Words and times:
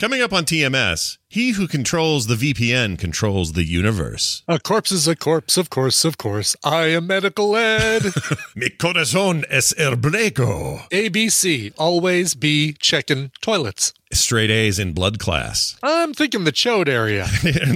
Coming 0.00 0.22
up 0.22 0.32
on 0.32 0.44
TMS, 0.44 1.18
he 1.28 1.50
who 1.50 1.66
controls 1.66 2.28
the 2.28 2.36
VPN 2.36 2.96
controls 2.96 3.54
the 3.54 3.64
universe. 3.64 4.44
A 4.46 4.60
corpse 4.60 4.92
is 4.92 5.08
a 5.08 5.16
corpse, 5.16 5.56
of 5.56 5.70
course, 5.70 6.04
of 6.04 6.16
course. 6.16 6.54
I 6.62 6.84
am 6.84 7.08
medical 7.08 7.56
ed. 7.56 8.04
Mi 8.54 8.68
corazón 8.70 9.44
es 9.50 9.74
herbreco. 9.76 10.88
ABC, 10.92 11.72
always 11.76 12.36
be 12.36 12.74
checking 12.74 13.32
toilets. 13.40 13.92
Straight 14.12 14.50
A's 14.50 14.78
in 14.78 14.92
blood 14.92 15.18
class. 15.18 15.76
I'm 15.82 16.14
thinking 16.14 16.44
the 16.44 16.52
chode 16.52 16.88
area. 16.88 17.26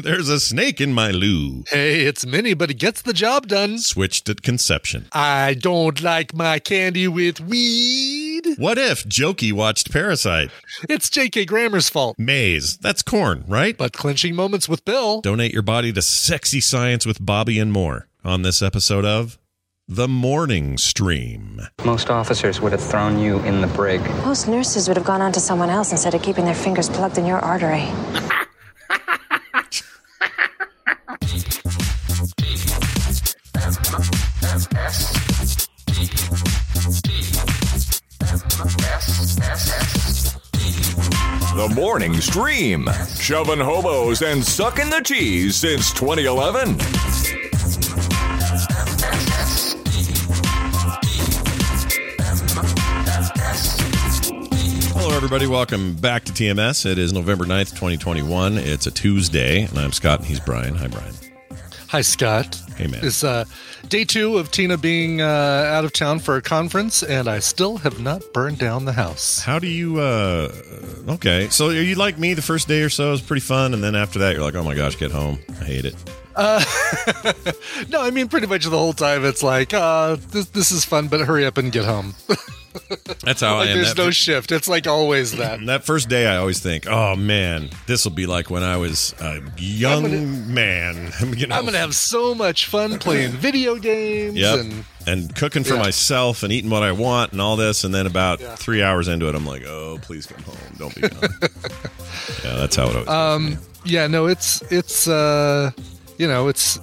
There's 0.03 0.29
a 0.29 0.41
snake 0.41 0.81
in 0.81 0.93
my 0.93 1.11
loo. 1.11 1.65
Hey, 1.69 2.03
it's 2.03 2.25
mini, 2.27 2.55
but 2.55 2.71
it 2.71 2.79
gets 2.79 3.03
the 3.03 3.13
job 3.13 3.49
done. 3.49 3.79
Switched 3.79 4.29
at 4.29 4.43
conception. 4.43 5.07
I 5.13 5.55
don't 5.55 6.03
like 6.03 6.35
my 6.35 6.59
candy 6.59 7.09
with 7.09 7.41
weed. 7.41 8.47
What 8.57 8.79
if 8.79 9.05
Joki 9.05 9.53
watched 9.53 9.93
Parasite? 9.93 10.51
It's 10.89 11.11
J.K. 11.11 11.45
Grammer's 11.45 11.89
fault. 11.89 12.19
Maize. 12.19 12.77
That's 12.79 13.03
corn, 13.03 13.45
right? 13.47 13.77
But 13.77 13.93
clinching 13.93 14.35
moments 14.35 14.69
with 14.69 14.85
Bill. 14.85 15.21
Donate 15.21 15.53
your 15.53 15.63
body 15.63 15.93
to 15.93 16.03
sexy 16.03 16.61
science 16.61 17.07
with 17.07 17.25
Bobby 17.25 17.59
and 17.59 17.73
more 17.73 18.09
on 18.25 18.43
this 18.43 18.63
episode 18.63 19.05
of 19.05 19.39
The 19.95 20.09
Morning 20.09 20.79
Stream. 20.79 21.61
Most 21.85 22.09
officers 22.09 22.63
would 22.63 22.73
have 22.73 22.83
thrown 22.83 23.19
you 23.19 23.41
in 23.41 23.61
the 23.61 23.67
brig. 23.67 24.01
Most 24.25 24.49
nurses 24.49 24.89
would 24.89 24.97
have 24.97 25.05
gone 25.05 25.21
on 25.21 25.33
to 25.33 25.39
someone 25.39 25.69
else 25.69 25.93
instead 25.93 26.15
of 26.15 26.23
keeping 26.23 26.47
their 26.47 26.55
fingers 26.55 26.89
plugged 26.89 27.19
in 27.19 27.27
your 27.27 27.41
artery. 27.41 27.85
The 41.55 41.71
Morning 41.75 42.19
Stream. 42.23 42.89
Shoving 43.21 43.61
hobos 43.61 44.23
and 44.23 44.43
sucking 44.43 44.89
the 44.89 45.03
cheese 45.03 45.57
since 45.57 45.93
2011. 45.93 47.42
Hello, 55.05 55.17
everybody. 55.17 55.49
Welcome 55.49 55.95
back 55.95 56.23
to 56.27 56.33
TMS. 56.33 56.87
It 56.87 56.97
is 56.97 57.13
November 57.13 57.45
9th, 57.45 57.71
2021. 57.71 58.57
It's 58.57 58.87
a 58.87 58.91
Tuesday, 58.93 59.65
and 59.65 59.77
I'm 59.77 59.91
Scott, 59.91 60.21
and 60.21 60.29
he's 60.29 60.39
Brian. 60.39 60.77
Hi, 60.77 60.87
Brian. 60.87 61.13
Hi, 61.89 62.03
Scott. 62.03 62.55
Hey, 62.77 62.87
man. 62.87 63.01
It's 63.03 63.25
uh, 63.25 63.45
day 63.89 64.05
two 64.05 64.39
of 64.39 64.53
Tina 64.53 64.79
being 64.79 65.21
uh, 65.21 65.25
out 65.25 65.85
of 65.85 65.93
town 65.93 66.21
for 66.21 66.37
a 66.37 66.41
conference, 66.41 67.03
and 67.03 67.27
I 67.27 67.41
still 67.41 67.79
have 67.79 67.99
not 67.99 68.23
burned 68.33 68.59
down 68.59 68.85
the 68.85 68.93
house. 68.93 69.41
How 69.41 69.59
do 69.59 69.67
you, 69.67 69.99
uh, 69.99 70.53
okay. 71.09 71.49
So 71.49 71.71
are 71.71 71.73
you 71.73 71.97
like 71.97 72.17
me? 72.17 72.35
The 72.35 72.41
first 72.41 72.69
day 72.69 72.83
or 72.83 72.89
so 72.89 73.13
is 73.13 73.21
pretty 73.21 73.41
fun, 73.41 73.75
and 73.75 73.83
then 73.83 73.97
after 73.97 74.21
that, 74.21 74.37
you're 74.37 74.45
like, 74.45 74.55
oh 74.55 74.63
my 74.63 74.77
gosh, 74.77 74.97
get 74.97 75.11
home. 75.11 75.41
I 75.61 75.65
hate 75.65 75.85
it. 75.85 75.97
Uh, 76.35 76.63
no, 77.89 78.01
I 78.03 78.11
mean 78.11 78.29
pretty 78.29 78.47
much 78.47 78.65
the 78.65 78.71
whole 78.79 78.93
time. 78.93 79.25
It's 79.25 79.43
like, 79.43 79.75
uh, 79.75 80.17
this 80.31 80.47
this 80.51 80.71
is 80.71 80.85
fun, 80.85 81.09
but 81.09 81.21
hurry 81.21 81.45
up 81.47 81.59
and 81.59 81.71
get 81.73 81.85
home. 81.85 82.15
That's 83.23 83.43
how 83.43 83.57
like 83.59 83.69
I 83.69 83.71
am. 83.73 83.77
there's 83.77 83.89
That 83.95 83.99
no 83.99 84.07
fir- 84.07 84.13
shift. 84.13 84.51
It's 84.53 84.67
like 84.67 84.87
always 84.87 85.33
that. 85.37 85.65
That 85.67 85.85
first 85.85 86.09
day, 86.09 86.27
I 86.27 86.37
always 86.39 86.61
think, 86.61 86.87
"Oh 86.89 87.15
man, 87.17 87.69
this 87.87 88.05
will 88.05 88.13
be 88.13 88.25
like 88.25 88.49
when 88.49 88.63
I 88.63 88.79
was 88.79 89.15
a 89.21 89.43
young 89.59 90.05
gonna- 90.05 90.21
man." 90.23 91.13
you 91.37 91.47
know, 91.47 91.55
I'm 91.57 91.67
gonna 91.67 91.77
have 91.79 91.95
so 91.95 92.35
much 92.35 92.67
fun 92.67 92.99
playing 92.99 93.33
video 93.33 93.77
games 93.77 94.37
yep, 94.39 94.61
and 94.61 94.85
and, 95.07 95.35
cooking 95.37 95.65
for 95.65 95.75
Yeah. 95.75 95.83
myself 95.83 96.43
and 96.45 96.51
eating 96.53 96.71
what 96.71 96.83
I 96.83 96.93
want 96.93 97.33
and 97.33 97.41
all 97.43 97.57
this, 97.57 97.85
and 97.85 97.95
then 97.95 98.07
about 98.07 98.41
three 98.41 98.83
hours 98.83 99.07
into 99.07 99.29
it, 99.29 99.35
I'm 99.35 99.45
like, 99.47 99.65
"Oh, 99.67 99.99
please 100.01 100.27
come 100.27 100.43
home, 100.43 100.57
don't 100.79 100.95
be 100.95 101.03
gone." 101.03 101.29
yeah, 102.43 102.55
that's 102.57 102.77
how 102.77 102.89
it 102.89 102.95
always. 102.97 103.09
um 103.09 103.59
yeah 103.85 104.07
no 104.07 104.27
it's 104.27 104.63
it's 104.71 105.09
uh 105.09 105.71
you 106.23 106.29
know 106.29 106.49
it's 106.49 106.79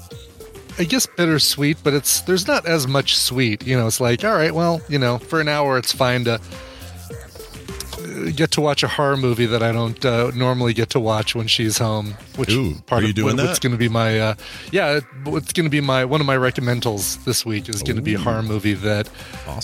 I 0.77 0.83
guess 0.85 1.05
bittersweet, 1.05 1.77
but 1.83 1.93
it's 1.93 2.21
there's 2.21 2.47
not 2.47 2.65
as 2.65 2.87
much 2.87 3.09
sweet. 3.17 3.65
You 3.67 3.77
know, 3.77 3.87
it's 3.87 3.99
like 3.99 4.23
all 4.23 4.33
right, 4.43 4.53
well, 4.53 4.81
you 4.89 4.99
know, 4.99 5.17
for 5.17 5.39
an 5.41 5.47
hour 5.49 5.77
it's 5.77 5.91
fine 5.93 6.23
to 6.25 6.33
uh, 6.33 8.31
get 8.35 8.51
to 8.51 8.61
watch 8.61 8.81
a 8.83 8.87
horror 8.87 9.17
movie 9.17 9.45
that 9.45 9.61
I 9.61 9.71
don't 9.71 10.03
uh, 10.05 10.31
normally 10.35 10.73
get 10.73 10.89
to 10.91 10.99
watch 10.99 11.35
when 11.35 11.47
she's 11.47 11.77
home. 11.77 12.15
Which 12.37 12.51
Ooh, 12.51 12.75
part 12.85 13.01
are 13.03 13.05
you 13.05 13.09
of 13.09 13.15
doing 13.15 13.37
what- 13.37 13.45
that? 13.47 13.59
going 13.61 13.71
to 13.73 13.77
be 13.77 13.89
my 13.89 14.19
uh, 14.19 14.35
yeah, 14.71 14.97
it- 14.97 15.03
what's 15.25 15.51
going 15.53 15.65
to 15.65 15.69
be 15.69 15.81
my 15.81 16.05
one 16.05 16.21
of 16.21 16.27
my 16.27 16.37
recommendals 16.37 17.23
this 17.25 17.45
week 17.45 17.67
is 17.69 17.83
going 17.83 17.95
to 17.97 18.01
be 18.01 18.13
a 18.15 18.19
horror 18.19 18.43
movie 18.43 18.73
that 18.73 19.09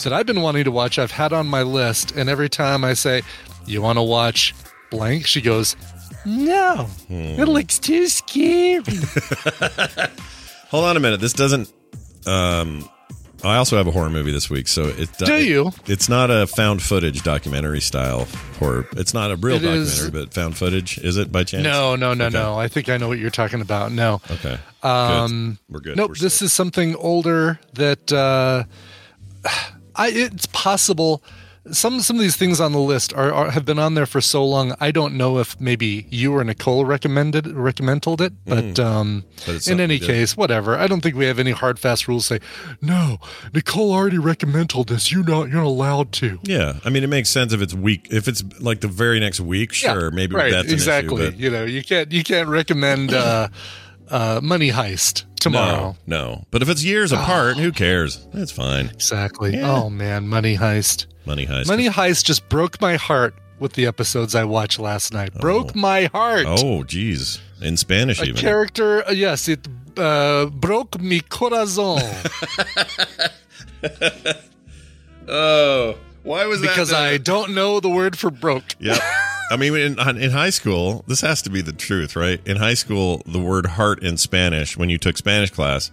that 0.04 0.12
I've 0.14 0.26
been 0.26 0.42
wanting 0.42 0.66
to 0.66 0.72
watch. 0.72 1.00
I've 1.00 1.12
had 1.12 1.32
on 1.34 1.48
my 1.48 1.64
list, 1.64 2.12
and 2.12 2.30
every 2.30 2.50
time 2.50 2.84
I 2.84 2.94
say, 2.94 3.22
"You 3.66 3.82
want 3.82 3.98
to 3.98 4.04
watch 4.04 4.54
blank," 4.92 5.28
she 5.28 5.42
goes, 5.42 5.76
"No, 6.26 6.88
Hmm. 7.08 7.14
it 7.40 7.48
looks 7.48 7.80
too 7.80 8.08
scary." 8.08 8.84
Hold 10.70 10.86
on 10.86 10.98
a 10.98 11.00
minute. 11.00 11.20
This 11.20 11.34
doesn't. 11.34 11.72
Um, 12.26 12.90
I 13.44 13.58
also 13.58 13.78
have 13.78 13.86
a 13.86 13.92
horror 13.92 14.10
movie 14.10 14.32
this 14.32 14.50
week, 14.50 14.68
so 14.68 14.86
it 14.86 15.10
Do 15.20 15.36
you? 15.44 15.72
It's 15.86 16.10
not 16.10 16.32
a 16.32 16.48
found 16.48 16.82
footage 16.82 17.22
documentary 17.22 17.80
style 17.82 18.28
horror. 18.60 18.88
It's 18.94 19.14
not 19.14 19.30
a 19.30 19.36
real 19.36 19.58
It 19.58 19.64
is- 19.64 19.92
documentary, 20.00 20.22
but 20.26 20.34
found 20.34 20.58
footage. 20.58 20.98
Is 20.98 21.18
it 21.18 21.32
by 21.32 21.44
chance? 21.44 21.64
No, 21.64 21.96
no, 21.96 22.14
no, 22.16 22.26
Okay. 22.26 22.34
no. 22.38 22.58
I 22.58 22.68
think 22.68 22.90
I 22.90 22.98
know 22.98 23.08
what 23.08 23.20
you're 23.20 23.30
talking 23.30 23.62
about. 23.62 23.92
No. 23.92 24.20
Okay. 24.32 24.58
Um, 24.82 25.60
Good. 25.68 25.74
We're 25.74 25.80
good. 25.82 25.98
Nope. 25.98 26.10
We're 26.10 26.16
this 26.16 26.42
is 26.42 26.52
something 26.54 26.96
older 26.96 27.60
that 27.74 28.12
uh, 28.12 28.64
I. 29.96 30.10
It's 30.10 30.48
possible. 30.48 31.22
Some 31.72 32.00
some 32.02 32.18
of 32.18 32.22
these 32.22 32.38
things 32.38 32.60
on 32.60 32.74
the 32.74 32.80
list 32.80 33.12
are, 33.14 33.34
are 33.34 33.50
have 33.50 33.66
been 33.66 33.80
on 33.80 33.96
there 33.96 34.06
for 34.06 34.22
so 34.22 34.46
long. 34.46 34.76
I 34.80 34.92
don't 34.92 35.16
know 35.16 35.40
if 35.40 35.60
maybe 35.60 36.06
you 36.12 36.32
or 36.36 36.44
Nicole 36.44 36.86
recommended 36.86 37.48
recommended 37.48 38.22
it, 38.22 38.34
but 38.46 38.64
Mm. 38.76 38.80
um, 38.86 39.24
But 39.48 39.68
in 39.68 39.80
any 39.80 39.98
good. 39.98 40.06
case, 40.08 40.38
whatever. 40.38 40.78
I 40.78 40.86
don't 40.86 41.02
think 41.02 41.16
we 41.16 41.26
have 41.26 41.40
any 41.40 41.52
hard 41.52 41.80
fast 41.80 42.08
rules. 42.08 42.28
Say 42.28 42.40
no. 42.82 43.18
Nicole 43.52 43.92
already 43.94 44.20
recommended 44.20 44.88
this. 44.88 45.12
You 45.12 45.24
not 45.24 45.50
you're 45.50 45.56
not 45.62 45.66
allowed 45.66 46.12
to. 46.14 46.40
Yeah, 46.44 46.74
I 46.86 46.90
mean, 46.92 47.04
it 47.04 47.08
makes 47.10 47.30
sense 47.30 47.52
if 47.52 47.62
it's 47.62 47.74
week. 47.74 48.10
If 48.12 48.28
it's 48.28 48.44
like 48.60 48.82
the 48.82 48.88
very 48.88 49.20
next 49.20 49.40
week, 49.40 49.74
sure, 49.74 50.12
maybe 50.12 50.36
right, 50.36 50.52
that's 50.52 50.68
an 50.68 50.74
exactly. 50.74 51.28
issue. 51.30 51.36
you 51.38 51.50
know, 51.50 51.64
you 51.66 51.84
can't 51.84 52.12
you 52.12 52.24
can't 52.24 52.48
recommend 52.48 53.12
uh, 53.12 53.48
uh, 54.10 54.40
Money 54.44 54.70
Heist 54.72 55.24
tomorrow. 55.40 55.96
no, 56.06 56.18
no. 56.18 56.46
But 56.52 56.62
if 56.62 56.70
it's 56.70 56.84
years 56.84 57.12
apart, 57.12 57.58
who 57.58 57.72
cares? 57.72 58.24
That's 58.34 58.52
fine. 58.52 58.88
Exactly. 58.90 59.56
Yeah. 59.58 59.72
Oh 59.72 59.90
man, 59.90 60.28
Money 60.28 60.58
Heist. 60.58 61.08
Money 61.26 61.46
heist. 61.46 61.68
Money 61.68 61.90
Heist 61.90 62.26
just 62.26 62.48
broke 62.50 62.80
my 62.82 62.96
heart 62.96 63.36
with 63.60 63.74
the 63.74 63.88
episodes 63.88 64.36
I 64.36 64.44
watched 64.44 64.80
last 64.80 65.14
night. 65.14 65.34
Broke 65.34 65.76
my 65.76 66.06
heart. 66.06 66.46
Oh, 66.48 66.84
geez. 66.84 67.40
In 67.62 67.78
Spanish, 67.78 68.20
A 68.20 68.26
even. 68.26 68.36
character, 68.36 69.08
uh, 69.08 69.12
yes, 69.12 69.48
it 69.48 69.66
uh, 69.98 70.48
broke 70.48 71.00
mi 71.00 71.22
corazon 71.22 72.02
oh, 75.28 75.98
why 76.24 76.46
was 76.48 76.62
it 76.62 76.68
because 76.68 76.92
I 76.92 77.18
don't 77.18 77.56
know 77.56 77.80
the 77.80 77.90
word 77.90 78.18
for 78.18 78.30
broke. 78.30 78.64
Yep. 78.80 79.00
I 79.52 79.58
mean, 79.58 79.76
in, 79.76 80.00
in 80.18 80.32
high 80.32 80.50
school, 80.50 81.06
this 81.08 81.22
has 81.22 81.44
to 81.44 81.52
be 81.52 81.62
the 81.62 81.72
truth, 81.72 82.16
right? 82.16 82.42
In 82.48 82.58
high 82.58 82.74
school, 82.74 83.22
the 83.28 83.40
word 83.40 83.68
heart 83.68 84.02
in 84.04 84.18
Spanish, 84.18 84.76
when 84.76 84.90
you 84.90 84.98
took 84.98 85.18
Spanish 85.18 85.52
class, 85.52 85.92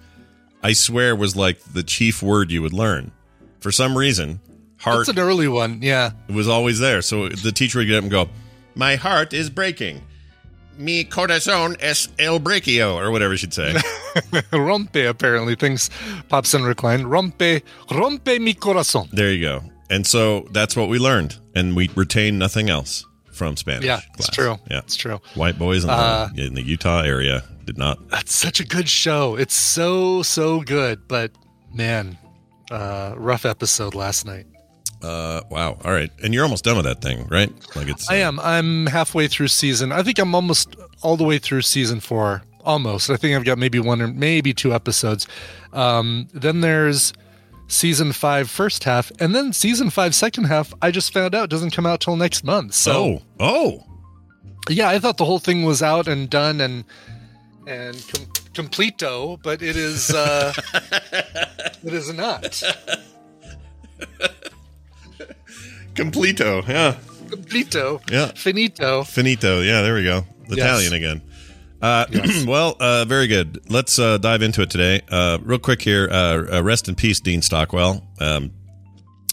I 0.62 0.72
swear 0.72 1.14
was 1.14 1.36
like 1.36 1.62
the 1.62 1.82
chief 1.82 2.22
word 2.22 2.50
you 2.50 2.62
would 2.62 2.72
learn. 2.72 3.12
For 3.60 3.70
some 3.70 3.98
reason, 3.98 4.40
heart 4.82 5.06
That's 5.06 5.16
an 5.16 5.18
early 5.18 5.48
one. 5.48 5.80
Yeah. 5.82 6.10
It 6.28 6.34
was 6.34 6.48
always 6.48 6.78
there. 6.78 7.02
So 7.02 7.28
the 7.28 7.52
teacher 7.52 7.78
would 7.78 7.86
get 7.88 7.96
up 7.96 8.02
and 8.02 8.10
go, 8.10 8.28
"My 8.74 8.96
heart 8.96 9.32
is 9.32 9.48
breaking." 9.50 10.02
Mi 10.78 11.04
corazón 11.04 11.76
es 11.80 12.08
el 12.18 12.40
breakio, 12.40 12.94
or 12.96 13.10
whatever 13.10 13.36
she'd 13.36 13.52
say. 13.52 13.72
rompe 14.52 15.06
apparently 15.08 15.54
thinks 15.54 15.90
pops 16.28 16.54
in 16.54 16.62
recline. 16.64 17.02
Rompe, 17.04 17.62
rompe 17.90 18.40
mi 18.40 18.54
corazón. 18.54 19.10
there 19.10 19.30
you 19.30 19.40
go. 19.46 19.62
And 19.90 20.06
so 20.06 20.46
that's 20.52 20.74
what 20.74 20.88
we 20.88 20.98
learned, 20.98 21.36
and 21.54 21.76
we 21.76 21.90
retain 21.94 22.38
nothing 22.38 22.70
else 22.70 23.04
from 23.32 23.56
Spanish. 23.58 23.84
Yeah, 23.84 24.00
class. 24.00 24.28
it's 24.28 24.28
true. 24.30 24.56
Yeah, 24.70 24.78
It's 24.78 24.96
true. 24.96 25.20
White 25.34 25.58
boys 25.58 25.84
in 25.84 25.88
the, 25.88 25.94
Uh, 25.94 26.28
in 26.36 26.54
the 26.54 26.62
Utah 26.62 27.02
area 27.02 27.44
did 27.66 27.76
not. 27.76 28.08
That's 28.08 28.34
such 28.34 28.58
a 28.58 28.64
good 28.64 28.88
show. 28.88 29.36
It's 29.36 29.54
so 29.54 30.22
so 30.22 30.60
good, 30.60 31.06
but 31.06 31.32
man, 31.74 32.16
uh, 32.70 33.12
rough 33.18 33.44
episode 33.44 33.94
last 33.94 34.24
night. 34.24 34.46
Uh, 35.02 35.40
wow. 35.50 35.76
All 35.84 35.92
right, 35.92 36.10
and 36.22 36.32
you're 36.32 36.44
almost 36.44 36.64
done 36.64 36.76
with 36.76 36.84
that 36.84 37.02
thing, 37.02 37.26
right? 37.28 37.50
Like 37.74 37.88
it's. 37.88 38.08
I 38.08 38.16
am. 38.16 38.38
I'm 38.40 38.86
halfway 38.86 39.26
through 39.28 39.48
season. 39.48 39.90
I 39.92 40.02
think 40.02 40.18
I'm 40.18 40.34
almost 40.34 40.76
all 41.02 41.16
the 41.16 41.24
way 41.24 41.38
through 41.38 41.62
season 41.62 42.00
four. 42.00 42.42
Almost. 42.64 43.10
I 43.10 43.16
think 43.16 43.34
I've 43.36 43.44
got 43.44 43.58
maybe 43.58 43.80
one 43.80 44.00
or 44.00 44.06
maybe 44.06 44.54
two 44.54 44.72
episodes. 44.72 45.26
Um, 45.72 46.28
then 46.32 46.60
there's 46.60 47.12
season 47.66 48.12
five 48.12 48.48
first 48.48 48.84
half, 48.84 49.10
and 49.18 49.34
then 49.34 49.52
season 49.52 49.90
five 49.90 50.14
second 50.14 50.44
half. 50.44 50.72
I 50.80 50.92
just 50.92 51.12
found 51.12 51.34
out 51.34 51.50
doesn't 51.50 51.70
come 51.70 51.86
out 51.86 52.00
till 52.00 52.14
next 52.16 52.44
month. 52.44 52.74
So 52.74 53.22
oh, 53.40 53.80
oh, 53.80 53.86
yeah, 54.68 54.88
I 54.88 55.00
thought 55.00 55.16
the 55.16 55.24
whole 55.24 55.40
thing 55.40 55.64
was 55.64 55.82
out 55.82 56.06
and 56.06 56.30
done 56.30 56.60
and 56.60 56.84
and 57.66 57.96
com- 58.14 58.66
completo, 58.66 59.42
but 59.42 59.62
it 59.62 59.76
is 59.76 60.10
uh, 60.10 60.52
it 61.82 61.92
is 61.92 62.12
not 62.12 62.62
completo. 65.94 66.66
Yeah, 66.66 66.96
completo. 67.28 68.00
Yeah. 68.10 68.32
finito. 68.34 69.04
finito. 69.04 69.60
Yeah, 69.60 69.82
there 69.82 69.94
we 69.94 70.04
go. 70.04 70.24
Italian 70.48 70.92
again. 70.92 71.22
Uh, 71.80 72.06
well, 72.46 72.76
uh, 72.78 73.04
very 73.06 73.26
good. 73.26 73.60
Let's 73.68 73.98
uh, 73.98 74.18
dive 74.18 74.42
into 74.42 74.62
it 74.62 74.70
today. 74.70 75.00
Uh, 75.10 75.38
real 75.42 75.58
quick 75.58 75.82
here. 75.82 76.08
Uh, 76.10 76.56
uh, 76.58 76.62
rest 76.62 76.88
in 76.88 76.94
peace, 76.94 77.18
Dean 77.20 77.42
Stockwell. 77.42 78.06
Um, 78.20 78.52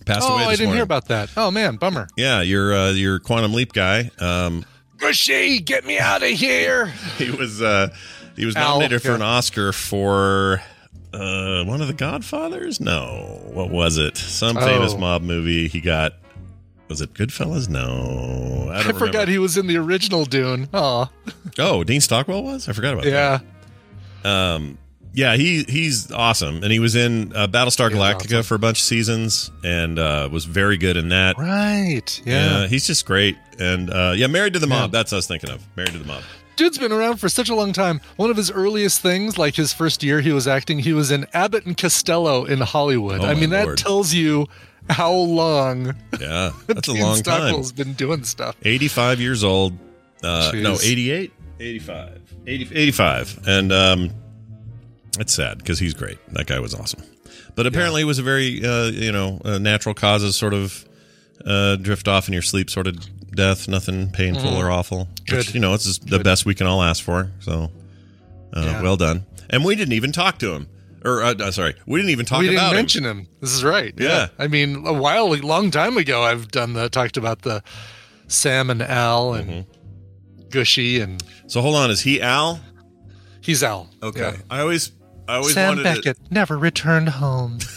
passed 0.05 0.27
Oh, 0.27 0.33
away. 0.33 0.45
I 0.45 0.51
didn't 0.51 0.65
morning. 0.67 0.75
hear 0.77 0.83
about 0.83 1.07
that. 1.09 1.29
Oh 1.37 1.51
man, 1.51 1.75
bummer. 1.75 2.07
Yeah, 2.17 2.41
your 2.41 2.73
uh, 2.73 2.91
your 2.91 3.19
quantum 3.19 3.53
leap 3.53 3.73
guy. 3.73 4.09
Um, 4.19 4.65
get 5.63 5.85
me 5.85 5.99
out 5.99 6.23
of 6.23 6.29
here. 6.29 6.87
he 7.17 7.29
was 7.31 7.61
uh, 7.61 7.89
he 8.35 8.45
was 8.45 8.55
nominated 8.55 9.01
for 9.01 9.11
an 9.11 9.21
Oscar 9.21 9.71
for 9.71 10.61
uh, 11.13 11.63
one 11.65 11.81
of 11.81 11.87
the 11.87 11.93
Godfathers. 11.93 12.79
No, 12.79 13.41
what 13.45 13.69
was 13.69 13.97
it? 13.97 14.17
Some 14.17 14.55
famous 14.55 14.93
Oh. 14.93 14.97
mob 14.97 15.21
movie. 15.21 15.67
He 15.67 15.81
got. 15.81 16.13
Was 16.89 17.01
it 17.01 17.13
Goodfellas? 17.13 17.69
No, 17.69 18.71
I 18.71 18.79
I, 18.79 18.91
forgot 18.93 19.27
he 19.27 19.37
was 19.37 19.57
in 19.57 19.67
the 19.67 19.77
original 19.77 20.25
Dune. 20.25 20.67
Oh, 20.73 21.09
Oh, 21.59 21.83
Dean 21.83 22.01
Stockwell 22.01 22.43
was. 22.43 22.67
I 22.67 22.73
forgot 22.73 22.93
about 22.93 23.05
yeah. 23.05 23.11
that. 23.37 23.43
Yeah. 24.25 24.53
Um, 24.55 24.77
yeah, 25.13 25.35
he 25.35 25.63
he's 25.63 26.11
awesome, 26.11 26.63
and 26.63 26.71
he 26.71 26.79
was 26.79 26.95
in 26.95 27.35
uh, 27.35 27.47
Battlestar 27.47 27.89
Galactica 27.89 28.25
awesome. 28.25 28.43
for 28.43 28.55
a 28.55 28.59
bunch 28.59 28.79
of 28.79 28.85
seasons, 28.85 29.51
and 29.63 29.97
uh, 29.97 30.29
was 30.31 30.45
very 30.45 30.77
good 30.77 30.97
in 30.97 31.09
that. 31.09 31.37
Right. 31.37 32.21
Yeah. 32.25 32.67
he's 32.67 32.87
just 32.87 33.05
great, 33.05 33.37
and 33.59 33.89
uh, 33.91 34.13
yeah, 34.15 34.27
Married 34.27 34.53
to 34.53 34.59
the 34.59 34.67
Mob. 34.67 34.91
Yeah. 34.91 34.99
That's 34.99 35.11
what 35.11 35.17
I 35.17 35.19
was 35.19 35.27
thinking 35.27 35.49
of. 35.49 35.63
Married 35.75 35.93
to 35.93 35.99
the 35.99 36.05
Mob. 36.05 36.23
Dude's 36.55 36.77
been 36.77 36.91
around 36.91 37.17
for 37.17 37.29
such 37.29 37.49
a 37.49 37.55
long 37.55 37.71
time. 37.71 38.01
One 38.17 38.29
of 38.29 38.35
his 38.35 38.51
earliest 38.51 39.01
things, 39.01 39.37
like 39.37 39.55
his 39.55 39.71
first 39.71 40.03
year 40.03 40.19
he 40.19 40.33
was 40.33 40.45
acting, 40.45 40.79
he 40.79 40.91
was 40.91 41.09
in 41.09 41.25
Abbott 41.33 41.65
and 41.65 41.77
Costello 41.77 42.43
in 42.43 42.59
Hollywood. 42.59 43.21
Oh, 43.21 43.25
I 43.25 43.33
mean, 43.33 43.51
that 43.51 43.65
Lord. 43.65 43.77
tells 43.77 44.13
you 44.13 44.47
how 44.89 45.13
long 45.13 45.95
Yeah, 46.19 46.51
that's 46.67 46.87
a 46.87 46.93
Dean 46.93 47.01
long 47.01 47.15
time. 47.15 47.39
Stockwell's 47.41 47.71
been 47.71 47.93
doing 47.93 48.23
stuff. 48.23 48.55
85 48.63 49.19
years 49.21 49.43
old. 49.43 49.73
Uh, 50.23 50.51
no, 50.55 50.73
Jeez. 50.73 50.91
88? 50.91 51.33
85. 51.59 52.21
80, 52.47 52.75
85. 52.75 53.39
And 53.47 53.71
um, 53.71 54.09
it's 55.19 55.33
sad 55.33 55.57
because 55.59 55.79
he's 55.79 55.93
great. 55.93 56.17
That 56.33 56.47
guy 56.47 56.59
was 56.59 56.73
awesome. 56.73 57.03
But 57.55 57.67
apparently 57.67 58.01
it 58.01 58.05
was 58.05 58.19
a 58.19 58.23
very, 58.23 58.63
uh, 58.65 58.85
you 58.85 59.11
know, 59.11 59.41
uh, 59.43 59.57
natural 59.57 59.93
causes 59.95 60.35
sort 60.35 60.53
of 60.53 60.85
uh, 61.45 61.75
drift 61.77 62.07
off 62.07 62.27
in 62.27 62.33
your 62.33 62.41
sleep 62.41 62.69
sort 62.69 62.87
of 62.87 62.95
death. 63.35 63.67
Nothing 63.67 64.09
painful 64.11 64.55
or 64.55 64.69
awful. 64.71 65.07
Which. 65.29 65.47
Good. 65.47 65.53
you 65.55 65.59
know, 65.59 65.73
it's 65.73 65.85
just 65.85 66.07
the 66.07 66.19
best 66.19 66.45
we 66.45 66.55
can 66.55 66.67
all 66.67 66.81
ask 66.81 67.03
for. 67.03 67.31
So 67.39 67.71
uh, 68.53 68.61
Yeah. 68.65 68.81
well 68.81 68.97
done. 68.97 69.25
And 69.49 69.65
we 69.65 69.75
didn't 69.75 69.93
even 69.93 70.11
talk 70.11 70.37
to 70.39 70.53
him. 70.53 70.67
Or, 71.05 71.23
uh, 71.23 71.33
uh, 71.39 71.51
sorry, 71.51 71.75
we 71.85 71.99
didn't 71.99 72.11
even 72.11 72.25
talk 72.25 72.39
we 72.39 72.45
didn't 72.47 72.59
about 72.59 72.71
him. 72.71 72.75
mention 72.75 73.03
him. 73.05 73.27
This 73.41 73.53
is 73.53 73.63
right. 73.63 73.93
Yeah. 73.97 74.27
I 74.37 74.47
mean, 74.47 74.85
a 74.87 74.93
while, 74.93 75.33
a 75.33 75.37
long 75.37 75.71
time 75.71 75.97
ago, 75.97 76.23
I've 76.23 76.49
done 76.49 76.73
the 76.73 76.89
talked 76.89 77.17
about 77.17 77.41
the 77.43 77.63
Sam 78.27 78.69
and 78.69 78.81
Al 78.81 79.33
and 79.33 79.49
Mm-hmm. 79.49 80.49
Gooshie, 80.49 81.01
and 81.01 81.23
So 81.47 81.61
hold 81.61 81.75
on. 81.75 81.91
Is 81.91 82.01
he 82.01 82.21
Al? 82.21 82.59
he's 83.41 83.63
Al. 83.63 83.89
Okay. 84.01 84.19
Yeah. 84.19 84.35
I 84.49 84.61
always, 84.61 84.91
I 85.27 85.35
always 85.35 85.53
Sam 85.53 85.77
wanted 85.77 85.83
to- 85.83 85.95
Beckett 86.01 86.31
never 86.31 86.57
returned 86.57 87.09
home. 87.09 87.59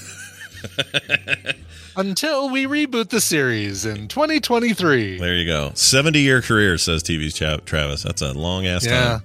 Until 1.97 2.49
we 2.49 2.65
reboot 2.67 3.11
the 3.11 3.21
series 3.21 3.85
in 3.85 4.09
2023. 4.09 5.19
There 5.19 5.35
you 5.35 5.47
go. 5.47 5.73
70 5.75 6.21
year 6.21 6.41
career, 6.41 6.79
says 6.79 7.03
TV's 7.03 7.35
Travis. 7.67 8.03
That's 8.03 8.23
a 8.23 8.33
long 8.33 8.67
ass 8.67 8.87
Yeah. 8.87 9.19
time 9.19 9.23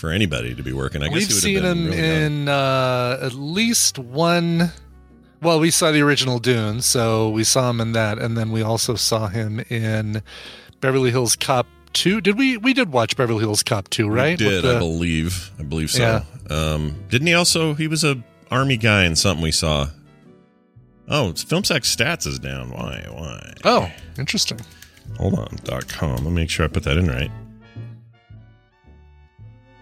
for 0.00 0.10
anybody 0.10 0.54
to 0.54 0.62
be 0.62 0.72
working. 0.72 1.02
I 1.02 1.08
guess 1.08 1.14
We've 1.14 1.30
seen 1.32 1.62
have 1.62 1.74
been 1.74 1.86
him 1.86 1.90
really 1.90 2.24
in 2.24 2.48
uh, 2.48 3.18
at 3.22 3.34
least 3.34 3.98
one. 3.98 4.72
Well, 5.42 5.60
we 5.60 5.70
saw 5.70 5.90
the 5.92 6.00
original 6.00 6.38
Dune, 6.38 6.80
so 6.82 7.30
we 7.30 7.44
saw 7.44 7.70
him 7.70 7.80
in 7.80 7.92
that, 7.92 8.18
and 8.18 8.36
then 8.36 8.50
we 8.50 8.62
also 8.62 8.94
saw 8.94 9.28
him 9.28 9.60
in 9.70 10.22
Beverly 10.80 11.10
Hills 11.10 11.36
Cop 11.36 11.66
2. 11.94 12.20
Did 12.20 12.36
we? 12.38 12.56
We 12.56 12.72
did 12.74 12.92
watch 12.92 13.16
Beverly 13.16 13.40
Hills 13.40 13.62
Cop 13.62 13.88
2, 13.90 14.08
We 14.08 14.14
right? 14.14 14.38
did, 14.38 14.64
With 14.64 14.76
I 14.76 14.78
believe. 14.78 15.50
I 15.58 15.62
believe 15.62 15.90
so. 15.90 16.02
Yeah. 16.02 16.54
Um, 16.54 16.94
didn't 17.08 17.26
he 17.26 17.34
also? 17.34 17.74
He 17.74 17.86
was 17.86 18.02
a 18.04 18.22
army 18.50 18.76
guy 18.76 19.04
in 19.04 19.16
something 19.16 19.42
we 19.42 19.52
saw. 19.52 19.88
Oh, 21.08 21.28
it's 21.30 21.44
FilmSack 21.44 21.80
stats 21.82 22.26
is 22.26 22.38
down. 22.38 22.70
Why? 22.70 23.04
Why? 23.10 23.52
oh, 23.64 23.90
interesting. 24.18 24.60
Hold 25.18 25.38
on. 25.38 25.56
Dot 25.64 25.88
com. 25.88 26.16
Let 26.16 26.22
me 26.24 26.30
make 26.32 26.50
sure 26.50 26.64
I 26.64 26.68
put 26.68 26.84
that 26.84 26.96
in 26.96 27.06
right. 27.08 27.30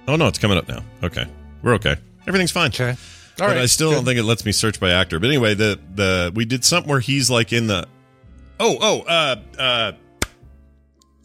Oh 0.09 0.17
no, 0.17 0.27
it's 0.27 0.39
coming 0.39 0.59
up 0.59 0.67
now. 0.69 0.83
Okay, 1.05 1.27
we're 1.63 1.75
okay. 1.75 1.97
Everything's 2.27 2.51
fine. 2.51 2.71
Okay. 2.71 2.91
All 2.91 2.97
but 3.37 3.49
right. 3.49 3.57
I 3.59 3.67
still 3.67 3.91
good. 3.91 3.97
don't 3.97 4.05
think 4.07 4.19
it 4.19 4.25
lets 4.25 4.45
me 4.45 4.51
search 4.53 4.81
by 4.81 4.91
actor. 4.91 5.21
But 5.21 5.29
anyway, 5.29 5.55
the 5.55 5.79
the 5.95 6.33
we 6.35 6.45
did 6.45 6.65
something 6.65 6.91
where 6.91 6.99
he's 7.01 7.31
like 7.31 7.53
in 7.53 7.67
the 7.69 7.87
oh 8.59 8.77
oh 8.81 9.01
uh 9.03 9.37
uh 9.59 9.93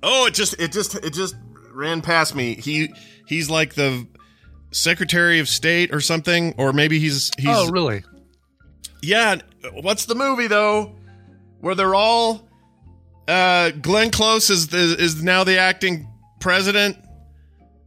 oh 0.03 0.25
it 0.27 0.33
just 0.33 0.59
it 0.59 0.71
just 0.71 0.95
it 0.95 1.13
just 1.13 1.35
ran 1.71 2.01
past 2.01 2.35
me. 2.35 2.55
He 2.55 2.93
he's 3.25 3.49
like 3.49 3.73
the 3.73 4.05
Secretary 4.71 5.39
of 5.39 5.47
State 5.49 5.93
or 5.93 6.01
something, 6.01 6.53
or 6.57 6.73
maybe 6.73 6.99
he's 6.99 7.31
he's 7.37 7.47
Oh, 7.49 7.71
really? 7.71 8.03
yeah. 9.01 9.37
What's 9.81 10.05
the 10.05 10.15
movie 10.15 10.47
though? 10.47 10.95
Where 11.61 11.73
they're 11.73 11.95
all 11.95 12.47
uh 13.27 13.71
Glenn 13.71 14.11
Close 14.11 14.49
is 14.49 14.71
is, 14.73 14.91
is 14.97 15.23
now 15.23 15.43
the 15.45 15.57
acting 15.57 16.07
president. 16.39 16.97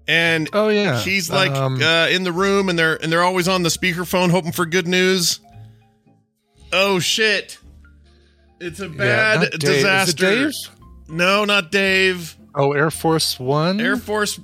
And 0.09 0.49
Oh, 0.53 0.69
yeah. 0.69 1.01
he's 1.01 1.31
like 1.31 1.51
Um, 1.51 1.83
uh, 1.83 2.07
in 2.09 2.23
the 2.25 2.33
room, 2.33 2.69
and 2.69 2.79
they're 2.79 2.95
and 3.03 3.11
they're 3.13 3.25
always 3.25 3.49
on 3.49 3.63
the 3.65 3.69
speakerphone 3.71 4.31
hoping 4.31 4.53
for 4.53 4.65
good 4.67 4.87
news. 4.87 5.41
Oh 6.73 6.99
shit! 6.99 7.59
It's 8.61 8.81
a 8.81 8.89
bad 8.89 9.51
Dave. 9.51 9.59
disaster. 9.61 10.27
Is 10.27 10.67
it 10.69 10.71
Dave? 11.09 11.17
No, 11.17 11.45
not 11.45 11.71
Dave. 11.71 12.37
Oh, 12.55 12.73
Air 12.73 12.91
Force 12.91 13.39
One. 13.39 13.81
Air 13.81 13.97
Force 13.97 14.39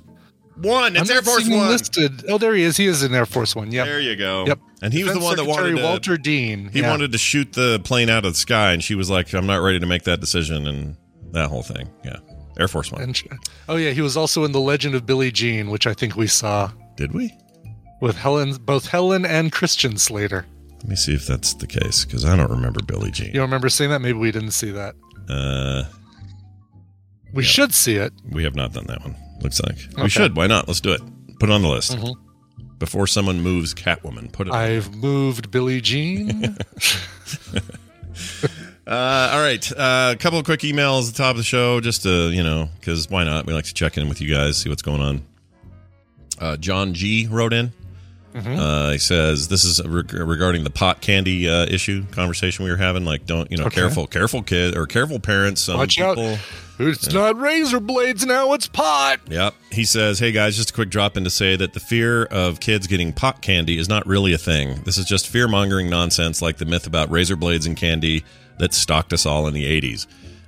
One. 0.55 0.95
It's 0.95 1.09
Air 1.09 1.21
Force 1.21 1.47
One. 1.49 1.67
listed. 1.69 2.25
Oh, 2.29 2.37
there 2.37 2.53
he 2.53 2.63
is. 2.63 2.77
He 2.77 2.85
is 2.85 3.03
in 3.03 3.13
Air 3.13 3.25
Force 3.25 3.55
One. 3.55 3.71
Yep. 3.71 3.85
There 3.85 3.99
you 3.99 4.15
go. 4.15 4.45
Yep. 4.45 4.59
And 4.81 4.93
he 4.93 5.03
was 5.03 5.13
the 5.13 5.19
Defense 5.19 5.25
one 5.25 5.35
that 5.37 5.43
Secretary 5.53 5.73
wanted 5.75 5.81
to, 5.81 5.87
Walter 5.87 6.17
Dean. 6.17 6.69
He 6.71 6.81
yeah. 6.81 6.89
wanted 6.89 7.11
to 7.13 7.17
shoot 7.17 7.53
the 7.53 7.79
plane 7.83 8.09
out 8.09 8.25
of 8.25 8.33
the 8.33 8.39
sky, 8.39 8.71
and 8.73 8.83
she 8.83 8.95
was 8.95 9.09
like, 9.09 9.33
"I'm 9.33 9.47
not 9.47 9.57
ready 9.61 9.79
to 9.79 9.85
make 9.85 10.03
that 10.03 10.19
decision," 10.19 10.67
and 10.67 10.95
that 11.31 11.49
whole 11.49 11.63
thing. 11.63 11.89
Yeah, 12.05 12.17
Air 12.59 12.67
Force 12.67 12.91
One. 12.91 13.01
And, 13.01 13.21
oh 13.67 13.75
yeah, 13.77 13.91
he 13.91 14.01
was 14.01 14.15
also 14.17 14.43
in 14.43 14.51
the 14.51 14.59
Legend 14.59 14.95
of 14.95 15.05
Billie 15.05 15.31
Jean, 15.31 15.69
which 15.69 15.87
I 15.87 15.93
think 15.93 16.15
we 16.15 16.27
saw 16.27 16.71
Did 16.97 17.13
we? 17.13 17.33
with 18.01 18.15
Helen, 18.17 18.53
both 18.61 18.87
Helen 18.87 19.25
and 19.25 19.51
Christian 19.51 19.97
Slater. 19.97 20.45
Let 20.79 20.87
me 20.87 20.95
see 20.95 21.13
if 21.13 21.25
that's 21.25 21.53
the 21.55 21.67
case 21.67 22.03
because 22.05 22.25
I 22.25 22.35
don't 22.35 22.51
remember 22.51 22.81
Billie 22.83 23.11
Jean. 23.11 23.27
You 23.27 23.33
don't 23.33 23.43
remember 23.43 23.69
seeing 23.69 23.89
that? 23.89 23.99
Maybe 24.01 24.17
we 24.17 24.31
didn't 24.31 24.51
see 24.51 24.71
that. 24.71 24.95
Uh, 25.29 25.83
We 27.33 27.43
should 27.43 27.73
see 27.73 27.95
it. 27.95 28.11
we 28.29 28.43
have 28.43 28.55
not 28.55 28.73
done 28.73 28.85
that 28.87 29.01
one. 29.01 29.15
Looks 29.41 29.61
like 29.61 29.77
we 30.01 30.09
should. 30.09 30.35
Why 30.35 30.47
not? 30.47 30.67
Let's 30.67 30.81
do 30.81 30.91
it. 30.91 31.01
Put 31.39 31.49
it 31.49 31.53
on 31.53 31.61
the 31.61 31.69
list 31.69 31.91
Mhm. 31.97 32.15
before 32.79 33.07
someone 33.07 33.41
moves 33.41 33.73
Catwoman. 33.73 34.31
Put 34.31 34.47
it. 34.47 34.53
I've 34.53 34.93
moved 34.95 35.49
Billie 35.51 35.81
Jean. 35.81 36.57
Uh, 38.85 39.29
all 39.33 39.39
right. 39.41 39.71
Uh, 39.71 40.11
a 40.13 40.17
couple 40.17 40.39
of 40.39 40.45
quick 40.45 40.61
emails 40.61 41.07
at 41.07 41.15
the 41.15 41.23
top 41.23 41.31
of 41.31 41.37
the 41.37 41.43
show, 41.43 41.79
just 41.79 42.03
to, 42.03 42.29
you 42.31 42.43
know, 42.43 42.69
because 42.79 43.09
why 43.09 43.23
not? 43.23 43.45
We 43.45 43.53
like 43.53 43.65
to 43.65 43.73
check 43.73 43.97
in 43.97 44.09
with 44.09 44.19
you 44.21 44.33
guys, 44.33 44.57
see 44.57 44.69
what's 44.69 44.81
going 44.81 45.01
on. 45.01 45.21
Uh, 46.39 46.57
John 46.57 46.93
G 46.93 47.27
wrote 47.29 47.53
in. 47.53 47.71
Uh, 48.35 48.89
he 48.89 48.97
says 48.97 49.47
this 49.47 49.63
is 49.63 49.79
reg- 49.85 50.11
regarding 50.11 50.63
the 50.63 50.71
pot 50.71 51.01
candy 51.01 51.47
uh, 51.47 51.67
issue 51.67 52.03
conversation 52.11 52.65
we 52.65 52.71
were 52.71 52.77
having. 52.77 53.05
Like, 53.05 53.27
don't 53.27 53.49
you 53.51 53.57
know? 53.57 53.65
Okay. 53.65 53.75
Careful, 53.75 54.07
careful 54.07 54.41
kid 54.41 54.75
or 54.75 54.87
careful 54.87 55.19
parents. 55.19 55.61
Some 55.61 55.77
Watch 55.77 55.99
out. 55.99 56.15
people. 56.17 56.37
It's 56.79 57.13
not 57.13 57.37
razor 57.37 57.79
blades 57.79 58.25
now, 58.25 58.53
it's 58.53 58.67
pot. 58.67 59.19
Yep. 59.29 59.53
He 59.71 59.85
says, 59.85 60.17
Hey 60.17 60.31
guys, 60.31 60.55
just 60.57 60.71
a 60.71 60.73
quick 60.73 60.89
drop 60.89 61.15
in 61.15 61.23
to 61.25 61.29
say 61.29 61.55
that 61.55 61.73
the 61.73 61.79
fear 61.79 62.23
of 62.25 62.59
kids 62.59 62.87
getting 62.87 63.13
pot 63.13 63.43
candy 63.43 63.77
is 63.77 63.87
not 63.87 64.07
really 64.07 64.33
a 64.33 64.39
thing. 64.39 64.81
This 64.83 64.97
is 64.97 65.05
just 65.05 65.27
fear 65.27 65.47
mongering 65.47 65.87
nonsense 65.87 66.41
like 66.41 66.57
the 66.57 66.65
myth 66.65 66.87
about 66.87 67.11
razor 67.11 67.35
blades 67.35 67.67
and 67.67 67.77
candy 67.77 68.23
that 68.63 68.73
stalked 68.73 69.11
us 69.11 69.25
all 69.25 69.45
in 69.45 69.53
the 69.53 69.65
80s. 69.65 70.07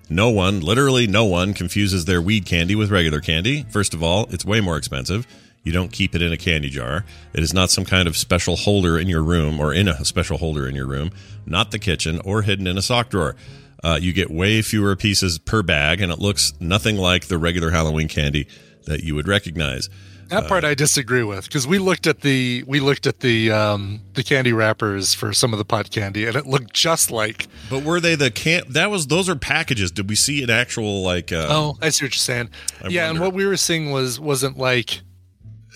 No 0.10 0.30
one, 0.30 0.62
literally 0.62 1.06
no 1.06 1.26
one, 1.26 1.54
confuses 1.54 2.06
their 2.06 2.22
weed 2.22 2.46
candy 2.46 2.74
with 2.74 2.90
regular 2.90 3.20
candy. 3.20 3.66
First 3.70 3.94
of 3.94 4.02
all, 4.02 4.26
it's 4.30 4.46
way 4.46 4.62
more 4.62 4.78
expensive. 4.78 5.28
You 5.66 5.74
don't 5.74 5.92
keep 5.92 6.16
it 6.16 6.22
in 6.22 6.32
a 6.32 6.38
candy 6.38 6.70
jar. 6.70 7.04
It 7.34 7.44
is 7.44 7.54
not 7.54 7.72
some 7.72 7.84
kind 7.84 8.08
of 8.08 8.16
special 8.16 8.56
holder 8.56 8.98
in 8.98 9.10
your 9.10 9.22
room 9.22 9.60
or 9.60 9.74
in 9.74 9.90
a 9.90 10.06
special 10.06 10.38
holder 10.38 10.66
in 10.66 10.76
your 10.76 10.88
room, 10.88 11.12
not 11.46 11.72
the 11.72 11.80
kitchen 11.80 12.22
or 12.24 12.44
hidden 12.44 12.68
in 12.68 12.78
a 12.78 12.82
sock 12.82 13.10
drawer. 13.10 13.36
Uh, 13.84 14.00
you 14.02 14.14
get 14.14 14.32
way 14.32 14.62
fewer 14.62 14.96
pieces 14.96 15.38
per 15.38 15.62
bag, 15.62 16.00
and 16.00 16.10
it 16.10 16.20
looks 16.20 16.54
nothing 16.62 16.96
like 16.96 17.26
the 17.28 17.38
regular 17.38 17.72
Halloween 17.72 18.08
candy 18.08 18.48
that 18.86 19.04
you 19.04 19.14
would 19.14 19.28
recognize. 19.28 19.90
That 20.30 20.48
part 20.48 20.64
I 20.64 20.74
disagree 20.74 21.24
with 21.24 21.46
because 21.46 21.68
we 21.68 21.78
looked 21.80 22.08
at 22.08 22.22
the 22.22 22.64
we 22.68 22.80
looked 22.80 23.06
at 23.08 23.20
the 23.20 23.52
um, 23.52 24.02
the 24.14 24.24
candy 24.24 24.54
wrappers 24.54 25.14
for 25.14 25.34
some 25.34 25.54
of 25.54 25.60
the 25.60 25.66
pot 25.66 25.92
candy 25.92 26.26
and 26.26 26.36
it 26.36 26.46
looked 26.48 26.74
just 26.74 27.12
like. 27.12 27.48
But 27.70 27.84
were 27.84 28.00
they 28.00 28.16
the 28.16 28.32
can? 28.32 28.64
That 28.70 28.90
was 28.90 29.08
those 29.08 29.30
are 29.30 29.36
packages. 29.36 29.92
Did 29.92 30.10
we 30.10 30.16
see 30.16 30.44
an 30.44 30.50
actual 30.50 31.04
like? 31.04 31.32
Uh, 31.32 31.48
Oh, 31.50 31.78
I 31.82 31.90
see 31.90 32.06
what 32.06 32.14
you're 32.14 32.20
saying. 32.20 32.50
I 32.84 32.88
yeah, 32.88 33.10
and 33.10 33.20
what 33.20 33.34
we 33.34 33.46
were 33.46 33.58
seeing 33.58 33.92
was 33.92 34.20
wasn't 34.20 34.58
like. 34.58 35.02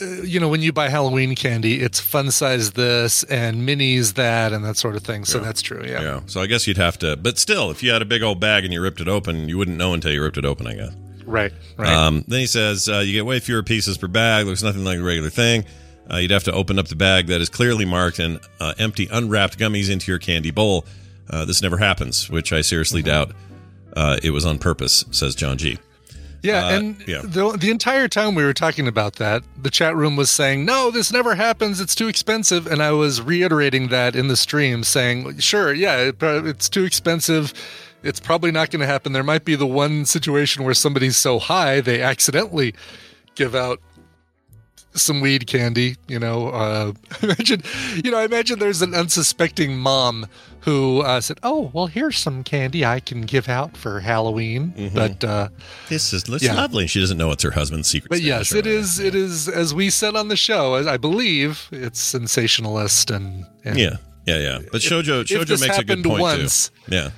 Uh, 0.02 0.22
you 0.24 0.40
know, 0.40 0.48
when 0.48 0.62
you 0.62 0.72
buy 0.72 0.88
Halloween 0.88 1.36
candy, 1.36 1.82
it's 1.82 2.00
fun 2.00 2.32
size 2.32 2.72
this 2.72 3.24
and 3.24 3.68
minis 3.68 4.14
that 4.14 4.54
and 4.54 4.64
that 4.64 4.78
sort 4.78 4.96
of 4.96 5.04
thing. 5.04 5.26
So 5.26 5.40
that's 5.40 5.62
true. 5.62 5.84
Yeah. 5.86 6.02
Yeah. 6.02 6.20
So 6.26 6.40
I 6.42 6.48
guess 6.48 6.68
you'd 6.68 6.78
have 6.78 6.98
to. 7.00 7.18
But 7.18 7.38
still, 7.38 7.70
if 7.70 7.84
you 7.84 7.92
had 7.92 8.02
a 8.02 8.06
big 8.06 8.24
old 8.24 8.40
bag 8.40 8.64
and 8.64 8.72
you 8.74 8.82
ripped 8.82 9.02
it 9.02 9.10
open, 9.10 9.50
you 9.50 9.58
wouldn't 9.58 9.76
know 9.78 9.94
until 9.94 10.14
you 10.14 10.24
ripped 10.24 10.38
it 10.38 10.46
open. 10.46 10.68
I 10.68 10.74
guess. 10.76 10.96
Right. 11.30 11.54
Right. 11.78 11.90
Um, 11.94 12.26
then 12.28 12.40
he 12.40 12.48
says 12.48 12.90
uh, 12.90 13.00
you 13.00 13.14
get 13.14 13.26
way 13.26 13.40
fewer 13.40 13.64
pieces 13.64 13.98
per 13.98 14.08
bag. 14.08 14.48
Looks 14.48 14.64
nothing 14.64 14.84
like 14.84 15.00
a 15.00 15.04
regular 15.04 15.30
thing. 15.30 15.66
Uh, 16.12 16.18
you'd 16.18 16.32
have 16.32 16.44
to 16.46 16.52
open 16.52 16.80
up 16.80 16.88
the 16.88 16.96
bag 16.96 17.28
that 17.28 17.40
is 17.40 17.50
clearly 17.50 17.86
marked 17.86 18.18
and 18.18 18.40
uh, 18.60 18.74
empty 18.80 19.08
unwrapped 19.12 19.60
gummies 19.60 19.92
into 19.92 20.12
your 20.12 20.18
candy 20.20 20.50
bowl. 20.50 20.86
Uh, 21.30 21.46
this 21.46 21.62
never 21.62 21.78
happens, 21.78 22.30
which 22.30 22.52
I 22.52 22.62
seriously 22.62 23.04
doubt. 23.04 23.32
Uh, 23.96 24.18
it 24.24 24.32
was 24.32 24.46
on 24.46 24.58
purpose, 24.58 25.06
says 25.12 25.36
John 25.36 25.58
G. 25.58 25.78
Yeah, 26.42 26.66
Uh, 26.66 26.72
and 26.72 27.08
yeah. 27.08 27.22
The, 27.24 27.58
the 27.60 27.70
entire 27.70 28.08
time 28.08 28.34
we 28.34 28.44
were 28.44 28.54
talking 28.54 28.88
about 28.88 29.16
that, 29.18 29.44
the 29.62 29.70
chat 29.70 29.96
room 29.96 30.16
was 30.16 30.32
saying, 30.32 30.66
"No, 30.66 30.90
this 30.90 31.12
never 31.12 31.36
happens. 31.36 31.82
It's 31.82 31.94
too 31.94 32.08
expensive." 32.08 32.66
And 32.66 32.82
I 32.82 32.92
was 32.92 33.22
reiterating 33.22 33.90
that 33.90 34.16
in 34.16 34.30
the 34.30 34.38
stream, 34.38 34.84
saying, 34.84 35.40
"Sure, 35.40 35.74
yeah, 35.74 35.98
it, 35.98 36.16
it's 36.22 36.70
too 36.70 36.86
expensive. 36.86 37.54
It's 38.04 38.20
probably 38.20 38.52
not 38.52 38.70
going 38.72 38.80
to 38.82 38.86
happen. 38.88 39.12
There 39.14 39.24
might 39.24 39.44
be 39.46 39.56
the 39.56 39.68
one 39.68 40.06
situation 40.06 40.64
where 40.64 40.74
somebody's 40.74 41.18
so 41.18 41.38
high 41.40 41.82
they 41.82 42.02
accidentally 42.02 42.74
give 43.36 43.56
out 43.56 43.80
some 44.94 45.22
weed 45.22 45.48
candy. 45.48 45.98
You 46.08 46.20
know, 46.20 46.48
uh, 46.50 46.94
imagine, 47.22 47.62
you 48.04 48.10
know, 48.12 48.18
I 48.18 48.24
imagine 48.26 48.60
there's 48.60 48.82
an 48.82 48.94
unsuspecting 48.96 49.78
mom 49.78 50.28
who 50.62 51.02
uh, 51.02 51.22
said, 51.22 51.40
"Oh, 51.44 51.70
well, 51.74 51.88
here's 51.88 52.18
some 52.18 52.44
candy 52.44 52.86
I 52.86 53.00
can 53.00 53.22
give 53.22 53.48
out 53.50 53.78
for 53.78 54.00
Halloween," 54.02 54.74
Mm-hmm. 54.78 54.96
but. 54.96 55.24
Uh, 55.24 55.50
This 55.90 56.12
is 56.14 56.26
Yeah. 56.42 56.54
lovely. 56.56 56.88
She 56.88 57.00
doesn't 57.00 57.18
know 57.18 57.32
it's 57.32 57.44
her 57.44 57.52
husband's 57.52 57.88
secret. 57.90 58.10
but 58.10 58.22
yes, 58.22 58.54
it 58.54 58.66
is. 58.68 59.00
It 59.00 59.16
is 59.16 59.48
as 59.48 59.74
we 59.74 59.90
said 59.90 60.16
on 60.16 60.28
the 60.28 60.36
show. 60.36 60.76
as 60.76 60.88
I 60.88 60.98
believe 60.98 61.68
it's 61.72 62.00
sensationalist 62.00 63.10
and, 63.12 63.46
and 63.64 63.78
Yeah, 63.78 63.98
yeah, 64.26 64.38
yeah. 64.40 64.60
But 64.72 64.82
Shoujo, 64.82 65.24
Shoujo 65.24 65.60
makes 65.62 65.78
a 65.78 65.84
good 65.84 66.04
point 66.04 66.22
once- 66.22 66.70
too. 66.88 66.96
Yeah. 66.96 67.10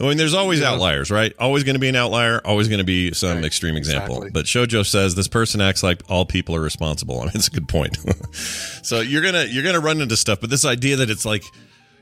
I 0.00 0.04
mean, 0.04 0.16
there's 0.16 0.34
always 0.34 0.62
outliers, 0.62 1.10
right? 1.10 1.34
Always 1.40 1.64
going 1.64 1.74
to 1.74 1.80
be 1.80 1.88
an 1.88 1.96
outlier. 1.96 2.40
Always 2.44 2.68
going 2.68 2.78
to 2.78 2.84
be 2.84 3.12
some 3.12 3.44
extreme 3.44 3.76
example. 3.76 4.16
exactly. 4.18 4.30
But 4.30 4.46
Shoujo 4.46 4.86
says 4.86 5.16
this 5.16 5.26
person 5.26 5.60
acts 5.60 5.82
like 5.82 6.02
all 6.08 6.24
people 6.24 6.54
are 6.54 6.60
responsible. 6.60 7.20
I 7.20 7.24
mean, 7.24 7.32
it's 7.34 7.48
a 7.48 7.50
good 7.50 7.66
point. 7.68 7.98
so 8.34 9.00
you're 9.00 9.22
gonna 9.22 9.44
you're 9.44 9.64
gonna 9.64 9.80
run 9.80 10.00
into 10.00 10.16
stuff, 10.16 10.40
but 10.40 10.50
this 10.50 10.64
idea 10.64 10.96
that 10.96 11.10
it's 11.10 11.24
like 11.24 11.42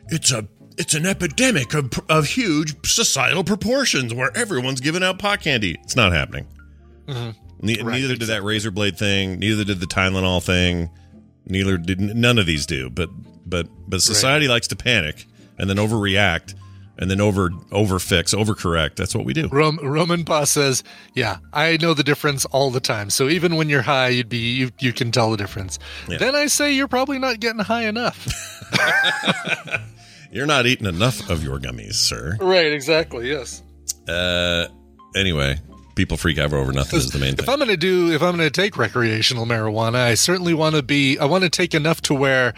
it's 0.09 0.31
a 0.31 0.47
it's 0.77 0.93
an 0.93 1.07
epidemic 1.07 1.73
of, 1.73 1.91
of 2.11 2.27
huge 2.27 2.75
societal 2.87 3.45
proportions 3.45 4.13
where 4.13 4.31
everyone's 4.37 4.81
giving 4.81 5.03
out 5.03 5.19
pot 5.19 5.41
candy. 5.41 5.79
It's 5.83 5.97
not 5.97 6.13
happening. 6.13 6.47
Mm-hmm. 7.07 7.31
Ne- 7.67 7.83
neither 7.83 8.17
did 8.17 8.29
that 8.29 8.43
razor 8.43 8.71
blade 8.71 8.99
thing. 8.99 9.39
Neither 9.39 9.65
did 9.65 9.81
the 9.81 9.87
Tylenol 9.87 10.43
thing. 10.43 10.91
Neither 11.47 11.79
did 11.79 11.99
none 12.01 12.39
of 12.39 12.45
these 12.45 12.67
do. 12.67 12.91
But 12.91 13.09
but 13.47 13.69
but 13.89 14.03
society 14.03 14.49
likes 14.49 14.69
to 14.69 14.77
panic 14.77 15.25
and 15.59 15.71
then 15.71 15.79
overreact 15.79 16.55
and 16.99 17.11
then 17.11 17.21
over 17.21 17.51
overfix, 17.71 18.35
overcorrect. 18.35 18.97
That's 18.97 19.15
what 19.15 19.25
we 19.25 19.33
do. 19.33 19.49
Rom- 19.49 19.79
Roman 19.83 20.25
Pa 20.25 20.45
says, 20.45 20.83
"Yeah, 21.15 21.39
I 21.53 21.77
know 21.81 21.95
the 21.95 22.05
difference 22.05 22.45
all 22.47 22.71
the 22.71 22.81
time. 22.81 23.11
So 23.11 23.29
even 23.29 23.57
when 23.57 23.69
you're 23.69 23.83
high, 23.83 24.09
you'd 24.09 24.29
be 24.29 24.39
you, 24.55 24.71
you 24.81 24.93
can 24.93 25.11
tell 25.13 25.31
the 25.31 25.37
difference." 25.37 25.79
Then 26.09 26.35
I 26.35 26.47
say 26.47 26.73
you're 26.73 26.89
probably 26.89 27.19
not 27.19 27.41
getting 27.41 27.61
high 27.61 27.85
enough. 27.87 28.27
You're 30.33 30.47
not 30.47 30.67
eating 30.67 30.87
enough 30.87 31.31
of 31.31 31.43
your 31.43 31.59
gummies, 31.59 31.95
sir. 31.95 32.37
right? 32.41 32.73
Exactly. 32.73 33.31
Yes. 33.31 33.63
Uh, 34.09 34.67
anyway, 35.15 35.59
people 35.95 36.17
freak 36.17 36.39
out 36.39 36.53
over 36.53 36.73
nothing 36.73 36.99
is 36.99 37.11
the 37.11 37.19
main 37.19 37.37
thing. 37.37 37.45
If. 37.45 37.49
I'm 37.49 37.59
going 37.59 37.71
to 37.71 37.77
do, 37.77 38.13
if 38.13 38.23
I'm 38.23 38.37
going 38.37 38.47
to 38.47 38.51
take 38.51 38.77
recreational 38.77 39.47
marijuana, 39.47 39.97
I 39.97 40.15
certainly 40.15 40.53
want 40.53 40.75
to 40.75 40.83
be, 40.83 41.19
I 41.19 41.25
want 41.25 41.45
to 41.45 41.51
take 41.51 41.75
enough 41.75 42.03
to 42.03 42.15
where 42.15 42.53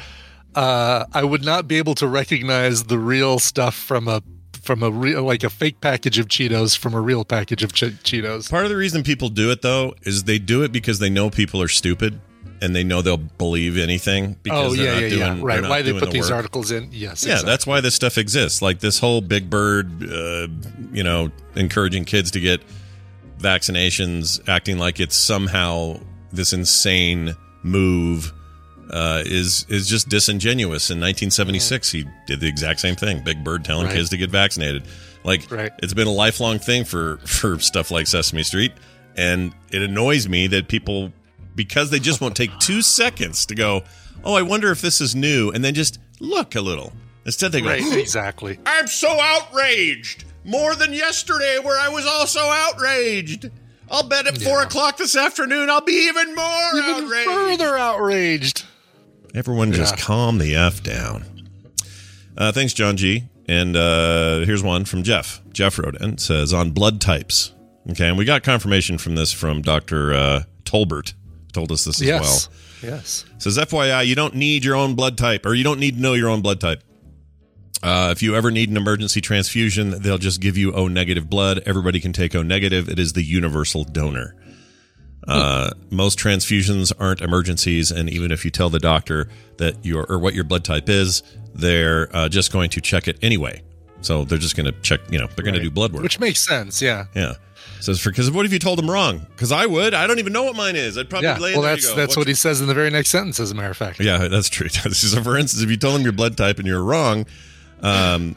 uh, 0.55 1.05
I 1.12 1.25
would 1.25 1.45
not 1.45 1.69
be 1.69 1.76
able 1.78 1.95
to 1.97 2.07
recognize 2.07 2.85
the 2.85 2.99
real 2.99 3.38
stuff 3.38 3.75
from 3.75 4.09
a, 4.09 4.23
from 4.61 4.83
a 4.83 4.90
real, 4.90 5.23
like 5.23 5.45
a 5.45 5.50
fake 5.50 5.81
package 5.81 6.19
of 6.19 6.26
Cheetos 6.28 6.76
from 6.76 6.95
a 6.95 7.00
real 7.00 7.25
package 7.25 7.62
of 7.62 7.73
che- 7.73 7.90
Cheetos. 8.02 8.50
Part 8.50 8.64
of 8.64 8.71
the 8.71 8.76
reason 8.76 9.02
people 9.02 9.28
do 9.28 9.50
it 9.50 9.62
though 9.62 9.95
is 10.02 10.25
they 10.25 10.38
do 10.38 10.62
it 10.62 10.73
because 10.73 10.99
they 10.99 11.11
know 11.11 11.31
people 11.31 11.62
are 11.62 11.69
stupid 11.69 12.21
and 12.61 12.75
they 12.75 12.83
know 12.83 13.00
they'll 13.02 13.17
believe 13.17 13.78
anything 13.78 14.37
because 14.43 14.73
Oh 14.73 14.75
they're 14.76 14.85
yeah, 14.87 14.93
not 14.95 15.02
yeah, 15.02 15.09
doing 15.11 15.38
yeah. 15.38 15.45
Right. 15.45 15.62
Why 15.62 15.83
they 15.83 15.93
put 15.93 16.07
the 16.07 16.07
these 16.11 16.28
work. 16.28 16.37
articles 16.38 16.73
in? 16.73 16.88
Yes. 16.90 17.23
Yeah, 17.25 17.35
exactly. 17.35 17.50
that's 17.50 17.67
why 17.69 17.81
this 17.81 17.95
stuff 17.95 18.19
exists. 18.19 18.61
Like 18.61 18.81
this 18.81 18.99
whole 18.99 19.21
Big 19.21 19.49
Bird, 19.49 20.02
uh, 20.02 20.49
you 20.93 21.05
know, 21.05 21.31
encouraging 21.55 22.05
kids 22.05 22.33
to 22.33 22.40
get 22.40 22.61
vaccinations, 23.38 24.47
acting 24.49 24.78
like 24.78 25.00
it's 25.00 25.17
somehow 25.17 26.00
this 26.33 26.52
insane 26.52 27.35
move, 27.62 28.33
uh, 28.90 29.23
is 29.26 29.66
is 29.68 29.88
just 29.88 30.09
disingenuous. 30.09 30.90
In 30.90 30.99
1976, 30.99 31.90
he 31.92 32.04
did 32.26 32.40
the 32.40 32.49
exact 32.49 32.80
same 32.80 32.97
thing. 32.97 33.23
Big 33.23 33.42
Bird 33.45 33.64
telling 33.64 33.87
Right. 33.87 33.97
kids 33.97 34.09
to 34.11 34.16
get 34.16 34.30
vaccinated. 34.30 34.85
Like 35.25 35.50
Right. 35.50 35.73
it's 35.83 35.95
been 35.95 36.07
a 36.07 36.12
lifelong 36.12 36.59
thing 36.59 36.85
for 36.85 37.18
for 37.26 37.59
stuff 37.59 37.90
like 37.90 38.07
Sesame 38.07 38.42
Street, 38.42 38.73
and 39.16 39.52
it 39.71 39.83
annoys 39.83 40.28
me 40.28 40.47
that 40.49 40.68
people 40.68 41.12
because 41.54 41.90
they 41.90 41.99
just 41.99 42.21
won't 42.21 42.37
take 42.37 42.57
two 42.61 42.83
seconds 43.00 43.45
to 43.47 43.54
go, 43.54 43.83
oh, 44.25 44.35
I 44.35 44.42
wonder 44.42 44.71
if 44.71 44.80
this 44.80 45.00
is 45.00 45.14
new, 45.14 45.50
and 45.50 45.64
then 45.64 45.75
just 45.75 45.99
look 46.21 46.54
a 46.54 46.61
little. 46.61 46.92
Instead, 47.26 47.52
they 47.52 47.61
go, 47.61 47.68
right. 47.68 47.83
Exactly. 47.99 48.59
I'm 48.64 48.87
so 48.87 49.09
outraged. 49.21 50.25
More 50.45 50.75
than 50.75 50.95
yesterday, 50.95 51.59
where 51.62 51.78
I 51.78 51.88
was 51.90 52.07
also 52.07 52.40
outraged. 52.40 53.50
I'll 53.90 54.07
bet 54.07 54.26
at 54.26 54.38
four 54.40 54.62
o'clock 54.62 54.97
this 54.99 55.16
afternoon 55.16 55.68
I'll 55.71 55.80
be 55.80 55.92
even 56.09 56.35
more 56.35 56.71
Even 56.76 57.04
outraged. 57.04 57.26
further 57.30 57.76
outraged. 57.76 58.64
Everyone 59.38 59.73
just 59.73 59.97
Yeah. 59.97 60.02
calm 60.04 60.38
the 60.38 60.57
F 60.57 60.83
down. 60.83 61.25
Uh, 62.37 62.50
thanks, 62.50 62.73
John 62.73 62.97
G. 62.97 63.23
And 63.47 63.76
uh, 63.76 64.40
here's 64.40 64.62
one 64.64 64.85
from 64.85 65.04
Jeff. 65.04 65.40
Jeff 65.52 65.78
wrote 65.78 65.95
in, 66.00 66.18
says, 66.18 66.52
on 66.52 66.73
blood 66.73 67.00
types. 67.00 67.52
Okay, 67.90 68.09
and 68.09 68.18
we 68.18 68.25
got 68.25 68.42
confirmation 68.42 68.99
from 68.99 69.14
this 69.14 69.33
from 69.33 69.62
Dr. 69.62 70.12
Uh, 70.12 70.42
Tolbert. 70.64 71.14
Told 71.52 71.71
us 71.73 71.85
this 71.85 72.02
as 72.02 72.07
well. 72.09 72.21
Yes. 72.23 72.49
Yes. 72.83 73.25
Says 73.38 73.57
FYI, 73.59 74.07
you 74.07 74.14
don't 74.14 74.35
need 74.35 74.64
your 74.64 74.75
own 74.76 74.95
blood 74.95 75.16
type, 75.16 75.47
or 75.47 75.54
you 75.54 75.64
don't 75.64 75.80
need 75.80 75.95
to 75.97 76.00
know 76.02 76.12
your 76.14 76.28
own 76.28 76.42
blood 76.42 76.61
type. 76.61 76.83
Uh, 77.83 78.11
if 78.12 78.23
you 78.23 78.35
ever 78.37 78.50
need 78.50 78.68
an 78.71 78.76
emergency 78.76 79.21
transfusion, 79.21 80.02
they'll 80.02 80.18
just 80.18 80.40
give 80.40 80.57
you 80.59 80.73
O 80.75 80.88
negative 80.88 81.30
blood. 81.30 81.62
Everybody 81.64 82.00
can 82.00 82.12
take 82.12 82.35
O 82.35 82.42
negative. 82.42 82.88
It 82.88 82.99
is 82.99 83.12
the 83.12 83.23
universal 83.23 83.85
donor. 83.85 84.35
Uh, 85.29 85.71
most 85.91 86.19
transfusions 86.19 86.93
aren't 86.99 87.21
emergencies, 87.21 87.91
and 87.91 88.09
even 88.09 88.33
if 88.33 88.45
you 88.45 88.51
tell 88.51 88.71
the 88.71 88.79
doctor 88.79 89.29
that 89.59 89.85
your 89.85 90.07
or 90.09 90.19
what 90.19 90.35
your 90.35 90.45
blood 90.45 90.65
type 90.65 90.89
is, 90.89 91.23
they're 91.55 92.09
uh, 92.17 92.29
just 92.29 92.53
going 92.53 92.71
to 92.71 92.81
check 92.81 93.09
it 93.09 93.19
anyway. 93.23 93.63
So 94.01 94.25
they're 94.25 94.39
just 94.39 94.57
going 94.57 94.73
to 94.73 94.81
check. 94.81 95.01
You 95.11 95.19
know, 95.19 95.27
they're 95.27 95.45
going 95.45 95.55
to 95.55 95.61
do 95.61 95.71
blood 95.71 95.93
work. 95.93 96.03
Which 96.03 96.19
makes 96.21 96.41
sense. 96.41 96.81
Yeah. 96.81 97.07
yeah. 97.15 97.35
Says 97.81 98.01
for 98.01 98.11
because 98.11 98.31
what 98.31 98.47
if 98.47 98.53
you 98.53 98.59
told 98.59 98.79
them 98.79 98.91
wrong? 98.91 99.27
Because 99.35 99.53
I 99.53 99.67
would. 99.67 99.93
I 99.95 100.07
don't 100.07 100.19
even 100.19 100.33
know 100.33 100.45
what 100.45 100.57
mine 100.57 100.77
is. 100.77 100.97
I'd 100.97 101.11
probably 101.11 101.29
Yeah. 101.29 101.39
lay 101.39 101.53
Well, 101.53 101.63
that's 101.63 101.87
that's 101.95 102.09
"What's 102.11 102.17
what 102.17 102.27
he 102.29 102.35
says 102.35 102.61
in 102.61 102.67
the 102.67 102.75
very 102.75 102.91
next 102.91 103.11
sentence. 103.11 103.39
As 103.39 103.51
a 103.51 103.55
matter 103.55 103.71
of 103.71 103.77
fact. 103.77 104.01
yeah, 104.01 104.29
that's 104.29 104.49
true. 104.49 104.69
so, 104.71 105.23
for 105.23 105.37
instance, 105.37 105.63
if 105.63 105.71
you 105.71 105.77
told 105.77 105.95
them 105.97 106.03
your 106.03 106.13
blood 106.13 106.37
type 106.37 106.59
and 106.59 106.67
you're 106.67 106.83
wrong, 106.83 107.27
um, 107.83 108.35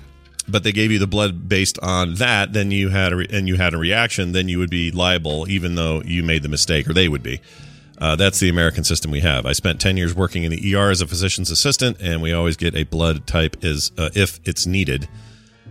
but 0.51 0.63
they 0.63 0.72
gave 0.72 0.91
you 0.91 1.00
the 1.00 1.08
blood 1.08 1.48
based 1.48 1.79
on 1.79 2.15
that, 2.15 2.53
then 2.53 2.72
you 2.72 2.89
had 2.89 3.13
a 3.13 3.15
re- 3.17 3.27
and 3.31 3.48
you 3.48 3.55
had 3.55 3.74
a 3.74 3.77
reaction, 3.77 4.31
then 4.31 4.48
you 4.50 4.60
would 4.60 4.70
be 4.70 4.91
liable, 4.91 5.50
even 5.50 5.75
though 5.75 6.01
you 6.03 6.24
made 6.24 6.43
the 6.43 6.50
mistake, 6.50 6.88
or 6.89 6.93
they 6.93 7.08
would 7.08 7.24
be. 7.24 7.41
Uh, 7.98 8.15
that's 8.15 8.39
the 8.39 8.50
American 8.50 8.84
system 8.84 9.12
we 9.12 9.20
have. 9.20 9.46
I 9.46 9.51
spent 9.53 9.79
10 9.79 9.96
years 9.96 10.15
working 10.15 10.43
in 10.43 10.51
the 10.51 10.75
ER 10.75 10.89
as 10.89 11.01
a 11.01 11.08
physician's 11.08 11.51
assistant, 11.51 11.98
and 12.01 12.20
we 12.22 12.34
always 12.34 12.58
get 12.58 12.75
a 12.75 12.84
blood 12.84 13.27
type 13.27 13.63
is 13.63 13.91
uh, 13.98 14.10
if 14.15 14.39
it's 14.43 14.65
needed. 14.65 15.08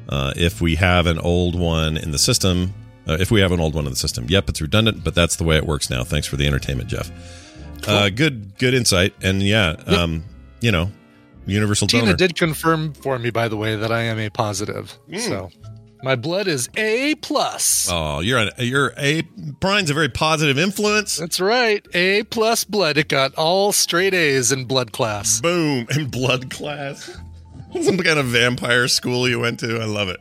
Uh, 0.09 0.33
if 0.37 0.61
we 0.61 0.77
have 0.77 1.07
an 1.07 1.19
old 1.19 1.59
one 1.59 1.97
in 1.97 2.13
the 2.13 2.19
system, 2.19 2.73
uh, 3.09 3.17
if 3.19 3.33
we 3.33 3.41
have 3.41 3.51
an 3.51 3.59
old 3.59 3.75
one 3.75 3.85
in 3.85 3.91
the 3.91 3.97
system, 3.97 4.27
yep, 4.29 4.49
it's 4.49 4.61
redundant, 4.61 5.03
but 5.03 5.15
that's 5.15 5.37
the 5.37 5.45
way 5.45 5.57
it 5.57 5.67
works 5.67 5.91
now. 5.91 6.05
Thanks 6.05 6.29
for 6.29 6.37
the 6.37 6.47
entertainment, 6.47 6.89
Jeff. 6.89 7.11
Uh, 7.89 8.11
good, 8.11 8.57
good 8.59 8.75
insight, 8.75 9.13
and 9.23 9.43
yeah, 9.43 9.75
um, 9.87 10.23
you 10.61 10.71
know, 10.71 10.91
universal 11.47 11.87
Tina 11.87 12.05
donor. 12.07 12.17
did 12.17 12.37
confirm 12.37 12.93
for 12.93 13.19
me, 13.19 13.31
by 13.31 13.49
the 13.49 13.57
way, 13.57 13.77
that 13.77 13.91
I 13.93 14.03
am 14.03 14.19
a 14.19 14.31
positive. 14.31 14.97
So 15.19 15.51
my 16.03 16.17
blood 16.17 16.47
is 16.49 16.69
A 16.77 17.15
plus. 17.17 17.89
Oh, 17.91 18.21
you're 18.21 18.39
an, 18.39 18.51
you're 18.59 18.93
a 18.97 19.23
Brian's 19.61 19.91
a 19.91 19.95
very 19.95 20.09
positive 20.09 20.59
influence. 20.59 21.17
That's 21.17 21.41
right, 21.41 21.85
A 21.95 22.23
plus 22.25 22.65
blood. 22.65 22.97
It 22.97 23.09
got 23.09 23.35
all 23.35 23.73
straight 23.73 24.15
A's 24.15 24.53
in 24.53 24.65
blood 24.65 24.93
class. 24.93 25.41
Boom 25.41 25.87
in 25.95 26.07
blood 26.09 26.51
class. 26.51 27.11
Some 27.83 27.99
kind 27.99 28.19
of 28.19 28.27
vampire 28.27 28.89
school 28.89 29.29
you 29.29 29.39
went 29.41 29.61
to. 29.61 29.79
I 29.81 29.85
love 29.85 30.09
it. 30.09 30.19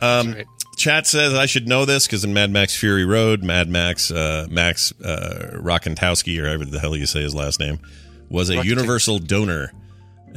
Um, 0.00 0.32
right. 0.32 0.46
Chat 0.76 1.06
says 1.06 1.32
I 1.34 1.46
should 1.46 1.66
know 1.66 1.84
this 1.86 2.06
because 2.06 2.22
in 2.24 2.34
Mad 2.34 2.50
Max 2.50 2.76
Fury 2.76 3.04
Road, 3.06 3.42
Mad 3.42 3.68
Max 3.68 4.10
uh, 4.10 4.46
Max 4.50 4.92
uh, 5.02 5.52
Rockatansky, 5.54 6.38
or 6.38 6.46
however 6.46 6.64
the 6.66 6.78
hell 6.78 6.94
you 6.94 7.06
say 7.06 7.22
his 7.22 7.34
last 7.34 7.58
name, 7.60 7.78
was 8.28 8.50
a 8.50 8.56
Rockatansky. 8.56 8.64
universal 8.64 9.18
donor, 9.18 9.72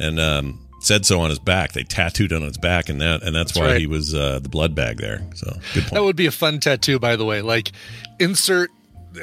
and 0.00 0.18
um, 0.20 0.66
said 0.80 1.04
so 1.06 1.20
on 1.20 1.30
his 1.30 1.38
back. 1.38 1.72
They 1.72 1.82
tattooed 1.84 2.32
on 2.32 2.42
his 2.42 2.56
back, 2.56 2.88
and 2.88 3.00
that 3.00 3.22
and 3.22 3.34
that's, 3.34 3.52
That's 3.52 3.58
why 3.60 3.72
right. 3.72 3.80
he 3.80 3.86
was 3.86 4.14
uh, 4.14 4.38
the 4.40 4.48
blood 4.48 4.74
bag 4.74 4.98
there. 4.98 5.22
So 5.34 5.52
good 5.74 5.82
point. 5.84 5.92
That 5.94 6.02
would 6.04 6.16
be 6.16 6.26
a 6.26 6.30
fun 6.30 6.60
tattoo, 6.60 6.98
by 6.98 7.16
the 7.16 7.24
way. 7.24 7.42
Like 7.42 7.72
insert 8.18 8.70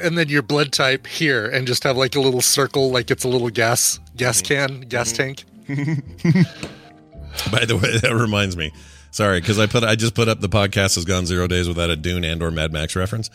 and 0.02 0.18
then 0.18 0.28
your 0.28 0.42
blood 0.42 0.70
type 0.72 1.06
here, 1.06 1.46
and 1.46 1.66
just 1.66 1.82
have 1.84 1.96
like 1.96 2.14
a 2.14 2.20
little 2.20 2.42
circle, 2.42 2.90
like 2.90 3.10
it's 3.10 3.24
a 3.24 3.28
little 3.28 3.48
gas 3.50 3.98
gas 4.16 4.42
Mm-hmm. 4.42 4.74
can, 4.76 4.80
gas 4.88 5.12
tank. 5.12 5.44
By 7.52 7.64
the 7.64 7.76
way, 7.76 7.98
that 7.98 8.14
reminds 8.14 8.56
me. 8.56 8.72
Sorry, 9.10 9.40
because 9.40 9.58
I 9.58 9.66
put 9.66 9.84
I 9.84 9.94
just 9.96 10.14
put 10.14 10.28
up 10.28 10.40
the 10.40 10.48
podcast 10.48 10.96
has 10.96 11.04
gone 11.04 11.24
zero 11.26 11.46
days 11.46 11.68
without 11.68 11.88
a 11.90 11.96
Dune 11.96 12.24
and 12.24 12.42
or 12.42 12.50
Mad 12.50 12.72
Max 12.72 12.94
reference. 12.96 13.30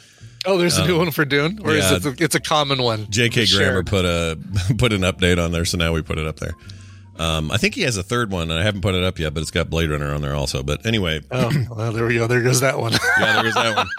Oh, 0.46 0.58
there's 0.58 0.78
a 0.78 0.86
new 0.86 0.98
one 0.98 1.12
for 1.12 1.24
Dune, 1.26 1.60
or 1.64 1.72
Um, 1.72 1.78
yeah. 1.78 1.94
is 1.96 2.06
it? 2.06 2.20
A, 2.20 2.24
it's 2.24 2.36
a 2.36 2.40
common 2.40 2.82
one. 2.84 3.08
J.K. 3.10 3.46
Grammer 3.48 3.84
put 3.84 4.04
a 4.06 4.38
put 4.78 4.94
an 4.94 5.02
update 5.02 5.44
on 5.44 5.52
there, 5.52 5.66
so 5.66 5.78
now 5.78 5.94
we 5.94 6.02
put 6.02 6.18
it 6.18 6.28
up 6.28 6.38
there. 6.40 6.54
Um, 7.20 7.52
I 7.52 7.58
think 7.58 7.76
he 7.76 7.82
has 7.84 7.96
a 7.96 8.02
third 8.04 8.32
one, 8.32 8.50
and 8.50 8.60
I 8.60 8.64
haven't 8.64 8.82
put 8.82 8.96
it 8.96 9.04
up 9.04 9.20
yet, 9.20 9.34
but 9.36 9.42
it's 9.42 9.52
got 9.52 9.70
Blade 9.70 9.90
Runner 9.92 10.14
on 10.14 10.22
there 10.22 10.34
also. 10.34 10.64
But 10.64 10.86
anyway, 10.86 11.22
Oh, 11.32 11.52
well, 11.70 11.92
there 11.92 12.06
we 12.08 12.16
go. 12.16 12.26
There 12.26 12.42
goes 12.42 12.62
that 12.62 12.80
one. 12.80 12.94
yeah, 13.20 13.34
there 13.36 13.44
was 13.46 13.54
that 13.56 13.76
one. 13.76 13.88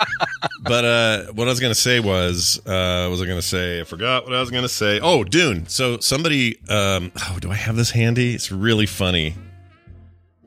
But 0.67 0.85
uh, 0.87 1.33
what 1.35 1.47
I 1.47 1.51
was 1.51 1.61
going 1.61 1.73
to 1.73 1.79
say 1.79 2.01
was, 2.01 2.59
uh, 2.67 3.03
what 3.05 3.11
was 3.11 3.23
I 3.23 3.27
going 3.27 3.39
to 3.39 3.47
say? 3.47 3.83
I 3.83 3.85
forgot 3.85 4.25
what 4.25 4.35
I 4.35 4.41
was 4.41 4.51
going 4.51 4.63
to 4.63 4.69
say. 4.69 4.99
Oh, 4.99 5.23
Dune. 5.23 5.67
So 5.67 5.99
somebody, 5.99 6.59
um, 6.71 7.13
oh, 7.29 7.39
do 7.39 7.51
I 7.51 7.55
have 7.55 7.77
this 7.77 7.91
handy? 7.91 8.35
It's 8.35 8.51
really 8.51 8.87
funny. 8.87 9.35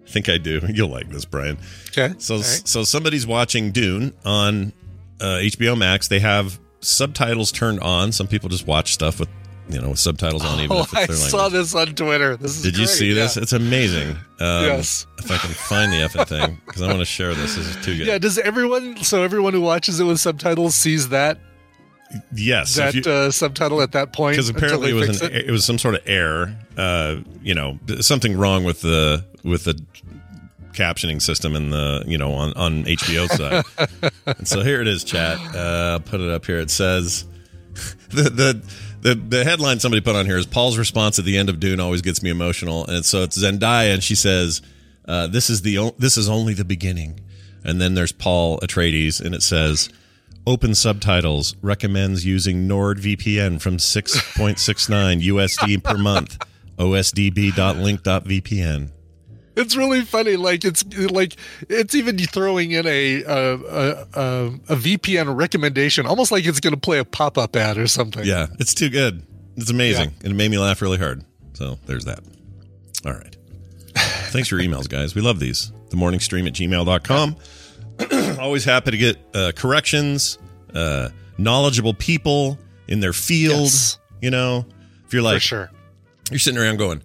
I 0.04 0.10
think 0.10 0.28
I 0.28 0.40
do. 0.40 0.60
You'll 0.70 0.90
like 0.90 1.10
this, 1.10 1.24
Brian. 1.26 1.60
okay. 1.90 2.16
So, 2.18 2.38
right. 2.38 2.44
so 2.44 2.84
somebody's 2.84 3.28
watching 3.28 3.72
Dune 3.72 4.12
on 4.26 4.74
uh, 5.22 5.38
HBO 5.42 5.78
Max. 5.78 6.08
They 6.08 6.20
have 6.20 6.60
subtitles 6.80 7.52
turned 7.52 7.80
on. 7.82 8.12
Some 8.12 8.28
people 8.28 8.50
just 8.50 8.66
watch 8.66 8.94
stuff 8.94 9.20
with, 9.20 9.30
you 9.70 9.82
know, 9.82 9.90
with 9.90 10.00
subtitles 10.00 10.44
on, 10.46 10.60
even 10.62 10.76
Oh, 10.78 10.82
if 10.82 10.86
it's 10.86 10.94
I 10.94 11.06
their 11.08 11.16
language. 11.16 11.32
saw 11.32 11.50
this 11.50 11.76
on 11.76 11.88
Twitter. 11.96 12.38
This 12.38 12.58
is 12.58 12.64
Did 12.64 12.78
you 12.78 12.86
great, 12.86 12.90
see 12.96 13.14
this? 13.14 13.36
It's 13.38 13.54
amazing. 13.54 14.12
Um, 14.40 14.64
Yes. 14.66 15.06
If 15.20 15.30
I 15.32 15.38
can 15.38 15.50
find 15.52 15.92
the 15.92 15.98
effing 15.98 16.28
thing, 16.28 16.62
because 16.66 16.82
I 16.82 16.88
want 16.88 17.00
to 17.00 17.06
share 17.06 17.34
this. 17.36 17.56
This 17.56 17.68
is 17.68 17.76
too 17.86 17.98
good. 17.98 18.08
Yeah, 18.08 18.18
does 18.18 18.38
everyone? 18.38 18.98
So 19.04 19.24
everyone 19.24 19.54
who 19.54 19.62
watches 19.62 20.00
it 20.00 20.06
with 20.06 20.20
subtitles 20.20 20.74
sees 20.76 21.10
that 21.10 21.40
yes. 22.34 22.76
that 22.76 22.94
you- 22.96 23.04
uh, 23.12 23.32
subtitle 23.32 23.82
at 23.82 23.92
that 23.92 24.14
point 24.14 24.34
because 24.36 24.50
apparently 24.50 24.92
it 24.92 24.94
was 24.94 25.22
an, 25.22 25.34
it. 25.34 25.52
was 25.52 25.66
some 25.66 25.78
sort 25.78 25.96
of 25.96 26.02
error. 26.06 26.56
Uh, 26.78 27.18
you 27.42 27.54
know, 27.54 27.78
something 28.00 28.38
wrong 28.38 28.64
with 28.64 28.82
the 28.82 29.26
with 29.44 29.66
the 29.66 29.82
captioning 30.74 31.20
system 31.22 31.56
in 31.56 31.72
the 31.72 32.04
you 32.08 32.18
know 32.18 32.32
on 32.34 32.54
on 32.54 32.84
HBO 32.86 33.28
side. 33.28 34.12
and 34.28 34.48
so 34.48 34.62
here 34.62 34.80
it 34.82 34.88
is, 34.88 35.04
chat. 35.04 35.38
Uh, 35.54 35.94
I'll 35.94 36.00
put 36.00 36.22
it 36.22 36.30
up 36.30 36.46
here. 36.46 36.60
It 36.60 36.70
says 36.72 37.26
the 38.10 38.24
the. 38.30 38.64
The, 39.02 39.16
the 39.16 39.44
headline 39.44 39.80
somebody 39.80 40.02
put 40.02 40.16
on 40.16 40.26
here 40.26 40.38
is 40.38 40.46
Paul's 40.46 40.78
response 40.78 41.20
at 41.20 41.26
the 41.26 41.38
end 41.38 41.50
of 41.50 41.60
Dune 41.60 41.80
always 41.80 42.02
gets 42.02 42.24
me 42.24 42.30
emotional, 42.30 42.86
and 42.88 43.06
so 43.06 43.24
it's 43.24 43.38
Zendaya, 43.38 43.94
and 43.94 44.04
she 44.04 44.16
says, 44.16 44.62
uh, 45.08 45.28
"This 45.28 45.50
is 45.50 45.62
the 45.62 45.78
o- 45.78 45.96
this 45.98 46.18
is 46.18 46.28
only 46.28 46.54
the 46.54 46.66
beginning." 46.66 47.20
And 47.64 47.82
then 47.82 47.96
there's 47.96 48.12
Paul 48.12 48.60
Atreides, 48.60 49.20
and 49.20 49.36
it 49.36 49.44
says, 49.44 49.90
Open 50.46 50.74
subtitles 50.74 51.56
recommends 51.62 52.26
using 52.26 52.68
NordVPN 52.70 53.60
from 53.60 53.78
6.69 53.78 55.22
USD 55.22 55.84
per 55.84 55.98
month. 55.98 56.38
osdb.link.vpn. 56.80 58.92
It's 59.58 59.76
really 59.76 60.02
funny. 60.02 60.36
Like 60.36 60.64
it's 60.64 60.86
like 60.96 61.36
it's 61.68 61.96
even 61.96 62.18
throwing 62.20 62.72
in 62.72 62.86
a 62.86 63.24
a, 63.24 63.54
a, 63.54 64.50
a, 64.70 64.76
VPN 64.76 65.36
recommendation, 65.36 66.06
almost 66.06 66.32
like 66.32 66.46
it's 66.46 66.60
going 66.60 66.76
to 66.76 66.80
play 66.80 67.00
a 67.00 67.06
pop 67.06 67.38
up 67.38 67.56
ad 67.56 67.78
or 67.78 67.88
something. 67.88 68.24
Yeah, 68.24 68.48
it's 68.60 68.76
too 68.76 68.90
good. 68.90 69.24
It's 69.56 69.72
amazing. 69.72 70.14
And 70.24 70.32
it 70.32 70.36
made 70.36 70.52
me 70.52 70.60
laugh 70.60 70.82
really 70.82 71.00
hard. 71.00 71.26
So 71.54 71.80
there's 71.88 72.06
that. 72.06 72.20
All 73.06 73.14
right. 73.14 73.36
Thanks 74.30 74.48
for 74.48 74.60
your 74.60 74.70
emails, 74.70 74.88
guys. 74.88 75.16
We 75.16 75.22
love 75.22 75.40
these. 75.40 75.72
The 75.90 75.96
morning 75.96 76.20
stream 76.20 76.46
at 76.46 76.54
gmail.com. 76.54 77.36
Always 78.40 78.64
happy 78.64 78.92
to 78.92 78.98
get 78.98 79.18
uh, 79.34 79.52
corrections, 79.56 80.38
uh, 80.76 81.10
knowledgeable 81.40 81.96
people 81.96 82.60
in 82.88 83.00
their 83.00 83.14
fields. 83.14 83.98
Yes. 83.98 84.00
You 84.22 84.30
know, 84.30 84.66
if 85.06 85.14
you're 85.14 85.24
like, 85.24 85.38
for 85.38 85.48
sure. 85.48 85.72
you're 86.30 86.40
sitting 86.40 86.60
around 86.60 86.78
going, 86.78 87.02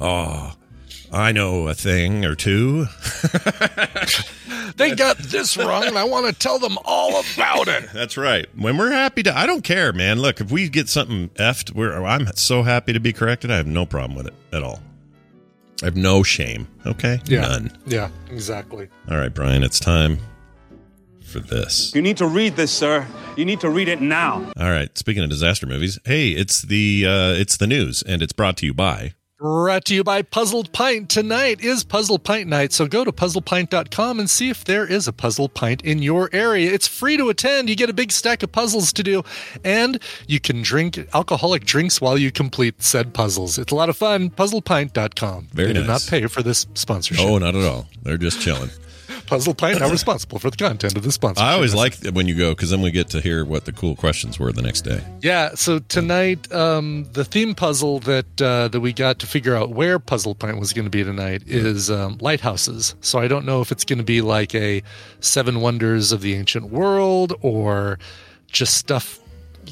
oh, 0.00 0.54
I 1.14 1.32
know 1.32 1.68
a 1.68 1.74
thing 1.74 2.24
or 2.24 2.34
two. 2.34 2.86
They 4.76 4.94
got 4.96 5.18
this 5.18 5.56
wrong, 5.56 5.84
and 5.84 5.96
I 5.96 6.02
want 6.04 6.26
to 6.26 6.32
tell 6.32 6.58
them 6.58 6.76
all 6.84 7.20
about 7.20 7.68
it. 7.68 7.90
That's 7.92 8.16
right. 8.16 8.46
When 8.56 8.76
we're 8.76 8.90
happy 8.90 9.22
to, 9.22 9.36
I 9.36 9.46
don't 9.46 9.62
care, 9.62 9.92
man. 9.92 10.18
Look, 10.20 10.40
if 10.40 10.50
we 10.50 10.68
get 10.68 10.88
something 10.88 11.28
effed, 11.30 11.72
we're, 11.74 12.02
I'm 12.04 12.26
so 12.34 12.64
happy 12.64 12.92
to 12.92 12.98
be 12.98 13.12
corrected. 13.12 13.52
I 13.52 13.56
have 13.56 13.68
no 13.68 13.86
problem 13.86 14.16
with 14.16 14.26
it 14.26 14.34
at 14.52 14.64
all. 14.64 14.80
I 15.82 15.86
have 15.86 15.96
no 15.96 16.24
shame. 16.24 16.66
Okay, 16.86 17.20
Yeah. 17.26 17.42
none. 17.42 17.78
Yeah, 17.86 18.08
exactly. 18.30 18.88
All 19.08 19.16
right, 19.16 19.32
Brian, 19.32 19.62
it's 19.62 19.78
time 19.78 20.18
for 21.24 21.38
this. 21.38 21.94
You 21.94 22.02
need 22.02 22.16
to 22.16 22.26
read 22.26 22.56
this, 22.56 22.72
sir. 22.72 23.06
You 23.36 23.44
need 23.44 23.60
to 23.60 23.70
read 23.70 23.86
it 23.88 24.00
now. 24.00 24.50
All 24.58 24.70
right. 24.70 24.96
Speaking 24.98 25.22
of 25.22 25.30
disaster 25.30 25.66
movies, 25.66 25.98
hey, 26.04 26.30
it's 26.30 26.62
the 26.62 27.04
uh, 27.06 27.32
it's 27.34 27.56
the 27.56 27.66
news, 27.68 28.02
and 28.02 28.22
it's 28.22 28.32
brought 28.32 28.56
to 28.58 28.66
you 28.66 28.74
by. 28.74 29.14
Brought 29.44 29.84
to 29.84 29.94
you 29.94 30.02
by 30.02 30.22
Puzzle 30.22 30.64
Pint. 30.64 31.10
Tonight 31.10 31.60
is 31.60 31.84
Puzzle 31.84 32.18
Pint 32.18 32.48
night, 32.48 32.72
so 32.72 32.86
go 32.86 33.04
to 33.04 33.12
puzzlepint.com 33.12 34.18
and 34.18 34.30
see 34.30 34.48
if 34.48 34.64
there 34.64 34.86
is 34.86 35.06
a 35.06 35.12
Puzzle 35.12 35.50
Pint 35.50 35.82
in 35.82 35.98
your 35.98 36.30
area. 36.32 36.72
It's 36.72 36.88
free 36.88 37.18
to 37.18 37.28
attend. 37.28 37.68
You 37.68 37.76
get 37.76 37.90
a 37.90 37.92
big 37.92 38.10
stack 38.10 38.42
of 38.42 38.52
puzzles 38.52 38.90
to 38.94 39.02
do, 39.02 39.22
and 39.62 40.00
you 40.26 40.40
can 40.40 40.62
drink 40.62 40.98
alcoholic 41.12 41.66
drinks 41.66 42.00
while 42.00 42.16
you 42.16 42.32
complete 42.32 42.82
said 42.82 43.12
puzzles. 43.12 43.58
It's 43.58 43.70
a 43.70 43.74
lot 43.74 43.90
of 43.90 43.98
fun. 43.98 44.30
Puzzlepint.com. 44.30 45.48
Very 45.52 45.68
they 45.68 45.74
do 45.74 45.80
nice. 45.80 45.88
not 45.88 46.10
pay 46.10 46.26
for 46.26 46.42
this 46.42 46.66
sponsorship. 46.72 47.26
Oh, 47.26 47.36
not 47.36 47.54
at 47.54 47.66
all. 47.66 47.86
They're 48.02 48.16
just 48.16 48.40
chilling. 48.40 48.70
Puzzle 49.26 49.54
Pint 49.54 49.80
not 49.80 49.90
responsible 49.90 50.38
for 50.38 50.50
the 50.50 50.56
content 50.56 50.96
of 50.96 51.02
the 51.02 51.12
sponsorship. 51.12 51.48
I 51.48 51.54
always 51.54 51.74
like 51.74 52.04
it 52.04 52.14
when 52.14 52.28
you 52.28 52.34
go 52.34 52.50
because 52.50 52.70
then 52.70 52.82
we 52.82 52.90
get 52.90 53.08
to 53.10 53.20
hear 53.20 53.44
what 53.44 53.64
the 53.64 53.72
cool 53.72 53.96
questions 53.96 54.38
were 54.38 54.52
the 54.52 54.62
next 54.62 54.82
day. 54.82 55.02
Yeah, 55.22 55.54
so 55.54 55.78
tonight, 55.78 56.50
um, 56.52 57.06
the 57.12 57.24
theme 57.24 57.54
puzzle 57.54 58.00
that 58.00 58.42
uh, 58.42 58.68
that 58.68 58.80
we 58.80 58.92
got 58.92 59.18
to 59.20 59.26
figure 59.26 59.54
out 59.54 59.70
where 59.70 59.98
Puzzle 59.98 60.34
Pint 60.34 60.58
was 60.58 60.72
going 60.72 60.84
to 60.84 60.90
be 60.90 61.04
tonight 61.04 61.42
is 61.46 61.90
um, 61.90 62.18
lighthouses. 62.20 62.94
So 63.00 63.18
I 63.18 63.28
don't 63.28 63.44
know 63.44 63.60
if 63.60 63.72
it's 63.72 63.84
going 63.84 63.98
to 63.98 64.04
be 64.04 64.20
like 64.20 64.54
a 64.54 64.82
Seven 65.20 65.60
Wonders 65.60 66.12
of 66.12 66.20
the 66.20 66.34
Ancient 66.34 66.70
World 66.70 67.34
or 67.40 67.98
just 68.46 68.76
stuff 68.76 69.20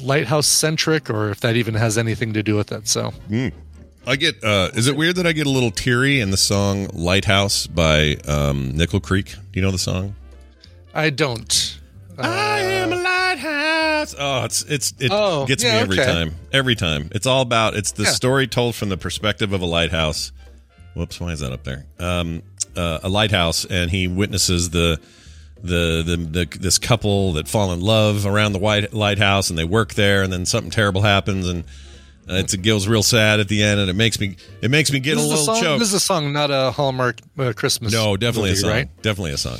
lighthouse 0.01 0.47
centric, 0.47 1.09
or 1.09 1.29
if 1.29 1.39
that 1.41 1.55
even 1.55 1.75
has 1.75 1.97
anything 1.97 2.33
to 2.33 2.43
do 2.43 2.55
with 2.55 2.71
it. 2.71 2.87
So 2.87 3.13
I 4.05 4.15
get. 4.17 4.43
Uh, 4.43 4.69
is 4.73 4.87
it 4.87 4.95
weird 4.97 5.15
that 5.15 5.25
I 5.27 5.31
get 5.31 5.47
a 5.47 5.49
little 5.49 5.71
teary 5.71 6.19
in 6.19 6.31
the 6.31 6.37
song 6.37 6.87
"Lighthouse" 6.93 7.67
by 7.67 8.15
um, 8.27 8.75
Nickel 8.75 8.99
Creek? 8.99 9.31
Do 9.33 9.59
you 9.59 9.61
know 9.61 9.71
the 9.71 9.77
song? 9.77 10.15
I 10.93 11.09
don't. 11.09 11.79
I 12.17 12.59
am 12.59 12.91
a 12.91 12.95
lighthouse. 12.97 14.13
Oh, 14.19 14.43
it's 14.43 14.63
it's 14.63 14.93
it 14.99 15.09
Oh, 15.11 15.45
gets 15.47 15.63
yeah, 15.63 15.75
me 15.75 15.79
every 15.79 15.99
okay. 15.99 16.11
time. 16.11 16.35
Every 16.51 16.75
time. 16.75 17.09
It's 17.13 17.25
all 17.25 17.41
about. 17.41 17.75
It's 17.75 17.93
the 17.93 18.03
Yeah. 18.03 18.09
story 18.11 18.45
told 18.47 18.75
from 18.75 18.89
the 18.89 18.97
perspective 18.97 19.53
of 19.53 19.61
a 19.61 19.65
lighthouse. 19.65 20.31
Whoops, 20.95 21.19
why 21.19 21.29
is 21.31 21.39
that 21.39 21.53
up 21.53 21.63
there? 21.63 21.85
Um, 21.97 22.43
uh, 22.75 22.99
a 23.03 23.09
lighthouse, 23.09 23.65
and 23.65 23.89
he 23.89 24.07
witnesses 24.07 24.69
the. 24.71 24.99
The, 25.65 26.03
the 26.05 26.17
the 26.45 26.57
this 26.59 26.77
couple 26.77 27.31
that 27.33 27.47
fall 27.47 27.71
in 27.71 27.79
love 27.79 28.25
around 28.25 28.51
the 28.51 28.59
white 28.59 28.93
lighthouse 28.93 29.49
and 29.49 29.57
they 29.57 29.63
work 29.63 29.93
there 29.93 30.21
and 30.21 30.33
then 30.33 30.45
something 30.45 30.69
terrible 30.71 31.03
happens 31.03 31.47
and 31.47 31.63
uh, 32.29 32.35
it's, 32.35 32.53
it 32.53 32.61
goes 32.63 32.87
real 32.87 33.03
sad 33.03 33.39
at 33.39 33.47
the 33.47 33.61
end 33.63 33.79
and 33.79 33.89
it 33.89 33.95
makes 33.95 34.19
me 34.19 34.37
it 34.61 34.71
makes 34.71 34.91
me 34.91 34.99
get 34.99 35.15
This 35.15 35.25
a 35.25 35.27
little 35.27 35.43
song, 35.45 35.61
choked. 35.61 35.79
this 35.79 35.89
is 35.89 35.93
a 35.95 35.99
song, 35.99 36.31
not 36.33 36.51
a 36.51 36.71
Hallmark 36.71 37.19
uh, 37.37 37.53
Christmas. 37.55 37.91
No, 37.93 38.15
definitely 38.17 38.51
movie, 38.51 38.59
a 38.59 38.61
song. 38.61 38.69
right? 38.71 39.01
Definitely 39.01 39.31
a 39.33 39.37
song. 39.37 39.59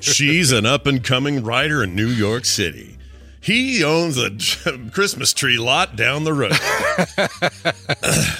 She's 0.00 0.52
an 0.52 0.66
up 0.66 0.86
and 0.86 1.02
coming 1.02 1.42
writer 1.42 1.82
in 1.82 1.94
New 1.96 2.08
York 2.08 2.44
City. 2.44 2.98
He 3.40 3.84
owns 3.84 4.18
a 4.18 4.30
Christmas 4.92 5.32
tree 5.32 5.56
lot 5.58 5.94
down 5.96 6.24
the 6.24 6.32
road. 6.32 6.50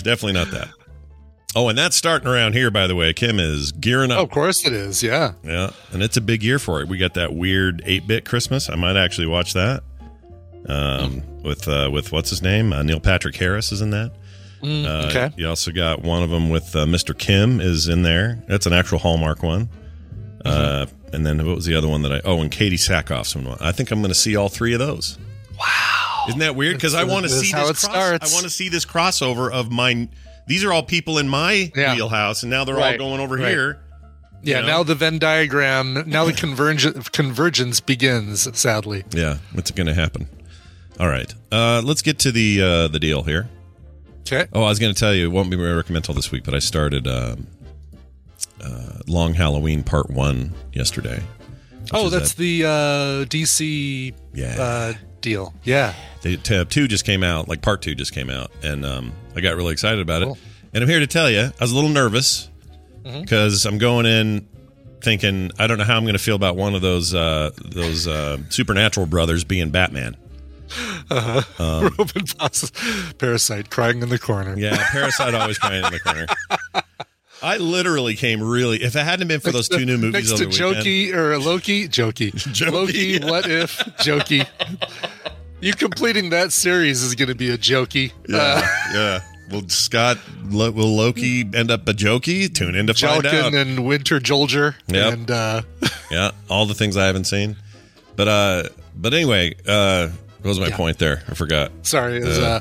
Definitely 0.03 0.33
not 0.33 0.51
that. 0.51 0.69
Oh, 1.55 1.69
and 1.69 1.79
that's 1.79 1.97
starting 1.97 2.29
around 2.29 2.53
here, 2.53 2.71
by 2.71 2.87
the 2.87 2.95
way. 2.95 3.13
Kim 3.15 3.39
is 3.41 3.73
gearing 3.73 4.11
up. 4.11 4.19
Oh, 4.19 4.23
of 4.25 4.31
course 4.31 4.67
it 4.67 4.73
is. 4.75 5.03
Yeah. 5.03 5.33
Yeah, 5.43 5.71
and 5.93 6.03
it's 6.03 6.17
a 6.17 6.21
big 6.21 6.43
year 6.43 6.59
for 6.59 6.83
it. 6.83 6.89
We 6.89 6.99
got 6.99 7.15
that 7.15 7.35
weird 7.35 7.83
eight 7.87 8.07
bit 8.07 8.25
Christmas. 8.27 8.69
I 8.69 8.75
might 8.75 8.97
actually 8.97 9.27
watch 9.29 9.55
that. 9.55 9.83
Um, 10.69 11.23
with 11.43 11.69
uh, 11.69 11.91
with 11.93 12.13
what's 12.13 12.31
his 12.31 12.43
name? 12.43 12.73
Uh, 12.73 12.83
Neil 12.83 13.01
Patrick 13.01 13.37
Harris 13.37 13.71
is 13.73 13.81
in 13.81 13.91
that. 13.91 14.13
Mm, 14.63 14.85
Uh, 14.85 15.07
okay. 15.09 15.31
You 15.37 15.49
also 15.49 15.71
got 15.71 16.03
one 16.03 16.23
of 16.23 16.31
them 16.31 16.51
with 16.51 16.75
uh, 16.75 16.87
Mr. 16.87 17.17
Kim 17.17 17.61
is 17.61 17.89
in 17.89 18.03
there. 18.03 18.43
That's 18.49 18.67
an 18.67 18.73
actual 18.73 18.99
Hallmark 18.99 19.43
one. 19.43 19.69
Uh, 20.45 20.87
and 21.13 21.27
then 21.27 21.39
what 21.47 21.57
was 21.57 21.65
the 21.67 21.75
other 21.75 21.89
one 21.89 22.03
that 22.03 22.13
I? 22.13 22.21
Oh, 22.25 22.41
and 22.41 22.51
Katee 22.51 22.75
Sackhoff's 22.75 23.35
one. 23.37 23.57
I 23.61 23.73
think 23.73 23.91
I'm 23.91 24.01
going 24.01 24.11
to 24.11 24.15
see 24.15 24.37
all 24.37 24.49
three 24.49 24.73
of 24.75 24.79
those. 24.79 25.19
Wow, 25.59 26.25
isn't 26.29 26.41
that 26.41 26.55
weird? 26.57 26.77
Because 26.77 26.95
I 26.95 27.05
want 27.05 27.25
to 27.25 27.31
see 27.31 27.51
how 27.53 27.67
this. 27.67 27.83
it 27.83 27.87
Cross, 27.87 27.97
starts. 27.97 28.33
I 28.33 28.35
want 28.35 28.45
to 28.45 28.51
see 28.51 28.69
this 28.69 28.85
crossover 28.85 29.51
of 29.51 29.71
my. 29.71 30.09
These 30.47 30.65
are 30.65 30.73
all 30.73 30.83
people 30.83 31.19
in 31.19 31.29
my 31.29 31.73
Yeah. 31.75 31.95
wheelhouse, 31.95 32.43
and 32.43 32.51
now 32.51 32.65
they're 32.65 32.79
all 32.79 32.97
going 32.99 33.21
over 33.21 33.37
right. 33.37 33.49
here. 33.49 33.79
Yeah. 34.43 34.61
know? 34.61 34.67
Now 34.67 34.83
the 34.85 34.95
Venn 34.95 35.19
diagram. 35.19 36.05
Now 36.07 36.25
the 36.25 36.33
convergence 36.33 37.09
convergence 37.09 37.81
begins. 37.81 38.49
Sadly. 38.59 39.05
Yeah, 39.13 39.39
what's 39.53 39.71
going 39.73 39.89
to 39.89 39.95
happen? 39.95 40.29
All 40.99 41.09
right, 41.09 41.33
uh, 41.53 41.83
let's 41.85 42.03
get 42.03 42.19
to 42.21 42.33
the 42.33 42.63
uh, 42.63 42.89
the 42.89 42.99
deal 42.99 43.23
here. 43.23 43.49
Okay. 44.21 44.47
Oh, 44.53 44.63
I 44.65 44.69
was 44.71 44.79
going 44.79 44.93
to 44.93 44.99
tell 44.99 45.15
you, 45.15 45.27
it 45.27 45.33
won't 45.33 45.51
be 45.51 45.57
my 45.57 45.63
recommendal 45.65 46.15
this 46.15 46.33
week, 46.33 46.43
but 46.45 46.55
I 46.55 46.59
started 46.59 47.07
um 47.07 47.47
uh, 48.63 48.99
Long 49.07 49.35
Halloween 49.35 49.83
Part 49.83 50.11
One 50.11 50.53
yesterday. 50.73 51.23
Oh, 51.93 52.09
that's 52.09 52.33
that- 52.35 52.39
the 52.39 52.65
uh, 52.65 53.25
DC 53.27 54.15
Yeah. 54.35 54.57
uh, 54.61 54.93
deal. 55.21 55.55
Yeah. 55.65 55.95
The 56.23 56.37
tab 56.39 56.71
two 56.71 56.89
just 56.89 57.05
came 57.05 57.23
out, 57.23 57.47
like 57.49 57.63
Part 57.63 57.83
Two 57.83 57.95
just 57.95 58.13
came 58.13 58.31
out, 58.31 58.51
and 58.63 58.85
um, 58.85 59.13
I 59.37 59.41
got 59.41 59.55
really 59.57 59.73
excited 59.73 60.01
about 60.01 60.23
Cool. 60.23 60.33
it. 60.33 60.39
And 60.75 60.83
I'm 60.83 60.89
here 60.91 60.99
to 61.01 61.07
tell 61.07 61.31
you, 61.31 61.41
I 61.41 61.53
was 61.61 61.73
a 61.73 61.75
little 61.75 61.91
nervous 61.91 62.49
Mm-hmm. 63.05 63.21
because 63.21 63.65
I'm 63.67 63.79
going 63.79 64.05
in 64.05 64.49
thinking 65.01 65.53
I 65.61 65.69
don't 65.69 65.79
know 65.79 65.85
how 65.85 65.97
I'm 65.97 66.03
going 66.03 66.15
to 66.17 66.23
feel 66.23 66.35
about 66.35 66.57
one 66.57 66.75
of 66.75 66.83
those 66.83 67.15
uh, 67.15 67.51
those 67.65 68.09
uh, 68.09 68.39
supernatural 68.49 69.07
brothers 69.07 69.45
being 69.45 69.71
Batman. 69.71 70.17
Uh-huh. 71.11 71.91
Robin 71.99 72.27
Foss, 72.27 72.71
Parasite 73.19 73.71
crying 73.71 74.03
in 74.03 74.09
the 74.09 74.19
corner. 74.19 74.55
Yeah, 74.59 74.77
Parasite 74.91 75.35
always 75.35 75.59
crying 75.59 75.85
in 75.85 75.93
the 75.93 76.01
corner. 76.01 76.27
I 77.43 77.59
literally 77.59 78.17
came 78.17 78.43
really. 78.43 78.83
If 78.83 78.97
it 78.97 79.05
hadn't 79.05 79.29
been 79.29 79.41
for 79.41 79.53
those 79.53 79.69
two 79.69 79.85
new 79.85 79.99
movies 79.99 80.31
Next 80.31 80.41
to 80.41 80.47
Jokey 80.47 81.13
or 81.13 81.39
Loki, 81.39 81.87
Jokey, 81.89 82.33
Jokey. 82.33 82.73
Loki. 82.73 83.19
What 83.21 83.49
if 83.49 83.77
Jokey? 83.99 84.47
You 85.61 85.73
completing 85.75 86.31
that 86.31 86.53
series 86.53 87.03
is 87.03 87.15
going 87.15 87.29
to 87.29 87.35
be 87.35 87.51
a 87.51 87.59
Jokey. 87.59 88.13
Uh, 88.13 88.13
yeah, 88.29 88.69
yeah. 88.95 89.21
Will 89.51 89.69
Scott? 89.69 90.19
Lo, 90.49 90.71
will 90.71 90.97
Loki 90.97 91.43
end 91.55 91.71
up 91.71 91.87
a 91.89 91.93
jokey? 91.93 92.53
Tune 92.53 92.75
in 92.75 92.89
to 92.89 92.95
find 92.95 93.25
out. 93.25 93.55
And 93.55 93.87
Winter 93.87 94.19
Jolger. 94.19 94.75
Yep. 94.89 95.13
And 95.13 95.31
uh, 95.31 95.63
Yeah, 96.11 96.33
all 96.51 96.67
the 96.67 96.75
things 96.75 96.97
I 96.97 97.07
haven't 97.07 97.25
seen. 97.25 97.57
But 98.17 98.29
uh, 98.29 98.63
but 98.97 99.15
anyway, 99.15 99.55
uh, 99.67 100.09
what 100.47 100.51
was 100.51 100.61
my 100.61 100.69
Yeah. 100.69 100.77
point 100.77 100.99
there? 100.99 101.23
I 101.29 101.35
forgot. 101.35 101.73
sorry, 101.83 102.19
it 102.19 102.25
was, 102.25 102.39
Uh, 102.39 102.61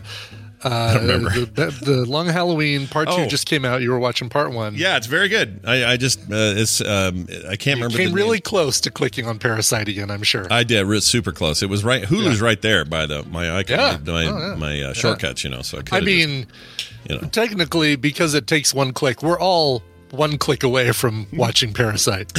uh, 0.64 0.68
uh, 0.68 0.94
don't 0.96 1.04
remember. 1.24 1.30
The, 1.46 1.66
the, 1.84 2.06
Long 2.10 2.26
Halloween 2.28 2.88
Part 2.88 3.10
two 3.12 3.28
just 3.28 3.46
came 3.46 3.66
out. 3.66 3.82
You 3.84 3.92
were 3.92 4.00
watching 4.00 4.30
Part 4.30 4.52
One. 4.52 4.74
Yeah, 4.76 4.98
it's 4.98 5.06
very 5.06 5.28
good. 5.30 5.60
I, 5.64 5.86
I 5.94 5.98
just 5.98 6.20
uh, 6.22 6.26
it's 6.58 6.82
um, 6.82 7.28
I 7.48 7.56
can't 7.56 7.78
remember. 7.80 7.98
came 7.98 8.14
really 8.14 8.38
name. 8.38 8.42
close 8.42 8.82
to 8.82 8.90
clicking 8.90 9.28
on 9.28 9.38
Parasite 9.38 9.88
again. 9.88 10.10
I'm 10.10 10.24
sure. 10.24 10.48
I 10.50 10.64
did 10.64 11.04
super 11.04 11.32
close. 11.32 11.62
It 11.62 11.70
was 11.70 11.84
right. 11.84 12.02
Hulu's 12.04 12.42
right 12.42 12.60
there 12.62 12.84
by 12.84 13.06
the 13.06 13.22
my 13.24 13.56
icon, 13.58 13.78
Yeah. 13.78 13.98
my 14.12 14.26
Oh, 14.26 14.38
yeah. 14.40 14.56
my 14.56 14.82
uh, 14.82 14.94
shortcuts. 14.94 15.44
You 15.44 15.52
know, 15.52 15.62
so 15.62 15.82
I, 15.92 15.98
I 15.98 16.02
mean, 16.02 16.48
just, 16.78 16.92
you 17.10 17.16
know, 17.22 17.28
technically, 17.28 17.96
because 17.96 18.34
it 18.34 18.48
takes 18.48 18.74
one 18.74 18.92
click, 18.92 19.22
we're 19.22 19.40
all 19.40 19.84
one 20.10 20.38
click 20.40 20.64
away 20.64 20.92
from 20.94 21.28
watching 21.34 21.74
Parasite. 21.74 22.32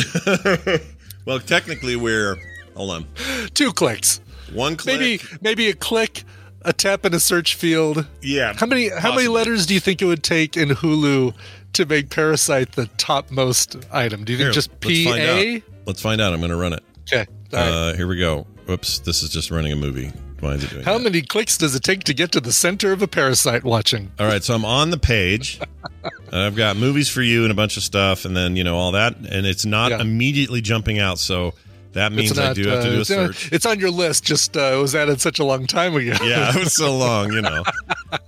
well, 1.26 1.38
technically 1.38 1.94
we're 1.94 2.36
hold 2.74 2.90
on 2.90 3.06
Two 3.54 3.72
clicks. 3.72 4.20
One 4.52 4.76
click. 4.76 4.98
Maybe 4.98 5.22
maybe 5.40 5.68
a 5.68 5.74
click, 5.74 6.24
a 6.62 6.72
tap 6.72 7.04
in 7.04 7.14
a 7.14 7.20
search 7.20 7.54
field. 7.54 8.06
yeah. 8.22 8.52
How 8.56 8.66
many 8.66 8.88
how 8.88 9.14
many 9.14 9.28
letters 9.28 9.66
do 9.66 9.74
you 9.74 9.80
think 9.80 10.02
it 10.02 10.06
would 10.06 10.22
take 10.22 10.56
in 10.56 10.70
Hulu 10.70 11.34
to 11.74 11.86
make 11.86 12.10
Parasite 12.10 12.72
the 12.72 12.86
topmost 12.98 13.76
item? 13.92 14.24
Do 14.24 14.32
you 14.32 14.38
think 14.38 14.46
Here, 14.46 14.52
just 14.52 14.80
P 14.80 15.08
A? 15.10 15.62
Let's 15.86 16.00
find 16.02 16.20
out. 16.20 16.32
I'm 16.32 16.40
going 16.40 16.50
to 16.50 16.56
run 16.56 16.72
it. 16.72 16.82
Okay. 17.12 17.26
all 17.52 17.58
right. 17.60 17.68
Uh, 17.90 17.94
here 17.94 18.06
we 18.08 18.18
go. 18.18 18.46
Oops, 18.68 18.98
this 19.00 19.22
is 19.22 19.30
just 19.30 19.50
running 19.52 19.72
a 19.72 19.76
movie. 19.76 20.12
Why 20.40 20.54
is 20.54 20.64
it 20.64 20.70
doing 20.70 20.84
How 20.84 20.98
that? 20.98 21.04
many 21.04 21.22
clicks 21.22 21.56
does 21.56 21.74
it 21.76 21.82
take 21.84 22.02
to 22.04 22.12
get 22.12 22.32
to 22.32 22.40
the 22.40 22.52
center 22.52 22.92
of 22.92 23.00
a 23.00 23.06
Parasite 23.08 23.62
watching? 23.64 24.10
All 24.18 24.26
right, 24.26 24.42
so 24.44 24.54
I'm 24.54 24.64
on 24.66 24.90
the 24.90 24.98
page. 24.98 25.58
and 26.02 26.34
I've 26.34 26.56
got 26.56 26.76
movies 26.76 27.08
for 27.08 27.22
you 27.22 27.44
and 27.44 27.52
a 27.52 27.54
bunch 27.54 27.76
of 27.78 27.82
stuff, 27.84 28.24
and 28.24 28.36
then 28.36 28.56
you 28.56 28.64
know 28.64 28.76
all 28.76 28.92
that, 28.92 29.16
and 29.16 29.46
it's 29.46 29.64
not 29.64 29.92
Yeah. 29.92 30.00
immediately 30.00 30.60
jumping 30.60 30.98
out. 30.98 31.18
So 31.20 31.54
that 31.96 32.12
means 32.12 32.30
It's 32.30 32.40
I 32.40 32.46
not, 32.48 32.56
do 32.56 32.68
have 32.68 32.82
to 32.82 32.88
uh, 32.88 32.92
do 32.92 33.00
a 33.00 33.04
search. 33.04 33.52
It's 33.52 33.66
on 33.66 33.80
your 33.80 33.90
list. 33.90 34.24
Just 34.24 34.56
uh, 34.56 34.72
it 34.74 34.80
was 34.80 34.94
added 34.94 35.20
such 35.20 35.38
a 35.38 35.44
long 35.44 35.66
time 35.66 35.94
ago. 35.96 36.14
yeah, 36.22 36.54
it 36.54 36.60
was 36.60 36.74
so 36.74 36.96
long, 36.98 37.32
you 37.32 37.42
know. 37.42 37.62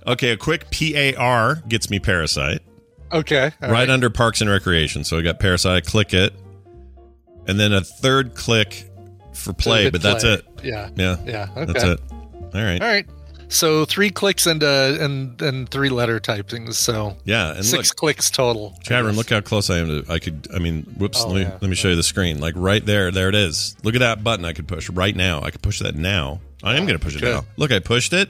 Okay, 0.05 0.31
a 0.31 0.37
quick 0.37 0.69
PAR 0.71 1.55
gets 1.67 1.89
me 1.89 1.99
Parasite 1.99 2.61
okay. 3.11 3.51
Right 3.61 3.89
under 3.89 4.09
Parks 4.09 4.41
and 4.41 4.49
Recreation. 4.49 5.03
So 5.03 5.17
I 5.17 5.21
got 5.21 5.39
Parasite. 5.39 5.85
Click 5.85 6.13
it, 6.13 6.33
and 7.47 7.59
then 7.59 7.73
a 7.73 7.81
third 7.81 8.35
click 8.35 8.89
for 9.33 9.53
play, 9.53 9.89
but 9.89 10.01
that's 10.01 10.23
it. 10.23 10.45
Yeah. 10.63 10.89
Yeah, 10.95 11.17
Yeah. 11.25 11.47
Okay. 11.55 11.65
that's 11.65 11.83
it. 11.83 11.99
All 12.11 12.49
right. 12.53 12.81
All 12.81 12.87
right. 12.87 13.05
So 13.49 13.83
three 13.83 14.11
clicks 14.11 14.45
and 14.45 14.63
uh, 14.63 14.97
and 14.99 15.41
and 15.41 15.69
three 15.69 15.89
letter 15.89 16.19
typings. 16.19 16.75
So 16.75 17.17
Yeah, 17.25 17.55
and 17.55 17.65
six 17.65 17.89
look, 17.89 17.97
clicks 17.97 18.29
total. 18.29 18.77
Room, 18.89 19.15
look 19.15 19.31
how 19.31 19.41
close 19.41 19.71
I 19.71 19.79
am 19.79 19.87
to. 19.87 20.11
I 20.11 20.19
could. 20.19 20.47
I 20.55 20.59
mean, 20.59 20.83
whoops. 20.97 21.23
Oh, 21.23 21.29
let 21.29 21.35
me 21.35 21.41
yeah. 21.41 21.57
let 21.59 21.69
me 21.69 21.75
show 21.75 21.89
you 21.89 21.95
the 21.95 22.03
screen. 22.03 22.39
Like 22.39 22.53
right 22.55 22.85
there, 22.85 23.09
there 23.09 23.27
it 23.27 23.35
is. 23.35 23.75
Look 23.83 23.95
at 23.95 23.99
that 23.99 24.23
button. 24.23 24.45
I 24.45 24.53
could 24.53 24.67
push 24.67 24.89
right 24.91 25.15
now. 25.15 25.41
I 25.41 25.49
could 25.49 25.63
push 25.63 25.79
that 25.79 25.95
now. 25.95 26.41
I 26.63 26.77
am 26.77 26.85
going 26.85 26.97
to 26.97 27.03
push 27.03 27.15
it 27.15 27.21
good. 27.21 27.33
now. 27.33 27.45
Look, 27.57 27.71
I 27.71 27.79
pushed 27.79 28.13
it. 28.13 28.29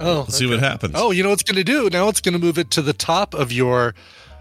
Oh, 0.00 0.20
Let's 0.20 0.38
see 0.38 0.46
what 0.46 0.60
happens. 0.60 0.94
Oh, 0.96 1.10
you 1.10 1.22
know 1.22 1.30
what's 1.30 1.42
going 1.42 1.56
to 1.56 1.64
do? 1.64 1.90
Now 1.90 2.08
it's 2.08 2.20
going 2.20 2.32
to 2.32 2.38
move 2.38 2.56
it 2.56 2.70
to 2.72 2.82
the 2.82 2.92
top 2.92 3.34
of 3.34 3.52
your. 3.52 3.94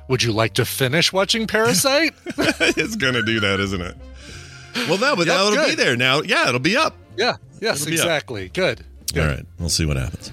Would 0.08 0.24
you 0.24 0.32
like 0.32 0.54
to 0.54 0.63
finish 0.63 1.12
watching 1.12 1.48
Parasite? 1.48 2.13
it's 2.26 2.96
going 2.96 3.15
to 3.15 3.24
do 3.24 3.41
that, 3.41 3.60
isn't 3.60 3.82
it? 3.82 3.96
Well, 4.88 5.00
no, 5.00 5.17
but 5.17 5.28
Yep, 5.28 5.36
now 5.36 5.48
it'll 5.48 5.65
be 5.65 5.76
there. 5.76 5.98
Now, 5.98 6.22
yeah, 6.22 6.48
it'll 6.48 6.62
be 6.62 6.78
up. 6.78 6.96
yeah. 7.17 7.36
Yes. 7.60 7.82
It'll 7.82 7.93
up. 7.93 8.00
Exactly. 8.00 8.50
Good. 8.50 8.86
Good. 9.13 9.24
All 9.24 9.28
right, 9.36 9.46
we'll 9.60 9.70
see 9.70 9.86
what 9.86 9.98
happens. 9.98 10.32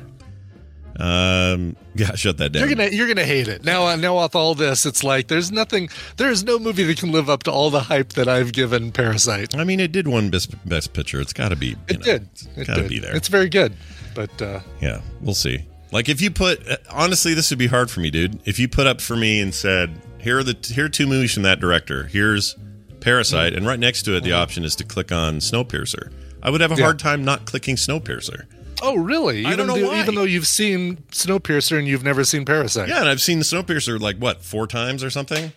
Um, 0.97 1.77
yeah, 1.97 2.15
shut 2.15 2.39
that 2.39 2.51
down. 2.53 2.61
You're 2.69 2.77
gonna 2.77 2.91
you're 2.91 3.09
gonna 3.09 3.25
hate 3.25 3.49
it 3.49 3.65
now. 3.65 3.87
uh, 3.87 3.97
Now 3.97 4.23
with 4.23 4.37
all 4.37 4.55
this, 4.55 4.87
it's 4.87 5.03
like 5.03 5.27
there's 5.29 5.51
nothing. 5.51 5.89
There's 6.17 6.45
no 6.45 6.59
movie 6.59 6.85
that 6.85 6.99
can 6.99 7.11
live 7.13 7.29
up 7.29 7.43
to 7.45 7.53
all 7.53 7.71
the 7.71 7.81
hype 7.81 8.11
that 8.11 8.29
I've 8.29 8.53
given 8.53 8.93
Parasite. 8.93 9.57
I 9.57 9.65
mean, 9.65 9.81
it 9.81 9.91
did 9.93 10.07
win 10.07 10.31
best 10.31 10.55
best 10.69 10.93
picture. 10.93 11.21
It's 11.21 11.33
got 11.33 11.49
to 11.49 11.57
be. 11.57 11.77
It 11.89 11.99
know, 12.01 12.05
did. 12.05 12.29
It's 12.33 12.47
It 12.57 12.67
got 12.67 12.77
to 12.77 12.89
be 12.89 12.99
there. 13.01 13.15
It's 13.17 13.29
very 13.29 13.49
good, 13.49 13.75
but 14.15 14.41
uh, 14.41 14.61
Yeah, 14.81 15.01
we'll 15.21 15.35
see. 15.35 15.65
Like 15.91 16.09
if 16.09 16.21
you 16.21 16.31
put 16.31 16.67
uh, 16.69 16.77
honestly, 16.91 17.35
this 17.35 17.51
would 17.51 17.59
be 17.59 17.67
hard 17.69 17.91
for 17.91 18.01
me, 18.01 18.11
dude. 18.11 18.41
If 18.45 18.59
you 18.59 18.69
put 18.69 18.87
up 18.87 19.01
for 19.01 19.17
me 19.17 19.41
and 19.41 19.53
said, 19.55 19.91
"Here 20.19 20.39
are 20.39 20.45
the 20.45 20.57
here 20.73 20.85
are 20.87 20.89
two 20.89 21.07
movies 21.07 21.33
from 21.35 21.43
that 21.45 21.59
director. 21.61 22.05
Here's 22.05 22.57
Parasite," 23.01 23.53
and 23.55 23.67
right 23.67 23.79
next 23.81 24.03
to 24.05 24.17
it, 24.17 24.23
the 24.23 24.33
option 24.33 24.65
is 24.65 24.77
to 24.77 24.85
click 24.85 25.11
on 25.13 25.39
Snowpiercer. 25.39 26.13
I 26.43 26.51
would 26.51 26.61
have 26.61 26.71
a 26.71 26.75
Mm-hmm. 26.75 26.81
Yeah. 26.81 26.87
hard 26.87 26.99
time 26.99 27.25
not 27.25 27.47
clicking 27.47 27.75
Snowpiercer. 27.77 28.45
Oh 28.85 28.97
really? 28.97 29.45
I 29.45 29.53
Even 29.53 29.59
don't 29.59 29.67
know 29.67 29.81
though, 29.81 29.89
why. 29.89 30.01
Even 30.01 30.15
though 30.15 30.25
you've 30.25 30.47
seen 30.47 30.97
Snowpiercer 31.11 31.79
and 31.79 31.87
you've 31.89 32.05
never 32.05 32.25
seen 32.25 32.45
Parasite. 32.45 32.89
Yeah, 32.89 33.01
and 33.01 33.09
I've 33.09 33.21
seen 33.21 33.39
the 33.39 33.45
Snowpiercer 33.45 33.99
like 34.01 34.19
what 34.19 34.43
four 34.43 34.67
times 34.67 35.03
or 35.03 35.11
something. 35.11 35.53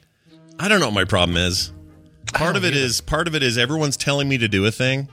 I 0.60 0.68
don't 0.68 0.80
know 0.80 0.88
what 0.88 0.96
my 0.96 1.06
problem 1.06 1.38
is. 1.38 1.72
Part 2.34 2.56
of 2.56 2.66
it 2.66 2.76
is 2.76 3.00
part 3.02 3.28
of 3.28 3.36
it 3.36 3.44
is 3.44 3.58
everyone's 3.58 3.96
telling 3.98 4.28
me 4.28 4.38
to 4.40 4.48
do 4.48 4.66
a 4.66 4.72
thing, 4.72 5.08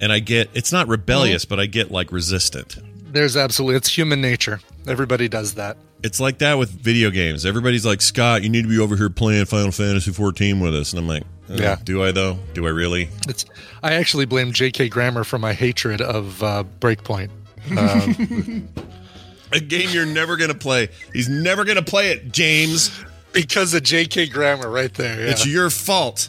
and 0.00 0.12
I 0.12 0.18
get 0.18 0.50
it's 0.54 0.72
not 0.72 0.88
rebellious, 0.88 1.44
but 1.44 1.60
I 1.60 1.66
get 1.66 1.90
like 1.90 2.10
resistant. 2.10 2.78
There's 3.12 3.36
absolutely 3.36 3.76
it's 3.76 3.96
human 3.96 4.20
nature. 4.20 4.60
Everybody 4.86 5.28
does 5.28 5.54
that. 5.54 5.76
It's 6.02 6.20
like 6.20 6.38
that 6.38 6.54
with 6.58 6.70
video 6.70 7.10
games. 7.10 7.46
Everybody's 7.46 7.86
like, 7.86 8.02
Scott, 8.02 8.42
you 8.42 8.50
need 8.50 8.62
to 8.62 8.68
be 8.68 8.78
over 8.78 8.96
here 8.96 9.08
playing 9.08 9.46
Final 9.46 9.72
Fantasy 9.72 10.12
14 10.12 10.60
with 10.60 10.74
us. 10.74 10.92
And 10.92 11.00
I'm 11.00 11.08
like, 11.08 11.22
uh, 11.48 11.54
Yeah. 11.54 11.76
Do 11.82 12.02
I, 12.04 12.12
though? 12.12 12.38
Do 12.52 12.66
I 12.66 12.70
really? 12.70 13.08
It's. 13.28 13.46
I 13.82 13.94
actually 13.94 14.26
blame 14.26 14.52
J.K. 14.52 14.90
Grammer 14.90 15.24
for 15.24 15.38
my 15.38 15.54
hatred 15.54 16.00
of 16.02 16.42
uh, 16.42 16.64
Breakpoint. 16.80 17.30
Um, 17.78 18.68
A 19.52 19.60
game 19.60 19.88
you're 19.90 20.04
never 20.06 20.36
going 20.36 20.50
to 20.50 20.58
play. 20.58 20.88
He's 21.12 21.28
never 21.28 21.64
going 21.64 21.76
to 21.76 21.82
play 21.84 22.10
it, 22.10 22.32
James. 22.32 22.90
because 23.32 23.72
of 23.72 23.82
J.K. 23.84 24.26
Grammer, 24.28 24.68
right 24.68 24.92
there. 24.92 25.20
Yeah. 25.24 25.30
It's 25.30 25.46
your 25.46 25.70
fault, 25.70 26.28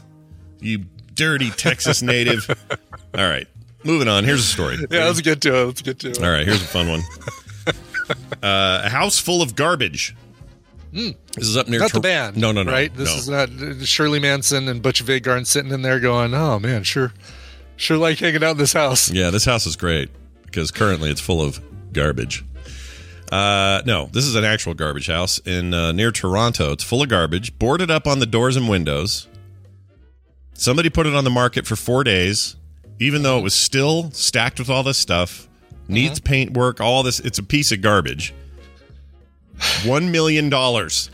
you 0.60 0.86
dirty 1.16 1.50
Texas 1.50 2.02
native. 2.02 2.48
All 3.18 3.28
right. 3.28 3.48
Moving 3.84 4.08
on. 4.08 4.24
Here's 4.24 4.42
a 4.42 4.44
story. 4.44 4.78
yeah, 4.90 5.06
let's 5.06 5.22
get 5.22 5.42
to 5.42 5.56
it. 5.62 5.66
Let's 5.66 5.82
get 5.82 6.00
to 6.00 6.10
it. 6.12 6.24
All 6.24 6.30
right. 6.32 6.46
Here's 6.46 6.62
a 6.62 6.66
fun 6.68 6.88
one. 6.90 7.02
Uh, 8.44 8.84
a 8.86 8.90
house 8.90 9.18
full 9.18 9.42
of 9.42 9.56
garbage. 9.56 10.16
This 10.92 11.16
is 11.38 11.58
up 11.58 11.68
near. 11.68 11.80
Not 11.80 11.90
Tor- 11.90 12.02
the 12.02 12.08
band. 12.08 12.38
No, 12.38 12.52
no, 12.52 12.62
no. 12.62 12.72
Right? 12.72 12.94
This 12.94 13.10
no. 13.10 13.16
is 13.16 13.30
not 13.30 13.88
Shirley 13.88 14.20
Manson 14.20 14.68
and 14.68 14.82
Butch 14.84 15.02
Vig 15.02 15.28
aren't 15.28 15.48
sitting 15.48 15.72
in 15.72 15.82
there 15.82 16.00
going, 16.00 16.34
oh 16.36 16.60
man, 16.60 16.84
sure. 16.84 17.12
Sure 17.76 17.98
like 17.98 18.20
hanging 18.20 18.44
out 18.44 18.52
in 18.52 18.58
this 18.58 18.74
house. 18.74 19.12
Yeah, 19.12 19.32
this 19.32 19.46
house 19.46 19.66
is 19.66 19.76
great 19.76 20.10
because 20.46 20.72
currently 20.72 21.10
it's 21.10 21.20
full 21.20 21.42
of 21.42 21.60
garbage. 21.92 22.46
Uh, 23.32 23.82
no, 23.86 24.08
this 24.12 24.26
is 24.26 24.36
an 24.36 24.46
actual 24.46 24.74
garbage 24.74 25.08
house 25.08 25.40
in 25.40 25.74
uh, 25.74 25.92
near 25.92 26.12
Toronto. 26.12 26.72
It's 26.72 26.84
full 26.84 27.02
of 27.02 27.10
garbage, 27.10 27.58
boarded 27.58 27.90
up 27.92 28.08
on 28.08 28.20
the 28.20 28.26
doors 28.26 28.56
and 28.56 28.70
windows. 28.70 29.28
Somebody 30.54 30.90
put 30.90 31.06
it 31.06 31.14
on 31.14 31.24
the 31.24 31.30
market 31.30 31.66
for 31.68 31.76
four 31.76 32.04
days, 32.04 32.56
even 33.00 33.24
though 33.24 33.40
it 33.40 33.42
was 33.42 33.54
still 33.54 34.12
stacked 34.12 34.60
with 34.60 34.70
all 34.70 34.84
this 34.84 34.98
stuff, 34.98 35.50
needs 35.88 36.20
paint 36.20 36.54
work, 36.54 36.82
all 36.82 37.04
this. 37.04 37.20
It's 37.20 37.38
a 37.38 37.44
piece 37.44 37.72
of 37.72 37.82
garbage. 37.82 38.34
One 39.86 40.12
million 40.12 40.50
dollars. 40.50 41.10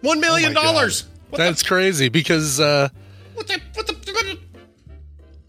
One 0.00 0.20
million 0.20 0.54
God. 0.54 0.62
dollars. 0.62 1.06
That's 1.32 1.62
crazy 1.62 2.08
because 2.08 2.60
uh 2.60 2.88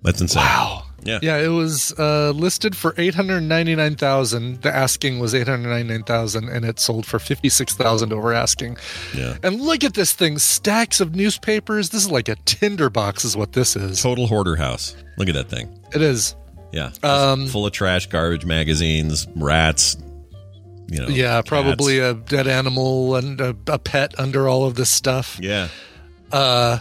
That's 0.01 0.21
insane. 0.21 0.43
Wow. 0.43 0.83
Yeah. 1.05 1.19
Yeah, 1.21 1.37
it 1.37 1.49
was 1.49 1.93
uh, 1.99 2.31
listed 2.31 2.75
for 2.75 2.95
eight 2.97 3.13
hundred 3.13 3.41
ninety 3.41 3.75
nine 3.75 3.95
thousand. 3.95 4.63
The 4.63 4.75
asking 4.75 5.19
was 5.19 5.35
eight 5.35 5.47
hundred 5.47 5.69
ninety 5.69 5.87
nine 5.87 6.03
thousand, 6.03 6.49
and 6.49 6.65
it 6.65 6.79
sold 6.79 7.05
for 7.05 7.19
fifty 7.19 7.47
six 7.47 7.75
thousand 7.75 8.11
over 8.11 8.33
asking. 8.33 8.77
Yeah. 9.15 9.37
And 9.43 9.61
look 9.61 9.83
at 9.83 9.93
this 9.93 10.13
thing: 10.13 10.39
stacks 10.39 10.99
of 10.99 11.15
newspapers. 11.15 11.91
This 11.91 12.05
is 12.05 12.11
like 12.11 12.27
a 12.27 12.35
tinder 12.45 12.89
box, 12.89 13.23
is 13.23 13.37
what 13.37 13.53
this 13.53 13.75
is. 13.75 14.01
Total 14.01 14.25
hoarder 14.25 14.55
house. 14.55 14.95
Look 15.17 15.29
at 15.29 15.35
that 15.35 15.47
thing. 15.47 15.69
It 15.93 16.01
is. 16.01 16.35
Yeah. 16.75 16.91
Um, 17.03 17.47
full 17.47 17.65
of 17.65 17.71
trash, 17.71 18.07
garbage, 18.07 18.45
magazines, 18.45 19.27
rats. 19.35 19.95
You 20.87 20.99
know. 20.99 21.07
yeah, 21.07 21.37
cats. 21.37 21.49
probably 21.49 21.99
a 21.99 22.13
dead 22.13 22.47
animal 22.47 23.15
and 23.15 23.39
a, 23.39 23.55
a 23.67 23.79
pet 23.79 24.19
under 24.19 24.47
all 24.49 24.65
of 24.65 24.75
this 24.75 24.89
stuff. 24.89 25.39
Yeah. 25.41 25.69
Uh, 26.31 26.79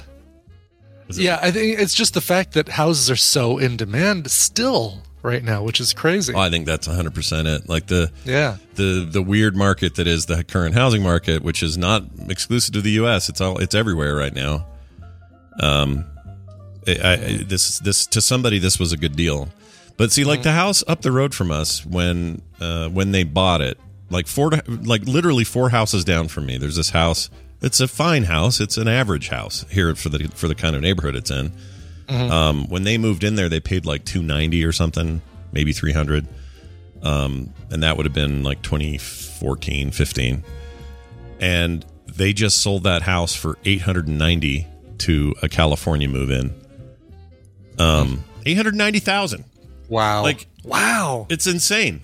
yeah, 1.11 1.38
I 1.40 1.52
think 1.52 1.78
it's 1.78 1.94
just 1.94 2.14
the 2.14 2.20
fact 2.20 2.54
that 2.54 2.68
houses 2.68 3.09
are 3.09 3.16
so 3.16 3.59
in 3.59 3.76
demand 3.76 4.30
still 4.30 5.00
right 5.22 5.44
now, 5.44 5.62
which 5.62 5.80
is 5.80 5.94
crazy. 5.94 6.35
Oh, 6.35 6.40
I 6.40 6.50
think 6.50 6.66
that's 6.66 6.88
100% 6.88 7.46
it. 7.46 7.68
Like 7.68 7.87
the 7.87 8.11
yeah. 8.24 8.57
the 8.74 9.07
the 9.09 9.22
weird 9.22 9.54
market 9.54 9.94
that 9.94 10.09
is 10.09 10.26
the 10.26 10.42
current 10.42 10.74
housing 10.74 11.02
market, 11.02 11.42
which 11.42 11.62
is 11.62 11.78
not 11.78 12.02
exclusive 12.28 12.74
to 12.74 12.80
the 12.80 12.90
U.S. 12.92 13.28
It's 13.28 13.40
all 13.40 13.59
it's 13.59 13.76
everywhere 13.76 14.16
right 14.16 14.35
now. 14.35 14.66
Um, 15.61 16.04
I, 16.87 16.98
I, 17.02 17.16
this 17.46 17.78
this 17.78 18.07
to 18.09 18.20
somebody 18.20 18.59
this 18.59 18.78
was 18.78 18.92
a 18.92 18.96
good 18.96 19.16
deal, 19.16 19.48
but 19.96 20.12
see, 20.12 20.24
like 20.24 20.42
the 20.42 20.52
house 20.52 20.83
up 20.87 21.02
the 21.02 21.12
road 21.12 21.35
from 21.35 21.50
us 21.50 21.85
when 21.85 22.42
uh, 22.61 22.88
when 22.88 23.12
they 23.12 23.24
bought 23.24 23.61
it, 23.61 23.78
like 24.11 24.26
four 24.26 24.50
like 24.66 25.02
literally 25.02 25.44
four 25.44 25.70
houses 25.70 26.04
down 26.04 26.28
from 26.28 26.46
me. 26.46 26.59
There's 26.59 26.76
this 26.76 26.90
house. 26.90 27.30
It's 27.61 27.80
a 27.80 27.88
fine 27.88 28.24
house. 28.24 28.61
It's 28.61 28.76
an 28.76 28.88
average 28.88 29.28
house 29.28 29.64
here 29.70 29.94
for 29.94 30.09
the 30.09 30.28
for 30.28 30.48
the 30.48 30.54
kind 30.54 30.76
of 30.76 30.83
neighborhood 30.83 31.16
it's 31.16 31.30
in. 31.30 31.52
Um, 32.07 32.68
when 32.68 32.83
they 32.83 32.98
moved 32.98 33.24
in 33.24 33.35
there, 33.35 33.48
they 33.48 33.61
paid 33.61 33.87
like 33.87 34.04
two 34.04 34.22
ninety 34.22 34.64
or 34.64 34.72
something, 34.72 35.22
maybe 35.52 35.72
three 35.72 35.92
hundred 35.92 36.28
um, 37.04 37.52
and 37.70 37.83
that 37.83 37.96
would 37.96 38.07
have 38.07 38.14
been 38.14 38.42
like 38.42 38.62
2014 38.62 39.90
15 39.90 40.42
and 41.40 41.85
they 42.07 42.33
just 42.33 42.61
sold 42.61 42.85
that 42.85 43.02
house 43.02 43.35
for 43.35 43.59
890 43.64 44.66
to 44.98 45.35
a 45.42 45.48
california 45.48 46.09
move-in 46.09 46.54
um 47.78 48.24
890000 48.46 49.44
Wow. 49.88 50.23
like 50.23 50.47
wow. 50.64 51.27
it's 51.29 51.47
insane 51.47 52.01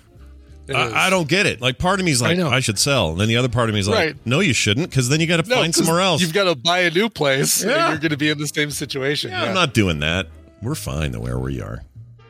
It 0.68 0.76
is. 0.76 0.92
I, 0.92 1.06
I 1.06 1.10
don't 1.10 1.28
get 1.28 1.46
it 1.46 1.60
like 1.60 1.78
part 1.78 1.98
of 2.00 2.06
me 2.06 2.12
is 2.12 2.20
like 2.22 2.38
I 2.38 2.56
I, 2.56 2.60
should 2.60 2.78
sell 2.78 3.10
and 3.10 3.20
then 3.20 3.28
the 3.28 3.36
other 3.36 3.48
part 3.48 3.68
of 3.68 3.74
me 3.74 3.80
is 3.80 3.88
like 3.88 3.96
Right. 3.98 4.16
no 4.24 4.40
you 4.40 4.52
shouldn't 4.52 4.90
because 4.90 5.08
then 5.08 5.20
you 5.20 5.26
got 5.26 5.42
to 5.42 5.48
No, 5.48 5.56
find 5.56 5.74
'cause 5.74 5.84
somewhere 5.84 6.02
else 6.02 6.20
You've 6.20 6.32
got 6.34 6.44
to 6.44 6.54
buy 6.54 6.80
a 6.80 6.90
new 6.90 7.08
place. 7.08 7.62
and 7.62 7.70
Yeah. 7.70 7.88
You're 7.90 7.98
going 7.98 8.10
to 8.10 8.16
be 8.16 8.28
in 8.30 8.38
the 8.38 8.46
same 8.46 8.70
situation. 8.70 9.30
Yeah, 9.30 9.42
Yeah, 9.42 9.48
i'm 9.48 9.54
not 9.54 9.74
doing 9.74 10.00
that 10.00 10.28
we're 10.62 10.74
fine 10.74 11.12
the 11.12 11.20
where 11.20 11.38
we 11.38 11.60
are 11.62 11.80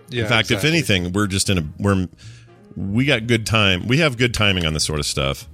Yeah, 0.09 0.23
in 0.23 0.29
fact, 0.29 0.51
exactly. 0.51 0.69
if 0.69 0.75
anything, 0.75 1.13
we're 1.13 1.27
just 1.27 1.51
in 1.51 1.59
a 1.59 1.65
we're 1.79 2.09
we 2.77 3.05
got 3.05 3.27
good 3.27 3.47
time. 3.47 3.89
We 3.89 3.99
have 3.99 4.17
good 4.17 4.33
timing 4.33 4.65
on 4.65 4.73
this 4.75 4.85
sort 4.85 5.01
of 5.01 5.07
stuff. 5.07 5.49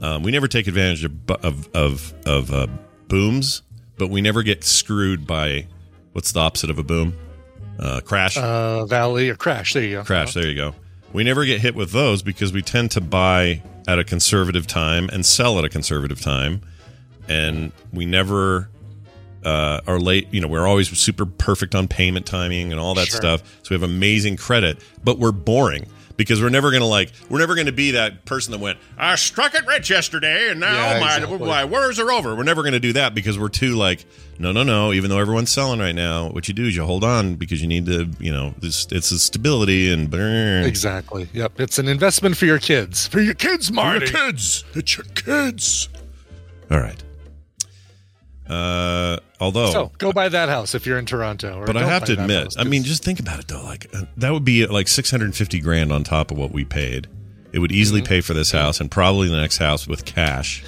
Um, 0.00 0.22
we 0.22 0.30
never 0.30 0.46
take 0.46 0.68
advantage 0.68 1.04
of 1.04 1.12
of 1.42 1.68
of, 1.74 2.14
of 2.24 2.52
uh, 2.52 2.66
booms, 3.08 3.62
but 3.98 4.08
we 4.10 4.20
never 4.20 4.44
get 4.44 4.62
screwed 4.62 5.26
by 5.26 5.66
what's 6.12 6.30
the 6.32 6.38
opposite 6.40 6.70
of 6.70 6.78
a 6.78 6.84
boom? 6.84 7.14
Uh, 7.78 8.00
crash. 8.00 8.36
uh, 8.38 8.86
Valley 8.86 9.28
or 9.30 9.34
Crash. 9.36 9.74
There 9.74 9.82
you 9.82 9.96
go. 9.96 10.04
crash. 10.04 10.34
There 10.34 10.46
you 10.46 10.54
go. 10.54 10.74
We 11.12 11.24
never 11.24 11.44
get 11.44 11.60
hit 11.60 11.74
with 11.74 11.92
those 11.92 12.22
because 12.22 12.52
we 12.52 12.62
tend 12.62 12.90
to 12.92 13.00
buy 13.00 13.62
at 13.88 13.98
a 13.98 14.04
conservative 14.04 14.66
time 14.66 15.08
and 15.12 15.24
sell 15.24 15.58
at 15.58 15.64
a 15.64 15.68
conservative 15.68 16.20
time, 16.20 16.60
and 17.28 17.72
we 17.92 18.04
never 18.06 18.68
uh, 19.44 19.80
are 19.86 19.98
late. 20.00 20.26
You 20.32 20.40
know, 20.40 20.48
we're 20.48 20.66
always 20.66 20.88
super 20.98 21.24
perfect 21.26 21.74
on 21.74 21.86
payment 21.86 22.26
timing 22.26 22.72
and 22.72 22.80
all 22.80 22.94
that 22.94 23.08
Sure. 23.08 23.16
stuff. 23.20 23.42
So 23.62 23.68
we 23.70 23.74
have 23.74 23.82
amazing 23.88 24.36
credit, 24.36 24.78
but 25.04 25.18
we're 25.18 25.32
boring 25.32 25.86
because 26.16 26.40
we're 26.42 26.48
never 26.48 26.70
going 26.70 26.80
to 26.82 26.86
like 26.86 27.12
we're 27.28 27.38
never 27.38 27.54
going 27.54 27.66
to 27.66 27.72
be 27.72 27.92
that 27.92 28.24
person 28.24 28.52
that 28.52 28.58
went 28.58 28.78
I 28.96 29.14
struck 29.16 29.54
it 29.54 29.66
rich 29.66 29.90
yesterday 29.90 30.50
and 30.50 30.60
now 30.60 30.72
Yeah, 30.72 31.00
my, 31.00 31.14
exactly. 31.16 31.38
my 31.38 31.64
words 31.64 31.98
are 31.98 32.10
over. 32.10 32.34
We're 32.34 32.42
never 32.42 32.62
going 32.62 32.72
to 32.72 32.80
do 32.80 32.92
that 32.94 33.14
because 33.14 33.38
we're 33.38 33.48
too 33.48 33.74
like 33.76 34.04
no 34.38 34.52
no 34.52 34.62
no. 34.62 34.92
Even 34.92 35.10
though 35.10 35.18
everyone's 35.18 35.50
selling 35.50 35.80
right 35.80 35.94
now, 35.94 36.28
what 36.30 36.48
you 36.48 36.54
do 36.54 36.64
is 36.66 36.76
you 36.76 36.84
hold 36.84 37.04
on 37.04 37.36
because 37.36 37.60
you 37.62 37.68
need 37.68 37.86
to 37.86 38.08
you 38.18 38.32
know 38.32 38.54
this 38.58 38.86
it's 38.90 39.10
a 39.10 39.18
stability 39.18 39.92
and 39.92 40.10
burn. 40.10 40.64
Exactly. 40.64 41.28
Yep. 41.32 41.60
It's 41.60 41.78
an 41.78 41.88
investment 41.88 42.36
for 42.36 42.46
your 42.46 42.58
kids. 42.58 43.06
For 43.06 43.20
your 43.20 43.34
kids, 43.34 43.72
Marty. 43.72 44.06
Your 44.10 44.14
kids. 44.14 44.64
It's 44.74 44.96
your 44.96 45.06
kids. 45.14 45.88
All 46.70 46.80
right. 46.80 47.02
Uh, 48.48 49.18
although, 49.40 49.70
So 49.72 49.92
go 49.98 50.12
buy 50.12 50.28
that 50.28 50.48
house 50.48 50.74
if 50.74 50.86
you're 50.86 50.98
in 50.98 51.06
Toronto. 51.06 51.58
Or 51.60 51.66
but 51.66 51.76
I 51.76 51.84
have 51.84 52.04
to 52.04 52.12
admit, 52.12 52.44
house, 52.44 52.56
I 52.56 52.64
mean, 52.64 52.84
just 52.84 53.02
think 53.04 53.18
about 53.20 53.40
it 53.40 53.48
though. 53.48 53.62
Like 53.64 53.86
uh, 53.94 54.02
that 54.16 54.32
would 54.32 54.44
be 54.44 54.66
like 54.66 54.88
hundred 54.88 55.24
and 55.26 55.34
fifty 55.36 55.60
grand 55.60 55.92
on 55.92 56.04
top 56.04 56.30
of 56.30 56.38
what 56.38 56.52
we 56.52 56.64
paid. 56.64 57.08
It 57.52 57.58
would 57.58 57.72
easily 57.72 58.00
Mm-hmm. 58.02 58.08
pay 58.08 58.20
for 58.20 58.34
this 58.34 58.52
house 58.52 58.80
and 58.80 58.90
probably 58.90 59.28
the 59.28 59.36
next 59.36 59.58
house 59.58 59.86
with 59.88 60.04
cash. 60.04 60.62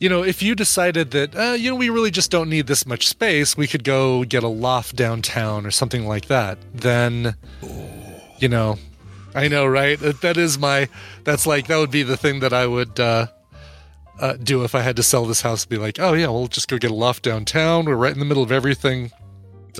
you 0.00 0.08
know, 0.08 0.24
if 0.24 0.42
you 0.42 0.54
decided 0.56 1.12
that, 1.12 1.36
uh, 1.36 1.52
you 1.52 1.70
know, 1.70 1.76
we 1.76 1.88
really 1.90 2.10
just 2.10 2.30
don't 2.30 2.50
need 2.50 2.66
this 2.66 2.84
much 2.86 3.06
space, 3.06 3.56
we 3.56 3.68
could 3.68 3.84
go 3.84 4.24
get 4.24 4.42
a 4.42 4.48
loft 4.48 4.96
downtown 4.96 5.64
or 5.64 5.70
something 5.70 6.06
like 6.08 6.26
that. 6.26 6.58
Then, 6.74 7.36
you 8.40 8.48
know, 8.48 8.78
I 9.34 9.46
know, 9.48 9.64
right? 9.64 9.98
That, 10.00 10.20
that 10.22 10.36
is 10.36 10.58
my. 10.58 10.88
That's 11.24 11.46
like 11.46 11.68
that 11.68 11.76
would 11.78 11.90
be 11.92 12.02
the 12.02 12.16
thing 12.16 12.40
that 12.40 12.52
I 12.52 12.66
would. 12.66 12.98
uh 13.00 13.28
uh, 14.22 14.34
do 14.42 14.64
if 14.64 14.74
I 14.74 14.80
had 14.80 14.96
to 14.96 15.02
sell 15.02 15.26
this 15.26 15.42
house, 15.42 15.64
be 15.66 15.76
like, 15.76 15.98
oh 16.00 16.14
yeah, 16.14 16.28
we'll 16.28 16.46
just 16.46 16.68
go 16.68 16.78
get 16.78 16.90
a 16.90 16.94
loft 16.94 17.22
downtown. 17.24 17.84
We're 17.84 17.96
right 17.96 18.12
in 18.12 18.18
the 18.18 18.24
middle 18.24 18.42
of 18.42 18.50
everything. 18.52 19.10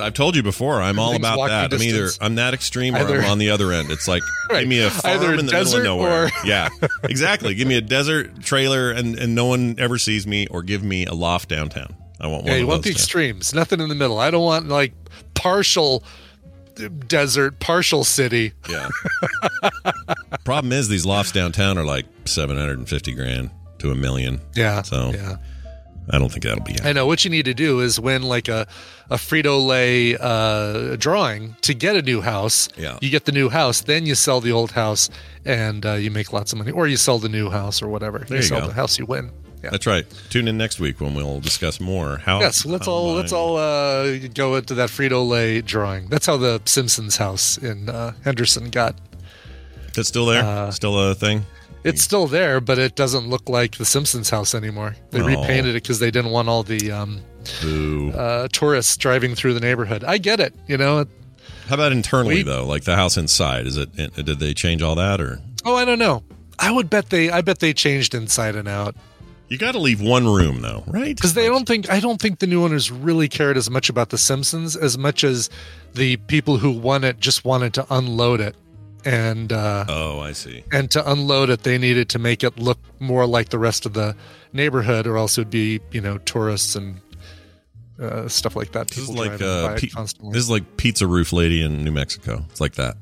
I've 0.00 0.14
told 0.14 0.37
you 0.37 0.42
before. 0.42 0.81
I'm 0.81 0.98
all 0.98 1.14
about 1.14 1.48
that. 1.48 1.72
I'm 1.74 1.83
either. 1.83 2.09
I'm 2.20 2.35
that 2.37 2.55
extreme 2.55 2.94
or 2.96 3.00
Either- 3.00 3.20
I'm 3.20 3.31
on 3.31 3.38
the 3.38 3.50
other 3.50 3.72
end. 3.72 3.90
It's 3.90 4.09
like 4.09 4.22
Right. 4.50 4.61
give 4.61 4.68
me 4.68 4.81
a 4.83 4.90
farm 4.90 5.16
Either 5.18 5.31
in 5.35 5.44
the 5.46 5.52
middle 5.52 5.76
of 5.76 5.85
nowhere. 5.85 6.24
or- 6.26 6.31
yeah, 6.46 6.68
exactly. 7.05 7.55
Give 7.55 7.68
me 7.68 7.76
a 7.76 7.81
desert 7.83 8.40
trailer 8.42 8.90
and 8.90 9.18
and 9.18 9.35
no 9.35 9.46
one 9.46 9.76
ever 9.78 9.98
sees 9.98 10.26
me, 10.26 10.46
or 10.48 10.62
give 10.62 10.83
me 10.83 11.05
a 11.07 11.12
loft 11.14 11.48
downtown. 11.50 11.94
I 12.20 12.26
want 12.28 12.44
one 12.44 12.52
Yeah, 12.52 12.59
you 12.59 12.62
of 12.64 12.68
want 12.70 12.83
the 12.85 12.90
extremes, 12.90 13.55
nothing 13.55 13.81
in 13.81 13.88
the 13.90 13.94
middle. 13.94 14.18
I 14.18 14.31
don't 14.31 14.44
want 14.44 14.68
like 14.68 14.92
partial 15.35 16.02
desert, 17.07 17.61
partial 17.61 18.02
city. 18.02 18.52
Yeah. 18.70 18.88
Problem 20.44 20.72
is, 20.72 20.88
these 20.88 21.05
lofts 21.05 21.33
downtown 21.33 21.76
are 21.78 21.85
like 21.85 22.07
seven 22.24 22.57
hundred 22.57 22.78
and 22.78 22.88
fifty 22.88 23.12
grand 23.12 23.50
to 23.82 23.90
a 23.90 23.94
million. 23.94 24.40
Yeah. 24.54 24.82
So 24.82 25.10
yeah. 25.14 25.36
I 26.10 26.18
don't 26.18 26.30
think 26.30 26.44
that'll 26.44 26.64
be. 26.64 26.76
I 26.82 26.92
know 26.92 27.06
what 27.06 27.24
you 27.24 27.30
need 27.30 27.44
to 27.44 27.54
do 27.54 27.80
is 27.80 28.00
win 28.00 28.22
like 28.22 28.48
a 28.48 28.66
a 29.10 29.16
Frito 29.16 29.64
Lay 29.64 30.16
uh, 30.18 30.96
drawing 30.96 31.54
to 31.62 31.74
get 31.74 31.96
a 31.96 32.02
new 32.02 32.20
house. 32.20 32.68
Yeah. 32.76 32.98
you 33.00 33.10
get 33.10 33.26
the 33.26 33.32
new 33.32 33.48
house, 33.50 33.82
then 33.82 34.06
you 34.06 34.14
sell 34.14 34.40
the 34.40 34.52
old 34.52 34.72
house, 34.72 35.10
and 35.44 35.84
uh, 35.84 35.92
you 35.94 36.10
make 36.10 36.32
lots 36.32 36.52
of 36.52 36.58
money, 36.58 36.70
or 36.70 36.88
you 36.88 36.96
sell 36.96 37.18
the 37.18 37.28
new 37.28 37.50
house 37.50 37.82
or 37.82 37.88
whatever. 37.88 38.20
There 38.20 38.38
you 38.38 38.42
sell 38.42 38.62
go. 38.62 38.68
the 38.68 38.72
house, 38.72 38.98
you 38.98 39.06
win. 39.06 39.30
Yeah. 39.62 39.70
That's 39.70 39.86
right. 39.86 40.04
Tune 40.30 40.48
in 40.48 40.58
next 40.58 40.80
week 40.80 41.00
when 41.00 41.14
we'll 41.14 41.40
discuss 41.40 41.78
more. 41.78 42.16
How? 42.18 42.40
Yes, 42.40 42.66
let's 42.66 42.86
how 42.86 42.92
all 42.92 43.12
let's 43.12 43.32
all 43.32 43.56
uh, 43.56 44.18
go 44.34 44.56
into 44.56 44.74
that 44.74 44.88
Frito 44.88 45.26
Lay 45.28 45.60
drawing. 45.60 46.08
That's 46.08 46.26
how 46.26 46.36
the 46.36 46.60
Simpsons 46.64 47.16
house 47.16 47.58
in 47.58 47.88
uh, 47.88 48.12
Henderson 48.24 48.70
got. 48.70 48.96
That's 49.94 50.08
still 50.08 50.26
there. 50.26 50.42
uh, 50.42 50.70
still 50.72 50.98
a 50.98 51.14
thing. 51.14 51.44
It's 51.84 52.02
still 52.02 52.26
there, 52.26 52.60
but 52.60 52.78
it 52.78 52.94
doesn't 52.94 53.28
look 53.28 53.48
like 53.48 53.76
the 53.76 53.84
Simpsons 53.84 54.30
house 54.30 54.54
anymore. 54.54 54.94
They 55.10 55.20
Oh. 55.20 55.26
repainted 55.26 55.70
it 55.74 55.82
because 55.82 55.98
they 55.98 56.10
didn't 56.12 56.30
want 56.30 56.48
all 56.48 56.62
the 56.62 56.92
um, 56.92 57.20
uh, 57.64 58.48
tourists 58.52 58.96
driving 58.96 59.34
through 59.34 59.54
the 59.54 59.60
neighborhood. 59.60 60.04
I 60.04 60.18
get 60.18 60.40
it, 60.40 60.54
you 60.68 60.76
know. 60.76 61.04
How 61.68 61.74
about 61.74 61.92
internally 61.92 62.36
we- 62.36 62.42
though? 62.42 62.64
Like 62.66 62.84
the 62.84 62.96
house 62.96 63.16
inside. 63.16 63.66
Is 63.66 63.76
it? 63.76 63.92
Did 63.96 64.38
they 64.38 64.54
change 64.54 64.82
all 64.82 64.94
that 64.96 65.20
or? 65.20 65.40
Oh, 65.64 65.74
I 65.76 65.84
don't 65.84 65.98
know. 65.98 66.22
I 66.58 66.70
would 66.70 66.90
bet 66.90 67.10
they. 67.10 67.30
I 67.30 67.40
bet 67.40 67.58
they 67.60 67.72
changed 67.72 68.14
inside 68.14 68.54
and 68.56 68.68
out 68.68 68.94
You 69.48 69.58
got 69.58 69.72
to 69.72 69.78
leave 69.78 70.00
one 70.00 70.26
room 70.28 70.60
though, 70.60 70.84
right? 70.86 71.14
because 71.16 71.34
they 71.34 71.46
don't 71.46 71.66
think. 71.66 71.90
I 71.90 71.98
don't 72.00 72.20
think 72.20 72.38
the 72.38 72.46
new 72.46 72.62
owners 72.62 72.90
really 72.90 73.28
cared 73.28 73.56
as 73.56 73.68
much 73.70 73.88
about 73.88 74.10
the 74.10 74.18
Simpsons 74.18 74.76
as 74.76 74.96
much 74.96 75.24
as 75.24 75.50
the 75.94 76.16
people 76.16 76.58
who 76.58 76.70
won 76.70 77.02
it 77.04 77.18
just 77.20 77.44
wanted 77.44 77.74
to 77.74 77.86
unload 77.90 78.40
it, 78.40 78.54
and 79.04 79.52
uh, 79.52 79.84
Oh, 79.88 80.20
I 80.20 80.32
see. 80.32 80.64
and 80.72 80.90
to 80.92 81.10
unload 81.10 81.50
it, 81.50 81.62
they 81.62 81.78
needed 81.78 82.08
to 82.10 82.18
make 82.18 82.42
it 82.44 82.58
look 82.58 82.78
more 83.00 83.26
like 83.26 83.48
the 83.50 83.58
rest 83.58 83.86
of 83.86 83.92
the 83.94 84.14
neighborhood, 84.52 85.06
or 85.06 85.16
else 85.16 85.38
it 85.38 85.42
would 85.42 85.50
be 85.50 85.80
you 85.90 86.00
know 86.00 86.18
tourists 86.18 86.74
and 86.76 87.00
uh, 88.00 88.28
stuff 88.28 88.56
like 88.56 88.72
that. 88.72 88.88
This 88.88 88.98
is 88.98 89.10
like 89.10 89.40
uh, 89.40 89.76
constantly. 89.94 90.32
this 90.32 90.42
is 90.42 90.50
like 90.50 90.76
pizza 90.76 91.06
roof 91.06 91.32
lady 91.32 91.62
in 91.62 91.84
New 91.84 91.92
Mexico. 91.92 92.44
It's 92.50 92.60
like 92.60 92.74
that. 92.74 92.96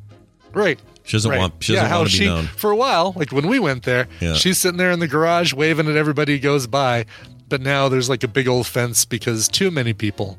right. 0.53 0.79
She 1.05 1.17
doesn't 1.17 1.31
right. 1.31 1.39
want. 1.41 1.55
She 1.65 1.73
yeah, 1.73 1.81
doesn't 1.81 1.91
how 1.91 1.99
want 2.01 2.11
to 2.11 2.19
be 2.19 2.25
she 2.25 2.27
known. 2.27 2.47
for 2.47 2.71
a 2.71 2.77
while, 2.77 3.13
like 3.17 3.33
when 3.33 3.49
we 3.49 3.59
went 3.59 3.83
there, 3.85 4.07
Yeah. 4.21 4.35
she's 4.35 4.59
sitting 4.59 4.77
there 4.79 4.91
in 4.93 5.01
the 5.01 5.09
garage 5.09 5.53
waving 5.53 5.89
at 5.89 5.97
everybody 5.97 6.35
who 6.35 6.39
goes 6.39 6.67
by. 6.69 7.07
But 7.49 7.63
now 7.63 7.89
there's 7.89 8.09
like 8.09 8.23
a 8.23 8.29
big 8.29 8.47
old 8.47 8.67
fence 8.69 9.05
because 9.05 9.49
too 9.49 9.73
many 9.73 9.93
people 9.93 10.39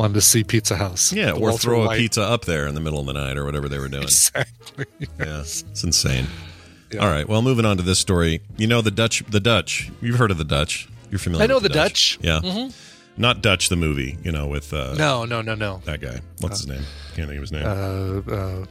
wanted 0.00 0.14
to 0.14 0.20
see 0.20 0.42
Pizza 0.44 0.76
House. 0.76 1.12
Yeah, 1.12 1.32
or 1.32 1.40
Walter 1.40 1.58
throw 1.58 1.82
a 1.82 1.86
White. 1.86 1.98
pizza 1.98 2.22
up 2.22 2.44
there 2.44 2.66
in 2.66 2.74
the 2.74 2.80
middle 2.80 2.98
of 3.00 3.06
the 3.06 3.12
night 3.12 3.36
or 3.36 3.44
whatever 3.44 3.68
they 3.68 3.78
were 3.78 3.88
doing. 3.88 4.02
Exactly. 4.04 4.86
Yeah, 5.18 5.40
it's 5.40 5.84
insane. 5.84 6.26
Yeah. 6.90 7.00
All 7.00 7.08
right, 7.10 7.28
well, 7.28 7.42
moving 7.42 7.64
on 7.64 7.76
to 7.76 7.82
this 7.82 7.98
story. 7.98 8.40
You 8.56 8.66
know 8.66 8.80
the 8.82 8.90
Dutch. 8.90 9.22
The 9.28 9.40
Dutch. 9.40 9.90
You've 10.00 10.16
heard 10.18 10.30
of 10.30 10.38
the 10.38 10.44
Dutch. 10.44 10.88
You're 11.10 11.18
familiar. 11.18 11.44
I 11.44 11.46
know 11.46 11.54
with 11.56 11.62
the 11.64 11.68
Dutch. 11.68 12.18
Yeah, 12.22 12.40
Mhm. 12.42 12.72
not 13.16 13.42
Dutch 13.42 13.68
the 13.68 13.76
movie. 13.76 14.18
You 14.24 14.32
know 14.32 14.46
with 14.48 14.72
uh, 14.72 14.94
No, 14.94 15.24
no, 15.24 15.40
no, 15.42 15.54
no. 15.54 15.82
that 15.84 16.00
guy. 16.00 16.20
What's 16.40 16.60
his 16.60 16.66
name? 16.68 16.82
Can't 17.14 17.28
think 17.28 17.36
of 17.38 17.42
his 17.42 17.52
name. 17.52 17.64
Uh, 17.66 18.32
uh, 18.34 18.64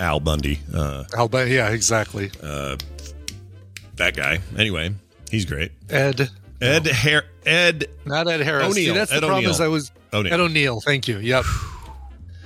Al 0.00 0.20
Bundy. 0.20 0.60
Uh, 0.72 1.04
Alba, 1.16 1.48
yeah, 1.48 1.70
exactly. 1.70 2.30
uh, 2.42 2.76
that 3.96 4.14
guy. 4.16 4.38
Anyway, 4.56 4.94
he's 5.30 5.44
great. 5.44 5.72
Ed, 5.90 6.30
Ed 6.60 6.86
Har- 6.86 7.24
Ed. 7.44 7.86
not 8.04 8.28
Ed 8.28 8.40
Harris. 8.40 8.74
See, 8.74 8.82
O'Neill. 8.90 8.94
that's 8.94 9.10
the 9.10 9.18
problem. 9.18 9.38
O'Neill. 9.38 9.50
Is 9.50 9.60
I 9.60 9.68
was 9.68 9.90
O'Neill. 10.12 10.34
Ed 10.34 10.40
O'Neill. 10.40 10.80
Thank 10.80 11.08
you. 11.08 11.18
Yep. 11.18 11.44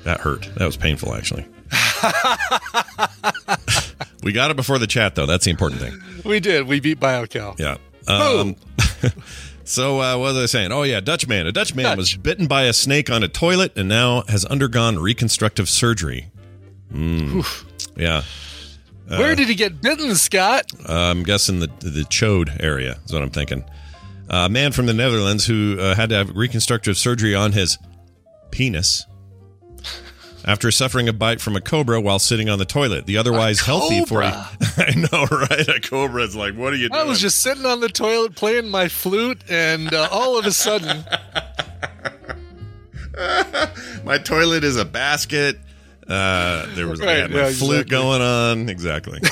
That 0.05 0.19
hurt. 0.19 0.51
That 0.57 0.67
was 0.67 0.77
painful, 0.77 1.15
actually. 1.15 1.47
we 4.25 4.33
got 4.33 4.51
it 4.51 4.57
before 4.57 4.81
the 4.81 4.89
chat, 4.89 5.15
though. 5.15 5.27
That's 5.27 5.45
the 5.45 5.53
important 5.53 5.81
thing. 5.81 5.97
we 6.25 6.41
did. 6.41 6.67
We 6.67 6.81
beat 6.81 6.99
BioCal. 6.99 7.57
Yeah. 7.59 7.77
Um, 8.09 8.57
so 9.65 10.01
uh, 10.01 10.19
what 10.19 10.35
was 10.35 10.43
I 10.43 10.47
saying? 10.47 10.73
Oh 10.73 10.83
yeah, 10.83 10.99
Dutch 11.01 11.29
man. 11.29 11.47
A 11.47 11.53
Dutch 11.53 11.75
man 11.77 11.97
was 11.97 12.17
bitten 12.17 12.49
by 12.49 12.65
a 12.65 12.73
snake 12.73 13.11
on 13.11 13.23
a 13.23 13.29
toilet 13.29 13.73
and 13.77 13.89
now 13.89 14.25
has 14.27 14.45
undergone 14.45 14.99
reconstructive 14.99 15.69
surgery. 15.69 16.31
Mm. 16.93 17.47
Yeah. 17.97 18.23
Uh, 19.09 19.19
Where 19.19 19.37
did 19.37 19.49
he 19.49 19.55
get 19.55 19.81
bitten, 19.81 20.17
Scott? 20.17 20.65
Uh, 20.89 20.93
I'm 20.95 21.23
guessing 21.23 21.61
the 21.61 21.69
the 21.79 22.05
chode 22.11 22.61
area 22.63 22.99
is 23.05 23.13
what 23.13 23.23
I'm 23.23 23.31
thinking. 23.31 23.65
A 24.33 24.49
man 24.49 24.73
from 24.73 24.87
the 24.87 24.95
Netherlands 24.95 25.45
who 25.47 25.77
uh, 25.79 25.95
had 25.95 26.09
to 26.09 26.15
have 26.17 26.31
reconstructive 26.35 26.97
surgery 26.97 27.35
on 27.35 27.53
his 27.53 27.79
penis 28.51 29.05
after 30.45 30.71
suffering 30.73 31.09
a 31.09 31.13
bite 31.13 31.41
from 31.41 31.55
a 31.55 31.61
cobra 31.61 32.01
while 32.01 32.19
sitting 32.19 32.49
on 32.49 32.59
the 32.59 32.65
toilet. 32.65 33.07
The 33.07 33.19
otherwise 33.19 33.61
healthy 33.61 34.05
40. 34.05 34.31
cobra? 34.31 34.49
I 34.79 34.95
know, 34.97 35.27
right? 35.31 35.69
A 35.69 35.81
cobra 35.81 36.23
is 36.25 36.35
like, 36.35 36.55
what 36.55 36.73
are 36.73 36.77
you 36.77 36.89
doing? 36.89 37.01
I 37.01 37.05
was 37.05 37.21
just 37.21 37.41
sitting 37.43 37.67
on 37.67 37.81
the 37.81 37.89
toilet 37.91 38.35
playing 38.35 38.69
my 38.71 38.89
flute, 38.89 39.43
and 39.49 39.93
uh, 39.93 40.09
all 40.11 40.39
of 40.39 40.47
a 40.47 40.51
sudden, 40.53 41.05
my 44.05 44.19
toilet 44.19 44.65
is 44.65 44.77
a 44.77 44.85
basket. 44.85 45.59
Uh, 46.09 46.67
there 46.75 46.89
was 46.89 47.01
I 47.01 47.05
Right, 47.05 47.17
had 47.19 47.31
my 47.31 47.37
yeah, 47.37 47.51
flute 47.53 47.83
exactly. 47.83 47.91
going 47.91 48.23
on. 48.23 48.69
Exactly. 48.69 49.21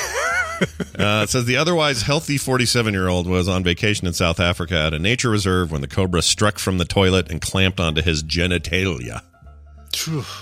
uh, 0.98 1.22
it 1.24 1.30
says 1.30 1.44
the 1.46 1.56
otherwise 1.56 2.02
healthy 2.02 2.36
47 2.36 2.92
year 2.92 3.08
old 3.08 3.26
was 3.26 3.48
on 3.48 3.64
vacation 3.64 4.06
in 4.06 4.12
South 4.12 4.40
Africa 4.40 4.76
at 4.76 4.94
a 4.94 4.98
nature 4.98 5.30
reserve 5.30 5.72
when 5.72 5.80
the 5.80 5.88
cobra 5.88 6.22
struck 6.22 6.58
from 6.58 6.78
the 6.78 6.84
toilet 6.84 7.30
and 7.30 7.40
clamped 7.40 7.80
onto 7.80 8.02
his 8.02 8.22
genitalia. 8.22 9.22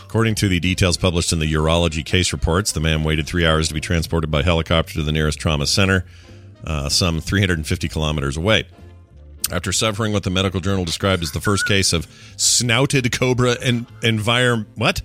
According 0.05 0.35
to 0.37 0.49
the 0.49 0.61
details 0.61 0.97
published 0.97 1.33
in 1.33 1.39
the 1.39 1.53
urology 1.53 2.05
case 2.05 2.33
reports, 2.33 2.73
the 2.73 2.81
man 2.81 3.03
waited 3.03 3.27
three 3.27 3.47
hours 3.47 3.69
to 3.69 3.75
be 3.75 3.81
transported 3.81 4.31
by 4.31 4.43
helicopter 4.43 4.95
to 4.95 5.03
the 5.03 5.13
nearest 5.13 5.39
trauma 5.39 5.67
center, 5.67 6.05
uh, 6.65 6.89
some 6.89 7.21
350 7.21 7.89
kilometers 7.89 8.37
away. 8.37 8.65
After 9.51 9.73
suffering 9.73 10.13
what 10.13 10.25
the 10.25 10.31
medical 10.31 10.61
journal 10.61 10.85
described 10.85 11.23
as 11.23 11.33
the 11.33 11.41
first 11.41 11.67
case 11.67 11.95
of 11.95 12.07
snouted 12.37 13.11
cobra 13.13 13.57
and 13.63 13.87
environ 14.03 14.67
what 14.75 15.01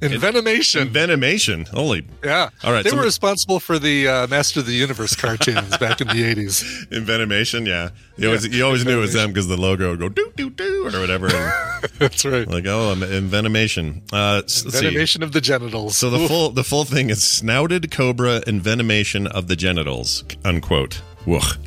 envenomation. 0.00 0.88
envenomation. 0.88 1.66
Holy 1.68 2.06
Yeah. 2.24 2.50
All 2.62 2.72
right, 2.72 2.84
They 2.84 2.92
were 2.92 2.98
we- 2.98 3.04
responsible 3.04 3.58
for 3.60 3.78
the 3.78 4.06
uh, 4.08 4.26
Master 4.28 4.60
of 4.60 4.66
the 4.66 4.72
Universe 4.72 5.14
cartoons 5.16 5.76
back 5.78 6.00
in 6.00 6.06
the 6.08 6.22
80s. 6.22 6.88
envenomation. 6.90 7.66
Yeah, 7.68 7.90
you 8.16 8.26
always 8.28 8.46
you 8.46 8.64
always 8.64 8.84
knew 8.84 8.98
it 8.98 9.00
was 9.00 9.12
them 9.12 9.30
because 9.30 9.48
the 9.48 9.56
logo 9.56 9.90
would 9.90 9.98
go 10.00 10.08
doo 10.08 10.32
doo 10.36 10.50
doo 10.50 10.86
or 10.86 11.00
whatever. 11.00 11.26
And 11.26 11.90
That's 11.98 12.24
right. 12.24 12.46
like 12.48 12.66
oh, 12.66 12.92
en- 12.92 13.00
envenomation. 13.00 14.02
Uh, 14.12 14.42
s- 14.44 14.64
let's 14.64 14.78
see. 14.78 14.86
Envenomation 14.86 15.22
of 15.22 15.32
the 15.32 15.40
genitals. 15.40 15.96
So 15.96 16.08
the 16.10 16.18
Oof. 16.18 16.28
full 16.28 16.50
the 16.50 16.64
full 16.64 16.84
thing 16.84 17.10
is 17.10 17.22
snouted 17.22 17.90
cobra 17.90 18.40
envenomation 18.46 19.26
of 19.26 19.48
the 19.48 19.56
genitals. 19.56 20.24
Unquote. 20.44 21.02
Woof. 21.26 21.58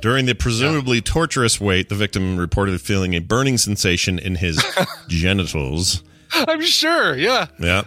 During 0.00 0.26
the 0.26 0.34
presumably 0.34 1.00
torturous 1.00 1.60
wait, 1.60 1.88
the 1.88 1.94
victim 1.94 2.36
reported 2.38 2.80
feeling 2.80 3.14
a 3.14 3.18
burning 3.20 3.58
sensation 3.58 4.18
in 4.18 4.36
his 4.36 4.62
genitals. 5.08 6.02
I'm 6.48 6.62
sure, 6.62 7.16
yeah. 7.16 7.46
Yeah, 7.58 7.82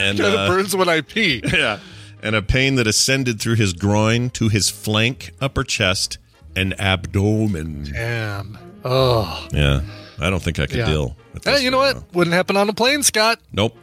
and 0.00 0.18
Kind 0.18 0.34
uh, 0.34 0.48
burns 0.48 0.74
when 0.74 0.88
I 0.88 1.00
pee. 1.00 1.42
yeah, 1.52 1.78
and 2.22 2.34
a 2.34 2.42
pain 2.42 2.76
that 2.76 2.86
ascended 2.86 3.40
through 3.40 3.56
his 3.56 3.72
groin 3.72 4.30
to 4.30 4.48
his 4.48 4.70
flank, 4.70 5.32
upper 5.40 5.64
chest, 5.64 6.18
and 6.56 6.78
abdomen. 6.80 7.84
Damn. 7.92 8.58
Oh. 8.84 9.46
Yeah, 9.52 9.82
I 10.18 10.30
don't 10.30 10.42
think 10.42 10.58
I 10.58 10.66
could 10.66 10.76
Yeah. 10.78 10.86
deal. 10.86 11.16
With 11.34 11.44
Hey, 11.44 11.62
you 11.62 11.70
know 11.70 11.78
what? 11.78 11.96
now. 11.96 12.04
Wouldn't 12.12 12.34
happen 12.34 12.56
on 12.56 12.68
a 12.68 12.72
plane, 12.74 13.02
Scott, 13.02 13.38
Nope, 13.52 13.76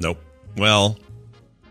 nope. 0.00 0.18
Well, 0.56 0.98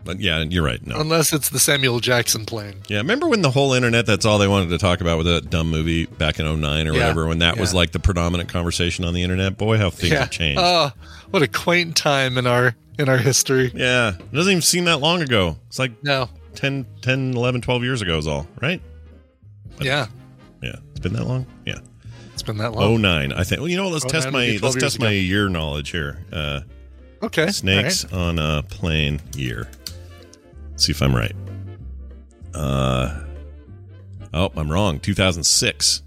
but 0.04 0.20
yeah, 0.20 0.40
you're 0.40 0.62
right. 0.64 0.84
No, 0.86 0.98
unless 1.00 1.32
it's 1.34 1.50
the 1.50 1.58
Samuel 1.58 2.00
Jackson 2.00 2.46
plane. 2.46 2.76
Yeah, 2.88 2.98
remember 2.98 3.28
when 3.28 3.42
the 3.42 3.50
whole 3.50 3.74
internet, 3.74 4.06
that's 4.06 4.24
all 4.24 4.38
they 4.38 4.48
wanted 4.48 4.70
to 4.70 4.78
talk 4.78 5.00
about 5.02 5.18
with 5.18 5.26
that 5.26 5.50
dumb 5.50 5.70
movie 5.70 6.06
back 6.06 6.38
in 6.40 6.46
09 6.46 6.86
or 6.88 6.92
Yeah, 6.92 6.98
whatever, 7.00 7.26
when 7.26 7.40
that 7.40 7.58
was 7.58 7.74
like 7.74 7.92
the 7.92 7.98
predominant 7.98 8.48
conversation 8.48 9.04
on 9.04 9.12
the 9.12 9.22
internet? 9.22 9.58
Boy, 9.58 9.76
how 9.76 9.90
things 9.90 10.12
yeah. 10.12 10.20
have 10.20 10.30
changed. 10.30 10.60
Oh, 10.62 10.92
what 11.30 11.42
a 11.42 11.48
quaint 11.48 11.96
time 11.96 12.38
in 12.38 12.46
our 12.46 12.74
in 12.98 13.08
our 13.08 13.18
history. 13.18 13.70
yeah, 13.74 14.14
it 14.16 14.32
doesn't 14.32 14.50
even 14.50 14.62
seem 14.62 14.84
that 14.86 14.98
long 14.98 15.22
ago. 15.22 15.56
It's 15.68 15.78
like 15.78 15.92
No. 16.02 16.28
10, 16.54 16.84
10, 17.02 17.34
11, 17.34 17.60
12 17.60 17.84
years 17.84 18.02
ago 18.02 18.18
is 18.18 18.26
all, 18.26 18.46
right? 18.60 18.82
Yeah. 19.80 20.06
Yeah, 20.60 20.74
it's 20.90 21.00
been 21.00 21.12
that 21.12 21.24
long? 21.26 21.46
Yeah. 21.64 21.78
It's 22.32 22.42
been 22.42 22.56
that 22.58 22.72
long. 22.72 23.00
09, 23.00 23.32
I 23.32 23.44
think. 23.44 23.60
Well, 23.60 23.68
you 23.68 23.76
know 23.76 23.84
what? 23.84 23.92
Let's 23.92 24.04
test 24.06 24.30
my 24.32 24.58
let's 24.62 24.74
test 24.76 24.98
my 25.00 25.10
year 25.10 25.48
knowledge 25.48 25.90
here. 25.90 26.18
Uh, 26.32 26.60
Okay. 27.22 27.48
snakes 27.50 28.04
on 28.12 28.38
a 28.38 28.62
plane 28.62 29.20
year. 29.36 29.68
see 30.76 30.92
if 30.92 31.02
I'm 31.02 31.14
right. 31.14 31.34
Uh, 32.54 33.24
oh, 34.32 34.50
I'm 34.56 34.70
wrong. 34.70 35.00
2006. 35.00 36.02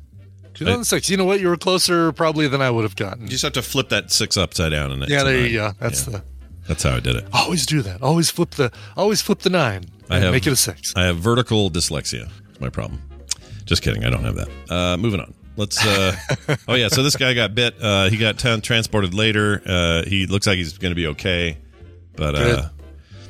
2006. 0.66 1.10
You 1.10 1.18
know 1.18 1.26
what? 1.26 1.40
You 1.40 1.48
were 1.50 1.58
closer 1.58 2.12
probably 2.12 2.48
than 2.48 2.62
I 2.62 2.70
would 2.70 2.84
have 2.84 2.96
gotten. 2.96 3.24
You 3.24 3.30
just 3.30 3.44
have 3.44 3.54
to 3.54 3.62
flip 3.62 3.90
that 3.90 4.12
six 4.12 4.38
upside 4.38 4.72
down, 4.72 4.92
and 4.92 5.04
it's 5.04 5.12
Yeah, 5.12 5.24
there 5.24 5.36
nine. 5.42 5.46
you 5.52 5.58
go. 5.58 5.72
That's 5.80 6.06
Yeah. 6.08 6.14
the 6.20 6.24
That's 6.68 6.84
how 6.84 6.96
I 6.96 7.00
did 7.00 7.16
it. 7.16 7.26
always 7.34 7.66
do 7.66 7.82
that. 7.82 8.02
Always 8.02 8.30
flip 8.30 8.52
the 8.52 8.72
always 8.96 9.22
flip 9.22 9.40
the 9.40 9.50
nine. 9.50 9.86
I 10.10 10.20
have 10.20 10.32
make 10.34 10.46
it 10.48 10.52
a 10.54 10.56
six. 10.56 10.94
I 10.96 11.04
have 11.04 11.18
vertical 11.18 11.70
dyslexia. 11.72 12.30
It's 12.50 12.60
my 12.62 12.70
problem. 12.70 13.02
Just 13.66 13.82
kidding. 13.82 14.04
I 14.06 14.10
don't 14.10 14.24
have 14.24 14.36
that. 14.36 14.50
Uh, 14.70 14.98
moving 14.98 15.20
on. 15.20 15.34
Let's. 15.58 15.84
Uh, 15.86 16.16
oh 16.68 16.76
yeah. 16.76 16.88
So 16.90 17.04
this 17.04 17.16
guy 17.16 17.34
got 17.34 17.56
bit. 17.56 17.76
Uh, 17.82 18.10
he 18.10 18.18
got 18.18 18.38
t- 18.40 18.60
transported 18.62 19.14
later. 19.14 19.62
Uh, 19.66 20.04
he 20.04 20.26
looks 20.28 20.48
like 20.48 20.58
he's 20.58 20.78
going 20.78 20.92
to 20.92 20.96
be 20.96 21.08
okay, 21.08 21.58
but 22.16 22.36
uh, 22.36 22.40
Good. 22.44 22.70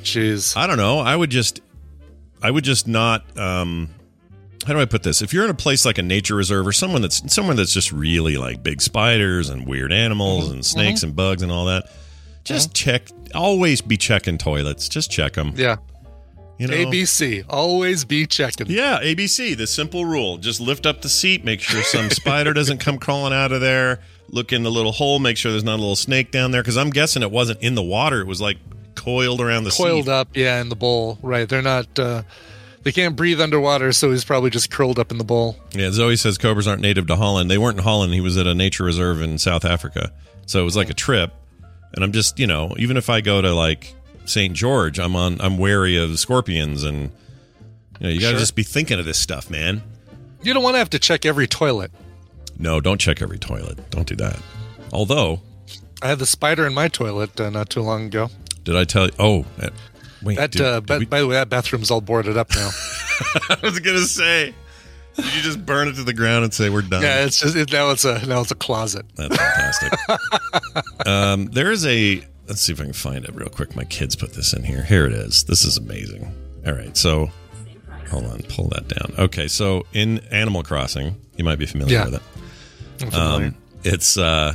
Jeez. 0.04 0.56
I 0.56 0.66
don't 0.66 0.76
know. 0.78 0.98
I 0.98 1.14
would 1.14 1.30
just. 1.30 1.60
I 2.42 2.50
would 2.50 2.64
just 2.64 2.88
not. 2.88 3.24
Um, 3.38 3.88
how 4.66 4.72
do 4.74 4.80
I 4.80 4.84
put 4.84 5.02
this? 5.02 5.22
If 5.22 5.32
you're 5.32 5.44
in 5.44 5.50
a 5.50 5.54
place 5.54 5.84
like 5.84 5.98
a 5.98 6.02
nature 6.02 6.34
reserve 6.36 6.66
or 6.66 6.72
someone 6.72 7.02
that's 7.02 7.32
someone 7.32 7.56
that's 7.56 7.72
just 7.72 7.92
really 7.92 8.36
like 8.36 8.62
big 8.62 8.80
spiders 8.82 9.48
and 9.48 9.66
weird 9.66 9.92
animals 9.92 10.44
Mm-hmm. 10.44 10.52
and 10.54 10.66
snakes 10.66 11.02
and 11.02 11.14
bugs 11.16 11.42
and 11.42 11.50
all 11.52 11.66
that, 11.66 11.84
just 12.44 12.74
check. 12.74 13.08
Always 13.34 13.80
be 13.80 13.96
checking 13.96 14.38
toilets. 14.38 14.88
Just 14.88 15.10
check 15.10 15.32
them. 15.34 15.52
Yeah. 15.56 15.76
You 16.58 16.68
know? 16.68 16.74
ABC. 16.76 17.44
Always 17.48 18.04
be 18.04 18.26
checking. 18.26 18.68
Yeah, 18.68 19.00
ABC, 19.02 19.56
the 19.56 19.66
simple 19.66 20.04
rule. 20.04 20.36
Just 20.38 20.60
lift 20.60 20.86
up 20.86 21.02
the 21.02 21.08
seat, 21.08 21.44
make 21.44 21.60
sure 21.60 21.82
some 21.82 22.10
spider 22.10 22.52
doesn't 22.52 22.78
come 22.78 22.98
crawling 22.98 23.32
out 23.32 23.50
of 23.52 23.60
there. 23.60 24.00
Look 24.28 24.52
in 24.52 24.62
the 24.62 24.70
little 24.70 24.92
hole, 24.92 25.18
make 25.18 25.36
sure 25.36 25.50
there's 25.50 25.64
not 25.64 25.74
a 25.76 25.82
little 25.82 25.96
snake 25.96 26.30
down 26.30 26.50
there. 26.52 26.62
Because 26.62 26.76
I'm 26.76 26.90
guessing 26.90 27.22
it 27.22 27.30
wasn't 27.32 27.60
in 27.62 27.74
the 27.74 27.82
water. 27.82 28.20
It 28.20 28.26
was 28.26 28.40
like 28.40 28.58
coiled 28.94 29.40
around 29.40 29.64
the 29.64 29.70
Coiled 29.70 30.04
seat. 30.04 30.10
up, 30.12 30.28
yeah, 30.36 30.60
in 30.60 30.68
the 30.68 30.76
bowl. 30.76 31.18
Right. 31.22 31.48
They're 31.48 31.62
not 31.62 31.98
uh 31.98 32.22
they 32.82 32.92
can't 32.92 33.14
breathe 33.16 33.40
underwater, 33.40 33.92
so 33.92 34.10
he's 34.10 34.24
probably 34.24 34.50
just 34.50 34.70
curled 34.70 34.98
up 34.98 35.10
in 35.10 35.18
the 35.18 35.24
bowl. 35.24 35.56
Yeah, 35.72 35.90
Zoe 35.90 36.16
says 36.16 36.38
cobras 36.38 36.66
aren't 36.66 36.82
native 36.82 37.06
to 37.08 37.16
Holland. 37.16 37.50
They 37.50 37.58
weren't 37.58 37.78
in 37.78 37.84
Holland. 37.84 38.12
He 38.14 38.20
was 38.20 38.36
at 38.36 38.46
a 38.46 38.54
nature 38.54 38.84
reserve 38.84 39.20
in 39.22 39.38
South 39.38 39.64
Africa. 39.64 40.12
So 40.46 40.60
it 40.60 40.64
was 40.64 40.76
like 40.76 40.90
a 40.90 40.94
trip. 40.94 41.32
And 41.94 42.02
I'm 42.02 42.12
just, 42.12 42.38
you 42.38 42.46
know, 42.46 42.74
even 42.78 42.96
if 42.96 43.08
I 43.10 43.20
go 43.20 43.40
to 43.42 43.54
like 43.54 43.94
St. 44.24 44.54
George, 44.54 44.98
I'm 44.98 45.14
on 45.14 45.40
I'm 45.40 45.58
wary 45.58 45.96
of 45.96 46.18
scorpions 46.18 46.84
and 46.84 47.10
you 48.00 48.06
know, 48.06 48.08
you 48.08 48.18
got 48.20 48.28
to 48.28 48.32
Sure. 48.32 48.40
just 48.40 48.56
be 48.56 48.62
thinking 48.62 48.98
of 48.98 49.04
this 49.04 49.18
stuff, 49.18 49.50
man. 49.50 49.82
You 50.42 50.52
don't 50.54 50.62
want 50.62 50.74
to 50.74 50.78
have 50.78 50.90
to 50.90 50.98
check 50.98 51.24
every 51.26 51.46
toilet. 51.46 51.92
No, 52.58 52.80
don't 52.80 53.00
check 53.00 53.22
every 53.22 53.38
toilet. 53.38 53.90
Don't 53.90 54.06
do 54.06 54.16
that. 54.16 54.40
Although, 54.92 55.40
I 56.02 56.08
had 56.08 56.18
the 56.18 56.26
spider 56.26 56.66
in 56.66 56.74
my 56.74 56.88
toilet 56.88 57.38
uh, 57.40 57.50
not 57.50 57.70
too 57.70 57.80
long 57.82 58.06
ago. 58.06 58.28
did 58.64 58.74
I 58.76 58.84
tell 58.84 59.06
you? 59.06 59.12
Oh, 59.18 59.44
wait. 60.22 60.36
That 60.38 60.50
did- 60.52 60.60
uh, 60.62 60.80
did 60.80 60.86
but 60.86 60.98
we- 61.00 61.06
by 61.06 61.20
the 61.20 61.26
way, 61.26 61.34
that 61.34 61.48
bathroom's 61.48 61.90
all 61.90 62.00
boarded 62.00 62.36
up 62.36 62.50
now. 62.54 62.70
I 63.50 63.58
was 63.62 63.78
gonna 63.80 64.00
say, 64.00 64.54
Did 65.16 65.34
you 65.34 65.42
just 65.42 65.64
burn 65.64 65.88
it 65.88 65.94
to 65.96 66.04
the 66.04 66.14
ground 66.14 66.44
and 66.44 66.54
say 66.54 66.70
we're 66.70 66.82
done? 66.82 67.02
Yeah, 67.02 67.24
it's 67.24 67.38
just 67.40 67.54
it, 67.56 67.72
now 67.72 67.90
it's 67.90 68.04
a 68.04 68.24
now 68.26 68.40
it's 68.40 68.50
a 68.50 68.54
closet. 68.56 69.04
That's 69.16 69.36
fantastic. 69.36 71.06
um, 71.06 71.46
there 71.46 71.70
is 71.70 71.84
a. 71.86 72.22
Let's 72.48 72.60
see 72.60 72.72
if 72.72 72.80
I 72.80 72.84
can 72.84 72.92
find 72.92 73.24
it 73.24 73.34
real 73.34 73.48
quick. 73.48 73.76
My 73.76 73.84
kids 73.84 74.16
put 74.16 74.32
this 74.32 74.52
in 74.52 74.64
here. 74.64 74.82
Here 74.82 75.06
it 75.06 75.12
is. 75.12 75.44
This 75.44 75.64
is 75.64 75.76
amazing. 75.76 76.34
All 76.66 76.72
right, 76.72 76.96
so 76.96 77.30
hold 78.10 78.24
on, 78.24 78.42
pull 78.48 78.68
that 78.70 78.88
down. 78.88 79.14
Okay, 79.26 79.48
so 79.48 79.86
in 79.92 80.18
Animal 80.30 80.62
Crossing, 80.62 81.14
you 81.36 81.44
might 81.44 81.58
be 81.58 81.66
familiar 81.66 81.94
Yeah. 81.94 82.04
with 82.06 82.14
it. 83.02 83.14
Um, 83.14 83.54
it's 83.84 84.16
uh, 84.16 84.54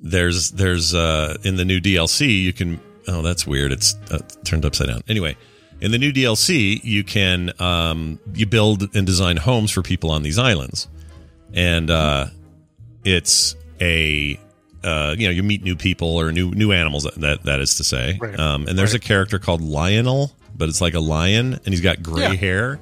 there's 0.00 0.50
there's 0.52 0.94
uh, 0.94 1.36
in 1.44 1.56
the 1.56 1.64
new 1.64 1.80
DLC 1.80 2.42
you 2.42 2.52
can. 2.52 2.80
Oh, 3.08 3.22
that's 3.22 3.46
weird. 3.46 3.72
It's 3.72 3.94
uh, 4.10 4.18
turned 4.44 4.64
upside 4.64 4.86
down. 4.88 5.02
Anyway, 5.08 5.36
in 5.80 5.90
the 5.90 5.98
new 5.98 6.12
DLC 6.12 6.78
you 6.84 7.02
can 7.04 7.50
um, 7.60 8.18
you 8.34 8.46
build 8.46 8.94
and 8.94 9.06
design 9.06 9.36
homes 9.38 9.70
for 9.70 9.82
people 9.82 10.10
on 10.10 10.22
these 10.22 10.38
islands, 10.38 10.86
and 11.54 11.90
uh, 11.90 12.26
it's 13.04 13.56
a 13.80 14.38
uh, 14.84 15.14
you 15.18 15.26
know 15.26 15.32
you 15.32 15.42
meet 15.42 15.62
new 15.62 15.74
people 15.76 16.16
or 16.16 16.30
new 16.32 16.50
new 16.50 16.72
animals 16.72 17.04
that 17.16 17.42
that 17.44 17.60
is 17.60 17.76
to 17.76 17.84
say. 17.84 18.18
Right. 18.20 18.38
Um, 18.38 18.66
and 18.68 18.78
there's 18.78 18.92
Right. 18.92 19.02
a 19.02 19.06
character 19.06 19.38
called 19.38 19.60
Lionel, 19.62 20.32
but 20.56 20.68
it's 20.68 20.80
like 20.80 20.94
a 20.94 21.00
lion, 21.00 21.54
and 21.54 21.66
he's 21.66 21.80
got 21.80 22.02
gray 22.02 22.22
Yeah. 22.22 22.34
hair. 22.34 22.80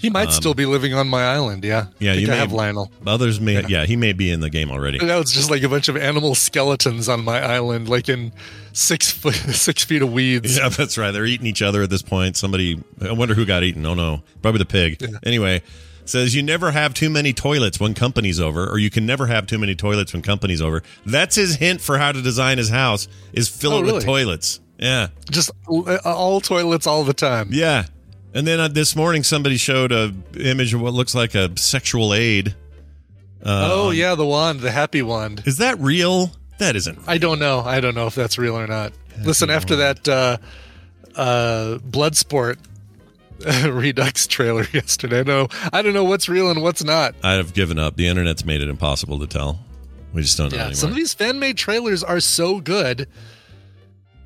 He 0.00 0.10
might 0.10 0.28
Um, 0.28 0.32
still 0.32 0.54
be 0.54 0.64
living 0.66 0.94
on 0.94 1.08
my 1.08 1.24
island. 1.24 1.62
Yeah, 1.64 1.86
Yeah, 1.98 2.12
I 2.12 2.14
you 2.14 2.26
I 2.26 2.30
may 2.30 2.36
have 2.38 2.52
Lionel. 2.52 2.90
Others 3.06 3.40
may, 3.40 3.64
yeah. 3.66 3.84
he 3.86 3.96
may 3.96 4.12
be 4.12 4.30
in 4.30 4.40
the 4.40 4.50
game 4.50 4.70
already. 4.70 4.98
Now 5.04 5.18
it's 5.18 5.32
just 5.32 5.50
like 5.50 5.62
a 5.62 5.68
bunch 5.68 5.88
of 5.88 5.96
animal 5.96 6.34
skeletons 6.34 7.08
on 7.08 7.22
my 7.24 7.40
island, 7.40 7.88
like 7.88 8.08
in 8.08 8.32
six 8.72 9.10
foot, 9.10 9.34
six 9.34 9.84
feet 9.84 10.02
of 10.02 10.12
weeds. 10.12 10.56
Yeah, 10.56 10.68
that's 10.70 10.96
right. 10.96 11.10
They're 11.10 11.26
eating 11.26 11.46
each 11.46 11.62
other 11.62 11.82
at 11.82 11.90
this 11.90 12.02
point. 12.02 12.36
Somebody, 12.36 12.82
I 13.02 13.12
wonder 13.12 13.34
who 13.34 13.44
got 13.44 13.62
eaten. 13.62 13.84
Oh 13.86 13.94
no, 13.94 14.22
probably 14.42 14.58
the 14.58 14.64
pig. 14.66 15.02
Anyway, 15.24 15.62
says 16.06 16.34
you 16.34 16.42
never 16.42 16.70
have 16.70 16.94
too 16.94 17.10
many 17.10 17.32
toilets 17.32 17.78
when 17.78 17.92
company's 17.94 18.40
over, 18.40 18.66
or 18.68 18.78
you 18.78 18.88
can 18.90 19.04
never 19.06 19.26
have 19.26 19.46
too 19.46 19.58
many 19.58 19.74
toilets 19.74 20.12
when 20.12 20.22
company's 20.22 20.62
over. 20.62 20.82
That's 21.04 21.36
his 21.36 21.56
hint 21.56 21.80
for 21.80 21.98
how 21.98 22.12
to 22.12 22.22
design 22.22 22.58
his 22.58 22.70
house: 22.70 23.06
is 23.32 23.48
fill 23.48 23.72
Oh, 23.74 23.78
it 23.78 23.82
really? 23.82 23.94
with 23.96 24.04
toilets. 24.06 24.60
Yeah, 24.78 25.08
Just 25.30 25.50
uh, 25.70 25.98
all 26.06 26.40
toilets 26.40 26.86
all 26.86 27.04
the 27.04 27.12
time. 27.12 27.48
yeah. 27.52 27.84
And 28.34 28.46
then 28.46 28.60
uh, 28.60 28.68
this 28.68 28.94
morning, 28.94 29.22
somebody 29.24 29.56
showed 29.56 29.90
a 29.92 30.14
image 30.38 30.72
of 30.74 30.80
what 30.80 30.92
looks 30.94 31.14
like 31.14 31.34
a 31.34 31.50
sexual 31.58 32.14
aid. 32.14 32.54
Uh, 33.44 33.68
oh 33.72 33.90
yeah, 33.90 34.14
the 34.14 34.26
wand, 34.26 34.60
the 34.60 34.70
happy 34.70 35.02
wand. 35.02 35.42
Is 35.46 35.56
that 35.58 35.78
real? 35.80 36.30
That 36.58 36.76
isn't. 36.76 36.98
I 37.06 37.18
don't 37.18 37.38
know. 37.38 37.60
I 37.60 37.80
don't 37.80 37.94
know 37.94 38.06
if 38.06 38.14
that's 38.14 38.38
real 38.38 38.56
or 38.56 38.66
not. 38.66 38.92
Listen, 39.22 39.50
after 39.50 39.76
that 39.76 40.06
uh, 40.08 40.36
uh, 41.16 41.78
Bloodsport 41.78 42.58
Redux 43.64 44.26
trailer 44.26 44.66
yesterday, 44.72 45.20
I 45.20 45.22
know 45.24 45.48
I 45.72 45.82
don't 45.82 45.94
know 45.94 46.04
what's 46.04 46.28
real 46.28 46.50
and 46.50 46.62
what's 46.62 46.84
not. 46.84 47.14
I've 47.24 47.54
given 47.54 47.78
up. 47.78 47.96
The 47.96 48.06
internet's 48.06 48.44
made 48.44 48.60
it 48.60 48.68
impossible 48.68 49.18
to 49.20 49.26
tell. 49.26 49.58
We 50.12 50.22
just 50.22 50.36
don't 50.36 50.50
know 50.52 50.56
Yeah, 50.58 50.62
anymore. 50.64 50.74
some 50.76 50.90
of 50.90 50.96
these 50.96 51.14
fan 51.14 51.38
made 51.38 51.56
trailers 51.56 52.04
are 52.04 52.20
so 52.20 52.60
good. 52.60 53.08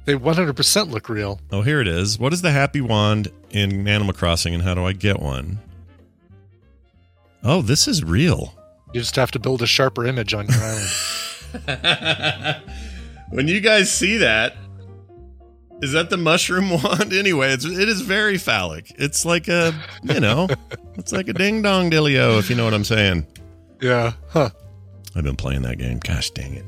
They 0.04 0.14
100% 0.14 0.90
look 0.90 1.08
real. 1.08 1.40
Oh, 1.50 1.62
here 1.62 1.80
it 1.80 1.88
is. 1.88 2.18
What 2.18 2.32
is 2.32 2.42
the 2.42 2.50
happy 2.50 2.80
wand 2.80 3.28
in 3.50 3.88
Animal 3.88 4.12
Crossing, 4.12 4.54
and 4.54 4.62
how 4.62 4.74
do 4.74 4.84
I 4.84 4.92
get 4.92 5.20
one? 5.20 5.58
Oh, 7.42 7.62
this 7.62 7.88
is 7.88 8.04
real. 8.04 8.54
You 8.92 9.00
just 9.00 9.16
have 9.16 9.30
to 9.32 9.38
build 9.38 9.62
a 9.62 9.66
sharper 9.66 10.06
image 10.06 10.34
on 10.34 10.46
your 10.46 10.62
island. 10.62 12.62
When 13.30 13.48
you 13.48 13.60
guys 13.60 13.92
see 13.92 14.18
that, 14.18 14.54
is 15.82 15.90
that 15.90 16.08
the 16.08 16.16
mushroom 16.16 16.70
wand? 16.70 17.12
Anyway, 17.12 17.52
it's 17.52 17.64
it 17.64 17.88
is 17.88 18.00
very 18.00 18.38
phallic. 18.38 18.92
It's 18.96 19.24
like 19.24 19.48
a 19.48 19.74
you 20.04 20.20
know, 20.20 20.46
it's 20.94 21.10
like 21.10 21.26
a 21.26 21.32
ding 21.32 21.60
dong 21.60 21.90
dillio, 21.90 22.38
if 22.38 22.48
you 22.48 22.54
know 22.54 22.64
what 22.64 22.74
I'm 22.74 22.84
saying. 22.84 23.26
Yeah. 23.80 24.12
Huh. 24.28 24.50
I've 25.16 25.24
been 25.24 25.34
playing 25.34 25.62
that 25.62 25.78
game. 25.78 25.98
Gosh 25.98 26.30
dang 26.30 26.54
it! 26.54 26.64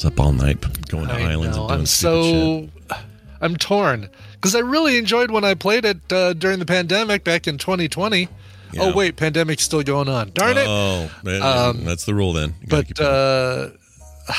It's 0.00 0.06
up 0.06 0.18
all 0.18 0.32
night 0.32 0.58
going 0.88 1.08
to 1.08 1.12
I 1.12 1.32
islands 1.32 1.58
know. 1.58 1.64
and 1.64 1.68
doing 1.68 1.80
I'm 1.80 1.84
stupid 1.84 2.70
shit. 2.88 2.90
so 2.90 2.96
I'm 3.42 3.54
torn 3.56 4.08
because 4.32 4.54
I 4.54 4.60
really 4.60 4.96
enjoyed 4.96 5.30
when 5.30 5.44
I 5.44 5.52
played 5.52 5.84
it 5.84 6.10
uh, 6.10 6.32
during 6.32 6.58
the 6.58 6.64
pandemic 6.64 7.22
back 7.22 7.46
in 7.46 7.58
2020. 7.58 8.26
Yeah. 8.72 8.80
Oh 8.80 8.94
wait, 8.94 9.16
pandemic's 9.16 9.62
still 9.62 9.82
going 9.82 10.08
on. 10.08 10.30
Darn 10.32 10.56
it! 10.56 10.64
Oh, 10.66 11.10
man, 11.22 11.42
Um, 11.42 11.84
that's 11.84 12.06
the 12.06 12.14
rule 12.14 12.32
then. 12.32 12.54
You 12.62 12.68
gotta 12.68 12.84
keep 12.84 12.96
But 12.96 13.04
uh, 13.04 13.68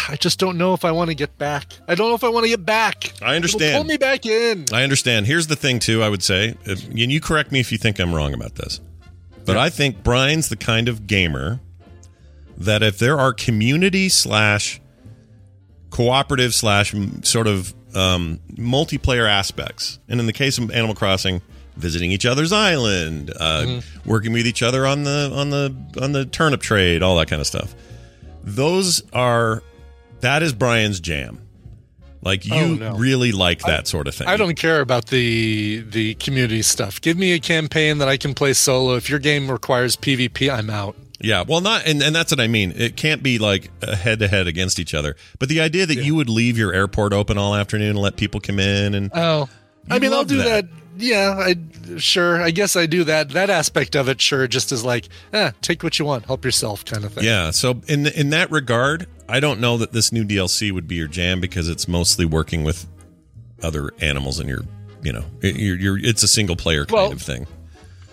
I 0.09 0.15
just 0.15 0.39
don't 0.39 0.57
know 0.57 0.73
if 0.73 0.83
I 0.83 0.89
want 0.93 1.11
to 1.11 1.15
get 1.15 1.37
back. 1.37 1.71
I 1.87 1.93
don't 1.93 2.09
know 2.09 2.15
if 2.15 2.23
I 2.23 2.29
want 2.29 2.45
to 2.45 2.49
get 2.49 2.65
back. 2.65 3.13
I 3.21 3.35
understand. 3.35 3.63
It'll 3.63 3.81
pull 3.83 3.87
me 3.87 3.97
back 3.97 4.25
in. 4.25 4.65
I 4.73 4.81
understand. 4.81 5.27
Here's 5.27 5.45
the 5.45 5.55
thing, 5.55 5.77
too. 5.77 6.01
I 6.01 6.09
would 6.09 6.23
say, 6.23 6.55
if, 6.65 6.87
and 6.87 6.97
you 6.97 7.21
correct 7.21 7.51
me 7.51 7.59
if 7.59 7.71
you 7.71 7.77
think 7.77 7.99
I'm 7.99 8.15
wrong 8.15 8.33
about 8.33 8.55
this, 8.55 8.81
but 9.45 9.57
I 9.57 9.69
think 9.69 10.01
Brian's 10.01 10.49
the 10.49 10.57
kind 10.57 10.89
of 10.89 11.05
gamer 11.05 11.59
that 12.57 12.81
if 12.81 12.97
there 12.97 13.19
are 13.19 13.31
community 13.31 14.09
slash 14.09 14.81
cooperative 15.91 16.55
slash 16.55 16.95
sort 17.21 17.45
of 17.47 17.73
um, 17.95 18.39
multiplayer 18.53 19.29
aspects, 19.29 19.99
and 20.09 20.19
in 20.19 20.25
the 20.25 20.33
case 20.33 20.57
of 20.57 20.71
Animal 20.71 20.95
Crossing, 20.95 21.41
visiting 21.77 22.11
each 22.11 22.25
other's 22.25 22.51
island, 22.51 23.31
uh, 23.39 23.81
working 24.05 24.33
with 24.33 24.47
each 24.47 24.63
other 24.63 24.87
on 24.87 25.03
the 25.03 25.31
on 25.35 25.49
the 25.51 25.75
on 26.01 26.11
the 26.13 26.25
turnip 26.25 26.61
trade, 26.61 27.03
all 27.03 27.17
that 27.17 27.27
kind 27.29 27.39
of 27.39 27.45
stuff. 27.47 27.75
Those 28.43 29.03
are 29.13 29.61
that 30.21 30.41
is 30.43 30.53
Brian's 30.53 30.99
jam. 30.99 31.39
Like 32.23 32.45
you 32.45 32.53
Oh, 32.53 32.67
no. 32.75 32.95
really 32.97 33.31
like 33.31 33.61
that 33.61 33.87
sort 33.87 34.07
of 34.07 34.13
thing. 34.13 34.27
I 34.27 34.37
don't 34.37 34.55
care 34.55 34.79
about 34.81 35.07
the 35.07 35.81
the 35.81 36.13
community 36.15 36.61
stuff. 36.61 37.01
Give 37.01 37.17
me 37.17 37.33
a 37.33 37.39
campaign 37.39 37.97
that 37.97 38.07
I 38.07 38.17
can 38.17 38.33
play 38.35 38.53
solo. 38.53 38.95
If 38.95 39.09
your 39.09 39.17
game 39.19 39.49
requires 39.49 39.95
PvP, 39.95 40.49
I'm 40.53 40.69
out. 40.69 40.95
Yeah, 41.23 41.43
well, 41.47 41.61
not, 41.61 41.85
and, 41.85 42.01
and 42.01 42.15
that's 42.15 42.31
what 42.31 42.39
I 42.39 42.47
mean. 42.47 42.73
It 42.75 42.95
can't 42.97 43.21
be 43.23 43.37
like 43.37 43.69
head 43.83 44.19
to 44.19 44.27
head 44.27 44.47
against 44.47 44.79
each 44.79 44.93
other. 44.93 45.15
But 45.39 45.49
the 45.49 45.61
idea 45.61 45.85
that 45.85 45.97
you 46.03 46.15
would 46.15 46.29
leave 46.29 46.57
your 46.57 46.73
airport 46.73 47.13
open 47.13 47.37
all 47.37 47.55
afternoon 47.55 47.89
and 47.91 47.99
let 47.99 48.15
people 48.17 48.39
come 48.39 48.59
in 48.59 48.93
and 48.95 49.11
Oh, 49.13 49.47
I 49.89 49.99
mean, 49.99 50.13
I'll 50.13 50.23
do 50.25 50.37
that. 50.37 50.67
that. 50.67 50.77
Yeah, 50.97 51.35
I 51.37 51.55
sure. 51.97 52.41
I 52.41 52.51
guess 52.51 52.75
I 52.75 52.85
do 52.85 53.05
that. 53.05 53.29
That 53.29 53.49
aspect 53.49 53.95
of 53.95 54.09
it, 54.09 54.19
sure, 54.21 54.45
just 54.47 54.71
as 54.71 54.83
like, 54.83 55.07
eh, 55.31 55.51
take 55.61 55.83
what 55.83 55.97
you 55.97 56.05
want, 56.05 56.25
help 56.25 56.43
yourself, 56.43 56.83
kind 56.85 57.05
of 57.05 57.13
thing. 57.13 57.23
yeah. 57.23 57.51
So 57.51 57.81
in 57.87 58.07
in 58.07 58.29
that 58.31 58.51
regard, 58.51 59.07
I 59.29 59.39
don't 59.39 59.59
know 59.61 59.77
that 59.77 59.93
this 59.93 60.11
new 60.11 60.25
DLC 60.25 60.71
would 60.71 60.87
be 60.87 60.95
your 60.95 61.07
jam 61.07 61.39
because 61.39 61.69
it's 61.69 61.87
mostly 61.87 62.25
working 62.25 62.63
with 62.63 62.85
other 63.63 63.91
animals 64.01 64.39
and 64.39 64.49
you're 64.49 64.63
you 65.03 65.13
know 65.13 65.23
it- 65.41 65.55
you're, 65.55 65.77
you're 65.77 65.97
it's 65.97 66.23
a 66.23 66.27
single 66.27 66.55
player 66.55 66.85
kind 66.85 66.93
Well, 66.93 67.11
of 67.13 67.21
thing. 67.21 67.47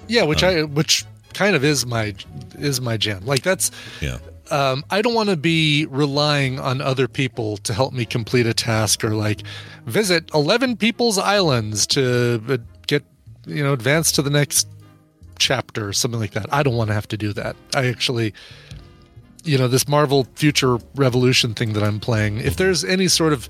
yeah. 0.07 0.23
Which 0.23 0.43
Um, 0.45 0.57
I 0.57 0.63
which 0.63 1.05
kind 1.35 1.55
of 1.57 1.65
is 1.65 1.87
my 1.87 2.15
is 2.59 2.81
my 2.81 2.97
jam. 2.97 3.25
Like 3.27 3.43
that's 3.43 3.71
Yeah. 4.01 4.19
um, 4.51 4.85
I 4.91 5.03
don't 5.03 5.15
want 5.15 5.29
to 5.29 5.37
be 5.37 5.87
relying 5.91 6.59
on 6.61 6.81
other 6.81 7.07
people 7.09 7.57
to 7.59 7.73
help 7.75 7.93
me 7.93 8.05
complete 8.05 8.47
a 8.47 8.55
task 8.55 9.05
or 9.05 9.11
like 9.11 9.43
visit 9.87 10.31
11 10.35 10.77
people's 10.77 11.19
islands 11.19 11.87
to 11.89 12.43
uh, 12.49 12.57
get, 12.87 13.05
you 13.47 13.63
know, 13.63 13.73
advance 13.73 14.11
to 14.13 14.23
the 14.23 14.31
next 14.31 14.67
chapter 15.39 15.89
or 15.89 15.93
something 15.93 16.19
like 16.21 16.33
that. 16.33 16.47
I 16.53 16.63
don't 16.63 16.77
want 16.77 16.89
to 16.89 16.95
have 16.95 17.09
to 17.09 17.17
do 17.17 17.33
that. 17.35 17.55
I 17.75 17.87
actually, 17.87 18.35
you 19.45 19.57
know, 19.57 19.69
this 19.69 19.87
Marvel 19.89 20.27
Future 20.35 20.79
Revolution 20.97 21.55
thing 21.55 21.73
that 21.75 21.83
I'm 21.83 22.01
playing, 22.01 22.39
if 22.39 22.57
there's 22.57 22.85
any 22.85 23.07
sort 23.09 23.33
of 23.33 23.49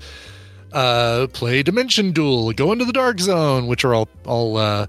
uh, 0.71 1.27
play 1.33 1.63
Dimension 1.63 2.11
Duel, 2.11 2.51
go 2.53 2.71
into 2.71 2.85
the 2.85 2.93
Dark 2.93 3.19
Zone, 3.19 3.65
which 3.67 3.83
are 3.83 3.93
all, 3.95 4.07
all, 4.25 4.57
uh, 4.57 4.85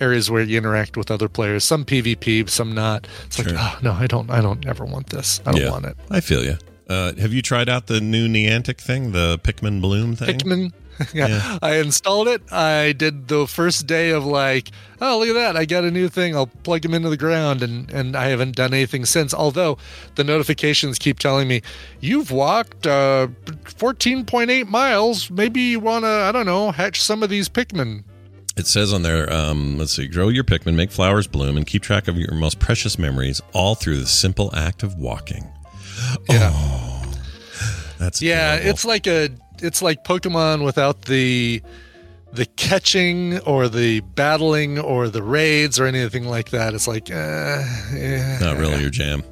areas 0.00 0.30
where 0.30 0.42
you 0.42 0.58
interact 0.58 0.96
with 0.96 1.10
other 1.10 1.28
players 1.28 1.64
some 1.64 1.84
pvp 1.84 2.48
some 2.48 2.74
not 2.74 3.06
it's 3.26 3.38
like 3.38 3.48
oh, 3.50 3.78
no 3.82 3.92
i 3.92 4.06
don't 4.06 4.30
i 4.30 4.40
don't 4.40 4.66
ever 4.66 4.84
want 4.84 5.08
this 5.10 5.40
i 5.46 5.52
don't 5.52 5.60
yeah. 5.60 5.70
want 5.70 5.84
it 5.84 5.96
I 6.10 6.20
feel 6.20 6.44
you. 6.44 6.58
Uh, 6.88 7.14
have 7.14 7.32
you 7.32 7.40
tried 7.40 7.68
out 7.68 7.86
the 7.86 8.00
new 8.00 8.26
Niantic 8.26 8.78
thing, 8.78 9.12
the 9.12 9.38
Pikmin 9.38 9.80
Bloom 9.80 10.16
thing? 10.16 10.38
Pikmin. 10.38 10.72
yeah. 11.14 11.28
Yeah. 11.28 11.58
I 11.62 11.76
installed 11.76 12.26
it. 12.26 12.42
I 12.52 12.92
did 12.92 13.28
the 13.28 13.46
first 13.46 13.86
day 13.86 14.10
of 14.10 14.26
like, 14.26 14.70
oh 15.00 15.18
look 15.18 15.28
at 15.28 15.34
that! 15.34 15.56
I 15.56 15.64
got 15.64 15.84
a 15.84 15.90
new 15.90 16.08
thing. 16.08 16.34
I'll 16.34 16.48
plug 16.48 16.82
them 16.82 16.92
into 16.92 17.08
the 17.08 17.16
ground, 17.16 17.62
and 17.62 17.90
and 17.92 18.16
I 18.16 18.26
haven't 18.26 18.56
done 18.56 18.74
anything 18.74 19.06
since. 19.06 19.32
Although 19.32 19.78
the 20.16 20.24
notifications 20.24 20.98
keep 20.98 21.20
telling 21.20 21.46
me 21.46 21.62
you've 22.00 22.32
walked 22.32 22.86
uh, 22.86 23.28
14.8 23.46 24.68
miles. 24.68 25.30
Maybe 25.30 25.60
you 25.60 25.80
want 25.80 26.04
to, 26.04 26.08
I 26.08 26.32
don't 26.32 26.46
know, 26.46 26.72
hatch 26.72 27.00
some 27.00 27.22
of 27.22 27.30
these 27.30 27.48
Pikmin. 27.48 28.02
It 28.60 28.66
says 28.66 28.92
on 28.92 29.02
there, 29.02 29.32
um, 29.32 29.78
let's 29.78 29.92
see, 29.96 30.06
grow 30.06 30.28
your 30.28 30.44
Pikmin, 30.44 30.74
make 30.74 30.90
flowers 30.92 31.26
bloom, 31.26 31.56
and 31.56 31.66
keep 31.66 31.82
track 31.82 32.06
of 32.08 32.16
your 32.16 32.32
most 32.34 32.58
precious 32.60 32.98
memories, 32.98 33.40
all 33.52 33.74
through 33.74 33.96
the 33.96 34.06
simple 34.06 34.54
act 34.54 34.82
of 34.82 34.94
walking. 34.96 35.48
Yeah. 36.28 36.50
Oh, 36.54 37.12
that's 37.98 38.20
Yeah, 38.22 38.52
adorable. 38.54 38.70
it's 38.70 38.84
like 38.84 39.06
a 39.06 39.30
it's 39.62 39.82
like 39.82 40.04
Pokemon 40.04 40.64
without 40.64 41.02
the 41.02 41.62
the 42.32 42.46
catching 42.46 43.38
or 43.40 43.68
the 43.68 44.00
battling 44.00 44.78
or 44.78 45.08
the 45.08 45.22
raids 45.22 45.80
or 45.80 45.86
anything 45.86 46.26
like 46.28 46.50
that. 46.50 46.74
It's 46.74 46.86
like 46.86 47.10
uh, 47.10 47.64
yeah. 47.94 48.38
not 48.40 48.56
really 48.58 48.80
your 48.80 48.90
jam. 48.90 49.22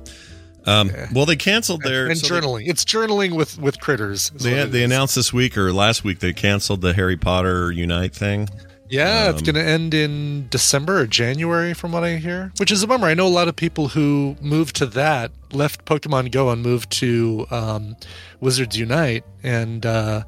Um, 0.67 0.91
Well, 1.15 1.25
they 1.25 1.37
canceled 1.37 1.83
their 1.83 2.09
and 2.09 2.19
so 2.19 2.35
they- 2.35 2.41
journaling. 2.41 2.69
it's 2.69 2.85
journaling 2.85 3.33
with 3.37 3.59
with 3.59 3.79
critters. 3.81 4.31
They, 4.31 4.65
they 4.65 4.81
is. 4.81 4.85
announced 4.87 5.15
this 5.15 5.33
week 5.33 5.57
or 5.57 5.73
last 5.73 6.03
week 6.05 6.19
they 6.19 6.33
canceled 6.33 6.81
the 6.83 6.93
Harry 6.95 7.17
Potter 7.17 7.71
Unite 7.73 8.15
thing. 8.15 8.49
Yeah, 8.91 9.29
it's 9.31 9.41
Um, 9.41 9.45
going 9.45 9.55
to 9.57 9.71
end 9.71 9.93
in 9.95 10.49
December 10.51 11.01
or 11.01 11.07
January, 11.07 11.75
from 11.75 11.93
what 11.93 12.05
I 12.05 12.17
hear, 12.17 12.53
which 12.59 12.71
is 12.71 12.83
a 12.83 12.87
bummer. 12.87 13.07
I 13.07 13.15
know 13.15 13.27
a 13.27 13.29
lot 13.29 13.49
of 13.49 13.55
people 13.57 13.89
who 13.89 14.37
moved 14.41 14.77
to 14.77 14.87
that, 14.87 15.31
left 15.53 15.85
Pokemon 15.85 16.31
Go 16.33 16.49
and 16.51 16.63
moved 16.63 16.91
to 16.93 17.47
um, 17.51 17.97
Wizards 18.41 18.79
Unite, 18.79 19.25
and 19.43 19.85
uh, 19.85 20.23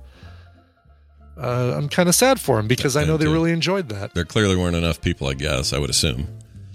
uh, 1.38 1.74
I'm 1.76 1.88
kind 1.88 2.08
of 2.08 2.14
sad 2.14 2.38
for 2.40 2.56
them 2.56 2.68
because 2.68 2.96
I 2.96 3.04
know 3.04 3.16
they 3.16 3.28
really 3.28 3.52
enjoyed 3.52 3.88
that. 3.88 4.12
There 4.14 4.24
clearly 4.26 4.56
weren't 4.56 4.76
enough 4.76 5.00
people, 5.00 5.28
I 5.28 5.34
guess. 5.34 5.72
I 5.72 5.78
would 5.78 5.90
assume. 5.90 6.26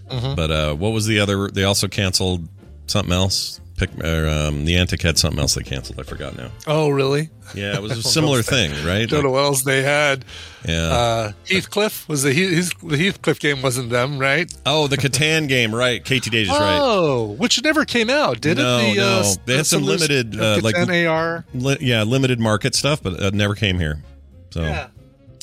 Mhm. 0.09 0.35
But 0.35 0.51
uh, 0.51 0.73
what 0.75 0.89
was 0.91 1.05
the 1.05 1.19
other? 1.19 1.49
They 1.49 1.63
also 1.65 1.87
canceled 1.87 2.47
something 2.87 3.13
else. 3.13 3.59
Pick 3.77 3.89
or, 4.01 4.25
um, 4.27 4.65
Niantic 4.65 5.01
had 5.01 5.17
something 5.17 5.39
else 5.39 5.55
they 5.55 5.63
canceled. 5.63 5.99
I 5.99 6.03
forgot 6.03 6.37
now. 6.37 6.49
Oh, 6.65 6.87
really? 6.89 7.29
Yeah, 7.53 7.75
it 7.75 7.81
was 7.81 7.91
a 7.91 8.01
similar 8.09 8.41
thing, 8.41 8.71
right? 8.85 9.07
Don't 9.09 9.23
know 9.23 9.31
what 9.31 9.43
else 9.43 9.63
they 9.63 9.81
had. 9.83 10.23
Yeah. 10.65 10.87
Uh, 10.87 11.31
Heathcliff 11.45 12.07
was 12.07 12.23
the 12.23 12.31
Heath, 12.31 12.71
the 12.81 12.97
Heathcliff 12.97 13.39
game 13.39 13.61
wasn't 13.61 13.89
them, 13.89 14.17
right? 14.17 14.49
oh, 14.65 14.87
the 14.87 14.95
Catan 14.95 15.49
game, 15.49 15.75
right? 15.75 16.01
KT 16.01 16.31
Dage 16.31 16.47
is 16.47 16.49
right. 16.49 16.79
Oh, 16.81 17.35
which 17.37 17.61
never 17.63 17.83
came 17.83 18.09
out, 18.09 18.39
did 18.39 18.57
no, 18.57 18.79
it? 18.79 18.95
The, 18.95 19.01
no. 19.01 19.19
uh, 19.19 19.33
they 19.45 19.57
had 19.57 19.65
some 19.65 19.83
limited, 19.83 20.39
uh, 20.39 20.59
like 20.63 20.75
li- 21.53 21.77
yeah, 21.81 22.03
limited 22.03 22.39
market 22.39 22.75
stuff, 22.75 23.03
but 23.03 23.13
it 23.13 23.33
never 23.33 23.55
came 23.55 23.77
here. 23.77 24.01
So 24.51 24.61
Yeah. 24.61 24.87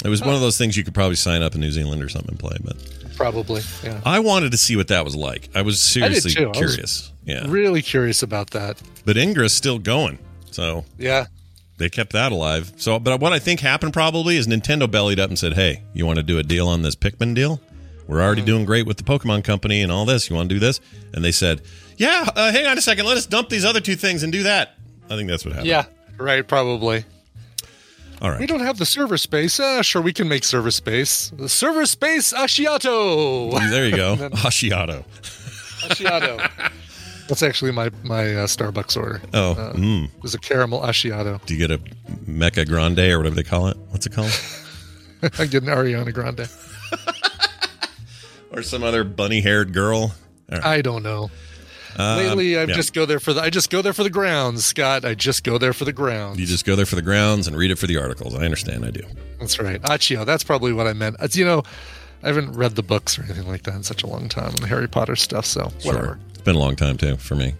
It 0.04 0.08
was 0.08 0.20
one 0.20 0.34
of 0.34 0.40
those 0.40 0.58
things 0.58 0.76
you 0.76 0.82
could 0.84 0.94
probably 0.94 1.14
sign 1.16 1.42
up 1.42 1.54
in 1.54 1.60
New 1.60 1.70
Zealand 1.70 2.02
or 2.02 2.08
something 2.08 2.30
and 2.30 2.38
play. 2.38 2.56
But 2.62 2.76
Probably, 3.16 3.62
yeah. 3.84 4.00
I 4.04 4.18
wanted 4.18 4.50
to 4.52 4.58
see 4.58 4.74
what 4.76 4.88
that 4.88 5.04
was 5.04 5.14
like. 5.14 5.48
I 5.54 5.62
was 5.62 5.80
seriously 5.80 6.32
too. 6.32 6.44
I 6.46 6.48
was 6.48 6.56
curious. 6.58 7.12
Yeah, 7.24 7.44
Really 7.46 7.82
curious 7.82 8.22
about 8.22 8.50
that. 8.50 8.82
but 9.04 9.16
Ingress 9.16 9.52
still 9.52 9.78
going, 9.78 10.18
so 10.50 10.84
Yeah. 10.98 11.26
they 11.78 11.88
kept 11.88 12.12
that 12.14 12.32
alive. 12.32 12.72
So, 12.76 12.98
but 12.98 13.20
what 13.20 13.32
I 13.32 13.38
think 13.38 13.60
happened 13.60 13.92
probably 13.92 14.36
is 14.36 14.48
Nintendo 14.48 14.90
bellied 14.90 15.20
up 15.20 15.28
and 15.30 15.38
said, 15.38 15.52
"Hey, 15.54 15.82
you 15.94 16.04
want 16.04 16.16
to 16.16 16.22
do 16.24 16.38
a 16.38 16.42
deal 16.42 16.66
on 16.66 16.82
this 16.82 16.96
Pikmin 16.96 17.34
deal? 17.34 17.60
We're 18.08 18.18
Mm. 18.18 18.22
already 18.24 18.42
doing 18.42 18.64
great 18.64 18.86
with 18.86 18.96
the 18.96 19.04
Pokemon 19.04 19.44
Company 19.44 19.82
and 19.82 19.92
all 19.92 20.04
this. 20.04 20.28
You 20.28 20.34
want 20.34 20.48
to 20.48 20.54
do 20.56 20.58
this?" 20.58 20.80
And 21.14 21.24
they 21.24 21.30
said, 21.32 21.62
"Yeah, 21.96 22.28
uh, 22.34 22.50
hang 22.50 22.66
on 22.66 22.76
a 22.76 22.82
second. 22.82 23.06
Let 23.06 23.16
us 23.16 23.26
dump 23.26 23.48
these 23.50 23.64
other 23.64 23.80
two 23.80 23.94
things 23.94 24.24
and 24.24 24.32
do 24.32 24.42
that." 24.42 24.74
I 25.08 25.14
think 25.16 25.28
that's 25.30 25.44
what 25.44 25.52
happened. 25.52 25.68
Yeah. 25.68 25.84
Right, 26.18 26.46
probably. 26.46 27.04
All 28.22 28.30
right. 28.30 28.38
We 28.38 28.46
don't 28.46 28.60
have 28.60 28.78
the 28.78 28.86
server 28.86 29.18
space. 29.18 29.58
Uh, 29.58 29.82
sure, 29.82 30.00
we 30.00 30.12
can 30.12 30.28
make 30.28 30.44
server 30.44 30.70
space. 30.70 31.32
The 31.36 31.48
server 31.48 31.84
space 31.86 32.32
Ashiato. 32.32 33.58
There 33.68 33.84
you 33.84 33.96
go. 33.96 34.14
Hashiato. 34.34 35.04
Ashiato. 35.82 36.70
That's 37.26 37.42
actually 37.42 37.72
my 37.72 37.90
my 38.04 38.22
uh, 38.34 38.46
Starbucks 38.46 38.96
order. 38.96 39.20
Oh, 39.34 39.52
uh, 39.52 39.72
mm. 39.72 40.04
it 40.04 40.22
was 40.22 40.34
a 40.34 40.38
caramel 40.38 40.82
Ashiato. 40.82 41.44
Do 41.46 41.54
you 41.54 41.66
get 41.66 41.72
a 41.72 41.82
Mecha 42.24 42.64
Grande 42.66 43.00
or 43.00 43.18
whatever 43.18 43.34
they 43.34 43.42
call 43.42 43.66
it? 43.66 43.76
What's 43.90 44.06
it 44.06 44.12
called? 44.12 44.30
I 45.38 45.46
get 45.46 45.64
an 45.64 45.68
Ariana 45.68 46.12
Grande. 46.14 46.48
or 48.52 48.62
some 48.62 48.84
other 48.84 49.02
bunny-haired 49.02 49.72
girl? 49.72 50.14
All 50.52 50.58
right. 50.58 50.64
I 50.64 50.82
don't 50.82 51.02
know. 51.02 51.30
Um, 51.98 52.18
Lately, 52.18 52.56
I 52.58 52.64
yeah. 52.64 52.74
just 52.74 52.92
go 52.94 53.04
there 53.06 53.20
for 53.20 53.32
the. 53.32 53.40
I 53.42 53.50
just 53.50 53.70
go 53.70 53.82
there 53.82 53.92
for 53.92 54.02
the 54.02 54.10
grounds, 54.10 54.64
Scott. 54.64 55.04
I 55.04 55.14
just 55.14 55.44
go 55.44 55.58
there 55.58 55.72
for 55.72 55.84
the 55.84 55.92
grounds. 55.92 56.38
You 56.40 56.46
just 56.46 56.64
go 56.64 56.74
there 56.76 56.86
for 56.86 56.96
the 56.96 57.02
grounds 57.02 57.46
and 57.46 57.56
read 57.56 57.70
it 57.70 57.76
for 57.78 57.86
the 57.86 57.98
articles. 57.98 58.34
I 58.34 58.44
understand. 58.44 58.84
I 58.84 58.90
do. 58.90 59.02
That's 59.40 59.58
right, 59.58 59.80
Accio. 59.82 60.24
That's 60.24 60.44
probably 60.44 60.72
what 60.72 60.86
I 60.86 60.92
meant. 60.92 61.16
It's, 61.20 61.36
you 61.36 61.44
know, 61.44 61.62
I 62.22 62.28
haven't 62.28 62.52
read 62.52 62.76
the 62.76 62.82
books 62.82 63.18
or 63.18 63.24
anything 63.24 63.48
like 63.48 63.62
that 63.64 63.74
in 63.74 63.82
such 63.82 64.02
a 64.02 64.06
long 64.06 64.28
time 64.28 64.48
on 64.48 64.56
the 64.56 64.68
Harry 64.68 64.88
Potter 64.88 65.16
stuff. 65.16 65.44
So 65.46 65.64
whatever. 65.82 66.04
Sure. 66.06 66.18
It's 66.30 66.42
been 66.42 66.54
a 66.56 66.60
long 66.60 66.76
time 66.76 66.96
too 66.96 67.16
for 67.16 67.34
me. 67.34 67.54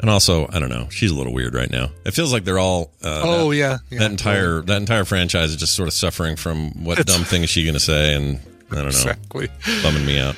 And 0.00 0.10
also, 0.10 0.48
I 0.52 0.58
don't 0.58 0.70
know. 0.70 0.88
She's 0.90 1.12
a 1.12 1.14
little 1.14 1.32
weird 1.32 1.54
right 1.54 1.70
now. 1.70 1.88
It 2.04 2.12
feels 2.14 2.32
like 2.32 2.44
they're 2.44 2.58
all. 2.58 2.90
Uh, 3.02 3.22
Oh, 3.24 3.50
that, 3.50 3.56
yeah, 3.56 3.78
yeah. 3.90 3.98
that 4.00 4.10
entire 4.10 4.60
that 4.62 4.76
entire 4.78 5.04
franchise 5.04 5.50
is 5.50 5.56
just 5.56 5.74
sort 5.74 5.86
of 5.88 5.94
suffering 5.94 6.34
from 6.36 6.84
what 6.84 6.98
It's- 6.98 7.14
dumb 7.16 7.24
thing 7.24 7.42
is 7.44 7.50
she 7.50 7.62
going 7.62 7.74
to 7.74 7.80
say, 7.80 8.12
and 8.14 8.40
I 8.70 8.74
don't 8.74 8.82
know, 8.84 8.86
Exactly. 8.88 9.48
bumming 9.82 10.04
me 10.04 10.18
out. 10.18 10.34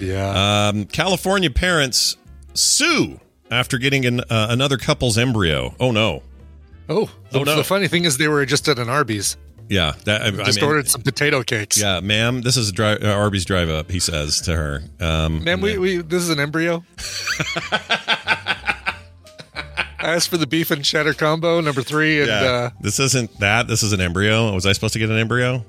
Yeah. 0.00 0.68
Um, 0.68 0.86
California 0.86 1.50
parents 1.50 2.16
sue 2.56 3.20
after 3.50 3.78
getting 3.78 4.04
an, 4.06 4.20
uh, 4.20 4.46
another 4.50 4.76
couple's 4.76 5.16
embryo. 5.18 5.74
Oh 5.78 5.90
no! 5.92 6.22
oh, 6.88 7.10
the, 7.30 7.40
oh, 7.40 7.42
no. 7.44 7.56
the 7.56 7.64
funny 7.64 7.88
thing 7.88 8.04
is, 8.04 8.18
they 8.18 8.28
were 8.28 8.44
just 8.46 8.68
at 8.68 8.78
an 8.78 8.88
Arby's. 8.88 9.36
Yeah, 9.68 9.94
that 10.04 10.22
I, 10.22 10.26
I 10.26 10.30
mean, 10.30 10.64
ordered 10.64 10.88
some 10.88 11.02
potato 11.02 11.42
cakes. 11.42 11.80
Yeah, 11.80 11.98
ma'am, 11.98 12.40
this 12.42 12.56
is 12.56 12.68
a 12.68 12.72
dri- 12.72 13.00
uh, 13.00 13.12
Arby's 13.12 13.44
drive 13.44 13.68
up. 13.68 13.90
He 13.90 13.98
says 13.98 14.42
to 14.42 14.54
her, 14.54 14.82
um, 15.00 15.42
Man, 15.42 15.60
we, 15.60 15.76
we 15.76 15.96
this 15.96 16.22
is 16.22 16.30
an 16.30 16.38
embryo. 16.38 16.84
I 19.98 20.12
asked 20.12 20.28
for 20.28 20.36
the 20.36 20.46
beef 20.46 20.70
and 20.70 20.84
cheddar 20.84 21.14
combo 21.14 21.60
number 21.60 21.82
three, 21.82 22.20
and 22.20 22.28
Yeah. 22.28 22.42
uh, 22.42 22.70
this 22.80 23.00
isn't 23.00 23.40
that. 23.40 23.66
This 23.66 23.82
is 23.82 23.92
an 23.92 24.00
embryo. 24.00 24.52
Was 24.54 24.66
I 24.66 24.72
supposed 24.72 24.92
to 24.92 25.00
get 25.00 25.10
an 25.10 25.18
embryo? 25.18 25.64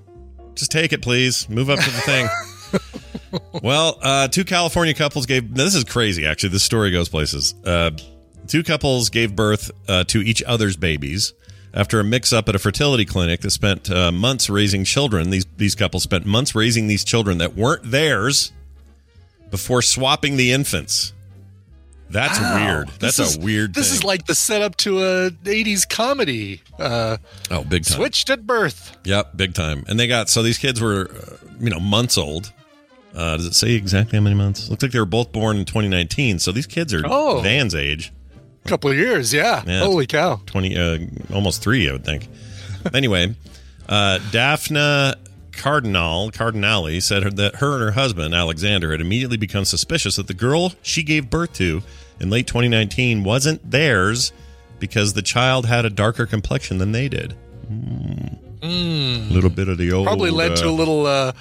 Just 0.53 0.71
take 0.71 0.93
it, 0.93 1.01
please. 1.01 1.49
Move 1.49 1.69
up 1.71 1.79
to 1.79 1.89
the 1.89 2.01
thing. 2.01 2.27
well, 3.63 3.97
uh, 4.01 4.27
two 4.27 4.45
California 4.45 4.93
couples 4.93 5.25
gave. 5.25 5.53
This 5.53 5.75
is 5.75 5.83
crazy. 5.83 6.25
Actually, 6.25 6.49
this 6.49 6.63
story 6.63 6.91
goes 6.91 7.09
places. 7.09 7.53
Uh, 7.65 7.91
two 8.47 8.63
couples 8.63 9.09
gave 9.09 9.35
birth 9.35 9.71
uh, 9.87 10.03
to 10.05 10.19
each 10.21 10.43
other's 10.43 10.77
babies 10.77 11.33
after 11.73 11.99
a 11.99 12.03
mix-up 12.03 12.47
at 12.49 12.55
a 12.55 12.59
fertility 12.59 13.05
clinic 13.05 13.41
that 13.41 13.51
spent 13.51 13.89
uh, 13.91 14.11
months 14.11 14.49
raising 14.49 14.83
children. 14.83 15.29
These 15.29 15.45
these 15.57 15.75
couples 15.75 16.03
spent 16.03 16.25
months 16.25 16.55
raising 16.55 16.87
these 16.87 17.03
children 17.03 17.37
that 17.39 17.55
weren't 17.55 17.89
theirs 17.91 18.51
before 19.49 19.81
swapping 19.81 20.37
the 20.37 20.51
infants. 20.51 21.13
That's 22.09 22.39
wow. 22.39 22.55
weird. 22.55 22.87
That's 22.99 23.17
This 23.17 23.19
is- 23.19 23.37
a 23.37 23.39
weird. 23.41 23.73
This 23.73 23.89
thing. 23.89 23.97
is 23.97 24.03
like 24.03 24.25
the 24.25 24.35
setup 24.35 24.77
to 24.77 24.99
a 25.03 25.29
'80s 25.31 25.87
comedy. 25.87 26.61
Uh, 26.79 27.17
oh, 27.51 27.63
big 27.65 27.83
time. 27.83 27.97
switched 27.97 28.29
at 28.29 28.47
birth. 28.47 28.95
Yep, 29.03 29.35
big 29.35 29.53
time. 29.53 29.83
And 29.89 29.99
they 29.99 30.07
got 30.07 30.29
so 30.29 30.41
these 30.41 30.57
kids 30.57 30.79
were, 30.79 31.09
uh, 31.11 31.47
you 31.59 31.69
know, 31.69 31.79
months 31.79 32.17
old. 32.17 32.53
Uh, 33.17 33.35
does 33.35 33.47
it 33.47 33.55
say 33.55 33.71
exactly 33.73 34.17
how 34.17 34.23
many 34.23 34.35
months? 34.35 34.69
Looks 34.69 34.83
like 34.83 34.91
they 34.91 34.99
were 34.99 35.05
both 35.05 35.31
born 35.31 35.57
in 35.57 35.65
2019. 35.65 36.37
So 36.37 36.51
these 36.51 36.67
kids 36.67 36.93
are 36.93 37.01
Oh. 37.03 37.41
Van's 37.41 37.73
age, 37.73 38.13
A 38.63 38.67
couple 38.69 38.91
of 38.91 38.95
years, 38.97 39.33
yeah. 39.33 39.63
Yeah. 39.65 39.79
Holy 39.79 40.05
cow! 40.05 40.39
20, 40.45 40.77
uh, 40.77 40.97
almost 41.33 41.63
three, 41.63 41.89
I 41.89 41.93
would 41.93 42.05
think. 42.05 42.27
anyway, 42.93 43.33
uh, 43.89 44.19
Daphne 44.31 45.13
Cardinal 45.51 46.29
Cardinale 46.29 46.99
said 47.01 47.37
that 47.37 47.55
her 47.55 47.73
and 47.73 47.81
her 47.81 47.91
husband 47.91 48.35
Alexander 48.35 48.91
had 48.91 49.01
immediately 49.01 49.37
become 49.37 49.65
suspicious 49.65 50.17
that 50.17 50.27
the 50.27 50.35
girl 50.35 50.73
she 50.83 51.01
gave 51.01 51.31
birth 51.31 51.53
to 51.53 51.81
in 52.19 52.29
late 52.29 52.45
2019 52.45 53.23
wasn't 53.23 53.71
theirs 53.71 54.31
because 54.77 55.13
the 55.13 55.23
child 55.23 55.65
had 55.65 55.83
a 55.85 55.89
darker 55.89 56.27
complexion 56.27 56.77
than 56.77 56.91
they 56.91 57.09
did. 57.09 57.33
A 58.61 58.67
little 59.31 59.49
bit 59.49 59.67
of 59.69 59.77
the 59.79 59.91
old. 59.91 60.05
Probably 60.05 60.29
led 60.31 60.55
to 60.57 60.67
uh, 60.67 60.69
a 60.69 60.71
little, 60.71 61.05
uh, 61.07 61.31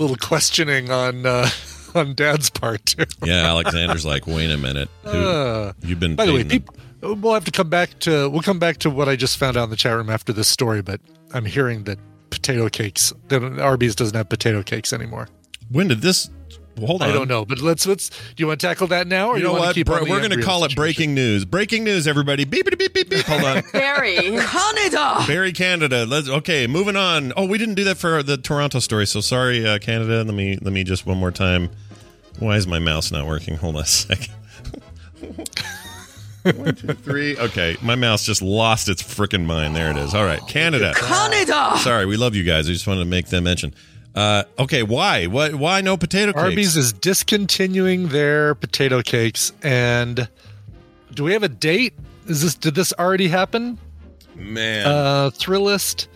little 0.00 0.16
questioning 0.16 0.90
on 0.90 1.26
uh, 1.26 1.48
on 1.94 2.14
Dad's 2.14 2.50
part 2.50 2.84
too. 2.86 3.04
Yeah, 3.24 3.46
Alexander's 3.50 4.04
like, 4.04 4.26
wait 4.26 4.50
a 4.50 4.56
minute. 4.58 4.88
Who, 5.04 5.10
Uh, 5.10 5.72
you've 5.82 6.00
been. 6.00 6.16
By 6.16 6.26
the 6.26 6.32
way, 6.32 6.42
them." 6.42 6.48
people, 6.50 6.74
we'll 7.02 7.34
have 7.34 7.44
to 7.44 7.50
come 7.50 7.68
back 7.68 7.98
to 8.00 8.28
we'll 8.28 8.42
come 8.42 8.58
back 8.58 8.78
to 8.78 8.90
what 8.90 9.08
I 9.08 9.16
just 9.16 9.36
found 9.38 9.56
out 9.56 9.64
in 9.64 9.70
the 9.70 9.76
chat 9.76 9.94
room 9.96 10.10
after 10.10 10.32
this 10.32 10.48
story. 10.48 10.82
But 10.82 11.00
I'm 11.34 11.44
hearing 11.44 11.84
that 11.84 11.98
potato 12.30 12.68
cakes, 12.68 13.12
that 13.28 13.42
Arby's 13.60 13.94
doesn't 13.94 14.16
have 14.16 14.28
potato 14.28 14.62
cakes 14.62 14.92
anymore. 14.92 15.28
when 15.70 15.88
did 15.88 16.00
this? 16.00 16.30
Well, 16.80 16.86
hold 16.86 17.02
on. 17.02 17.10
I 17.10 17.12
don't 17.12 17.28
know, 17.28 17.44
but 17.44 17.60
let's 17.60 17.86
let's. 17.86 18.08
Do 18.08 18.16
you 18.38 18.46
want 18.46 18.58
to 18.58 18.66
tackle 18.66 18.86
that 18.86 19.06
now, 19.06 19.28
or 19.28 19.36
You 19.36 19.42
do 19.42 19.48
know 19.48 19.58
what? 19.58 19.74
keep 19.74 19.86
Bro, 19.86 19.96
on 20.02 20.08
we're 20.08 20.18
going 20.26 20.30
to 20.30 20.42
call 20.42 20.64
it 20.64 20.74
breaking 20.74 21.14
news. 21.14 21.44
Breaking 21.44 21.84
news, 21.84 22.08
everybody. 22.08 22.44
Beep, 22.44 22.64
beep, 22.64 22.78
beep, 22.78 22.94
beep, 22.94 23.10
beep. 23.10 23.24
Hold 23.26 23.44
on. 23.44 23.62
Barrie, 23.72 24.16
Canada. 24.16 25.24
Barrie, 25.26 25.52
Canada. 25.52 26.06
Let's 26.06 26.28
okay. 26.28 26.66
Moving 26.66 26.96
on. 26.96 27.34
Oh, 27.36 27.44
we 27.44 27.58
didn't 27.58 27.74
do 27.74 27.84
that 27.84 27.98
for 27.98 28.22
the 28.22 28.38
Toronto 28.38 28.78
story. 28.78 29.06
So 29.06 29.20
sorry, 29.20 29.66
uh, 29.66 29.78
Canada. 29.78 30.24
Let 30.24 30.34
me 30.34 30.56
let 30.62 30.72
me 30.72 30.82
just 30.82 31.04
one 31.04 31.18
more 31.18 31.30
time. 31.30 31.68
Why 32.38 32.56
is 32.56 32.66
my 32.66 32.78
mouse 32.78 33.12
not 33.12 33.26
working? 33.26 33.56
Hold 33.58 33.76
on 33.76 33.82
a 33.82 33.86
second. 33.86 34.32
one, 36.42 36.74
two, 36.74 36.94
three. 36.94 37.36
Okay, 37.36 37.76
my 37.82 37.94
mouse 37.94 38.24
just 38.24 38.40
lost 38.40 38.88
its 38.88 39.02
freaking 39.02 39.44
mind. 39.44 39.76
There 39.76 39.90
it 39.90 39.96
is. 39.98 40.14
All 40.14 40.24
right, 40.24 40.40
Canada. 40.48 40.94
Canada. 40.96 41.76
Sorry, 41.78 42.06
we 42.06 42.16
love 42.16 42.34
you 42.34 42.44
guys. 42.44 42.68
I 42.68 42.72
just 42.72 42.86
wanted 42.86 43.00
to 43.00 43.06
make 43.10 43.26
them 43.26 43.44
mention. 43.44 43.74
Uh, 44.20 44.44
okay, 44.58 44.82
why? 44.82 45.26
What? 45.26 45.54
Why 45.54 45.80
no 45.80 45.96
potato 45.96 46.32
cakes? 46.32 46.42
Arby's 46.42 46.76
is 46.76 46.92
discontinuing 46.92 48.08
their 48.08 48.54
potato 48.54 49.00
cakes, 49.02 49.52
and 49.62 50.28
do 51.14 51.24
we 51.24 51.32
have 51.32 51.42
a 51.42 51.48
date? 51.48 51.94
Is 52.26 52.42
this 52.42 52.54
did 52.54 52.74
this 52.74 52.92
already 52.98 53.28
happen? 53.28 53.78
Man, 54.36 54.86
Uh, 54.86 55.30
Thrillist, 55.30 56.06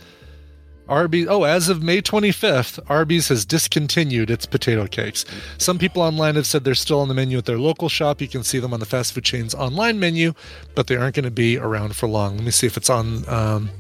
Arby's. 0.88 1.26
Oh, 1.28 1.44
as 1.44 1.68
of 1.70 1.82
May 1.82 2.02
25th, 2.02 2.78
Arby's 2.90 3.28
has 3.28 3.44
discontinued 3.46 4.30
its 4.30 4.44
potato 4.46 4.86
cakes. 4.86 5.24
Some 5.59 5.78
people 5.78 6.02
online 6.02 6.34
have 6.34 6.46
said 6.46 6.64
they're 6.64 6.74
still 6.74 7.00
on 7.00 7.09
the 7.09 7.14
menu 7.14 7.38
at 7.38 7.46
their 7.46 7.59
local 7.59 7.88
shop. 7.88 8.20
You 8.20 8.28
can 8.28 8.44
see 8.44 8.59
them 8.59 8.72
on 8.74 8.80
the 8.80 8.86
fast 8.86 9.14
food 9.14 9.24
chain's 9.24 9.55
online 9.55 9.98
menu, 9.98 10.34
but 10.74 10.86
they 10.88 10.96
aren't 10.96 11.16
going 11.16 11.24
to 11.24 11.30
be 11.30 11.57
around 11.59 11.96
for 11.96 12.07
long. 12.09 12.36
Let 12.36 12.44
me 12.44 12.50
see 12.50 12.66
if 12.66 12.76
it's 12.76 12.90
on. 12.90 13.26
Um, 13.28 13.70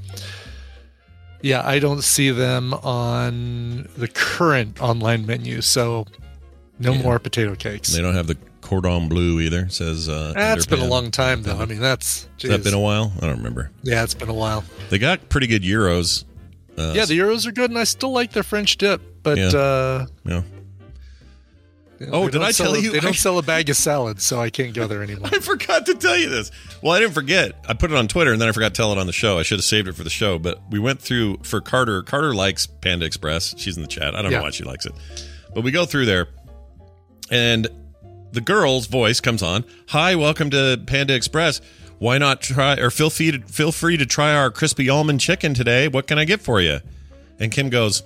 yeah, 1.44 1.60
I 1.64 1.78
don't 1.78 2.02
see 2.02 2.30
them 2.30 2.72
on 2.74 3.88
the 3.96 4.08
current 4.08 4.80
online 4.80 5.26
menu, 5.26 5.60
so 5.60 6.06
no 6.78 6.94
more 6.94 7.18
potato 7.18 7.54
cakes. 7.54 7.92
they 7.94 8.00
don't 8.02 8.14
have 8.14 8.26
the 8.26 8.36
cordon 8.62 9.08
bleu 9.08 9.40
either. 9.40 9.68
Says 9.68 10.08
uh, 10.08 10.32
That's 10.34 10.64
been 10.66 10.80
a 10.80 10.86
long 10.86 11.10
time, 11.10 11.42
though. 11.42 11.58
I 11.58 11.66
mean, 11.66 11.80
that's 11.80 12.26
Has 12.40 12.50
that 12.50 12.64
been 12.64 12.74
a 12.74 12.80
while? 12.80 13.12
I 13.20 13.26
don't 13.26 13.36
remember. 13.36 13.70
yeah, 13.82 14.02
it's 14.02 14.14
been 14.14 14.30
a 14.30 14.34
while. 14.34 14.64
They 14.88 14.98
got 14.98 15.28
pretty 15.28 15.46
good 15.46 15.62
gyros. 15.62 16.24
Uh, 16.76 16.92
Yeah, 16.96 17.04
the 17.04 17.16
Gyros 17.16 17.46
are 17.46 17.52
good, 17.52 17.70
and 17.70 17.78
I 17.78 17.84
still 17.84 18.10
like 18.10 18.32
their 18.32 18.42
French 18.42 18.76
dip. 18.78 19.00
but 19.22 19.38
Yeah. 19.38 19.48
uh, 19.56 20.06
Yeah. 20.26 20.42
Oh, 22.12 22.28
did 22.28 22.42
I 22.42 22.52
tell 22.52 22.74
a- 22.74 22.78
you? 22.78 22.92
they 22.92 23.00
don't 23.00 23.10
I- 23.10 23.12
sell 23.12 23.38
a 23.38 23.42
bag 23.42 23.68
of 23.70 23.76
salad, 23.76 24.20
so 24.20 24.40
I 24.40 24.50
can't 24.50 24.74
go 24.74 24.86
there 24.86 25.02
anymore. 25.04 25.28
I 25.32 25.38
forgot 25.40 25.86
to 25.86 25.94
tell 25.94 26.16
you 26.16 26.28
this. 26.28 26.50
Well, 26.82 26.92
I 26.92 27.00
didn't 27.00 27.14
forget. 27.14 27.52
I 27.68 27.74
put 27.74 27.90
it 27.90 27.96
on 27.96 28.08
Twitter 28.08 28.32
and 28.32 28.40
then 28.40 28.48
I 28.48 28.52
forgot 28.52 28.74
to 28.74 28.76
tell 28.76 28.92
it 28.92 28.98
on 28.98 29.06
the 29.06 29.12
show. 29.12 29.38
I 29.38 29.42
should 29.42 29.58
have 29.58 29.64
saved 29.64 29.88
it 29.88 29.94
for 29.94 30.04
the 30.04 30.10
show. 30.10 30.38
But 30.38 30.60
we 30.70 30.78
went 30.78 31.00
through 31.00 31.38
for 31.42 31.60
Carter. 31.60 32.02
Carter 32.02 32.34
likes 32.34 32.66
Panda 32.66 33.06
Express. 33.06 33.54
She's 33.58 33.76
in 33.76 33.82
the 33.82 33.88
chat. 33.88 34.14
I 34.14 34.22
don't 34.22 34.30
Yeah. 34.32 34.38
know 34.38 34.44
why 34.44 34.50
she 34.50 34.64
likes 34.64 34.86
it. 34.86 34.92
But 35.54 35.62
we 35.62 35.70
go 35.70 35.84
through 35.86 36.06
there 36.06 36.28
and 37.30 37.68
the 38.32 38.40
girl's 38.40 38.86
voice 38.86 39.20
comes 39.20 39.42
on. 39.42 39.64
Hi, 39.88 40.14
welcome 40.16 40.50
to 40.50 40.82
Panda 40.86 41.14
Express. 41.14 41.60
Why 41.98 42.18
not 42.18 42.40
try 42.42 42.74
or 42.74 42.90
feel 42.90 43.08
free 43.08 43.30
to, 43.30 43.38
feel 43.40 43.70
free 43.72 43.96
to 43.96 44.04
try 44.04 44.34
our 44.34 44.50
crispy 44.50 44.88
almond 44.90 45.20
chicken 45.20 45.54
today. 45.54 45.86
What 45.88 46.06
can 46.06 46.18
I 46.18 46.24
get 46.24 46.40
for 46.42 46.60
you? 46.60 46.80
And 47.38 47.50
Kim 47.52 47.70
goes, 47.70 48.02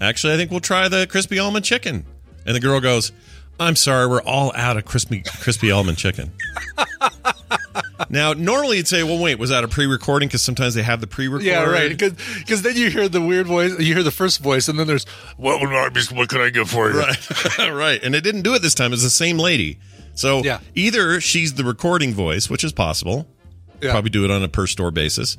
Actually, 0.00 0.34
I 0.34 0.36
think 0.36 0.50
we'll 0.50 0.60
try 0.60 0.88
the 0.88 1.06
crispy 1.06 1.38
almond 1.38 1.64
chicken. 1.64 2.04
And 2.46 2.54
the 2.54 2.60
girl 2.60 2.80
goes, 2.80 3.12
I'm 3.58 3.76
sorry, 3.76 4.06
we're 4.06 4.22
all 4.22 4.52
out 4.54 4.76
of 4.76 4.84
crispy 4.84 5.22
crispy 5.22 5.70
almond 5.70 5.98
chicken. 5.98 6.30
now, 8.10 8.32
normally 8.34 8.76
you'd 8.78 8.88
say, 8.88 9.02
well, 9.02 9.18
wait, 9.18 9.38
was 9.38 9.50
that 9.50 9.64
a 9.64 9.68
pre-recording? 9.68 10.28
Because 10.28 10.42
sometimes 10.42 10.74
they 10.74 10.82
have 10.82 11.00
the 11.00 11.06
pre-recorded. 11.06 11.46
Yeah, 11.46 11.64
right. 11.64 11.96
Because 11.98 12.62
then 12.62 12.76
you 12.76 12.90
hear 12.90 13.08
the 13.08 13.20
weird 13.20 13.46
voice, 13.46 13.78
you 13.78 13.94
hear 13.94 14.02
the 14.02 14.10
first 14.10 14.40
voice, 14.40 14.68
and 14.68 14.78
then 14.78 14.86
there's, 14.86 15.06
"Well, 15.38 15.58
what 15.60 16.28
can 16.28 16.40
I 16.40 16.50
get 16.50 16.68
for 16.68 16.90
you?" 16.90 16.98
Right, 16.98 17.58
right. 17.70 18.02
And 18.02 18.14
it 18.14 18.20
didn't 18.22 18.42
do 18.42 18.54
it 18.54 18.62
this 18.62 18.74
time. 18.74 18.92
It's 18.92 19.02
the 19.02 19.10
same 19.10 19.38
lady. 19.38 19.78
So 20.14 20.42
Yeah. 20.42 20.60
either 20.74 21.20
she's 21.20 21.54
the 21.54 21.64
recording 21.64 22.14
voice, 22.14 22.48
which 22.48 22.64
is 22.64 22.72
possible. 22.72 23.26
Yeah. 23.82 23.90
Probably 23.92 24.10
do 24.10 24.24
it 24.24 24.30
on 24.30 24.42
a 24.42 24.48
per 24.48 24.66
store 24.66 24.90
basis, 24.90 25.36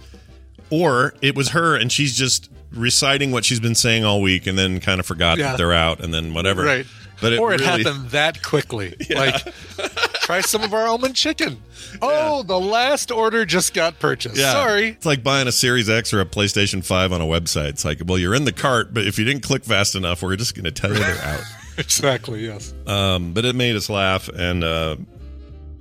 or 0.70 1.14
it 1.22 1.36
was 1.36 1.50
her 1.50 1.76
and 1.76 1.92
she's 1.92 2.16
just 2.16 2.52
reciting 2.72 3.32
what 3.32 3.46
she's 3.46 3.60
been 3.60 3.76
saying 3.76 4.04
all 4.06 4.22
week, 4.22 4.48
and 4.48 4.58
then 4.58 4.80
kind 4.80 5.00
of 5.00 5.06
forgot 5.06 5.38
Yeah. 5.38 5.50
that 5.52 5.58
they're 5.58 5.74
out, 5.74 6.00
and 6.02 6.14
then 6.14 6.34
whatever. 6.34 6.64
Right. 6.64 6.86
But 7.20 7.34
it 7.34 7.40
or 7.40 7.54
it 7.54 7.62
really- 7.62 7.84
happened 7.84 8.10
that 8.12 8.44
quickly. 8.44 8.96
Like, 9.10 9.36
try 10.22 10.42
some 10.42 10.62
of 10.64 10.74
our 10.74 10.88
almond 10.88 11.16
chicken. 11.16 11.62
Oh, 12.02 12.44
the 12.44 12.60
last 12.60 13.12
order 13.12 13.44
just 13.46 13.74
got 13.74 13.98
purchased. 13.98 14.36
Yeah. 14.38 14.52
Sorry. 14.52 14.90
It's 14.90 15.06
like 15.06 15.24
buying 15.24 15.48
a 15.48 15.52
Series 15.52 15.90
X 15.90 16.14
or 16.14 16.20
a 16.20 16.26
PlayStation 16.26 16.86
5 16.86 17.12
on 17.14 17.22
a 17.22 17.26
website. 17.26 17.70
It's 17.70 17.86
like, 17.86 18.02
well, 18.06 18.20
you're 18.20 18.36
in 18.36 18.44
the 18.46 18.52
cart, 18.52 18.94
but 18.94 19.08
if 19.08 19.18
you 19.18 19.26
didn't 19.26 19.42
click 19.42 19.64
fast 19.64 19.96
enough, 19.96 20.22
we're 20.22 20.36
just 20.36 20.54
going 20.54 20.66
to 20.66 20.72
tell 20.72 20.92
you 20.92 21.00
they're 21.00 21.22
out. 21.24 21.42
Exactly. 21.78 22.46
Yes. 22.46 22.74
Um, 22.86 23.34
but 23.34 23.46
it 23.46 23.56
made 23.56 23.76
us 23.76 23.90
laugh, 23.90 24.28
and 24.28 24.64
uh, 24.64 24.98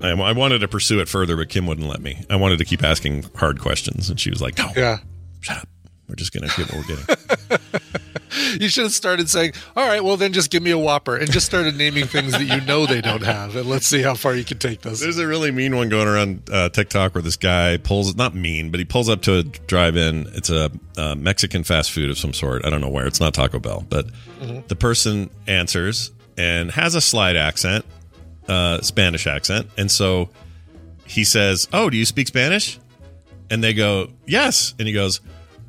I, 0.01 0.11
I 0.11 0.32
wanted 0.32 0.61
to 0.61 0.68
pursue 0.68 1.01
it 1.01 1.09
further, 1.09 1.37
but 1.37 1.49
Kim 1.51 1.66
wouldn't 1.66 1.89
let 1.89 2.01
me. 2.01 2.24
I 2.30 2.37
wanted 2.37 2.59
to 2.61 2.64
keep 2.64 2.82
asking 2.84 3.24
hard 3.34 3.61
questions, 3.61 4.09
and 4.09 4.18
she 4.18 4.30
was 4.30 4.41
like, 4.41 4.57
no, 4.59 4.70
Yeah. 4.76 4.99
shut 5.41 5.59
up. 5.59 5.68
We're 6.09 6.15
just 6.15 6.33
going 6.33 6.49
to 6.49 6.57
get 6.57 6.73
what 6.73 6.87
we're 6.89 6.97
getting. 6.97 7.59
You 8.61 8.69
should 8.69 8.85
have 8.85 8.93
started 8.93 9.31
saying, 9.31 9.53
"All 9.77 9.87
right, 9.87 10.03
well 10.03 10.17
then 10.17 10.33
just 10.33 10.51
give 10.51 10.63
me 10.63 10.71
a 10.71 10.79
Whopper," 10.79 11.17
and 11.17 11.31
just 11.31 11.47
started 11.47 11.77
naming 11.77 12.07
things 12.07 12.33
that 12.33 12.45
you 12.45 12.61
know 12.63 12.87
they 12.87 13.01
don't 13.01 13.23
have, 13.23 13.57
and 13.57 13.69
let's 13.69 13.87
see 13.87 14.03
how 14.03 14.15
far 14.15 14.35
you 14.35 14.45
can 14.45 14.59
take 14.59 14.83
this. 14.83 15.01
There's 15.01 15.19
a 15.19 15.27
really 15.27 15.51
mean 15.51 15.75
one 15.77 15.89
going 15.89 16.09
around 16.09 16.49
uh, 16.53 16.69
TikTok 16.69 17.15
where 17.15 17.23
this 17.23 17.37
guy 17.37 17.77
pulls, 17.77 18.15
not 18.15 18.35
mean, 18.35 18.71
but 18.71 18.79
he 18.79 18.85
pulls 18.85 19.09
up 19.09 19.23
to 19.23 19.39
a 19.39 19.43
drive 19.43 19.97
in. 19.97 20.27
It's 20.35 20.51
a 20.51 20.71
uh, 20.97 21.15
Mexican 21.15 21.65
fast 21.65 21.93
food 21.93 22.11
of 22.11 22.19
some 22.19 22.33
sort. 22.33 22.65
I 22.65 22.71
don't 22.71 22.81
know 22.81 22.91
where. 22.91 23.07
It's 23.07 23.21
not 23.21 23.35
Taco 23.35 23.59
Bell. 23.59 23.85
But 23.89 24.07
the 24.69 24.77
person 24.77 25.31
answers 25.47 26.11
and 26.37 26.71
has 26.73 26.95
a 26.95 27.01
slight 27.01 27.37
accent, 27.37 27.85
uh, 28.49 28.81
Spanish 28.83 29.27
accent. 29.27 29.69
And 29.77 29.91
so 29.91 30.31
he 31.07 31.25
says, 31.25 31.69
Oh, 31.73 31.91
do 31.91 31.97
you 31.97 32.05
speak 32.05 32.29
Spanish? 32.29 32.79
And 33.51 33.63
they 33.63 33.75
go, 33.75 34.09
Yes. 34.27 34.75
And 34.79 34.87
he 34.87 34.95
goes, 34.95 35.21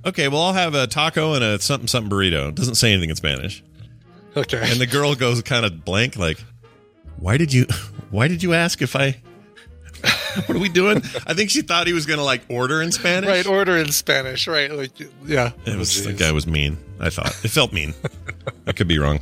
Okay, 0.07 0.29
well, 0.29 0.41
I'll 0.41 0.53
have 0.53 0.73
a 0.73 0.87
taco 0.87 1.33
and 1.33 1.43
a 1.43 1.59
something, 1.59 1.87
something 1.87 2.09
burrito. 2.09 2.55
Doesn't 2.55 2.75
say 2.75 2.93
anything 2.93 3.09
in 3.09 3.17
Spanish. 3.17 3.61
Okay. 4.37 4.61
And 4.63 4.79
the 4.79 4.87
girl 4.87 5.15
goes 5.15 5.41
kind 5.41 5.65
of 5.65 5.83
blank, 5.83 6.15
like, 6.15 6.39
"Why 7.17 7.35
did 7.37 7.51
you? 7.51 7.65
Why 8.09 8.29
did 8.29 8.41
you 8.41 8.53
ask 8.53 8.81
if 8.81 8.95
I? 8.95 9.17
what 10.45 10.55
are 10.55 10.59
we 10.59 10.69
doing?" 10.69 10.97
I 11.27 11.33
think 11.33 11.49
she 11.49 11.61
thought 11.61 11.87
he 11.87 11.93
was 11.93 12.05
going 12.05 12.19
to 12.19 12.23
like 12.23 12.43
order 12.47 12.81
in 12.81 12.93
Spanish. 12.93 13.27
Right, 13.27 13.45
order 13.45 13.75
in 13.75 13.91
Spanish. 13.91 14.47
Right, 14.47 14.71
like 14.71 14.91
yeah. 15.25 15.51
It 15.65 15.77
was 15.77 16.05
Oh, 16.05 16.09
the 16.11 16.13
guy 16.13 16.31
was 16.31 16.47
mean. 16.47 16.77
I 17.01 17.09
thought 17.09 17.37
it 17.43 17.49
felt 17.49 17.73
mean. 17.73 17.93
I 18.65 18.71
could 18.71 18.87
be 18.87 18.99
wrong. 18.99 19.19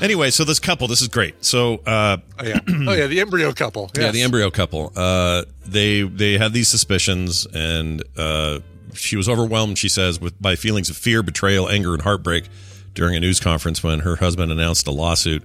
Anyway, 0.00 0.30
so 0.30 0.44
this 0.44 0.60
couple, 0.60 0.86
this 0.86 1.02
is 1.02 1.08
great. 1.08 1.44
So 1.44 1.78
uh, 1.86 2.18
Oh 2.38 2.44
yeah. 2.44 2.60
oh 2.68 2.92
yeah. 2.92 3.08
The 3.08 3.20
embryo 3.20 3.52
couple. 3.52 3.90
yeah, 3.98 4.12
the 4.12 4.22
embryo 4.22 4.48
couple. 4.50 4.92
Uh, 4.94 5.42
they 5.66 6.02
they 6.02 6.38
had 6.38 6.52
these 6.52 6.68
suspicions, 6.68 7.46
and 7.52 8.04
uh, 8.16 8.60
she 8.94 9.16
was 9.16 9.28
overwhelmed. 9.28 9.78
She 9.78 9.88
says 9.88 10.20
with 10.20 10.40
by 10.40 10.56
feelings 10.56 10.90
of 10.90 10.96
fear, 10.96 11.22
betrayal, 11.22 11.68
anger, 11.68 11.92
and 11.92 12.02
heartbreak 12.02 12.48
during 12.94 13.16
a 13.16 13.20
news 13.20 13.40
conference 13.40 13.82
when 13.82 14.00
her 14.00 14.16
husband 14.16 14.52
announced 14.52 14.86
a 14.86 14.90
lawsuit. 14.90 15.42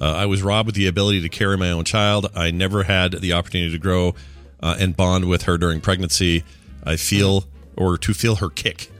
Uh, 0.00 0.12
I 0.12 0.26
was 0.26 0.42
robbed 0.42 0.70
of 0.70 0.74
the 0.74 0.86
ability 0.86 1.22
to 1.22 1.28
carry 1.28 1.56
my 1.56 1.70
own 1.70 1.84
child. 1.84 2.30
I 2.34 2.50
never 2.50 2.84
had 2.84 3.12
the 3.12 3.32
opportunity 3.32 3.72
to 3.72 3.78
grow 3.78 4.14
uh, 4.60 4.76
and 4.78 4.96
bond 4.96 5.24
with 5.26 5.42
her 5.42 5.58
during 5.58 5.80
pregnancy. 5.80 6.44
I 6.84 6.96
feel 6.96 7.44
or 7.76 7.98
to 7.98 8.14
feel 8.14 8.36
her 8.36 8.48
kick. 8.48 8.90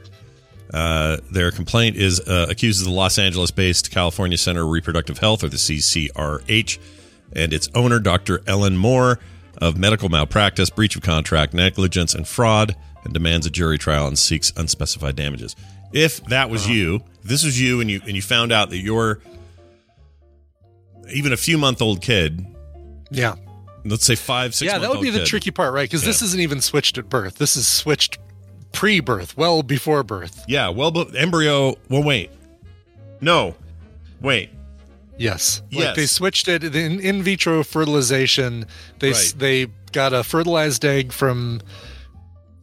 Uh, 0.72 1.18
their 1.30 1.50
complaint 1.50 1.96
is 1.96 2.20
uh, 2.20 2.46
accuses 2.50 2.84
the 2.84 2.90
Los 2.90 3.18
Angeles-based 3.18 3.90
California 3.90 4.36
Center 4.36 4.64
of 4.64 4.70
Reproductive 4.70 5.18
Health, 5.18 5.42
or 5.42 5.48
the 5.48 5.56
CCRH, 5.56 6.78
and 7.32 7.52
its 7.52 7.68
owner, 7.74 7.98
Dr. 7.98 8.42
Ellen 8.46 8.76
Moore, 8.76 9.18
of 9.60 9.78
medical 9.78 10.08
malpractice, 10.08 10.70
breach 10.70 10.94
of 10.94 11.02
contract, 11.02 11.54
negligence, 11.54 12.14
and 12.14 12.28
fraud, 12.28 12.76
and 13.08 13.14
demands 13.14 13.46
a 13.46 13.50
jury 13.50 13.78
trial 13.78 14.06
and 14.06 14.18
seeks 14.18 14.52
unspecified 14.56 15.16
damages. 15.16 15.56
If 15.92 16.22
that 16.26 16.50
was 16.50 16.64
uh-huh. 16.64 16.74
you, 16.74 17.02
this 17.24 17.42
was 17.44 17.60
you, 17.60 17.80
and 17.80 17.90
you 17.90 18.00
and 18.04 18.14
you 18.14 18.22
found 18.22 18.52
out 18.52 18.70
that 18.70 18.78
your 18.78 19.20
even 21.10 21.32
a 21.32 21.36
few 21.36 21.56
month 21.56 21.80
old 21.80 22.02
kid, 22.02 22.44
Yeah. 23.10 23.36
let's 23.84 24.04
say 24.04 24.14
five, 24.14 24.54
six, 24.54 24.70
yeah, 24.70 24.78
that 24.78 24.90
would 24.90 25.00
be 25.00 25.10
the 25.10 25.20
kid, 25.20 25.26
tricky 25.26 25.50
part, 25.50 25.72
right? 25.72 25.88
Because 25.88 26.04
this 26.04 26.20
isn't 26.20 26.40
even 26.40 26.60
switched 26.60 26.98
at 26.98 27.08
birth. 27.08 27.36
This 27.36 27.56
is 27.56 27.66
switched 27.66 28.18
pre-birth, 28.72 29.34
well 29.36 29.62
before 29.62 30.02
birth. 30.02 30.44
Yeah, 30.46 30.68
well, 30.68 30.90
but 30.90 31.16
embryo. 31.16 31.76
Well, 31.88 32.02
wait, 32.02 32.30
no, 33.20 33.54
wait. 34.20 34.50
Yes. 35.16 35.62
Yes. 35.70 35.86
Like 35.86 35.96
they 35.96 36.06
switched 36.06 36.46
it 36.46 36.62
in 36.62 37.00
in 37.00 37.22
vitro 37.22 37.64
fertilization. 37.64 38.66
They 39.00 39.12
Right. 39.12 39.34
they 39.36 39.66
got 39.92 40.12
a 40.12 40.22
fertilized 40.22 40.84
egg 40.84 41.12
from 41.12 41.60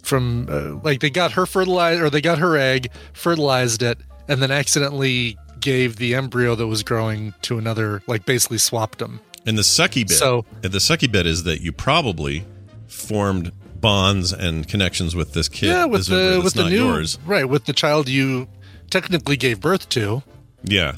from 0.06 0.47
uh, 0.49 0.80
like 0.84 0.99
they 1.01 1.10
got 1.10 1.34
her 1.34 1.45
fertilized 1.45 2.01
or 2.01 2.10
they 2.10 2.22
got 2.22 2.38
her 2.39 2.56
egg, 2.58 2.89
fertilized 3.14 3.82
it, 3.82 3.97
and 4.28 4.41
then 4.41 4.51
accidentally 4.51 5.38
gave 5.60 5.95
the 5.97 6.14
embryo 6.16 6.56
that 6.56 6.68
was 6.68 6.84
growing 6.84 7.34
to 7.41 7.58
another. 7.58 8.01
Like 8.08 8.26
basically 8.26 8.58
swapped 8.60 8.99
them. 8.99 9.20
And 9.45 9.58
the 9.58 9.64
sucky 9.64 10.08
bit. 10.08 10.18
So- 10.18 10.45
and 10.64 10.72
the 10.72 10.80
sucky 10.80 11.12
bit 11.12 11.26
is 11.26 11.43
that 11.43 11.62
you 11.62 11.72
probably 11.72 12.45
formed 12.88 13.51
bonds 13.82 14.32
and 14.32 14.68
connections 14.68 15.16
with 15.16 15.34
this 15.34 15.49
kid. 15.49 15.68
yeah, 15.68 15.86
with 15.86 16.08
this 16.08 16.08
the 16.08 16.41
with 16.43 16.53
the 16.53 16.70
new 16.70 16.86
yours. 16.88 17.20
right 17.26 17.47
with 17.47 17.66
the 17.66 17.74
child 17.74 18.08
you 18.10 18.47
technically 18.89 19.38
gave 19.38 19.60
birth 19.60 19.88
to. 19.89 20.24
Yeah. 20.64 20.95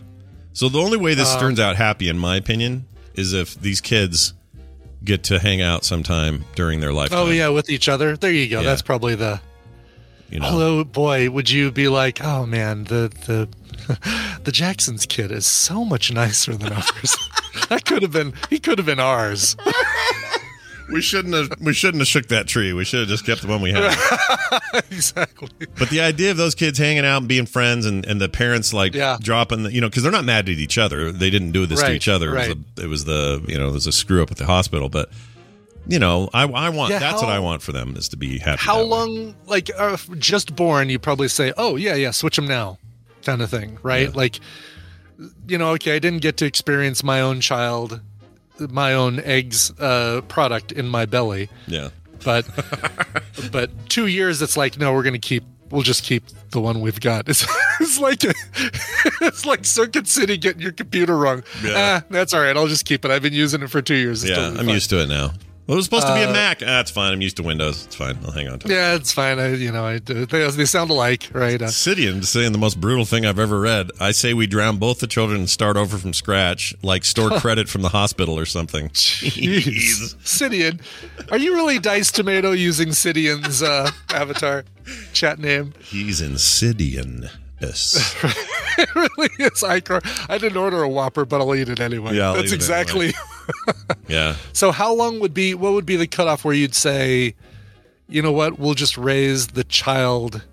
So 0.53 0.69
the 0.69 0.79
only 0.79 0.97
way 0.97 1.13
this 1.13 1.33
Um, 1.33 1.39
turns 1.39 1.59
out 1.59 1.75
happy, 1.75 2.07
in 2.09 2.17
my 2.17 2.35
opinion, 2.35 2.85
is 3.15 3.33
if 3.33 3.59
these 3.59 3.81
kids 3.81 4.33
get 5.03 5.23
to 5.25 5.39
hang 5.39 5.61
out 5.61 5.85
sometime 5.85 6.45
during 6.55 6.79
their 6.79 6.93
lifetime. 6.93 7.19
Oh 7.19 7.29
yeah, 7.29 7.49
with 7.49 7.69
each 7.69 7.89
other. 7.89 8.17
There 8.17 8.31
you 8.31 8.49
go. 8.49 8.61
Yeah. 8.61 8.67
That's 8.67 8.81
probably 8.81 9.15
the. 9.15 9.41
You 10.29 10.41
know. 10.41 10.47
Although, 10.47 10.83
boy, 10.83 11.29
would 11.29 11.49
you 11.49 11.71
be 11.71 11.87
like, 11.87 12.21
oh 12.21 12.45
man, 12.45 12.85
the 12.85 13.09
the 13.25 13.47
the 14.43 14.51
Jackson's 14.51 15.05
kid 15.05 15.31
is 15.31 15.45
so 15.45 15.85
much 15.85 16.11
nicer 16.11 16.55
than 16.55 16.73
ours. 16.73 17.17
that 17.69 17.85
could 17.85 18.01
have 18.01 18.11
been. 18.11 18.33
He 18.49 18.59
could 18.59 18.77
have 18.77 18.85
been 18.85 18.99
ours. 18.99 19.55
We 20.91 21.01
shouldn't 21.01 21.33
have. 21.33 21.51
We 21.59 21.73
shouldn't 21.73 22.01
have 22.01 22.07
shook 22.07 22.27
that 22.27 22.47
tree. 22.47 22.71
We 22.73 22.85
should 22.85 23.01
have 23.01 23.09
just 23.09 23.25
kept 23.25 23.41
the 23.41 23.47
one 23.47 23.61
we 23.61 23.71
had. 23.71 23.93
exactly. 24.91 25.49
But 25.77 25.89
the 25.89 26.01
idea 26.01 26.31
of 26.31 26.37
those 26.37 26.55
kids 26.55 26.77
hanging 26.77 27.05
out 27.05 27.17
and 27.17 27.27
being 27.27 27.45
friends, 27.45 27.85
and, 27.85 28.05
and 28.05 28.21
the 28.21 28.29
parents 28.29 28.73
like 28.73 28.93
Yeah. 28.93 29.17
dropping, 29.21 29.63
the, 29.63 29.73
you 29.73 29.81
know, 29.81 29.89
because 29.89 30.03
they're 30.03 30.11
not 30.11 30.25
mad 30.25 30.47
at 30.49 30.55
each 30.57 30.77
other. 30.77 31.11
They 31.11 31.29
didn't 31.29 31.51
do 31.51 31.65
this 31.65 31.81
to 31.81 31.91
each 31.93 32.07
other. 32.07 32.29
It, 32.29 32.33
right. 32.33 32.47
was 32.49 32.57
a, 32.77 32.83
it 32.83 32.87
was 32.87 33.05
the 33.05 33.43
you 33.47 33.57
know, 33.57 33.71
there's 33.71 33.87
a 33.87 33.91
screw 33.91 34.21
up 34.23 34.31
at 34.31 34.37
the 34.37 34.45
hospital. 34.45 34.87
But 34.89 35.09
you 35.87 35.99
know, 35.99 36.29
I, 36.33 36.43
I 36.43 36.69
want 36.69 36.91
Yeah, 36.91 36.99
that's 36.99 37.21
what 37.21 37.31
I 37.31 37.39
want 37.39 37.61
for 37.61 37.71
them 37.71 37.95
is 37.95 38.09
to 38.09 38.17
be 38.17 38.37
happy. 38.39 38.61
How 38.61 38.77
that 38.77 38.83
way. 38.83 38.89
long? 38.89 39.35
Like 39.45 39.69
uh, 39.77 39.97
just 40.17 40.55
born, 40.55 40.89
you 40.89 40.99
probably 40.99 41.27
say, 41.27 41.53
oh 41.57 41.75
yeah, 41.75 41.95
yeah, 41.95 42.11
switch 42.11 42.35
them 42.35 42.47
now, 42.47 42.77
kind 43.23 43.41
of 43.41 43.49
thing, 43.49 43.77
right? 43.83 44.07
Yeah. 44.09 44.15
Like, 44.15 44.39
you 45.47 45.57
know, 45.57 45.71
okay, 45.71 45.95
I 45.95 45.99
didn't 45.99 46.21
get 46.21 46.37
to 46.37 46.45
experience 46.45 47.03
my 47.03 47.21
own 47.21 47.41
child, 47.41 48.01
my 48.59 48.93
own 48.93 49.19
eggs 49.21 49.71
uh, 49.79 50.21
product 50.27 50.71
in 50.71 50.87
my 50.87 51.05
belly. 51.05 51.49
Yeah. 51.67 51.89
but 52.23 52.45
but 53.51 53.69
two 53.89 54.07
years 54.07 54.41
it's 54.41 54.57
like 54.57 54.77
no 54.79 54.93
we're 54.93 55.03
gonna 55.03 55.19
keep 55.19 55.43
we'll 55.69 55.83
just 55.83 56.03
keep 56.03 56.23
the 56.51 56.59
one 56.61 56.81
we've 56.81 56.99
got 56.99 57.27
it's, 57.29 57.45
it's 57.79 57.99
like 57.99 58.23
it's 59.21 59.45
like 59.45 59.65
circuit 59.65 60.07
city 60.07 60.37
getting 60.37 60.61
your 60.61 60.71
computer 60.71 61.15
wrong 61.17 61.43
Yeah. 61.63 62.01
ah, 62.01 62.05
that's 62.09 62.33
all 62.33 62.41
right 62.41 62.55
i'll 62.57 62.67
just 62.67 62.85
keep 62.85 63.05
it 63.05 63.11
i've 63.11 63.21
been 63.21 63.33
using 63.33 63.61
it 63.61 63.69
for 63.69 63.81
two 63.81 63.95
years 63.95 64.23
It's 64.23 64.31
Yeah, 64.31 64.35
totally 64.37 64.59
I'm 64.59 64.65
fine. 64.65 64.73
used 64.75 64.89
to 64.91 65.01
it 65.03 65.09
now. 65.09 65.31
Well, 65.67 65.75
it 65.75 65.79
was 65.79 65.85
supposed 65.85 66.07
to 66.07 66.13
be 66.13 66.21
a 66.21 66.29
Uh, 66.29 66.33
Mac. 66.33 66.63
Ah, 66.65 66.79
it's 66.79 66.91
fine. 66.91 67.11
I'm 67.11 67.21
used 67.21 67.35
to 67.37 67.43
Windows. 67.43 67.85
It's 67.85 67.95
fine. 67.95 68.17
I'll 68.23 68.31
hang 68.31 68.47
on 68.47 68.59
to 68.59 68.67
it. 68.67 68.71
Yeah, 68.71 68.95
it's 68.95 69.11
fine. 69.11 69.37
I, 69.37 69.53
you 69.53 69.69
know, 69.69 69.85
I, 69.85 69.99
they, 69.99 70.23
they 70.23 70.65
sound 70.65 70.89
alike, 70.91 71.29
right? 71.33 71.61
Uh, 71.61 71.65
Sidian 71.65 72.23
saying 72.23 72.53
the 72.53 72.57
most 72.57 72.79
brutal 72.79 73.03
thing 73.03 73.25
I've 73.25 73.37
ever 73.37 73.59
read. 73.59 73.91
I 73.99 74.11
say 74.11 74.33
we 74.33 74.47
drown 74.47 74.77
both 74.77 74.99
the 74.99 75.07
children 75.07 75.39
and 75.39 75.49
start 75.49 75.75
over 75.75 75.97
from 75.97 76.13
scratch, 76.13 76.73
like 76.81 77.03
store 77.03 77.31
credit 77.41 77.67
from 77.67 77.81
the 77.81 77.89
hospital 77.89 78.39
or 78.39 78.45
something. 78.45 78.87
Jeez. 78.89 80.15
Sidian. 80.23 80.79
Are 81.31 81.37
you 81.37 81.53
really 81.55 81.79
Dice 81.79 82.11
Tomato 82.13 82.51
using 82.53 82.89
Sidian's 82.89 83.61
uh, 83.61 83.91
avatar 84.09 84.63
chat 85.11 85.37
name? 85.37 85.73
He's 85.83 86.21
Insidian. 86.21 87.29
Yes. 87.59 88.15
it 88.77 88.95
really 88.95 89.29
is. 89.39 89.63
I, 89.63 89.81
I 90.29 90.37
didn't 90.37 90.57
order 90.57 90.81
a 90.83 90.87
Whopper, 90.87 91.25
but 91.25 91.41
I'll 91.41 91.55
eat 91.55 91.67
it 91.67 91.81
anyway. 91.81 92.15
Yeah, 92.15 92.27
I'll 92.27 92.33
That's 92.35 92.47
eat 92.47 92.53
it 92.53 92.55
exactly. 92.55 93.13
Yeah. 94.07 94.35
so, 94.53 94.71
how 94.71 94.93
long 94.93 95.19
would 95.19 95.33
be, 95.33 95.53
what 95.53 95.73
would 95.73 95.85
be 95.85 95.95
the 95.97 96.07
cutoff 96.07 96.45
where 96.45 96.53
you'd 96.53 96.75
say, 96.75 97.35
you 98.07 98.21
know 98.21 98.31
what, 98.31 98.57
we'll 98.57 98.73
just 98.73 98.97
raise 98.97 99.47
the 99.47 99.63
child 99.65 100.45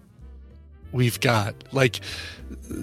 we've 0.92 1.20
got? 1.20 1.54
Like, 1.72 2.00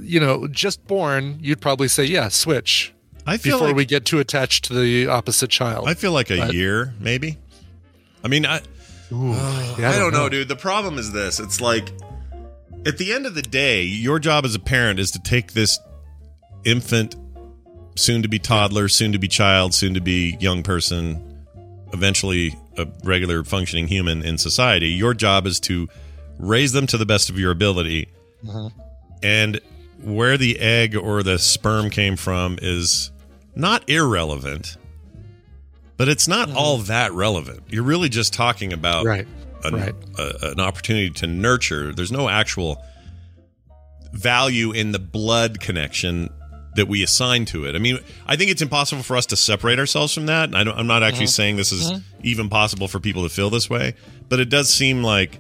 you 0.02 0.20
know, 0.20 0.48
just 0.48 0.86
born, 0.88 1.40
you'd 1.42 1.60
probably 1.62 1.88
say, 1.90 2.06
yeah, 2.06 2.30
switch. 2.30 2.94
I 3.28 3.38
feel 3.38 3.58
before 3.58 3.68
like- 3.70 3.76
we 3.76 3.86
get 3.86 4.06
too 4.06 4.20
attached 4.20 4.66
to 4.66 4.74
the 4.74 5.08
opposite 5.08 5.50
child. 5.50 5.88
I 5.90 5.94
feel 5.94 6.12
like 6.14 6.30
a 6.32 6.38
But- 6.38 6.54
year, 6.54 6.94
maybe. 7.00 7.38
I 8.24 8.28
mean, 8.28 8.46
I, 8.46 8.58
uh, 8.58 9.76
Yeah, 9.80 9.90
I 9.92 9.98
don't 10.00 10.14
know, 10.14 10.30
dude. 10.30 10.48
The 10.48 10.56
problem 10.56 10.98
is 10.98 11.12
this. 11.12 11.40
It's 11.40 11.60
like 11.60 11.90
at 12.86 12.98
the 12.98 13.12
end 13.14 13.26
of 13.26 13.36
the 13.36 13.42
day, 13.42 13.84
your 13.84 14.20
job 14.20 14.46
as 14.46 14.56
a 14.56 14.60
parent 14.60 15.00
is 15.00 15.12
to 15.12 15.20
take 15.20 15.54
this 15.54 15.78
infant, 16.64 17.16
soon 17.96 18.22
to 18.22 18.28
be 18.28 18.40
toddler, 18.40 18.88
soon 18.88 19.12
to 19.12 19.20
be 19.20 19.28
child, 19.28 19.74
soon 19.74 19.94
to 19.94 20.02
be 20.02 20.38
young 20.40 20.64
person, 20.64 21.46
eventually 21.94 22.56
a 22.78 22.88
regular 23.04 23.44
functioning 23.44 23.88
human 23.88 24.24
in 24.24 24.38
society. 24.38 24.90
Your 24.90 25.14
job 25.14 25.46
is 25.46 25.60
to 25.62 25.88
raise 26.40 26.72
them 26.72 26.88
to 26.88 26.98
the 26.98 27.06
best 27.06 27.30
of 27.30 27.38
your 27.38 27.52
ability. 27.52 28.08
Mm-hmm. 28.46 28.80
And 29.24 29.62
where 30.02 30.38
the 30.38 30.60
egg 30.60 30.96
or 30.96 31.22
the 31.22 31.38
sperm 31.38 31.90
came 31.90 32.16
from 32.16 32.58
is 32.62 33.12
not 33.56 33.88
irrelevant, 33.90 34.78
but 35.98 36.10
it's 36.10 36.28
not 36.28 36.48
mm-hmm. 36.48 36.58
all 36.58 36.78
that 36.78 37.12
relevant. 37.14 37.62
You're 37.70 37.84
really 37.84 38.10
just 38.10 38.34
talking 38.34 38.74
about 38.74 39.06
Right. 39.06 39.28
an, 39.64 39.76
Right. 39.76 39.96
a- 40.18 40.52
an 40.52 40.60
opportunity 40.60 41.12
to 41.12 41.28
nurture. 41.28 41.94
There's 41.94 42.12
no 42.12 42.30
actual 42.30 42.84
value 44.14 44.72
in 44.72 44.92
the 44.92 45.00
blood 45.00 45.60
connection 45.60 46.30
that 46.76 46.88
we 46.88 47.04
assign 47.04 47.46
to 47.46 47.66
it. 47.66 47.76
I 47.76 47.80
mean, 47.80 48.00
I 48.26 48.36
think 48.36 48.52
it's 48.52 48.62
impossible 48.62 49.04
for 49.04 49.18
us 49.18 49.26
to 49.28 49.36
separate 49.36 49.80
ourselves 49.80 50.14
from 50.14 50.28
that. 50.28 50.56
I 50.56 50.64
don't, 50.64 50.78
I'm 50.78 50.88
not 50.88 51.04
actually 51.04 51.26
mm-hmm. 51.26 51.30
saying 51.30 51.56
this 51.58 51.72
is 51.72 51.92
mm-hmm. 51.92 52.02
even 52.24 52.50
possible 52.50 52.88
for 52.88 53.00
people 53.00 53.24
to 53.24 53.30
feel 53.30 53.50
this 53.50 53.70
way, 53.70 53.96
but 54.30 54.40
it 54.40 54.50
does 54.50 54.70
seem 54.70 55.04
like, 55.04 55.40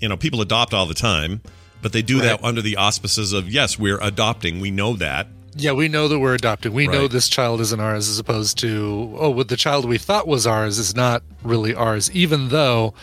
you 0.00 0.08
know, 0.08 0.16
people 0.16 0.40
adopt 0.40 0.72
all 0.72 0.86
the 0.86 0.94
time, 0.94 1.40
but 1.82 1.92
they 1.92 2.02
do 2.02 2.20
that 2.20 2.42
under 2.44 2.62
the 2.62 2.76
auspices 2.76 3.32
of, 3.32 3.48
yes, 3.48 3.78
we're 3.78 3.98
adopting. 4.00 4.60
We 4.60 4.70
know 4.70 4.94
that. 4.94 5.26
Yeah, 5.56 5.72
we 5.72 5.88
know 5.88 6.06
that 6.06 6.20
we're 6.20 6.34
adopting. 6.34 6.72
We 6.72 6.86
know 6.86 7.08
this 7.08 7.28
child 7.28 7.60
isn't 7.60 7.80
ours, 7.80 8.08
as 8.08 8.20
opposed 8.20 8.58
to, 8.58 9.16
oh, 9.18 9.30
what 9.30 9.48
the 9.48 9.56
child 9.56 9.86
we 9.86 9.98
thought 9.98 10.28
was 10.28 10.46
ours 10.46 10.78
is 10.78 10.94
not 10.94 11.24
really 11.42 11.74
ours, 11.74 12.08
even 12.12 12.50
though 12.50 12.94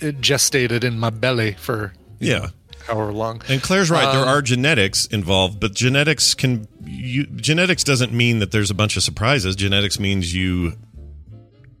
it 0.00 0.20
gestated 0.20 0.82
in 0.82 0.98
my 0.98 1.10
belly 1.10 1.52
for 1.52 1.92
Yeah. 2.18 2.48
However 2.86 3.12
long. 3.12 3.42
And 3.48 3.62
Claire's 3.62 3.90
right. 3.90 4.10
there 4.12 4.22
Um, 4.22 4.28
are 4.28 4.42
genetics 4.42 5.06
involved, 5.06 5.60
but 5.60 5.74
genetics 5.74 6.34
can 6.34 6.66
you 6.84 7.26
genetics 7.26 7.82
doesn't 7.84 8.12
mean 8.12 8.38
that 8.38 8.52
there's 8.52 8.70
a 8.70 8.74
bunch 8.74 8.96
of 8.96 9.02
surprises. 9.02 9.56
Genetics 9.56 9.98
means 9.98 10.34
you 10.34 10.74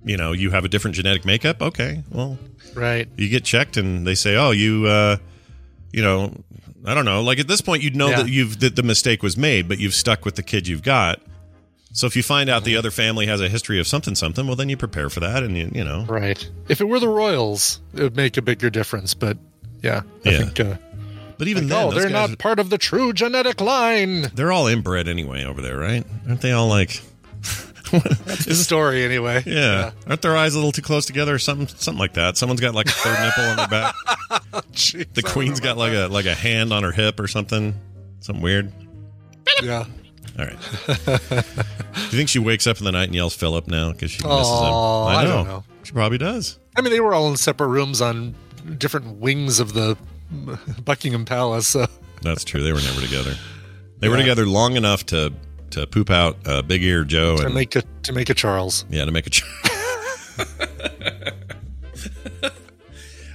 you 0.04 0.16
know, 0.16 0.32
you 0.32 0.50
have 0.50 0.64
a 0.64 0.68
different 0.68 0.94
genetic 0.96 1.24
makeup. 1.24 1.60
Okay. 1.60 2.02
Well, 2.10 2.38
Right. 2.74 3.08
you 3.16 3.28
get 3.28 3.44
checked 3.44 3.76
and 3.76 4.06
they 4.06 4.14
say, 4.14 4.36
"Oh, 4.36 4.50
you 4.50 4.86
uh 4.86 5.16
you 5.92 6.02
know, 6.02 6.32
I 6.84 6.94
don't 6.94 7.04
know. 7.04 7.22
Like 7.22 7.38
at 7.38 7.48
this 7.48 7.60
point 7.60 7.82
you'd 7.82 7.96
know 7.96 8.10
Yeah. 8.10 8.22
that 8.22 8.28
you've 8.28 8.60
that 8.60 8.76
the 8.76 8.82
mistake 8.82 9.22
was 9.22 9.36
made, 9.36 9.66
but 9.68 9.78
you've 9.78 9.94
stuck 9.94 10.24
with 10.24 10.36
the 10.36 10.42
kid 10.42 10.68
you've 10.68 10.82
got. 10.82 11.20
So 11.92 12.06
if 12.06 12.14
you 12.14 12.22
find 12.22 12.50
out 12.50 12.64
the 12.64 12.76
other 12.76 12.90
family 12.90 13.26
has 13.26 13.40
a 13.40 13.48
history 13.48 13.80
of 13.80 13.86
something 13.86 14.14
something, 14.14 14.46
well 14.46 14.56
then 14.56 14.68
you 14.68 14.76
prepare 14.76 15.08
for 15.08 15.20
that 15.20 15.42
and 15.42 15.56
you, 15.56 15.70
you 15.74 15.82
know. 15.84 16.04
Right. 16.06 16.46
If 16.68 16.80
it 16.80 16.84
were 16.88 17.00
the 17.00 17.08
Royals, 17.08 17.80
it 17.94 18.02
would 18.02 18.16
make 18.16 18.36
a 18.36 18.42
bigger 18.42 18.68
difference. 18.70 19.14
But 19.14 19.38
yeah, 19.82 20.02
I 20.24 20.30
Yeah. 20.30 20.38
think. 20.38 20.60
Uh, 20.60 20.74
But 21.38 21.48
even 21.48 21.68
like, 21.68 21.70
then 21.70 21.86
oh, 21.86 21.90
they're 21.90 22.08
not 22.10 22.38
part 22.38 22.58
of 22.58 22.70
the 22.70 22.78
true 22.78 23.12
genetic 23.12 23.60
line. 23.60 24.22
they're 24.34 24.52
all 24.52 24.66
inbred 24.66 25.06
anyway 25.08 25.44
over 25.44 25.60
there, 25.60 25.76
right? 25.78 26.04
Aren't 26.28 26.40
they 26.40 26.52
all 26.52 26.68
like 26.68 27.02
That's 27.92 28.44
the 28.46 28.54
story, 28.54 29.04
anyway. 29.04 29.42
Yeah. 29.46 29.92
Aren't 30.08 30.22
their 30.22 30.36
eyes 30.36 30.54
a 30.54 30.58
little 30.58 30.72
too 30.72 30.82
close 30.82 31.06
together 31.06 31.34
or 31.34 31.38
something 31.38 31.68
something 31.68 32.00
like 32.00 32.14
that? 32.14 32.36
Someone's 32.36 32.60
got 32.60 32.74
like 32.74 32.86
a 32.86 32.90
third 32.90 33.20
nipple 33.20 33.44
on 33.44 33.56
their 33.56 33.68
back. 33.68 33.94
Jeez, 34.72 35.12
The 35.14 35.22
queen's 35.22 35.60
got 35.60 35.76
like 35.76 35.92
a 35.92 36.08
like 36.08 36.26
a 36.26 36.34
hand 36.34 36.72
on 36.72 36.82
her 36.82 36.90
hip 36.90 37.20
or 37.20 37.28
something. 37.28 37.74
Something 38.20 38.42
weird. 38.42 38.72
Yeah. 39.62 39.84
All 40.38 40.44
right. 40.44 40.58
Do 40.96 41.12
you 41.12 42.18
think 42.18 42.28
she 42.28 42.40
wakes 42.40 42.66
up 42.66 42.78
in 42.78 42.84
the 42.84 42.92
night 42.92 43.04
and 43.04 43.14
yells 43.14 43.34
Philip 43.34 43.68
now 43.68 43.92
because 43.92 44.10
she 44.10 44.18
misses 44.26 44.48
Aw, 44.48 45.10
him? 45.10 45.16
I 45.16 45.24
don't 45.24 45.46
know. 45.46 45.64
She 45.84 45.92
probably 45.92 46.18
does. 46.18 46.58
I 46.76 46.80
mean, 46.80 46.92
they 46.92 47.00
were 47.00 47.14
all 47.14 47.28
in 47.28 47.36
separate 47.36 47.68
rooms 47.68 48.00
on 48.02 48.34
different 48.78 49.18
wings 49.18 49.60
of 49.60 49.72
the 49.74 49.96
Buckingham 50.84 51.24
Palace. 51.24 51.68
So. 51.68 51.86
That's 52.22 52.44
true. 52.44 52.62
They 52.62 52.72
were 52.72 52.80
never 52.80 53.00
together. 53.00 53.34
They 53.98 54.08
were 54.08 54.16
together 54.16 54.46
long 54.46 54.76
enough 54.76 55.06
to 55.06 55.32
to 55.70 55.86
poop 55.86 56.10
out 56.10 56.36
uh, 56.46 56.62
Big 56.62 56.82
Ear 56.82 57.04
Joe 57.04 57.36
to 57.38 57.46
and 57.46 57.54
make 57.54 57.74
a 57.76 57.82
to 58.02 58.12
make 58.12 58.30
a 58.30 58.34
Charles. 58.34 58.84
yeah 58.90 59.04
to 59.04 59.10
make 59.10 59.26
a. 59.26 59.30
Ch- 59.30 59.44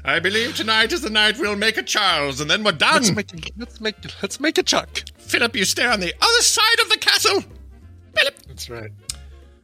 I 0.03 0.19
believe 0.19 0.55
tonight 0.55 0.91
is 0.91 1.01
the 1.01 1.09
night 1.11 1.37
we'll 1.39 1.55
make 1.55 1.77
a 1.77 1.83
Charles, 1.83 2.41
and 2.41 2.49
then 2.49 2.63
we're 2.63 2.71
done. 2.71 3.03
Let's 3.03 3.11
make 3.15 3.33
a, 3.33 3.37
let's 3.57 3.81
make 3.81 3.95
let's 4.21 4.39
make 4.39 4.57
a 4.57 4.63
Chuck. 4.63 5.03
Philip, 5.17 5.55
you 5.55 5.65
stay 5.65 5.85
on 5.85 5.99
the 5.99 6.13
other 6.19 6.41
side 6.41 6.79
of 6.81 6.89
the 6.89 6.97
castle. 6.97 7.43
Philip, 8.15 8.35
that's 8.47 8.69
right. 8.69 8.91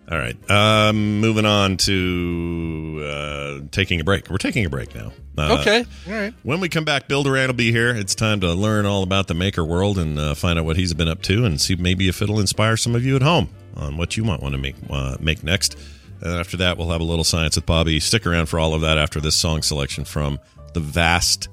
All 0.09 0.17
right. 0.17 0.37
Um, 0.49 1.19
moving 1.19 1.45
on 1.45 1.75
to 1.77 3.03
uh, 3.05 3.67
taking 3.71 3.99
a 3.99 4.05
break. 4.05 4.29
We're 4.29 4.37
taking 4.37 4.65
a 4.65 4.69
break 4.69 4.95
now. 4.95 5.11
Uh, 5.37 5.57
okay. 5.59 5.85
All 6.07 6.13
right. 6.13 6.33
When 6.43 6.61
we 6.61 6.69
come 6.69 6.85
back, 6.85 7.09
Bill 7.09 7.23
Doran 7.23 7.47
will 7.47 7.55
be 7.55 7.71
here. 7.71 7.89
It's 7.89 8.15
time 8.15 8.39
to 8.39 8.53
learn 8.53 8.85
all 8.85 9.03
about 9.03 9.27
the 9.27 9.33
maker 9.33 9.65
world 9.65 9.97
and 9.97 10.17
uh, 10.17 10.33
find 10.33 10.57
out 10.57 10.63
what 10.63 10.77
he's 10.77 10.93
been 10.93 11.09
up 11.09 11.21
to, 11.23 11.43
and 11.43 11.59
see 11.59 11.75
maybe 11.75 12.07
if 12.07 12.21
it'll 12.21 12.39
inspire 12.39 12.77
some 12.77 12.95
of 12.95 13.05
you 13.05 13.17
at 13.17 13.21
home 13.21 13.49
on 13.75 13.97
what 13.97 14.15
you 14.15 14.23
might 14.23 14.41
want 14.41 14.53
to 14.53 14.57
make 14.57 14.75
uh, 14.89 15.17
make 15.19 15.43
next. 15.43 15.77
And 16.21 16.39
after 16.39 16.55
that, 16.57 16.77
we'll 16.77 16.89
have 16.89 17.01
a 17.01 17.05
little 17.05 17.25
science 17.25 17.57
with 17.57 17.65
Bobby. 17.65 17.99
Stick 17.99 18.25
around 18.25 18.47
for 18.47 18.59
all 18.59 18.73
of 18.73 18.81
that 18.81 18.97
after 18.97 19.19
this 19.19 19.35
song 19.35 19.61
selection 19.61 20.05
from 20.05 20.39
the 20.73 20.79
vast 20.79 21.49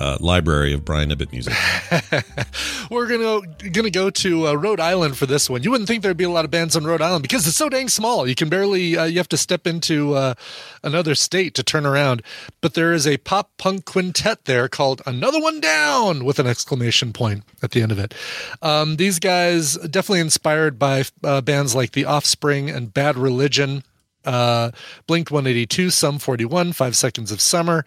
uh, 0.00 0.16
library 0.18 0.72
of 0.72 0.84
Brian 0.84 1.10
Ibbott 1.10 1.30
music. 1.30 1.54
We're 2.90 3.06
gonna 3.06 3.46
gonna 3.70 3.90
go 3.90 4.08
to 4.08 4.48
uh, 4.48 4.54
Rhode 4.54 4.80
Island 4.80 5.18
for 5.18 5.26
this 5.26 5.50
one. 5.50 5.62
You 5.62 5.70
wouldn't 5.70 5.88
think 5.88 6.02
there'd 6.02 6.16
be 6.16 6.24
a 6.24 6.30
lot 6.30 6.46
of 6.46 6.50
bands 6.50 6.74
on 6.74 6.84
Rhode 6.84 7.02
Island 7.02 7.22
because 7.22 7.46
it's 7.46 7.56
so 7.56 7.68
dang 7.68 7.88
small. 7.88 8.26
You 8.26 8.34
can 8.34 8.48
barely 8.48 8.96
uh, 8.96 9.04
you 9.04 9.18
have 9.18 9.28
to 9.28 9.36
step 9.36 9.66
into 9.66 10.14
uh, 10.14 10.34
another 10.82 11.14
state 11.14 11.54
to 11.54 11.62
turn 11.62 11.84
around. 11.84 12.22
But 12.62 12.72
there 12.72 12.92
is 12.92 13.06
a 13.06 13.18
pop 13.18 13.50
punk 13.58 13.84
quintet 13.84 14.46
there 14.46 14.68
called 14.68 15.02
Another 15.04 15.40
One 15.40 15.60
Down 15.60 16.24
with 16.24 16.38
an 16.38 16.46
exclamation 16.46 17.12
point 17.12 17.44
at 17.62 17.72
the 17.72 17.82
end 17.82 17.92
of 17.92 17.98
it. 17.98 18.14
Um, 18.62 18.96
these 18.96 19.18
guys 19.18 19.76
definitely 19.76 20.20
inspired 20.20 20.78
by 20.78 21.04
uh, 21.22 21.42
bands 21.42 21.74
like 21.74 21.92
The 21.92 22.06
Offspring 22.06 22.70
and 22.70 22.92
Bad 22.92 23.18
Religion. 23.18 23.84
Uh, 24.22 24.70
Blink 25.06 25.30
182, 25.30 25.88
Sum 25.88 26.18
41, 26.18 26.72
Five 26.74 26.94
Seconds 26.94 27.32
of 27.32 27.40
Summer 27.40 27.86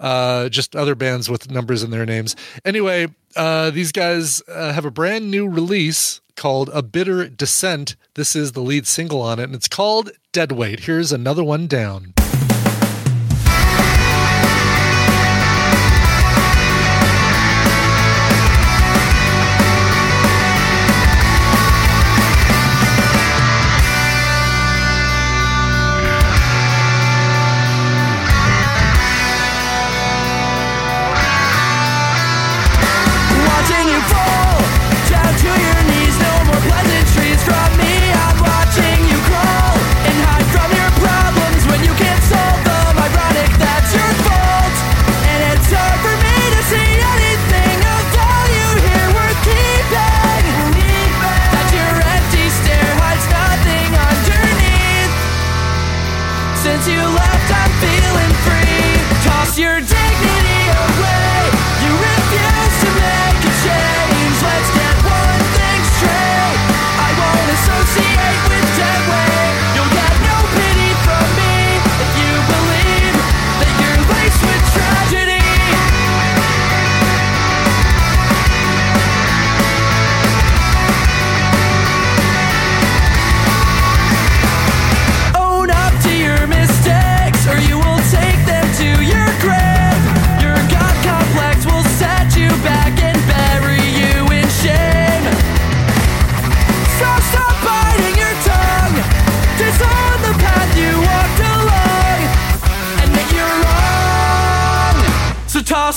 uh, 0.00 0.48
just 0.48 0.74
other 0.74 0.94
bands 0.94 1.30
with 1.30 1.50
numbers 1.50 1.82
in 1.82 1.90
their 1.90 2.06
names. 2.06 2.34
Anyway, 2.64 3.06
uh, 3.36 3.70
these 3.70 3.92
guys 3.92 4.42
uh, 4.48 4.72
have 4.72 4.84
a 4.84 4.90
brand 4.90 5.30
new 5.30 5.48
release 5.48 6.20
called 6.34 6.70
A 6.72 6.82
Bitter 6.82 7.28
Descent. 7.28 7.96
This 8.14 8.34
is 8.34 8.52
the 8.52 8.62
lead 8.62 8.86
single 8.86 9.20
on 9.20 9.38
it, 9.38 9.44
and 9.44 9.54
it's 9.54 9.68
called 9.68 10.10
Deadweight. 10.32 10.80
Here's 10.80 11.12
another 11.12 11.44
one 11.44 11.66
down. 11.66 12.14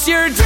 Your 0.08 0.43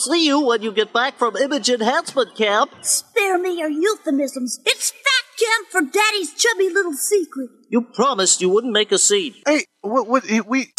see 0.00 0.26
you 0.26 0.40
when 0.40 0.62
you 0.62 0.72
get 0.72 0.92
back 0.92 1.18
from 1.18 1.36
image 1.36 1.68
enhancement 1.68 2.34
camp. 2.34 2.72
Spare 2.80 3.38
me 3.38 3.58
your 3.58 3.68
euphemisms. 3.68 4.60
It's 4.64 4.90
fat 4.90 5.38
camp 5.38 5.68
for 5.70 5.80
Daddy's 5.82 6.34
chubby 6.34 6.70
little 6.70 6.94
secret. 6.94 7.50
You 7.68 7.82
promised 7.82 8.40
you 8.40 8.48
wouldn't 8.48 8.72
make 8.72 8.92
a 8.92 8.98
scene. 8.98 9.34
Hey, 9.46 9.64
what? 9.82 10.08
What? 10.08 10.24
Eh, 10.28 10.40
we. 10.46 10.72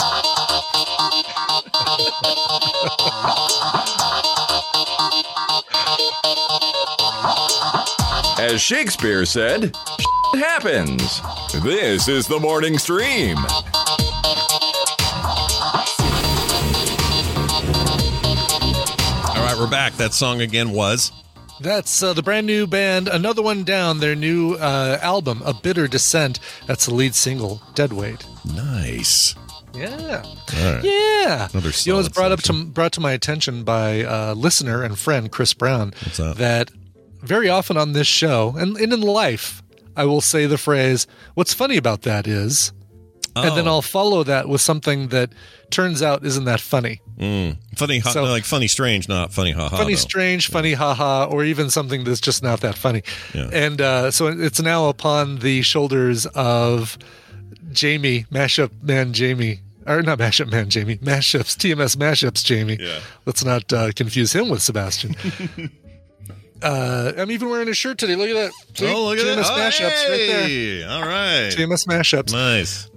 As 8.40 8.60
Shakespeare 8.60 9.26
said, 9.26 9.76
happens. 10.34 11.22
This 11.64 12.08
is 12.08 12.28
the 12.28 12.40
morning 12.40 12.78
stream. 12.78 13.38
We're 19.62 19.70
back. 19.70 19.94
That 19.98 20.12
song 20.12 20.42
again 20.42 20.72
was. 20.72 21.12
That's 21.60 22.02
uh, 22.02 22.14
the 22.14 22.24
brand 22.24 22.48
new 22.48 22.66
band, 22.66 23.08
Another 23.08 23.44
One 23.44 23.64
Down, 23.64 24.00
their 24.00 24.16
new 24.16 24.56
uh, 24.56 24.98
album, 25.04 25.44
A 25.46 25.54
Bitter 25.54 25.88
Descent. 25.88 26.40
That's 26.66 26.88
the 26.88 26.96
lead 26.96 27.14
single, 27.14 27.62
Deadweight. 27.76 28.26
Nice. 28.56 29.36
Yeah. 29.76 30.24
Right. 30.64 30.82
Yeah. 30.84 31.48
Another 31.54 31.70
you 31.84 31.92
know, 31.94 31.96
it 31.96 31.98
was 31.98 32.10
brought 32.10 32.32
up 32.32 32.42
to 32.42 32.66
brought 32.66 32.94
to 32.94 33.02
my 33.02 33.12
attention 33.12 33.64
by 33.64 34.04
a 34.08 34.34
listener 34.34 34.82
and 34.82 34.98
friend 34.98 35.32
Chris 35.32 35.54
Brown 35.54 35.94
What's 36.04 36.18
that? 36.18 36.38
that 36.38 36.72
very 37.22 37.48
often 37.48 37.78
on 37.78 37.94
this 37.94 38.08
show 38.08 38.56
and, 38.58 38.76
and 38.78 38.92
in 38.92 39.02
life, 39.02 39.62
I 39.96 40.06
will 40.06 40.22
say 40.22 40.48
the 40.48 40.58
phrase, 40.58 41.06
"What's 41.36 41.54
funny 41.54 41.78
about 41.78 42.02
that 42.02 42.28
is," 42.28 42.74
and 43.36 43.56
then 43.58 43.68
Oh. 43.68 43.72
I'll 43.76 43.82
follow 43.82 44.24
that 44.24 44.48
with 44.50 44.62
something 44.62 45.08
that 45.10 45.32
turns 45.70 46.02
out 46.02 46.26
isn't 46.26 46.44
that 46.46 46.60
funny. 46.60 47.00
Mm. 47.20 47.58
Funny, 47.78 48.00
ha- 48.00 48.12
So- 48.12 48.24
like 48.24 48.44
funny, 48.46 48.68
strange, 48.68 49.08
not 49.08 49.32
funny, 49.34 49.52
haha. 49.52 49.78
funny, 49.78 49.94
though. 49.94 50.00
strange, 50.00 50.48
funny, 50.48 50.74
haha, 50.74 51.26
or 51.26 51.44
even 51.46 51.70
something 51.70 52.04
that's 52.04 52.20
just 52.22 52.42
not 52.44 52.62
that 52.62 52.76
funny. 52.78 53.04
Yeah. 53.34 53.50
And 53.54 53.80
uh, 53.82 54.12
so 54.12 54.28
it's 54.28 54.62
now 54.62 54.90
upon 54.90 55.40
the 55.40 55.62
shoulders 55.62 56.26
of 56.28 56.98
Jamie, 57.72 58.26
mashup 58.32 58.72
man 58.84 59.14
Jamie, 59.14 59.62
or 59.88 60.02
not 60.02 60.20
mashup 60.20 60.52
man 60.52 60.70
Jamie, 60.70 60.98
mashups, 60.98 61.56
TMS 61.56 61.96
mashups 61.96 62.44
Jamie. 62.44 62.78
Yeah. 62.80 63.00
Let's 63.26 63.46
not 63.46 63.72
uh, 63.72 63.92
confuse 63.96 64.34
him 64.34 64.50
with 64.50 64.62
Sebastian. 64.62 65.16
uh, 66.62 67.14
I'm 67.18 67.32
even 67.32 67.50
wearing 67.50 67.70
a 67.70 67.74
shirt 67.74 67.98
today. 67.98 68.16
Look 68.16 68.30
at 68.30 68.36
that. 68.36 68.52
See? 68.78 68.88
Oh, 68.92 69.06
look 69.06 69.18
at 69.20 69.26
TMS 69.26 69.44
that. 69.44 69.52
Oh, 69.52 69.60
mashups 69.60 70.10
right 70.10 70.28
there. 70.28 70.90
All 70.90 71.02
right. 71.02 71.52
TMS 71.56 71.88
mashups. 71.88 72.32
Nice. 72.34 72.90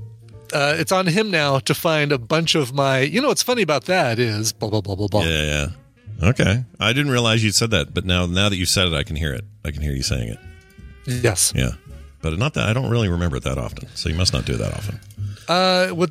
Uh, 0.55 0.77
it's 0.79 0.93
on 0.93 1.07
him 1.07 1.31
now 1.31 1.59
to 1.59 1.75
find 1.75 2.13
a 2.13 2.19
bunch 2.19 2.55
of 2.55 2.73
my. 2.73 3.01
You 3.01 3.21
know 3.21 3.29
what's 3.29 3.43
funny 3.43 3.63
about 3.63 3.85
that 3.87 4.19
is 4.19 4.53
blah 4.53 4.71
blah 4.71 4.81
blah 4.81 4.95
blah 4.95 5.09
blah. 5.09 5.23
Yeah, 5.25 5.43
yeah. 6.23 6.29
Okay. 6.29 6.65
I 6.79 6.93
didn't 6.93 7.11
realize 7.11 7.43
you 7.43 7.51
said 7.51 7.71
that, 7.73 7.93
but 7.93 8.05
now 8.05 8.25
now 8.27 8.49
that 8.49 8.57
you 8.57 8.65
said 8.67 8.87
it, 8.89 8.95
I 8.95 9.03
can 9.03 9.17
hear 9.17 9.35
it. 9.35 9.45
I 9.65 9.71
can 9.73 9.83
hear 9.83 9.93
you 9.93 10.03
saying 10.03 10.29
it. 10.29 10.39
Yes. 11.07 11.53
Yeah. 11.57 11.73
But 12.23 12.39
not 12.39 12.55
that 12.55 12.69
I 12.69 12.73
don't 12.73 12.89
really 12.89 13.09
remember 13.09 13.37
it 13.37 13.43
that 13.43 13.59
often. 13.59 13.89
So 13.95 14.09
you 14.09 14.15
must 14.15 14.33
not 14.33 14.45
do 14.47 14.55
it 14.55 14.59
that 14.59 14.73
often. 14.73 15.01
Uh, 15.49 15.89
what 15.89 16.11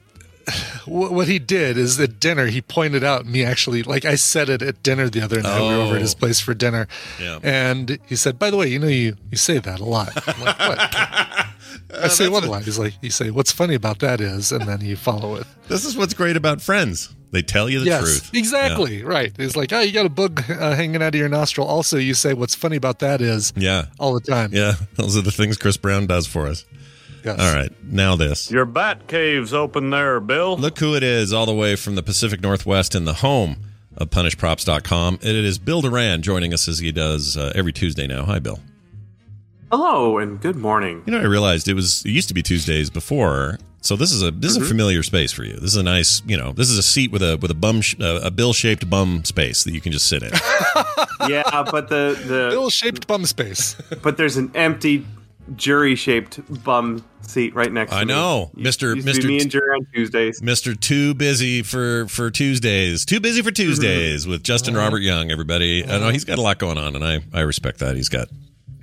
what 0.85 1.27
he 1.29 1.39
did 1.39 1.77
is 1.77 1.97
at 2.01 2.19
dinner 2.19 2.47
he 2.47 2.61
pointed 2.61 3.01
out 3.03 3.25
me 3.25 3.45
actually 3.45 3.81
like 3.81 4.03
I 4.03 4.15
said 4.15 4.49
it 4.49 4.61
at 4.61 4.83
dinner 4.83 5.09
the 5.09 5.21
other 5.21 5.41
night. 5.41 5.61
We 5.61 5.67
were 5.69 5.73
over 5.81 5.95
at 5.95 6.01
his 6.01 6.13
Oh. 6.13 6.17
place 6.19 6.39
for 6.41 6.53
dinner, 6.53 6.87
Yeah. 7.19 7.39
and 7.41 7.97
he 8.05 8.17
said, 8.17 8.37
"By 8.37 8.51
the 8.51 8.57
way, 8.57 8.67
you 8.67 8.77
know 8.77 8.87
you 8.89 9.15
you 9.31 9.37
say 9.37 9.57
that 9.59 9.79
a 9.79 9.85
lot." 9.85 10.11
I'm 10.27 10.43
like, 10.43 10.59
what? 10.59 11.42
I 12.01 12.07
say 12.07 12.27
one 12.27 12.47
line. 12.47 12.63
He's 12.63 12.79
like, 12.79 12.93
"You 13.01 13.09
say 13.09 13.29
what's 13.31 13.51
funny 13.51 13.75
about 13.75 13.99
that 13.99 14.19
is," 14.21 14.51
and 14.51 14.67
then 14.67 14.81
you 14.81 14.95
follow 14.95 15.35
it. 15.35 15.45
This 15.67 15.85
is 15.85 15.95
what's 15.95 16.13
great 16.13 16.35
about 16.35 16.61
friends. 16.61 17.13
They 17.31 17.41
tell 17.41 17.67
you 17.69 17.79
the 17.79 17.85
yes, 17.85 18.01
truth. 18.01 18.29
exactly 18.35 19.01
right. 19.03 19.33
He's 19.37 19.55
like, 19.55 19.71
"Oh, 19.73 19.79
you 19.79 19.91
got 19.91 20.05
a 20.05 20.09
bug 20.09 20.43
uh, 20.49 20.75
hanging 20.75 21.01
out 21.01 21.15
of 21.15 21.19
your 21.19 21.29
nostril." 21.29 21.65
Also, 21.67 21.97
you 21.97 22.13
say, 22.13 22.33
"What's 22.33 22.53
funny 22.55 22.75
about 22.75 22.99
that 22.99 23.21
is," 23.21 23.53
Yeah. 23.55 23.85
all 23.99 24.13
the 24.13 24.19
time. 24.21 24.51
Yeah. 24.53 24.73
Those 24.97 25.17
are 25.17 25.21
the 25.21 25.31
things 25.31 25.57
Chris 25.57 25.77
Brown 25.77 26.05
does 26.05 26.27
for 26.27 26.47
us. 26.47 26.65
Yes. 27.23 27.39
All 27.39 27.53
right. 27.55 27.71
Now 27.83 28.15
this. 28.17 28.51
Your 28.51 28.65
bat 28.65 29.07
cave's 29.07 29.53
open 29.53 29.89
there, 29.89 30.19
Bill. 30.19 30.57
Look 30.57 30.77
who 30.79 30.93
it 30.95 31.03
is, 31.03 31.31
all 31.31 31.45
the 31.45 31.53
way 31.55 31.75
from 31.77 31.95
the 31.95 32.03
Pacific 32.03 32.41
Northwest 32.41 32.93
in 32.95 33.05
the 33.05 33.13
home 33.15 33.55
of 33.95 34.09
punishedprops.com. 34.09 35.19
It 35.21 35.35
is 35.35 35.57
Bill 35.57 35.81
Doran 35.81 36.21
joining 36.21 36.53
us 36.53 36.67
as 36.67 36.79
he 36.79 36.91
does 36.91 37.37
uh, 37.37 37.53
every 37.55 37.71
Tuesday 37.71 38.07
now. 38.07 38.25
Hi, 38.25 38.39
Bill. 38.39 38.59
Hello 39.75 40.19
and 40.19 40.39
good 40.39 40.55
morning. 40.55 41.01
You 41.07 41.13
know, 41.13 41.19
I 41.19 41.23
realized 41.23 41.67
it 41.67 41.73
was 41.73 42.05
it 42.05 42.11
used 42.11 42.27
to 42.27 42.35
be 42.35 42.43
Tuesdays 42.43 42.91
before, 42.91 43.57
so 43.81 43.95
this 43.95 44.11
is 44.11 44.21
a 44.21 44.29
this 44.29 44.51
is 44.51 44.57
a 44.57 44.59
mm-hmm. 44.59 44.69
familiar 44.69 45.01
space 45.01 45.31
for 45.31 45.43
you. 45.43 45.53
This 45.53 45.71
is 45.71 45.77
a 45.77 45.81
nice, 45.81 46.21
you 46.27 46.37
know, 46.37 46.51
this 46.51 46.69
is 46.69 46.77
a 46.77 46.83
seat 46.83 47.11
with 47.11 47.23
a 47.23 47.39
with 47.41 47.49
a 47.49 47.55
bum 47.55 47.81
sh- 47.81 47.95
uh, 47.99 48.19
a 48.21 48.29
bill 48.29 48.53
shaped 48.53 48.87
bum 48.87 49.25
space 49.25 49.63
that 49.63 49.73
you 49.73 49.81
can 49.81 49.91
just 49.91 50.07
sit 50.07 50.21
in. 50.21 50.29
yeah, 51.27 51.63
but 51.71 51.89
the 51.89 52.15
the 52.27 52.49
bill 52.51 52.69
shaped 52.69 53.07
bum 53.07 53.25
space. 53.25 53.75
but 54.03 54.15
there's 54.15 54.37
an 54.37 54.51
empty 54.53 55.07
jury 55.55 55.95
shaped 55.95 56.39
bum 56.63 57.03
seat 57.23 57.55
right 57.55 57.71
next. 57.71 57.93
I 57.93 58.01
to 58.01 58.05
know, 58.05 58.51
me. 58.53 58.61
Mister 58.65 58.93
Used 58.93 59.07
to 59.07 59.11
be 59.11 59.17
Mister 59.17 59.27
me 59.27 59.41
and 59.41 59.49
jury 59.49 59.75
on 59.75 59.87
Tuesdays. 59.91 60.39
Mister 60.43 60.75
Too 60.75 61.15
busy 61.15 61.63
for 61.63 62.07
for 62.09 62.29
Tuesdays. 62.29 63.05
Too 63.05 63.19
busy 63.19 63.41
for 63.41 63.49
mm-hmm. 63.49 63.69
Tuesdays 63.69 64.27
with 64.27 64.43
Justin 64.43 64.75
uh-huh. 64.75 64.83
Robert 64.83 65.01
Young. 65.01 65.31
Everybody, 65.31 65.83
I 65.83 65.87
know 65.87 65.95
uh-huh. 65.95 66.09
he's 66.09 66.25
got 66.25 66.37
a 66.37 66.43
lot 66.43 66.59
going 66.59 66.77
on, 66.77 66.95
and 66.95 67.03
I 67.03 67.21
I 67.33 67.41
respect 67.41 67.79
that. 67.79 67.95
He's 67.95 68.09
got 68.09 68.27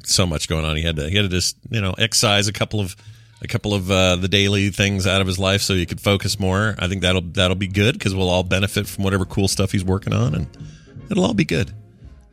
so 0.05 0.27
much 0.27 0.49
going 0.49 0.65
on. 0.65 0.77
He 0.77 0.83
had 0.83 0.97
to 0.97 1.09
he 1.09 1.17
had 1.17 1.23
to 1.23 1.29
just 1.29 1.57
you 1.71 1.81
know 1.81 1.95
excise 1.99 2.49
a 2.49 2.53
couple 2.53 2.81
of 2.81 2.97
a 3.43 3.47
couple 3.49 3.73
of 3.75 3.91
uh, 3.91 4.17
the 4.17 4.29
daily 4.29 4.69
things 4.71 5.07
out 5.07 5.21
of 5.21 5.27
his 5.27 5.39
life 5.39 5.63
so 5.63 5.75
he 5.75 5.87
could 5.87 6.01
focus 6.01 6.39
more. 6.39 6.75
I 6.79 6.89
think 6.89 7.03
that'll 7.03 7.23
that'll 7.23 7.57
be 7.57 7.69
good 7.69 7.95
because 7.95 8.15
we'll 8.15 8.29
all 8.29 8.43
benefit 8.43 8.87
from 8.87 9.05
whatever 9.05 9.25
cool 9.25 9.49
stuff 9.49 9.73
he's 9.73 9.85
working 9.85 10.13
on, 10.13 10.35
and 10.35 10.47
it'll 11.11 11.25
all 11.25 11.35
be 11.35 11.45
good. 11.45 11.73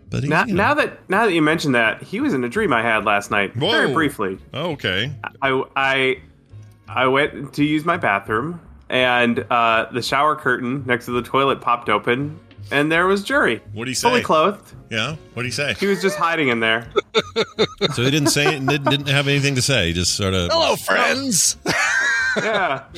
But 0.10 0.24
he, 0.24 0.30
Now, 0.30 0.46
you 0.46 0.54
know. 0.54 0.64
now 0.64 0.74
that 0.76 1.10
now 1.10 1.26
that 1.26 1.34
you 1.34 1.42
mentioned 1.42 1.76
that, 1.76 2.02
he 2.04 2.20
was 2.22 2.34
in 2.34 2.44
a 2.44 2.50
dream 2.50 2.72
I 2.74 2.82
had 2.82 3.06
last 3.06 3.30
night. 3.32 3.54
Very 3.54 3.88
Whoa. 3.88 3.94
briefly. 3.94 4.38
okay, 4.54 5.12
I 5.42 5.64
I 5.76 6.22
I 6.88 7.08
went 7.08 7.54
to 7.56 7.64
use 7.66 7.84
my 7.86 7.98
bathroom, 7.98 8.60
and 8.90 9.40
uh, 9.50 9.88
the 9.92 10.02
shower 10.02 10.36
curtain 10.36 10.84
next 10.86 11.06
to 11.06 11.12
the 11.12 11.22
toilet 11.22 11.60
popped 11.62 11.90
open, 11.90 12.40
and 12.72 12.92
there 12.92 13.08
was 13.08 13.24
Jury. 13.24 13.62
What 13.74 13.86
do 13.86 13.92
you 13.92 13.96
say? 13.96 14.10
Fully 14.10 14.22
clothed. 14.24 14.74
yeah, 14.90 15.16
what 15.34 15.44
do 15.44 15.48
you 15.48 15.52
say? 15.54 15.74
He 15.80 15.88
was 15.88 16.02
just 16.02 16.18
hiding 16.18 16.50
in 16.50 16.60
there. 16.60 16.88
So 17.94 18.04
he 18.04 18.12
didn't 18.12 18.30
say 18.30 18.60
didn't, 18.60 18.84
didn't 18.86 19.08
have 19.08 19.28
anything 19.28 19.56
to 19.56 19.62
say. 19.62 19.88
He 19.88 19.94
just 19.94 20.16
sort 20.16 20.34
of 20.34 20.50
Hello, 20.52 20.76
friends. 20.76 21.58
yeah, 22.38 22.84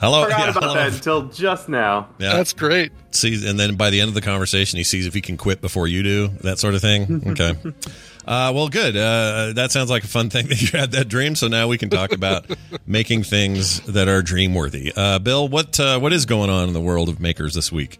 hello. 0.00 0.24
forgot 0.24 0.38
yeah, 0.38 0.50
about 0.50 0.62
hello. 0.62 0.74
that 0.74 0.92
until 0.94 1.28
just 1.28 1.68
now. 1.68 2.08
Yeah. 2.18 2.34
That's 2.36 2.52
great. 2.52 2.92
sees 3.10 3.44
and 3.44 3.58
then 3.58 3.76
by 3.76 3.90
the 3.90 4.00
end 4.00 4.08
of 4.08 4.14
the 4.14 4.20
conversation 4.20 4.76
he 4.76 4.84
sees 4.84 5.06
if 5.06 5.14
he 5.14 5.20
can 5.20 5.36
quit 5.36 5.60
before 5.60 5.86
you 5.88 6.02
do 6.02 6.28
that 6.42 6.58
sort 6.58 6.74
of 6.74 6.80
thing 6.80 7.22
okay 7.30 7.54
uh, 8.26 8.50
well 8.54 8.68
good 8.68 8.96
uh, 8.96 9.52
that 9.54 9.70
sounds 9.70 9.88
like 9.90 10.04
a 10.04 10.08
fun 10.08 10.30
thing 10.30 10.48
that 10.48 10.60
you 10.60 10.76
had 10.78 10.90
that 10.92 11.08
dream 11.08 11.34
so 11.36 11.46
now 11.48 11.68
we 11.68 11.78
can 11.78 11.90
talk 11.90 12.12
about 12.12 12.44
making 12.86 13.22
things 13.22 13.80
that 13.82 14.08
are 14.08 14.20
dream 14.22 14.52
worthy 14.54 14.92
uh, 14.96 15.18
bill 15.20 15.48
what 15.48 15.78
uh, 15.78 15.98
what 15.98 16.12
is 16.12 16.26
going 16.26 16.50
on 16.50 16.66
in 16.68 16.74
the 16.74 16.80
world 16.80 17.08
of 17.08 17.20
makers 17.20 17.54
this 17.54 17.70
week 17.70 17.98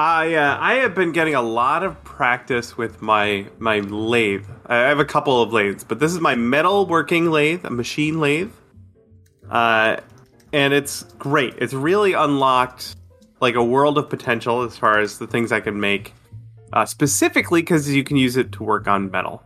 I 0.00 0.34
uh, 0.34 0.56
I 0.58 0.74
have 0.76 0.94
been 0.94 1.12
getting 1.12 1.34
a 1.34 1.42
lot 1.42 1.82
of 1.82 2.02
practice 2.04 2.74
with 2.74 3.02
my 3.02 3.46
my 3.58 3.80
lathe. 3.80 4.46
I 4.64 4.76
have 4.76 4.98
a 4.98 5.04
couple 5.04 5.42
of 5.42 5.52
lathes, 5.52 5.84
but 5.84 5.98
this 5.98 6.10
is 6.10 6.20
my 6.20 6.34
metal 6.34 6.86
working 6.86 7.30
lathe, 7.30 7.66
a 7.66 7.70
machine 7.70 8.18
lathe, 8.18 8.50
uh, 9.50 9.98
and 10.54 10.72
it's 10.72 11.02
great. 11.18 11.52
It's 11.58 11.74
really 11.74 12.14
unlocked 12.14 12.96
like 13.42 13.56
a 13.56 13.62
world 13.62 13.98
of 13.98 14.08
potential 14.08 14.62
as 14.62 14.74
far 14.74 15.00
as 15.00 15.18
the 15.18 15.26
things 15.26 15.52
I 15.52 15.60
can 15.60 15.78
make, 15.78 16.14
uh, 16.72 16.86
specifically 16.86 17.60
because 17.60 17.86
you 17.90 18.02
can 18.02 18.16
use 18.16 18.38
it 18.38 18.52
to 18.52 18.62
work 18.62 18.88
on 18.88 19.10
metal. 19.10 19.42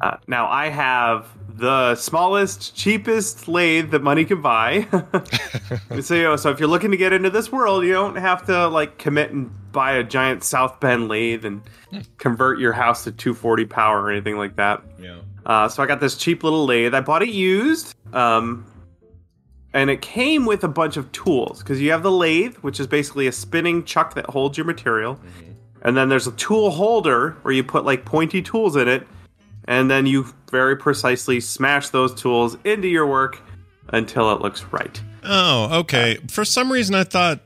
Uh, 0.00 0.16
now 0.26 0.48
I 0.48 0.68
have 0.68 1.28
the 1.56 1.94
smallest, 1.94 2.74
cheapest 2.74 3.46
lathe 3.46 3.90
that 3.92 4.02
money 4.02 4.24
can 4.24 4.42
buy. 4.42 4.86
so, 6.02 6.14
you 6.14 6.22
know, 6.24 6.36
so 6.36 6.50
if 6.50 6.58
you're 6.58 6.68
looking 6.68 6.90
to 6.90 6.96
get 6.96 7.12
into 7.12 7.30
this 7.30 7.52
world, 7.52 7.84
you 7.84 7.92
don't 7.92 8.16
have 8.16 8.44
to 8.46 8.68
like 8.68 8.98
commit 8.98 9.30
and 9.30 9.50
buy 9.72 9.92
a 9.92 10.04
giant 10.04 10.42
South 10.42 10.80
Bend 10.80 11.08
lathe 11.08 11.44
and 11.44 11.62
convert 12.18 12.58
your 12.58 12.72
house 12.72 13.04
to 13.04 13.12
240 13.12 13.66
power 13.66 14.02
or 14.02 14.10
anything 14.10 14.36
like 14.36 14.56
that. 14.56 14.82
Yeah. 14.98 15.20
Uh, 15.46 15.68
so 15.68 15.82
I 15.82 15.86
got 15.86 16.00
this 16.00 16.16
cheap 16.16 16.42
little 16.42 16.64
lathe. 16.64 16.94
I 16.94 17.00
bought 17.00 17.22
it 17.22 17.28
used, 17.28 17.94
um, 18.14 18.64
and 19.74 19.90
it 19.90 20.00
came 20.00 20.46
with 20.46 20.64
a 20.64 20.68
bunch 20.68 20.96
of 20.96 21.10
tools 21.12 21.58
because 21.58 21.80
you 21.80 21.90
have 21.90 22.02
the 22.02 22.10
lathe, 22.10 22.56
which 22.58 22.80
is 22.80 22.86
basically 22.86 23.26
a 23.26 23.32
spinning 23.32 23.84
chuck 23.84 24.14
that 24.14 24.26
holds 24.26 24.56
your 24.56 24.64
material, 24.64 25.20
and 25.82 25.96
then 25.96 26.08
there's 26.08 26.26
a 26.26 26.32
tool 26.32 26.70
holder 26.70 27.32
where 27.42 27.52
you 27.52 27.62
put 27.62 27.84
like 27.84 28.04
pointy 28.06 28.40
tools 28.40 28.76
in 28.76 28.88
it, 28.88 29.06
and 29.66 29.90
then 29.90 30.06
you 30.06 30.26
very 30.50 30.76
precisely 30.76 31.40
smash 31.40 31.88
those 31.90 32.14
tools 32.14 32.56
into 32.64 32.88
your 32.88 33.06
work 33.06 33.40
until 33.88 34.32
it 34.32 34.40
looks 34.40 34.64
right. 34.72 35.00
Oh, 35.24 35.80
okay. 35.80 36.18
For 36.28 36.44
some 36.44 36.70
reason, 36.72 36.94
I 36.94 37.04
thought 37.04 37.40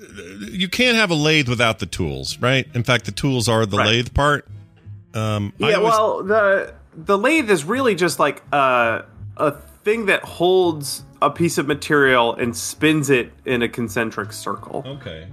uh, 0.00 0.04
you 0.50 0.68
can't 0.68 0.96
have 0.96 1.10
a 1.10 1.14
lathe 1.14 1.48
without 1.48 1.78
the 1.78 1.86
tools, 1.86 2.38
right? 2.38 2.66
In 2.74 2.82
fact, 2.82 3.04
the 3.04 3.12
tools 3.12 3.48
are 3.48 3.64
the 3.66 3.76
Right. 3.78 3.88
lathe 3.88 4.14
part. 4.14 4.46
Um, 5.14 5.52
Yeah, 5.58 5.74
always- 5.76 5.82
well, 5.92 6.22
the 6.22 6.74
the 6.94 7.16
lathe 7.16 7.50
is 7.50 7.64
really 7.64 7.94
just 7.94 8.18
like 8.18 8.42
a 8.52 9.04
a 9.36 9.52
thing 9.84 10.06
that 10.06 10.22
holds 10.24 11.02
a 11.22 11.30
piece 11.30 11.56
of 11.58 11.66
material 11.66 12.34
and 12.34 12.54
spins 12.56 13.08
it 13.10 13.32
in 13.44 13.62
a 13.62 13.68
concentric 13.68 14.32
circle. 14.32 14.84
Okay. 14.86 15.26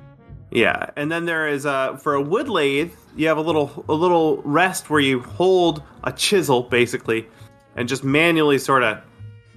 Yeah, 0.52 0.89
and 0.95 1.12
then 1.12 1.26
there 1.26 1.47
is 1.47 1.66
a 1.66 2.00
for 2.02 2.14
a 2.16 2.22
wood 2.22 2.50
lathe, 2.50 2.91
you 3.16 3.28
have 3.28 3.38
a 3.38 3.41
little 3.41 3.86
a 3.88 3.93
little 3.93 4.41
rest 4.43 4.89
where 4.89 5.00
you 5.00 5.20
hold 5.22 5.84
a 6.04 6.12
chisel 6.12 6.64
basically, 6.64 7.28
and 7.76 7.88
just 7.88 8.04
manually 8.04 8.58
sort 8.58 8.84
of 8.84 8.97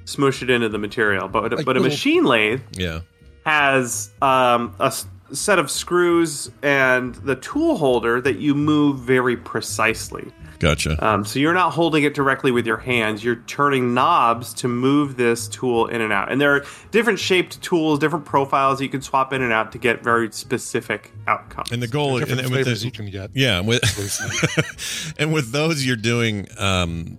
smoosh 0.04 0.42
it 0.42 0.50
into 0.50 0.68
the 0.68 0.78
material. 0.78 1.28
But 1.28 1.44
Like 1.44 1.50
but 1.64 1.76
a 1.76 1.80
little- 1.80 1.82
machine 1.84 2.24
lathe 2.24 2.60
yeah. 2.72 3.00
has 3.46 4.10
um, 4.20 4.74
a 4.80 4.92
set 5.32 5.58
of 5.58 5.70
screws 5.70 6.50
and 6.62 7.14
the 7.14 7.36
tool 7.36 7.76
holder 7.78 8.20
that 8.20 8.36
you 8.38 8.54
move 8.54 8.98
very 8.98 9.36
precisely. 9.36 10.30
Gotcha. 10.62 10.96
Um, 11.04 11.24
so 11.24 11.40
you're 11.40 11.52
not 11.54 11.70
holding 11.72 12.04
it 12.04 12.14
directly 12.14 12.52
with 12.52 12.66
your 12.68 12.76
hands. 12.76 13.24
You're 13.24 13.42
turning 13.46 13.94
knobs 13.94 14.54
to 14.54 14.68
move 14.68 15.16
this 15.16 15.48
tool 15.48 15.88
in 15.88 16.00
and 16.00 16.12
out. 16.12 16.30
And 16.30 16.40
there 16.40 16.54
are 16.54 16.64
different 16.92 17.18
shaped 17.18 17.60
tools, 17.62 17.98
different 17.98 18.24
profiles 18.24 18.80
you 18.80 18.88
can 18.88 19.02
swap 19.02 19.32
in 19.32 19.42
and 19.42 19.52
out 19.52 19.72
to 19.72 19.78
get 19.78 20.04
very 20.04 20.30
specific 20.30 21.12
outcomes. 21.26 21.72
And 21.72 21.82
the 21.82 21.88
goal, 21.88 22.16
and, 22.16 22.20
Different 22.20 22.42
and 22.42 22.50
with 22.52 22.62
flavors 22.64 22.80
the- 22.82 22.86
you 22.86 22.92
can 22.92 23.10
get. 23.10 23.30
yeah, 23.34 23.58
with 23.60 23.82
and 25.18 25.32
with 25.32 25.50
those, 25.50 25.84
you're 25.84 25.96
doing, 25.96 26.46
um, 26.58 27.18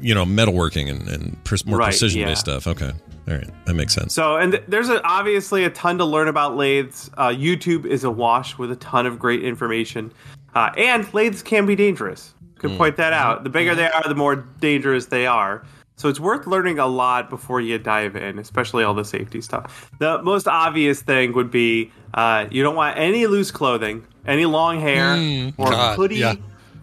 you 0.00 0.14
know, 0.14 0.24
metalworking 0.24 0.88
and, 0.88 1.06
and 1.08 1.44
pres- 1.44 1.66
more 1.66 1.78
Right, 1.78 1.86
precision 1.86 2.20
yeah. 2.22 2.26
based 2.28 2.40
stuff. 2.40 2.66
Okay, 2.66 2.90
all 3.28 3.34
right, 3.34 3.50
that 3.66 3.74
makes 3.74 3.94
sense. 3.94 4.14
So, 4.14 4.36
and 4.38 4.52
th- 4.52 4.64
there's 4.66 4.88
a, 4.88 5.02
obviously 5.06 5.64
a 5.64 5.70
ton 5.70 5.98
to 5.98 6.04
learn 6.06 6.28
about 6.28 6.56
lathes. 6.56 7.10
Uh, 7.18 7.28
YouTube 7.28 7.84
is 7.84 8.04
awash 8.04 8.56
with 8.56 8.70
a 8.72 8.76
ton 8.76 9.04
of 9.06 9.18
great 9.18 9.44
information. 9.44 10.10
Uh, 10.54 10.70
and 10.78 11.12
lathes 11.12 11.42
can 11.42 11.66
be 11.66 11.76
dangerous. 11.76 12.32
Could 12.58 12.76
point 12.76 12.96
that 12.96 13.12
out. 13.12 13.44
The 13.44 13.50
bigger 13.50 13.74
they 13.74 13.88
are, 13.88 14.02
the 14.08 14.14
more 14.14 14.36
dangerous 14.36 15.06
they 15.06 15.26
are. 15.26 15.64
So 15.96 16.08
it's 16.08 16.20
worth 16.20 16.46
learning 16.46 16.78
a 16.78 16.86
lot 16.86 17.28
before 17.28 17.60
you 17.60 17.76
dive 17.78 18.14
in, 18.14 18.38
especially 18.38 18.84
all 18.84 18.94
the 18.94 19.04
safety 19.04 19.40
stuff. 19.40 19.90
The 19.98 20.22
most 20.22 20.46
obvious 20.46 21.02
thing 21.02 21.32
would 21.34 21.50
be 21.50 21.90
uh, 22.14 22.46
you 22.50 22.62
don't 22.62 22.76
want 22.76 22.96
any 22.98 23.26
loose 23.26 23.50
clothing, 23.50 24.06
any 24.26 24.44
long 24.44 24.80
hair, 24.80 25.16
Mm, 25.16 25.54
or 25.56 25.70
God, 25.70 25.96
hoodie 25.96 26.16
yeah. 26.16 26.34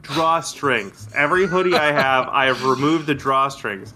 drawstrings. 0.03 1.13
Every 1.13 1.45
hoodie 1.47 1.75
I 1.75 1.91
have, 1.91 2.27
I 2.29 2.45
have 2.45 2.63
removed 2.63 3.07
the 3.07 3.15
drawstrings 3.15 3.93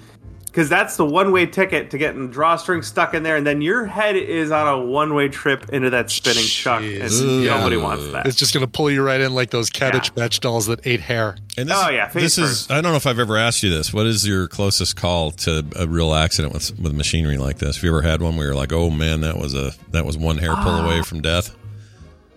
because 0.60 0.68
that's 0.70 0.98
the 0.98 1.06
one-way 1.06 1.46
ticket 1.46 1.90
to 1.92 1.98
getting 1.98 2.28
the 2.28 2.34
drawstring 2.34 2.82
stuck 2.82 3.14
in 3.14 3.24
there, 3.24 3.38
and 3.38 3.48
then 3.48 3.62
your 3.62 3.86
head 3.86 4.18
is 4.18 4.52
on 4.52 4.68
a 4.68 4.86
one-way 4.86 5.30
trip 5.30 5.70
into 5.70 5.90
that 5.92 6.12
spinning 6.12 6.44
chuck, 6.44 6.82
and 6.84 7.46
nobody 7.46 7.78
wants 7.78 8.12
that. 8.12 8.28
It's 8.28 8.36
just 8.36 8.54
going 8.54 8.66
to 8.66 8.70
pull 8.70 8.92
you 8.92 9.02
right 9.02 9.22
in 9.22 9.34
like 9.34 9.52
those 9.52 9.70
cabbage 9.70 10.14
patch 10.14 10.42
dolls 10.42 10.66
that 10.66 10.86
ate 10.86 11.00
hair. 11.00 11.38
And 11.58 11.70
this, 11.70 11.78
Oh, 11.80 11.90
yeah, 11.90 12.10
face 12.10 12.36
this 12.36 12.38
is. 12.38 12.70
I 12.70 12.82
don't 12.82 12.92
know 12.92 12.98
if 12.98 13.08
I've 13.08 13.20
ever 13.20 13.38
asked 13.38 13.64
you 13.64 13.70
this. 13.70 13.94
What 13.94 14.06
is 14.06 14.28
your 14.28 14.50
closest 14.50 14.98
call 14.98 15.32
to 15.32 15.66
a 15.78 15.88
real 15.88 16.14
accident 16.14 16.54
with 16.54 16.78
with 16.78 16.94
machinery 16.94 17.38
like 17.38 17.60
this? 17.60 17.78
Have 17.78 17.84
you 17.86 17.92
ever 17.92 18.02
had 18.02 18.22
one 18.22 18.36
where 18.36 18.48
you're 18.48 18.56
like, 18.56 18.74
oh 18.74 18.90
man, 18.90 19.22
that 19.22 19.38
was 19.38 19.54
a 19.54 19.72
that 19.92 20.06
was 20.06 20.18
one 20.18 20.40
hair 20.40 20.56
pull 20.56 20.74
Ah. 20.74 20.86
away 20.86 21.04
from 21.04 21.22
death? 21.22 21.56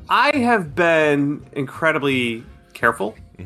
I 0.09 0.37
have 0.37 0.77
been 0.77 1.45
incredibly 1.55 2.45
careful. 2.73 3.17
Uh, 3.41 3.43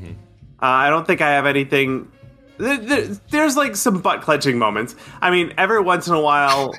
I 0.60 0.90
don't 0.90 1.06
think 1.06 1.22
I 1.22 1.30
have 1.30 1.46
anything. 1.46 2.10
There- 2.58 2.76
there- 2.76 3.08
There's 3.30 3.56
like 3.56 3.76
some 3.76 4.00
butt 4.00 4.22
clenching 4.22 4.58
moments. 4.58 4.94
I 5.22 5.30
mean, 5.30 5.52
every 5.58 5.80
once 5.80 6.06
in 6.08 6.14
a 6.14 6.20
while, 6.20 6.74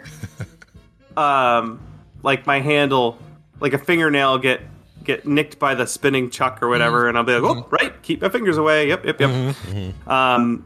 um, 1.18 1.80
like 2.24 2.46
my 2.48 2.60
handle, 2.60 3.18
like 3.60 3.74
a 3.74 3.78
fingernail 3.78 4.38
get 4.40 4.62
get 5.04 5.26
nicked 5.26 5.58
by 5.58 5.74
the 5.74 5.88
spinning 5.88 6.30
chuck 6.30 6.62
or 6.62 6.68
whatever, 6.68 7.08
and 7.08 7.18
I'll 7.18 7.24
be 7.24 7.34
like, 7.38 7.44
oh, 7.44 7.66
right, 7.72 7.94
keep 8.04 8.22
my 8.22 8.28
fingers 8.30 8.58
away. 8.58 8.90
Yep, 8.90 9.06
yep, 9.06 9.20
yep. 9.22 10.08
Um, 10.08 10.66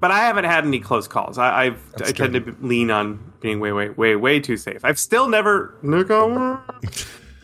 but 0.00 0.10
I 0.10 0.18
haven't 0.20 0.44
had 0.44 0.66
any 0.66 0.80
close 0.80 1.08
calls. 1.08 1.38
I, 1.38 1.64
I've 1.66 1.80
I 2.02 2.12
tend 2.12 2.34
to 2.34 2.56
lean 2.60 2.90
on 2.90 3.18
being 3.40 3.58
way, 3.58 3.72
way, 3.72 3.88
way, 3.88 4.16
way 4.16 4.38
too 4.38 4.58
safe. 4.58 4.84
I've 4.84 4.98
still 4.98 5.28
never, 5.28 5.74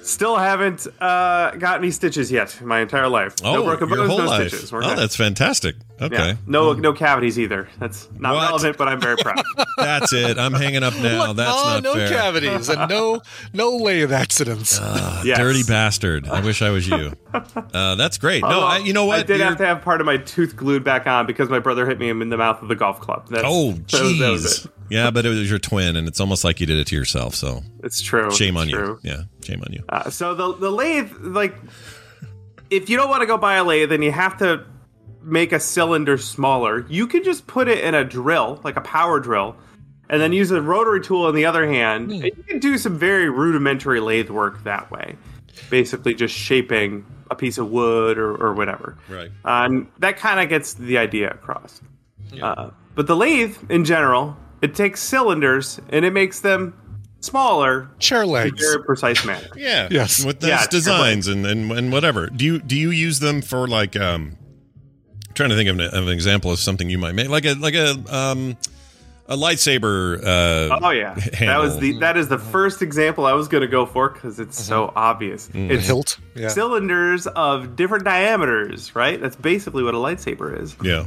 still 0.06 0.36
haven't 0.36 0.86
uh, 1.00 1.50
got 1.56 1.78
any 1.80 1.90
stitches 1.90 2.30
yet 2.32 2.56
in 2.60 2.66
my 2.66 2.80
entire 2.80 3.08
life. 3.08 3.34
Oh, 3.44 3.54
no 3.54 3.64
broken 3.64 3.88
your 3.88 3.98
bones, 3.98 4.08
whole 4.10 4.18
no 4.20 4.26
life. 4.26 4.48
stitches. 4.48 4.72
We're 4.72 4.82
Oh, 4.84 4.88
good. 4.88 4.98
that's 4.98 5.16
fantastic. 5.16 5.76
Okay, 6.00 6.14
Yeah. 6.14 6.34
No, 6.46 6.74
no 6.74 6.92
cavities 6.92 7.38
either. 7.38 7.68
That's 7.78 8.08
not 8.18 8.34
What? 8.34 8.42
relevant, 8.48 8.76
but 8.76 8.88
I'm 8.88 9.00
very 9.00 9.16
proud. 9.16 9.42
that's 9.78 10.12
it. 10.12 10.38
I'm 10.38 10.52
hanging 10.52 10.82
up 10.82 10.94
now. 10.98 11.28
Look, 11.28 11.36
that's 11.38 11.48
no, 11.64 11.64
not 11.72 11.82
no 11.82 11.94
fair. 11.94 12.08
cavities 12.08 12.68
and 12.68 12.90
no 12.90 13.22
no 13.54 13.70
lay 13.76 14.00
lathe 14.00 14.12
accidents. 14.12 14.78
Ah, 14.80 15.22
Yes. 15.24 15.38
Dirty 15.38 15.62
bastard. 15.62 16.28
I 16.28 16.40
wish 16.40 16.60
I 16.62 16.68
was 16.70 16.86
you. 16.86 17.12
Uh, 17.32 17.94
that's 17.94 18.18
great. 18.18 18.42
No, 18.42 18.60
I, 18.60 18.78
you 18.78 18.92
know 18.92 19.06
what? 19.06 19.18
I 19.20 19.22
did 19.22 19.38
You're- 19.38 19.44
have 19.48 19.56
to 19.58 19.66
have 19.66 19.80
part 19.82 20.00
of 20.00 20.06
my 20.06 20.18
tooth 20.18 20.54
glued 20.56 20.84
back 20.84 21.06
on 21.06 21.26
because 21.26 21.48
my 21.48 21.58
brother 21.60 21.86
hit 21.86 21.98
me 21.98 22.10
in 22.10 22.28
the 22.28 22.36
mouth 22.36 22.60
with 22.60 22.68
the 22.68 22.76
golf 22.76 23.00
club. 23.00 23.28
That's, 23.28 23.42
Oh, 23.46 23.72
that 23.72 24.30
was- 24.30 24.66
jeez. 24.66 24.70
It. 24.90 24.94
Yeah, 24.94 25.10
but 25.10 25.26
it 25.26 25.28
was 25.30 25.48
your 25.48 25.58
twin, 25.58 25.96
and 25.96 26.06
it's 26.08 26.20
almost 26.20 26.44
like 26.44 26.60
you 26.60 26.66
did 26.66 26.78
it 26.78 26.86
to 26.88 26.96
yourself. 26.96 27.34
So 27.34 27.62
It's 27.82 28.00
true. 28.00 28.30
shame 28.30 28.56
it's 28.56 28.62
on 28.62 28.68
true. 28.68 28.98
you. 29.02 29.10
Yeah, 29.10 29.22
shame 29.44 29.62
on 29.66 29.72
you. 29.72 29.84
Uh, 29.88 30.10
so 30.10 30.34
the 30.34 30.54
the 30.54 30.70
lathe, 30.70 31.12
like, 31.20 31.54
if 32.70 32.88
you 32.90 32.96
don't 32.96 33.08
want 33.08 33.20
to 33.20 33.26
go 33.26 33.36
buy 33.38 33.54
a 33.56 33.64
lathe, 33.64 33.90
then 33.90 34.02
you 34.02 34.12
have 34.12 34.38
to 34.38 34.64
make 35.22 35.52
a 35.52 35.60
cylinder 35.60 36.18
smaller. 36.18 36.86
You 36.88 37.06
can 37.06 37.24
just 37.24 37.46
put 37.46 37.68
it 37.68 37.82
in 37.82 37.94
a 37.94 38.04
drill, 38.04 38.60
like 38.64 38.76
a 38.76 38.80
power 38.80 39.18
drill, 39.20 39.56
and 40.08 40.20
then 40.20 40.32
use 40.32 40.50
a 40.50 40.62
rotary 40.62 41.00
tool 41.00 41.28
in 41.28 41.34
the 41.34 41.46
other 41.46 41.66
hand. 41.66 42.10
And 42.12 42.22
you 42.24 42.44
can 42.46 42.58
do 42.60 42.78
some 42.78 42.96
very 42.98 43.28
rudimentary 43.28 44.00
lathe 44.00 44.30
work 44.30 44.62
that 44.64 44.90
way. 44.90 45.16
Basically, 45.70 46.14
just 46.14 46.34
shaping 46.34 47.04
a 47.28 47.34
piece 47.34 47.58
of 47.58 47.70
wood 47.70 48.18
or, 48.18 48.36
or 48.36 48.54
whatever. 48.54 48.96
Right. 49.08 49.30
Uh, 49.44 49.64
and 49.64 49.86
that 49.98 50.16
kind 50.16 50.38
of 50.38 50.48
gets 50.48 50.74
the 50.74 50.98
idea 50.98 51.30
across. 51.30 51.80
Uh, 52.40 52.70
but 52.94 53.06
the 53.08 53.16
lathe, 53.16 53.56
in 53.68 53.84
general, 53.84 54.36
it 54.70 54.74
takes 54.74 55.00
cylinders 55.00 55.80
and 55.90 56.04
it 56.04 56.12
makes 56.12 56.40
them 56.40 56.74
smaller 57.20 57.88
Chair 57.98 58.22
in 58.22 58.28
a 58.28 58.32
legs. 58.32 58.60
very 58.60 58.82
precise 58.84 59.24
manner. 59.24 59.48
Yeah. 59.56 59.88
Yes. 59.90 60.24
With 60.24 60.40
those 60.40 60.48
Yeah, 60.50 60.66
designs 60.66 61.28
and, 61.28 61.46
and 61.46 61.70
and 61.72 61.92
whatever. 61.92 62.28
Do 62.28 62.44
you 62.44 62.58
do 62.58 62.76
you 62.76 62.90
use 62.90 63.18
them 63.20 63.42
for 63.42 63.66
like 63.66 63.96
um 63.96 64.36
trying 65.34 65.50
to 65.50 65.56
think 65.56 65.68
of 65.68 65.78
an, 65.78 65.86
of 65.86 66.06
an 66.06 66.12
example 66.12 66.50
of 66.50 66.58
something 66.58 66.88
you 66.90 66.98
might 66.98 67.14
make 67.14 67.28
like 67.28 67.44
a 67.44 67.54
like 67.54 67.74
a 67.74 67.90
um 68.14 68.56
a 69.28 69.36
lightsaber 69.36 70.18
uh 70.22 70.78
Oh 70.82 70.90
yeah, 70.90 71.14
that 71.14 71.34
handle. 71.34 71.62
was 71.64 71.78
the 71.80 71.98
that 71.98 72.16
is 72.16 72.28
the 72.28 72.38
first 72.38 72.80
example 72.80 73.26
I 73.26 73.32
was 73.32 73.48
going 73.48 73.62
to 73.62 73.66
go 73.68 73.84
for 73.86 74.08
because 74.10 74.38
it's 74.38 74.62
so 74.62 74.92
obvious. 74.94 75.48
Mm. 75.48 75.70
It's 75.70 75.86
hilt. 75.86 76.18
Yeah. 76.36 76.48
cylinders 76.48 77.26
of 77.26 77.74
different 77.76 78.04
diameters, 78.04 78.94
right? 78.94 79.20
That's 79.20 79.34
basically 79.36 79.82
what 79.82 79.94
a 79.94 79.98
lightsaber 79.98 80.60
is. 80.62 80.76
yeah. 80.82 81.06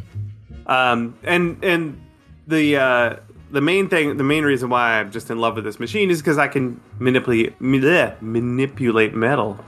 Um, 0.68 1.16
and 1.24 1.64
and 1.64 2.02
the 2.46 2.76
uh, 2.78 3.16
the 3.52 3.62
main 3.62 3.90
thing, 3.90 4.18
the 4.18 4.24
main 4.24 4.44
reason 4.44 4.70
why 4.70 5.00
I'm 5.00 5.12
just 5.12 5.30
in 5.30 5.40
love 5.40 5.56
with 5.56 5.64
this 5.64 5.80
machine 5.80 6.10
is 6.10 6.22
because 6.22 6.38
I 6.38 6.48
can 6.48 6.80
manipulate 7.00 7.60
bleh, 7.60 8.22
manipulate 8.22 9.14
metal. 9.16 9.64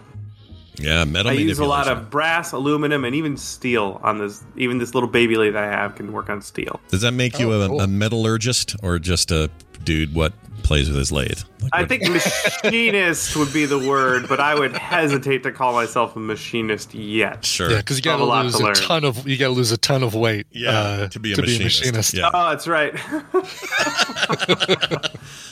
Yeah, 0.78 1.04
metal 1.04 1.32
I 1.32 1.36
use 1.36 1.60
a 1.60 1.66
lot 1.66 1.88
of 1.88 2.10
brass, 2.10 2.54
aluminum, 2.54 3.06
and 3.06 3.14
even 3.16 3.38
steel 3.38 4.00
on 4.04 4.18
this. 4.18 4.44
Even 4.56 4.78
this 4.80 4.94
little 4.96 5.10
baby 5.10 5.36
lathe 5.36 5.56
I 5.56 5.66
have 5.66 5.96
can 5.96 6.12
work 6.12 6.30
on 6.30 6.42
steel. 6.42 6.80
Does 6.88 7.02
that 7.02 7.12
make 7.12 7.40
you 7.40 7.52
Oh, 7.54 7.62
a, 7.62 7.68
cool. 7.68 7.82
a 7.82 7.88
metallurgist 7.88 8.76
or 8.82 8.98
just 8.98 9.32
a 9.32 9.50
dude 9.84 10.16
what 10.16 10.34
plays 10.64 10.88
with 10.90 10.98
his 10.98 11.12
lathe. 11.12 11.40
Like, 11.62 11.70
I 11.74 11.82
what- 11.82 11.90
think 11.90 12.04
machinist 12.10 13.36
would 13.36 13.54
be 13.54 13.66
the 13.66 13.80
word, 13.80 14.28
but 14.30 14.40
I 14.40 14.56
would 14.56 14.76
hesitate 14.76 15.44
to 15.44 15.52
call 15.52 15.74
myself 15.74 16.16
a 16.16 16.20
machinist 16.20 16.94
yet. 16.94 17.46
Sure. 17.46 17.72
Yeah, 17.72 17.78
because 17.78 17.98
you 17.98 18.04
got 18.04 18.12
have 18.12 18.20
to 18.20 18.24
a 18.24 18.26
lot 18.26 18.46
lose 18.46 18.56
to 18.58 18.64
a 18.64 18.66
learn. 18.66 18.76
ton 18.76 19.04
of 19.06 19.28
you 19.28 19.38
got 19.38 19.48
to 19.48 19.52
lose 19.54 19.72
a 19.72 19.78
ton 19.78 20.04
of 20.04 20.14
weight. 20.16 20.48
Yeah, 20.52 20.70
uh, 20.72 21.08
to 21.10 21.20
be 21.20 21.34
a 21.34 21.38
machinist. 21.38 22.14
Yeah. 22.14 22.30
Oh, 22.34 22.50
that's 22.50 22.68
right. 22.68 22.98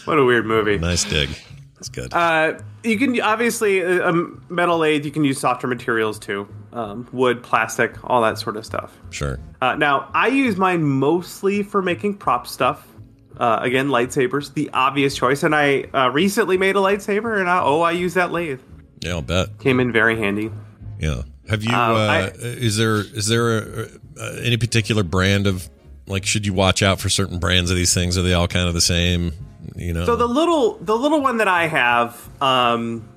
what 0.05 0.17
a 0.19 0.25
weird 0.25 0.45
movie. 0.45 0.77
Nice 0.77 1.03
dig. 1.03 1.29
That's 1.75 1.89
good. 1.89 2.13
Uh, 2.13 2.59
you 2.83 2.97
can 2.97 3.19
obviously 3.21 3.79
a 3.79 4.09
a 4.09 4.13
metal 4.49 4.79
lathe. 4.79 5.05
You 5.05 5.11
can 5.11 5.23
use 5.23 5.39
softer 5.39 5.67
materials 5.67 6.19
too, 6.19 6.47
um, 6.73 7.07
wood, 7.13 7.41
plastic, 7.41 7.93
all 8.03 8.21
that 8.21 8.37
sort 8.37 8.57
of 8.57 8.65
stuff. 8.65 8.97
Sure. 9.11 9.39
Uh, 9.61 9.75
now, 9.75 10.09
I 10.13 10.27
use 10.27 10.57
mine 10.57 10.83
mostly 10.83 11.63
for 11.63 11.81
making 11.81 12.15
prop 12.15 12.47
stuff. 12.47 12.85
Uh, 13.39 13.57
again, 13.61 13.87
lightsabers, 13.87 14.53
the 14.53 14.69
obvious 14.73 15.15
choice. 15.15 15.43
And 15.43 15.55
I 15.55 15.83
uh, 15.93 16.09
recently 16.11 16.57
made 16.57 16.75
a 16.75 16.79
lightsaber, 16.79 17.39
and 17.39 17.49
I, 17.49 17.61
oh, 17.61 17.79
I 17.81 17.91
use 17.93 18.13
that 18.15 18.31
lathe. 18.33 18.59
Yeah, 18.99 19.11
I'll 19.11 19.21
bet. 19.21 19.57
Came 19.59 19.79
in 19.79 19.93
very 19.93 20.17
handy. 20.17 20.51
Yeah. 20.99 21.21
Have 21.49 21.63
you? 21.63 21.71
Uh, 21.73 21.77
Uh, 21.77 21.95
I- 21.97 22.31
is 22.41 22.75
there 22.77 22.97
is 22.97 23.27
there 23.27 23.57
a, 23.57 23.87
uh, 24.19 24.35
any 24.43 24.57
particular 24.57 25.03
brand 25.03 25.47
of 25.47 25.69
like? 26.05 26.25
Should 26.25 26.45
you 26.45 26.53
watch 26.53 26.83
out 26.83 26.99
for 26.99 27.07
certain 27.09 27.39
brands 27.39 27.71
of 27.71 27.77
these 27.77 27.93
things? 27.93 28.17
Are 28.17 28.21
they 28.23 28.33
all 28.33 28.47
kind 28.49 28.67
of 28.67 28.73
the 28.73 28.81
same? 28.81 29.31
You 29.75 29.93
know. 29.93 30.05
So 30.05 30.15
the 30.17 30.27
little 30.27 30.77
the 30.81 30.95
little 30.97 31.21
one 31.21 31.37
that 31.37 31.47
I 31.47 31.67
have, 31.67 32.29
um, 32.41 33.07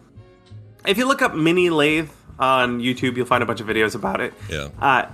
if 0.86 0.98
you 0.98 1.06
look 1.08 1.20
up 1.20 1.34
mini 1.34 1.68
lathe 1.68 2.10
on 2.38 2.80
YouTube, 2.80 3.16
you'll 3.16 3.26
find 3.26 3.42
a 3.42 3.46
bunch 3.46 3.60
of 3.60 3.66
videos 3.66 3.94
about 3.96 4.20
it. 4.20 4.32
yeah. 4.48 4.68
Uh, 4.80 5.06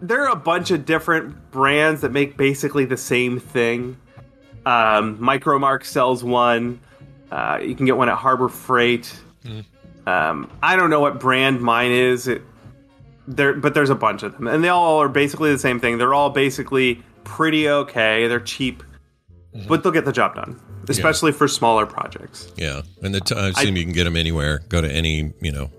there 0.00 0.22
are 0.26 0.32
a 0.32 0.36
bunch 0.36 0.70
of 0.70 0.84
different 0.84 1.50
brands 1.50 2.00
that 2.00 2.12
make 2.12 2.36
basically 2.36 2.84
the 2.86 2.96
same 2.96 3.38
thing. 3.38 3.96
Um, 4.66 5.18
Micromark 5.18 5.84
sells 5.84 6.24
one. 6.24 6.80
Uh, 7.30 7.58
you 7.62 7.74
can 7.74 7.86
get 7.86 7.96
one 7.96 8.08
at 8.08 8.16
Harbor 8.16 8.48
Freight. 8.48 9.14
Um, 10.06 10.50
I 10.62 10.76
don't 10.76 10.90
know 10.90 11.00
what 11.00 11.18
brand 11.20 11.60
mine 11.60 11.90
is. 11.92 12.28
It, 12.28 12.42
there, 13.26 13.54
but 13.54 13.74
there's 13.74 13.90
a 13.90 13.94
bunch 13.94 14.22
of 14.22 14.36
them, 14.36 14.46
and 14.46 14.62
they 14.62 14.68
all 14.68 14.98
are 15.00 15.08
basically 15.08 15.50
the 15.50 15.58
same 15.58 15.80
thing. 15.80 15.98
They're 15.98 16.14
all 16.14 16.30
basically 16.30 17.02
pretty 17.24 17.68
okay. 17.68 18.26
They're 18.28 18.38
cheap, 18.40 18.82
but 19.66 19.82
they'll 19.82 19.92
get 19.92 20.04
the 20.04 20.12
job 20.12 20.34
done, 20.34 20.60
especially 20.88 21.32
for 21.32 21.48
smaller 21.48 21.86
projects. 21.86 22.52
Yeah. 22.56 22.82
And 23.02 23.14
the 23.14 23.20
t- 23.20 23.34
I 23.34 23.48
assume 23.48 23.76
you 23.76 23.84
can 23.84 23.94
get 23.94 24.04
them 24.04 24.16
anywhere. 24.16 24.60
Go 24.68 24.80
to 24.82 24.90
any 24.90 25.32
you 25.40 25.52
know 25.52 25.70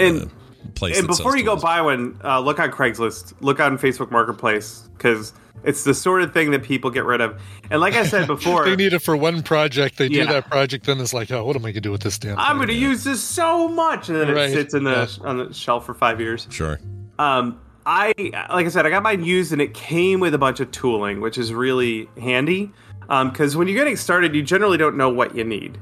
And 0.00 0.28
place. 0.74 0.98
and 0.98 1.06
before 1.06 1.36
you 1.36 1.44
go 1.44 1.54
buy 1.56 1.80
one, 1.80 2.18
uh, 2.24 2.40
look 2.40 2.58
on 2.58 2.70
Craigslist, 2.72 3.34
look 3.40 3.60
on 3.60 3.78
Facebook 3.78 4.10
Marketplace, 4.10 4.88
because 4.96 5.32
it's 5.62 5.84
the 5.84 5.94
sort 5.94 6.22
of 6.22 6.32
thing 6.34 6.50
that 6.50 6.62
people 6.62 6.90
get 6.90 7.04
rid 7.04 7.20
of. 7.20 7.40
And 7.70 7.80
like 7.80 7.94
I 7.94 8.04
said 8.04 8.26
before, 8.34 8.64
they 8.64 8.76
need 8.76 8.92
it 8.92 8.98
for 9.00 9.16
one 9.16 9.42
project. 9.42 9.96
They 9.98 10.08
Yeah. 10.08 10.26
do 10.26 10.32
that 10.32 10.50
project, 10.50 10.86
then 10.86 11.00
it's 11.00 11.14
like, 11.14 11.30
oh, 11.30 11.44
what 11.44 11.56
am 11.56 11.64
I 11.64 11.70
gonna 11.72 11.80
do 11.82 11.92
with 11.92 12.02
this 12.02 12.18
damn? 12.18 12.38
I'm 12.38 12.56
going 12.56 12.68
to 12.68 12.74
use 12.74 13.04
this 13.04 13.22
so 13.22 13.68
much, 13.68 14.08
and 14.08 14.18
then 14.18 14.28
Right. 14.34 14.50
it 14.50 14.52
sits 14.52 14.74
in 14.74 14.84
the 14.84 15.18
on 15.22 15.38
the 15.38 15.54
shelf 15.54 15.86
for 15.86 15.94
five 15.94 16.20
years. 16.20 16.46
Sure. 16.50 16.80
Um, 17.18 17.58
I 17.86 18.14
like 18.50 18.66
I 18.66 18.68
said, 18.68 18.86
I 18.86 18.90
got 18.90 19.02
mine 19.02 19.22
used, 19.24 19.52
and 19.52 19.60
it 19.60 19.74
came 19.74 20.18
with 20.20 20.34
a 20.34 20.38
bunch 20.38 20.60
of 20.60 20.70
tooling, 20.70 21.20
which 21.20 21.38
is 21.38 21.52
really 21.52 22.08
handy. 22.20 22.72
Because 23.08 23.54
when 23.56 23.68
you're 23.68 23.76
getting 23.76 23.96
started, 23.96 24.34
you 24.34 24.42
generally 24.42 24.78
don't 24.78 24.96
know 24.96 25.10
what 25.10 25.34
you 25.36 25.44
need. 25.44 25.78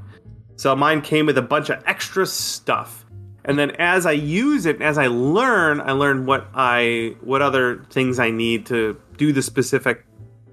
So 0.57 0.75
mine 0.75 1.01
came 1.01 1.27
with 1.27 1.39
a 1.39 1.43
bunch 1.43 1.70
of 1.70 1.81
extra 1.87 2.27
stuff, 2.27 3.01
and 3.45 3.59
then 3.59 3.72
as 3.72 4.07
I 4.07 4.12
use 4.12 4.66
it, 4.66 4.80
as 4.80 4.99
I 4.99 5.09
learn, 5.09 5.80
I 5.80 5.93
learn 5.93 6.26
what 6.26 6.47
I 6.55 7.16
what 7.20 7.43
other 7.43 7.84
things 7.90 8.18
I 8.18 8.30
need 8.30 8.66
to 8.66 9.01
do 9.16 9.32
the 9.32 9.43
specific 9.43 10.05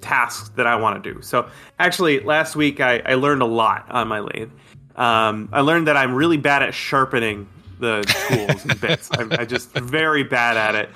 tasks 0.01 0.49
that 0.55 0.65
I 0.65 0.75
want 0.77 1.03
to 1.03 1.13
do. 1.13 1.21
So 1.21 1.49
actually, 1.77 2.21
last 2.21 2.55
week 2.55 2.79
I, 2.79 2.99
I 2.99 3.15
learned 3.15 3.41
a 3.41 3.45
lot 3.45 3.85
on 3.89 4.07
my 4.07 4.19
lathe. 4.19 4.51
Um, 4.95 5.49
I 5.51 5.61
learned 5.61 5.87
that 5.87 5.97
I'm 5.97 6.15
really 6.15 6.37
bad 6.37 6.63
at 6.63 6.73
sharpening 6.73 7.47
the 7.79 8.01
tools 8.27 8.65
and 8.65 8.81
bits. 8.81 9.09
I'm, 9.17 9.31
I'm 9.33 9.47
just 9.47 9.71
very 9.71 10.23
bad 10.23 10.57
at 10.57 10.75
it. 10.75 10.89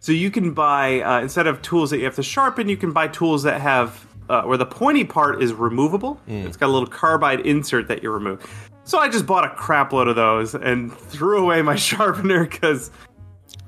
So 0.00 0.12
you 0.12 0.30
can 0.30 0.52
buy 0.52 1.00
uh, 1.00 1.20
instead 1.20 1.46
of 1.46 1.62
tools 1.62 1.90
that 1.90 1.98
you 1.98 2.04
have 2.04 2.16
to 2.16 2.22
sharpen, 2.22 2.68
you 2.68 2.76
can 2.76 2.92
buy 2.92 3.08
tools 3.08 3.42
that 3.42 3.60
have 3.60 4.06
uh, 4.28 4.42
where 4.42 4.58
the 4.58 4.66
pointy 4.66 5.04
part 5.04 5.42
is 5.42 5.52
removable. 5.52 6.20
It's 6.46 6.56
got 6.56 6.66
a 6.66 6.72
little 6.72 6.88
carbide 6.88 7.40
insert 7.40 7.88
that 7.88 8.02
you 8.02 8.10
remove. 8.10 8.70
So 8.86 8.98
I 8.98 9.08
just 9.08 9.26
bought 9.26 9.44
a 9.44 9.50
crap 9.54 9.92
load 9.92 10.06
of 10.08 10.16
those 10.16 10.54
and 10.54 10.92
threw 10.92 11.42
away 11.42 11.60
my 11.60 11.74
sharpener 11.88 12.44
because 12.44 12.90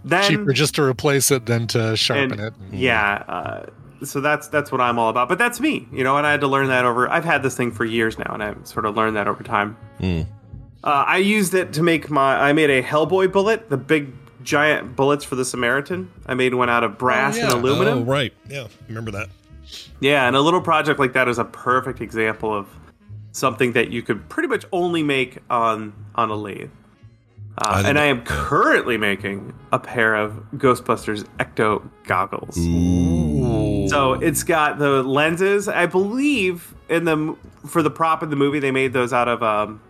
then 0.05 0.23
cheaper 0.31 0.53
just 0.53 0.77
to 0.77 0.83
replace 0.83 1.31
it 1.31 1.47
than 1.47 1.67
to 1.69 1.97
sharpen 1.97 2.41
and- 2.41 2.41
it. 2.41 2.55
Yeah. 2.73 3.25
Uh, 3.29 3.67
so 4.05 4.21
that's 4.21 4.47
that's 4.47 4.71
what 4.71 4.81
I'm 4.81 4.97
all 4.97 5.09
about. 5.11 5.29
But 5.29 5.39
that's 5.39 5.59
me, 5.59 5.89
you 5.93 6.05
know. 6.05 6.17
And 6.17 6.27
I 6.27 6.31
had 6.31 6.41
to 6.43 6.47
learn 6.47 6.69
that 6.69 6.85
over. 6.85 7.11
I've 7.11 7.25
had 7.25 7.43
this 7.43 7.57
thing 7.57 7.73
for 7.73 7.85
years 7.85 8.17
now, 8.17 8.31
and 8.33 8.43
I've 8.45 8.65
sort 8.65 8.87
of 8.87 8.97
learned 8.97 9.17
that 9.17 9.27
over 9.27 9.43
time. 9.43 9.77
Hmm. 9.99 10.21
Uh, 10.85 11.05
I 11.07 11.17
used 11.17 11.53
it 11.55 11.73
to 11.73 11.83
make 11.83 12.09
my. 12.09 12.37
I 12.49 12.53
made 12.53 12.71
a 12.71 12.81
Hellboy 12.81 13.33
bullet, 13.33 13.69
the 13.71 13.77
big 13.77 14.13
giant 14.45 14.95
bullets 14.95 15.25
for 15.25 15.35
the 15.35 15.45
Samaritan. 15.45 16.13
I 16.27 16.35
made 16.35 16.55
one 16.55 16.71
out 16.71 16.85
of 16.85 16.97
brass 16.97 17.37
and 17.39 17.51
aluminum. 17.53 17.99
Oh, 17.99 18.03
right. 18.05 18.33
Yeah. 18.49 18.69
Remember 18.87 19.11
that. 19.11 19.31
Yeah, 19.99 20.29
and 20.29 20.37
a 20.37 20.41
little 20.41 20.61
project 20.61 21.01
like 21.01 21.13
that 21.15 21.27
is 21.27 21.41
a 21.41 21.45
perfect 21.45 22.01
example 22.01 22.57
of 22.57 22.69
something 23.39 23.73
that 23.73 23.91
you 23.91 24.03
could 24.03 24.29
pretty 24.29 24.49
much 24.49 24.65
only 24.73 25.03
make 25.03 25.39
on 25.49 25.93
on 26.15 26.31
a 26.31 26.35
lathe. 26.37 26.71
Uh, 27.61 27.77
think 27.77 27.89
and 27.89 27.99
I 27.99 28.05
am 28.05 28.23
currently 28.25 28.97
making 28.99 29.53
a 29.73 29.79
pair 29.81 30.15
of 30.15 30.33
Ghostbusters 30.57 31.25
Ecto 31.39 31.89
goggles. 32.05 32.55
So 33.91 34.13
it's 34.15 34.45
got 34.45 34.79
the 34.79 35.03
lenses. 35.03 35.69
I 35.69 35.87
believe 35.87 36.75
in 36.89 37.05
the 37.05 37.37
for 37.67 37.83
the 37.83 37.91
prop 37.91 38.23
in 38.23 38.31
the 38.31 38.37
movie 38.37 38.59
they 38.61 38.71
made 38.71 38.93
those 38.93 39.13
out 39.13 39.29
of 39.29 39.43
um, 39.43 39.81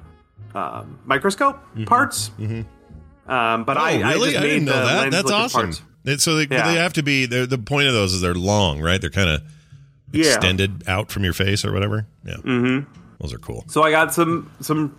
um, 0.55 0.99
microscope 1.05 1.59
parts. 1.87 2.31
Um, 2.39 3.65
but 3.65 3.77
oh, 3.77 3.81
I, 3.81 3.99
I 4.01 4.13
really? 4.15 4.31
just 4.31 4.43
I, 4.43 4.47
didn't 4.47 4.65
know 4.65 4.87
that. 4.87 5.11
That's 5.11 5.31
awesome. 5.31 5.71
It- 6.05 6.21
so 6.23 6.37
they, 6.37 6.47
Yeah. 6.55 6.73
they 6.73 6.79
have 6.79 6.95
to 6.95 7.03
be. 7.03 7.27
The 7.27 7.59
point 7.59 7.89
of 7.89 7.93
those 7.93 8.15
is 8.15 8.23
they're 8.23 8.33
long, 8.35 8.81
right? 8.81 8.99
They're 8.99 9.11
kind 9.11 9.29
of 9.29 9.43
Yeah. 10.13 10.25
extended 10.27 10.85
out 10.89 11.11
from 11.11 11.23
your 11.25 11.35
face 11.35 11.67
or 11.67 11.73
whatever. 11.73 12.07
Yeah. 12.25 12.37
Mm-hmm. 12.37 12.91
Those 13.21 13.33
are 13.33 13.39
cool. 13.39 13.65
So 13.69 13.83
I 13.83 13.91
got 13.91 14.15
some 14.15 14.51
some 14.61 14.99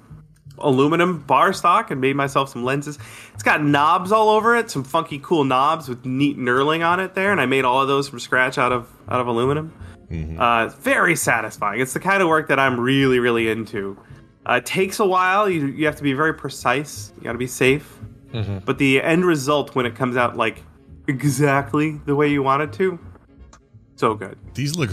aluminum 0.57 1.19
bar 1.19 1.53
stock 1.53 1.89
and 1.89 2.01
made 2.01 2.15
myself 2.15 2.49
some 2.49 2.63
lenses. 2.63 2.99
It's 3.33 3.43
got 3.43 3.63
knobs 3.63 4.11
all 4.11 4.29
over 4.29 4.57
it, 4.57 4.69
some 4.69 4.83
funky 4.83 5.19
cool 5.19 5.45
knobs 5.45 5.87
with 5.87 6.05
neat 6.05 6.37
knurling 6.37 6.85
on 6.85 6.99
it 6.99 7.13
there, 7.13 7.31
and 7.31 7.39
I 7.39 7.45
made 7.45 7.63
all 7.63 7.81
of 7.81 7.87
those 7.87 8.09
from 8.09 8.19
scratch 8.19 8.57
out 8.57 8.71
of 8.71 8.89
out 9.09 9.21
of 9.21 9.27
aluminum. 9.27 9.73
Uh, 10.39 10.67
very 10.79 11.15
satisfying. 11.15 11.79
It's 11.81 11.93
the 11.93 11.99
kind 11.99 12.21
of 12.21 12.27
work 12.27 12.47
that 12.49 12.59
I'm 12.59 12.79
really 12.79 13.19
really 13.19 13.49
into. 13.49 13.97
Uh, 14.49 14.55
it 14.55 14.65
takes 14.65 14.99
a 14.99 15.05
while. 15.05 15.49
You 15.49 15.67
you 15.67 15.85
have 15.85 15.95
to 15.97 16.03
be 16.03 16.13
very 16.13 16.33
precise. 16.33 17.13
You 17.17 17.23
got 17.23 17.33
to 17.33 17.37
be 17.37 17.47
safe. 17.47 17.99
But 18.65 18.77
the 18.77 19.01
end 19.01 19.25
result 19.25 19.75
when 19.75 19.85
it 19.85 19.95
comes 19.95 20.17
out 20.17 20.35
like 20.37 20.63
exactly 21.07 21.99
the 22.05 22.15
way 22.15 22.27
you 22.27 22.43
want 22.43 22.61
it 22.63 22.73
to, 22.73 22.99
so 23.95 24.13
good. 24.13 24.37
These 24.53 24.75
look 24.75 24.91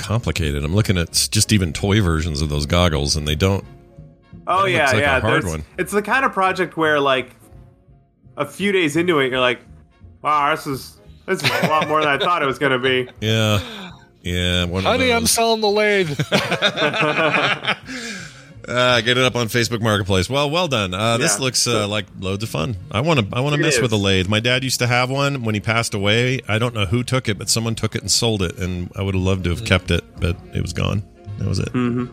complicated. 0.00 0.64
I'm 0.64 0.74
looking 0.74 0.98
at 0.98 1.28
just 1.30 1.52
even 1.52 1.72
toy 1.72 2.00
versions 2.00 2.40
of 2.42 2.48
those 2.48 2.66
goggles, 2.66 3.16
and 3.16 3.26
they 3.28 3.34
don't. 3.34 3.64
Oh 4.46 4.64
yeah, 4.64 4.80
looks 4.80 4.92
like 4.94 5.02
a 5.02 5.04
yeah. 5.04 5.20
hard 5.20 5.32
There's- 5.42 5.44
one. 5.44 5.64
It's 5.78 5.92
the 5.92 6.02
kind 6.02 6.24
of 6.24 6.32
project 6.32 6.76
where 6.76 6.98
like 7.00 7.36
a 8.36 8.44
few 8.46 8.72
days 8.72 8.96
into 8.96 9.18
it, 9.20 9.30
you're 9.30 9.40
like, 9.40 9.60
"Wow, 10.22 10.50
this 10.54 10.66
is 10.66 10.96
this 11.26 11.42
is 11.42 11.50
a 11.62 11.66
lot 11.68 11.86
more 11.88 12.00
than 12.00 12.08
I 12.08 12.18
thought 12.18 12.42
it 12.42 12.46
was 12.46 12.58
going 12.58 12.72
to 12.72 12.78
be." 12.78 13.08
Yeah. 13.20 13.60
Yeah. 14.22 14.64
One 14.64 14.82
Honey, 14.84 15.12
I'm 15.12 15.26
selling 15.26 15.60
the 15.60 15.68
lathe. 15.70 16.10
Uh, 18.68 19.00
get 19.00 19.16
it 19.18 19.24
up 19.24 19.36
on 19.36 19.48
Facebook 19.48 19.80
Marketplace. 19.80 20.28
Well, 20.30 20.50
well 20.50 20.68
done. 20.68 20.94
Uh, 20.94 21.16
this 21.16 21.36
Yeah. 21.38 21.44
looks 21.44 21.66
uh, 21.66 21.88
like 21.88 22.06
loads 22.18 22.42
of 22.42 22.48
fun. 22.48 22.76
I 22.90 23.00
want 23.00 23.20
to. 23.20 23.26
I 23.36 23.40
want 23.40 23.54
to 23.54 23.60
It 23.60 23.64
mess 23.64 23.80
with 23.80 23.92
a 23.92 23.96
lathe. 23.96 24.28
My 24.28 24.40
dad 24.40 24.62
used 24.64 24.78
to 24.80 24.86
have 24.86 25.10
one 25.10 25.42
when 25.44 25.54
he 25.54 25.60
passed 25.60 25.94
away. 25.94 26.40
I 26.48 26.58
don't 26.58 26.74
know 26.74 26.86
who 26.86 27.02
took 27.02 27.28
it, 27.28 27.38
but 27.38 27.48
someone 27.48 27.74
took 27.74 27.94
it 27.94 28.02
and 28.02 28.10
sold 28.10 28.42
it, 28.42 28.58
and 28.58 28.90
I 28.96 29.02
would 29.02 29.14
have 29.14 29.22
loved 29.22 29.44
to 29.44 29.50
have 29.50 29.64
kept 29.64 29.90
it, 29.90 30.04
but 30.20 30.36
it 30.54 30.62
was 30.62 30.72
gone. 30.72 31.02
That 31.38 31.48
was 31.48 31.58
it. 31.58 31.72
Mm-hmm. 31.72 32.06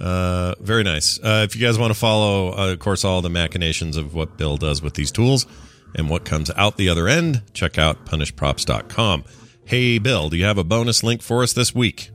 Uh, 0.00 0.54
very 0.60 0.82
nice. 0.82 1.18
Uh, 1.22 1.46
if 1.48 1.54
you 1.54 1.64
guys 1.64 1.78
want 1.78 1.92
to 1.92 1.98
follow, 1.98 2.52
uh, 2.58 2.72
of 2.72 2.78
course, 2.80 3.04
all 3.04 3.22
the 3.22 3.30
machinations 3.30 3.96
of 3.96 4.14
what 4.14 4.36
Bill 4.36 4.56
does 4.56 4.82
with 4.82 4.94
these 4.94 5.12
tools 5.12 5.46
and 5.94 6.08
what 6.10 6.24
comes 6.24 6.50
out 6.56 6.76
the 6.76 6.88
other 6.88 7.06
end, 7.06 7.42
check 7.54 7.78
out 7.78 8.04
punishedprops.com. 8.06 9.24
Hey, 9.64 9.98
Bill, 9.98 10.28
do 10.28 10.36
you 10.36 10.44
have 10.44 10.58
a 10.58 10.64
bonus 10.64 11.04
link 11.04 11.22
for 11.22 11.42
us 11.44 11.52
this 11.52 11.72
week? 11.74 12.10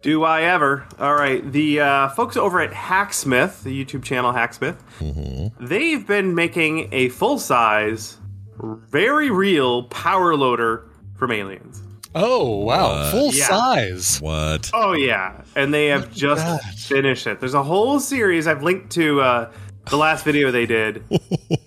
Do 0.00 0.22
I 0.22 0.42
ever? 0.42 0.86
All 1.00 1.14
right, 1.14 1.50
the 1.50 1.80
uh, 1.80 2.08
folks 2.10 2.36
over 2.36 2.60
at 2.60 2.72
Hacksmith, 2.72 3.64
the 3.64 3.84
YouTube 3.84 4.04
channel 4.04 4.32
Hacksmith, 4.32 4.76
Mm-hmm. 5.00 5.66
they've 5.66 6.06
been 6.06 6.34
making 6.36 6.88
a 6.92 7.08
full 7.08 7.38
size, 7.40 8.16
very 8.62 9.30
real 9.30 9.84
power 9.84 10.36
loader 10.36 10.88
from 11.16 11.32
Aliens. 11.32 11.82
oh 12.14 12.58
wow, 12.60 12.86
Uh, 12.90 13.10
full 13.10 13.32
Yeah. 13.32 13.44
size. 13.48 14.20
What? 14.20 14.70
Oh 14.72 14.92
yeah, 14.92 15.42
and 15.56 15.74
they 15.74 15.86
have 15.86 16.12
just 16.14 16.44
that. 16.44 16.62
finished 16.74 17.26
it. 17.26 17.40
There's 17.40 17.54
a 17.54 17.62
whole 17.64 17.98
series. 17.98 18.46
I've 18.46 18.62
linked 18.62 18.90
to 18.92 19.20
uh, 19.20 19.52
the 19.90 19.96
last 19.96 20.24
video 20.24 20.52
they 20.52 20.66
did. 20.66 21.02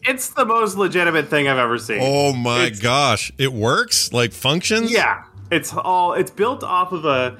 it's 0.03 0.29
the 0.29 0.45
most 0.45 0.77
legitimate 0.77 1.27
thing 1.27 1.49
I've 1.49 1.57
ever 1.57 1.77
seen. 1.77 1.99
Oh 2.01 2.31
my 2.31 2.63
It's- 2.67 2.79
gosh. 2.79 3.31
It 3.37 3.51
works? 3.51 4.13
Like 4.13 4.31
functions? 4.31 4.89
Yeah, 4.89 5.23
it's 5.51 5.73
all. 5.75 6.13
It's 6.13 6.31
built 6.31 6.63
off 6.63 6.93
of 6.93 7.03
a 7.03 7.37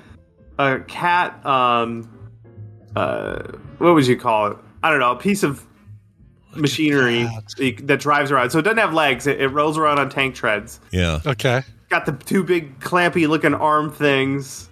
a 0.61 0.79
cat 0.87 1.45
um, 1.45 2.07
uh, 2.95 3.43
what 3.77 3.93
would 3.93 4.07
you 4.07 4.17
call 4.17 4.47
it? 4.47 4.57
I 4.83 4.89
don't 4.89 4.99
know, 4.99 5.11
a 5.11 5.15
piece 5.15 5.43
of 5.43 5.65
machinery 6.55 7.27
that 7.83 7.99
drives 7.99 8.31
around. 8.31 8.49
So 8.49 8.59
it 8.59 8.63
doesn't 8.63 8.77
have 8.77 8.93
legs. 8.93 9.27
It, 9.27 9.39
it 9.41 9.47
rolls 9.49 9.77
around 9.77 9.99
on 9.99 10.09
tank 10.09 10.35
treads. 10.35 10.79
Yeah. 10.91 11.19
Okay. 11.25 11.63
Got 11.89 12.05
the 12.05 12.13
two 12.13 12.43
big 12.43 12.79
clampy 12.79 13.27
looking 13.27 13.53
arm 13.53 13.91
things. 13.91 14.69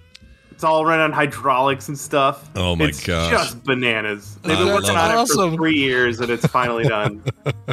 It's 0.52 0.64
all 0.66 0.86
run 0.86 0.99
on 0.99 1.14
hydraulics 1.14 1.88
and 1.88 1.98
stuff. 1.98 2.49
Oh 2.56 2.76
my 2.76 2.86
it's 2.86 3.06
gosh. 3.06 3.32
just 3.32 3.64
bananas. 3.64 4.36
They've 4.44 4.57
been 4.57 4.68
I 4.68 4.74
working 4.74 4.90
love 4.90 5.11
on 5.11 5.20
it. 5.20 5.30
it 5.30 5.52
for 5.52 5.56
three 5.56 5.78
years 5.78 6.20
and 6.20 6.30
it's 6.30 6.45
finally 6.48 6.84
done. 6.88 7.24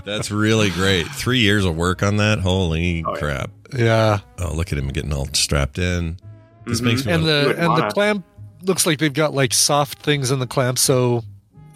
That's 0.04 0.30
really 0.30 0.70
great. 0.70 1.08
Three 1.08 1.40
years 1.40 1.64
of 1.64 1.76
work 1.76 2.04
on 2.04 2.18
that. 2.18 2.38
Holy 2.38 3.02
crap! 3.16 3.50
Yeah. 3.76 4.20
Oh, 4.38 4.54
look 4.54 4.70
at 4.72 4.78
him 4.78 4.86
getting 4.88 5.12
all 5.12 5.26
strapped 5.32 5.80
in. 5.80 6.18
This 6.66 6.80
Mhm. 6.80 6.84
makes 6.84 7.06
me 7.06 7.12
And 7.12 7.22
wanna- 7.22 7.32
the 7.54 7.58
and 7.58 7.76
the 7.76 7.88
clamp 7.88 8.24
looks 8.62 8.86
like 8.86 8.98
they've 8.98 9.12
got 9.12 9.34
like 9.34 9.54
soft 9.54 9.98
things 10.00 10.30
in 10.30 10.38
the 10.40 10.46
clamp, 10.46 10.78
so 10.78 11.22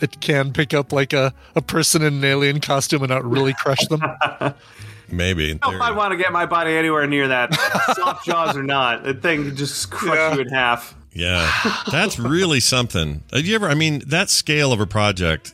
it 0.01 0.21
can 0.21 0.53
pick 0.53 0.75
up 0.75 0.93
like 0.93 1.13
a, 1.13 1.33
a 1.55 1.63
person 1.63 2.03
in 2.03 2.15
an 2.15 2.25
alien 2.25 2.61
costume 2.61 3.03
and 3.03 3.11
not 3.11 3.25
really 3.25 3.55
crush 3.55 3.87
them. 3.89 4.01
maybe. 5.11 5.51
I 5.51 5.55
don't 5.55 5.73
know 5.73 5.77
if 5.77 5.83
I 5.83 5.91
want 5.93 6.13
to 6.13 6.17
get 6.17 6.33
my 6.33 6.47
body 6.47 6.73
anywhere 6.73 7.07
near 7.07 7.29
that. 7.29 7.55
Soft 7.97 8.25
jaws 8.27 8.57
or 8.57 8.63
not, 8.63 9.05
that 9.05 9.23
thing 9.23 9.45
could 9.45 9.57
just 9.57 9.91
crush 9.91 10.35
you 10.37 10.41
in 10.43 10.49
half. 10.49 10.95
Yeah, 11.13 11.51
that's 11.91 12.19
really 12.19 12.61
something. 12.61 13.23
Have 13.33 13.45
you 13.45 13.55
ever? 13.57 13.69
I 13.69 13.75
mean, 13.75 14.03
that 14.07 14.31
scale 14.31 14.73
of 14.73 14.81
a 14.81 14.87
project, 14.87 15.53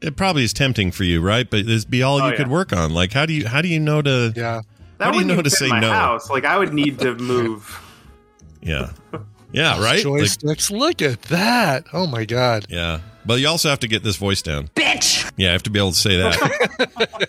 it 0.00 0.16
probably 0.16 0.42
is 0.44 0.52
tempting 0.52 0.90
for 0.90 1.04
you, 1.04 1.20
right? 1.20 1.48
But 1.48 1.66
this 1.66 1.84
be 1.84 2.02
all 2.02 2.20
Oh, 2.20 2.26
you 2.26 2.32
yeah. 2.32 2.36
could 2.36 2.48
work 2.48 2.72
on. 2.72 2.92
Like, 2.92 3.12
how 3.12 3.24
do 3.24 3.32
you 3.32 3.46
how 3.48 3.62
do 3.62 3.68
you 3.68 3.78
know 3.80 4.02
to? 4.02 4.32
Yeah. 4.36 4.62
That 4.98 5.04
How 5.04 5.10
do 5.12 5.18
you 5.20 5.24
know 5.24 5.40
to 5.40 5.50
say 5.50 5.68
no? 5.68 5.92
house. 5.92 6.28
Like 6.28 6.44
I 6.44 6.58
would 6.58 6.74
need 6.74 6.98
to 7.00 7.14
move. 7.14 7.80
Yeah, 8.68 8.90
yeah, 9.52 9.80
right. 9.82 10.04
Like, 10.04 10.22
Joysticks. 10.22 10.70
Look 10.70 11.02
at 11.02 11.22
that. 11.22 11.86
Oh 11.92 12.06
my 12.06 12.24
god. 12.24 12.66
yeah, 12.68 13.00
but 13.24 13.40
you 13.40 13.48
also 13.48 13.68
have 13.70 13.80
to 13.80 13.88
get 13.88 14.02
this 14.02 14.16
voice 14.16 14.42
down. 14.42 14.68
Bitch! 14.68 15.30
Yeah, 15.36 15.48
I 15.48 15.52
have 15.52 15.62
to 15.64 15.70
be 15.70 15.78
able 15.78 15.92
to 15.92 15.96
say 15.96 16.16
that. 16.18 17.28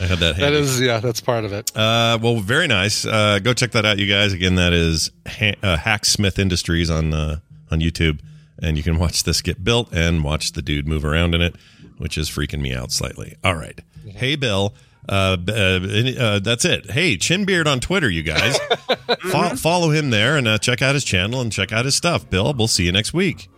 I 0.00 0.06
had 0.06 0.18
that. 0.18 0.36
That 0.36 0.52
handy. 0.52 0.58
is 0.58 0.80
yeah, 0.80 1.00
that's 1.00 1.20
part 1.20 1.44
of 1.44 1.52
it. 1.52 1.76
Uh, 1.76 2.18
well, 2.22 2.36
very 2.40 2.66
nice. 2.68 3.04
Uh, 3.04 3.38
go 3.40 3.52
check 3.52 3.72
that 3.72 3.84
out, 3.84 3.98
you 3.98 4.06
guys. 4.06 4.32
Again, 4.32 4.54
that 4.56 4.72
is 4.72 5.10
ha- 5.26 5.56
uh, 5.62 5.76
Hacksmith 5.76 6.38
Industries 6.38 6.88
on 6.90 7.12
uh, 7.12 7.38
on 7.70 7.80
YouTube, 7.80 8.20
and 8.62 8.76
you 8.76 8.82
can 8.82 8.98
watch 8.98 9.24
this 9.24 9.40
get 9.42 9.62
built 9.64 9.92
and 9.92 10.22
watch 10.22 10.52
the 10.52 10.62
dude 10.62 10.86
move 10.86 11.04
around 11.04 11.34
in 11.34 11.40
it, 11.40 11.56
which 11.98 12.16
is 12.16 12.30
freaking 12.30 12.60
me 12.60 12.72
out 12.74 12.92
slightly. 12.92 13.36
All 13.42 13.54
right, 13.56 13.80
hey 14.06 14.36
Bill. 14.36 14.74
Uh, 15.08 15.36
uh, 15.48 15.52
uh, 15.52 16.38
that's 16.40 16.64
it. 16.64 16.90
Hey, 16.90 17.16
Chinbeard 17.16 17.66
on 17.66 17.80
Twitter, 17.80 18.10
you 18.10 18.22
guys. 18.22 18.58
Fo- 19.30 19.56
follow 19.56 19.90
him 19.90 20.10
there 20.10 20.36
and 20.36 20.46
uh, 20.46 20.58
check 20.58 20.82
out 20.82 20.94
his 20.94 21.04
channel 21.04 21.40
and 21.40 21.50
check 21.50 21.72
out 21.72 21.84
his 21.86 21.94
stuff. 21.94 22.28
Bill, 22.28 22.52
we'll 22.52 22.68
see 22.68 22.84
you 22.84 22.92
next 22.92 23.14
week. 23.14 23.48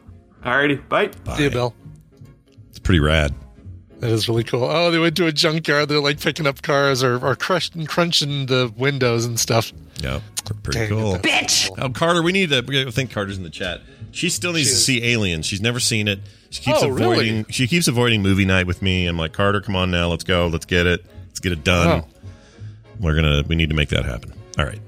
Alrighty, 0.44 0.89
bye. 0.89 1.10
See 1.36 1.44
you, 1.44 1.51
Bill. 1.51 1.74
It's 2.68 2.78
pretty 2.78 3.01
rad. 3.01 3.35
That 3.98 4.10
is 4.10 4.28
really 4.28 4.44
cool. 4.44 4.64
Oh, 4.64 4.90
they 4.90 4.98
went 4.98 5.16
to 5.18 5.27
a 5.27 5.32
junkyard. 5.32 5.89
They're 5.90 6.01
like 6.01 6.20
picking 6.20 6.47
up 6.47 6.62
cars 6.62 7.02
or, 7.02 7.22
or 7.22 7.36
crushing, 7.36 7.85
crunching 7.85 8.47
the 8.47 8.72
windows 8.78 9.27
and 9.27 9.39
stuff. 9.39 9.72
Yeah, 10.01 10.20
pretty 10.62 10.78
Dang, 10.78 10.89
cool. 10.89 11.12
that's 11.18 11.68
Bitch! 11.68 11.70
Oh, 11.78 11.90
Carter, 11.90 12.22
we 12.22 12.32
need 12.32 12.48
to. 12.51 12.62
We 12.66 12.90
think 12.93 13.10
Carter's 13.10 13.36
in 13.36 13.43
the 13.43 13.51
chat. 13.51 13.82
She 14.12 14.31
still 14.31 14.55
needs 14.55 14.70
to 14.70 14.77
see 14.77 15.05
Aliens. 15.12 15.44
She's 15.44 15.60
never 15.60 15.78
seen 15.81 16.09
it. 16.09 16.20
She 16.48 16.62
keeps 16.62 16.82
Oh, 16.82 16.90
avoiding. 16.90 17.35
really? 17.43 17.44
She 17.51 17.66
keeps 17.68 17.89
avoiding 17.89 18.22
movie 18.22 18.47
night 18.47 18.66
with 18.66 18.81
me. 18.81 19.06
I'm 19.06 19.18
like, 19.18 19.32
Carter, 19.35 19.60
come 19.60 19.77
on 19.77 19.90
now, 19.90 20.09
let's 20.09 20.24
go, 20.24 20.47
let's 20.47 20.64
get 20.64 20.86
it, 20.86 21.05
let's 21.40 21.48
get 21.48 21.52
it 21.52 21.64
done. 21.64 22.02
Oh. 22.04 22.08
We're 23.00 23.14
gonna. 23.14 23.42
We 23.48 23.56
need 23.56 23.70
to 23.70 23.74
make 23.74 23.88
that 23.90 24.04
happen. 24.04 24.32
All 24.58 24.66
right. 24.66 24.80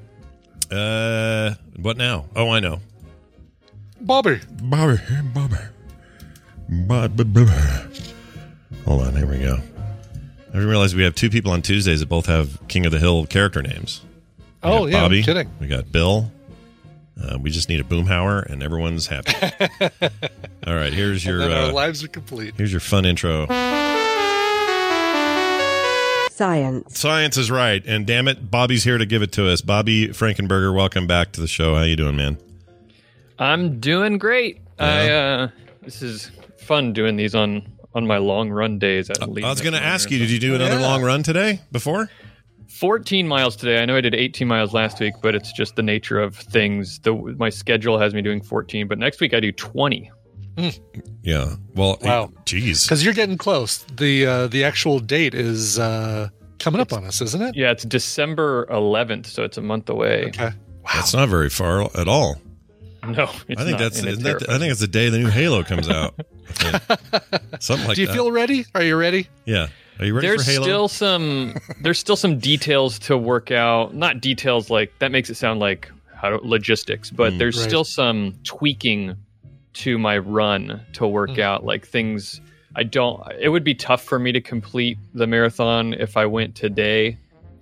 Uh, 0.71 1.55
what 1.81 1.97
now? 1.97 2.27
Oh, 2.37 2.51
I 2.51 2.61
know. 2.61 2.81
Bobby. 4.01 4.41
Bobby, 4.63 4.99
Bobby, 5.35 5.57
Bobby, 6.69 7.25
Bobby. 7.25 7.51
Hold 8.85 9.03
on, 9.03 9.15
here 9.17 9.27
we 9.27 9.39
go. 9.39 9.57
I 9.57 10.53
didn't 10.53 10.69
realize 10.69 10.95
we 10.95 11.05
have 11.05 11.15
two 11.15 11.31
people 11.31 11.53
on 11.53 11.63
Tuesdays 11.63 12.01
that 12.01 12.09
both 12.09 12.27
have 12.27 12.67
King 12.69 12.85
of 12.85 12.93
the 12.93 12.99
Hill 12.99 13.27
character 13.27 13.63
names. 13.63 14.03
We 14.63 14.71
Oh, 14.71 14.87
yeah, 14.87 14.93
no 14.99 15.05
Bobby. 15.05 15.23
kidding. 15.23 15.51
We 15.61 15.69
got 15.69 15.91
Bill. 15.93 16.31
Uh, 17.23 17.39
we 17.39 17.51
just 17.51 17.69
need 17.69 17.81
a 17.81 17.85
boomhauer, 17.85 18.45
and 18.47 18.63
everyone's 18.63 19.07
happy. 19.07 19.33
All 20.67 20.75
right, 20.75 20.93
here's 20.93 21.25
your 21.25 21.39
then 21.39 21.53
our 21.53 21.71
uh, 21.71 21.73
lives 21.73 22.03
are 22.03 22.09
complete. 22.09 22.55
here's 22.57 22.73
your 22.73 22.81
fun 22.81 23.05
intro. 23.07 23.47
Science. 26.33 26.99
Science 26.99 27.37
is 27.37 27.51
right, 27.51 27.85
and 27.85 28.07
damn 28.07 28.27
it, 28.27 28.51
Bobby's 28.51 28.85
here 28.85 28.97
to 28.97 29.05
give 29.05 29.21
it 29.21 29.33
to 29.33 29.49
us. 29.49 29.61
Bobby 29.61 30.09
Frankenberger, 30.09 30.75
welcome 30.75 31.07
back 31.07 31.33
to 31.33 31.43
the 31.43 31.47
show. 31.47 31.75
How 31.75 31.83
you 31.83 31.95
doing, 31.95 32.17
man? 32.17 32.39
I'm 33.39 33.81
doing 33.81 34.17
great. 34.17 34.61
I 34.79 35.11
uh 35.11 35.49
this 35.83 36.01
is 36.01 36.31
fun 36.59 36.95
doing 36.95 37.17
these 37.17 37.35
on 37.35 37.71
on 37.95 38.07
my 38.07 38.17
long 38.17 38.51
run 38.51 38.79
days 38.79 39.11
at 39.11 39.29
least. 39.29 39.47
I 39.47 39.51
was 39.51 39.61
going 39.61 39.75
to 39.75 39.83
ask 39.83 40.11
you, 40.11 40.19
did 40.19 40.31
you 40.31 40.39
do 40.39 40.55
another 40.55 40.81
long 40.81 41.03
run 41.03 41.23
today 41.23 41.61
before? 41.71 42.09
14 42.69 43.29
miles 43.29 43.55
today. 43.55 43.83
I 43.83 43.85
know 43.85 43.97
I 43.97 44.01
did 44.01 44.15
18 44.15 44.49
miles 44.49 44.73
last 44.73 44.99
week, 45.01 45.15
but 45.21 45.35
it's 45.35 45.53
just 45.53 45.77
the 45.77 45.83
nature 45.83 46.19
of 46.19 46.35
things. 46.35 46.99
The 47.01 47.13
my 47.15 47.51
schedule 47.51 47.99
has 47.99 48.15
me 48.15 48.23
doing 48.23 48.41
14, 48.41 48.89
but 48.89 48.99
next 48.99 49.21
week 49.21 49.35
I 49.35 49.41
do 49.41 49.53
20. 49.53 50.11
Yeah. 51.23 51.55
Well, 51.75 51.99
Wow. 52.03 52.33
jeez. 52.47 52.85
Because 52.85 53.05
you're 53.05 53.15
getting 53.15 53.39
close. 53.39 53.79
The 53.97 54.27
uh, 54.27 54.47
the 54.49 54.65
actual 54.65 54.99
date 54.99 55.35
is 55.35 55.79
uh, 55.79 56.29
coming 56.59 56.81
up 56.81 56.93
on 56.93 57.05
us, 57.05 57.21
isn't 57.21 57.41
it? 57.43 57.55
Yeah, 57.57 57.71
it's 57.71 57.85
December 57.85 58.67
11th, 58.67 59.27
so 59.27 59.45
it's 59.45 59.57
a 59.57 59.63
month 59.63 59.89
away. 59.89 60.25
Okay. 60.27 60.47
Wow. 60.47 60.91
That's 60.95 61.15
not 61.15 61.29
very 61.29 61.49
far 61.51 61.83
at 61.97 62.09
all. 62.09 62.37
No, 63.05 63.25
it's 63.49 63.61
I 63.61 63.65
think 63.65 63.71
not, 63.73 63.79
that's 63.79 63.99
and 64.01 64.09
it 64.09 64.13
isn't 64.19 64.25
that, 64.25 64.49
I 64.51 64.59
think 64.59 64.71
it's 64.73 64.81
the 64.81 64.87
day 64.89 65.09
the 65.09 65.19
new 65.19 65.29
Halo 65.29 65.63
comes 65.65 65.89
out. 65.89 66.15
Something 67.61 67.87
like 67.89 67.97
Do 67.97 68.03
you 68.03 68.07
that. 68.09 68.13
feel 68.15 68.31
ready? 68.33 68.65
Are 68.75 68.83
you 68.83 68.97
ready? 68.97 69.29
yeah. 69.45 69.69
Are 69.99 70.05
you 70.07 70.15
ready 70.15 70.27
there's 70.29 70.45
for 70.45 70.51
Halo? 70.53 70.65
still 70.65 70.89
some 70.89 71.55
there's 71.83 71.99
still 71.99 72.17
some 72.17 72.39
details 72.39 72.99
to 73.01 73.17
work 73.17 73.51
out 73.53 73.95
not 73.95 74.21
details 74.21 74.71
like 74.71 74.93
that 75.01 75.13
makes 75.13 75.31
it 75.31 75.35
sound 75.37 75.61
like 75.61 75.91
how 76.15 76.41
logistics 76.43 77.11
but 77.11 77.35
Mm. 77.35 77.39
there's 77.39 77.59
Right. 77.59 77.69
still 77.69 77.85
some 77.85 78.35
tweaking 78.43 79.17
to 79.75 79.99
my 79.99 80.19
run 80.19 80.81
to 80.95 81.07
work 81.07 81.31
Mm. 81.31 81.39
out 81.41 81.65
like 81.65 81.87
things 81.87 82.41
i 82.77 82.83
don't 82.83 83.21
it 83.41 83.49
would 83.49 83.65
be 83.65 83.75
tough 83.75 84.03
for 84.03 84.19
me 84.19 84.33
to 84.33 84.41
complete 84.41 84.99
the 85.15 85.27
marathon 85.27 85.95
if 85.95 86.17
i 86.17 86.27
went 86.27 86.55
today 86.55 87.17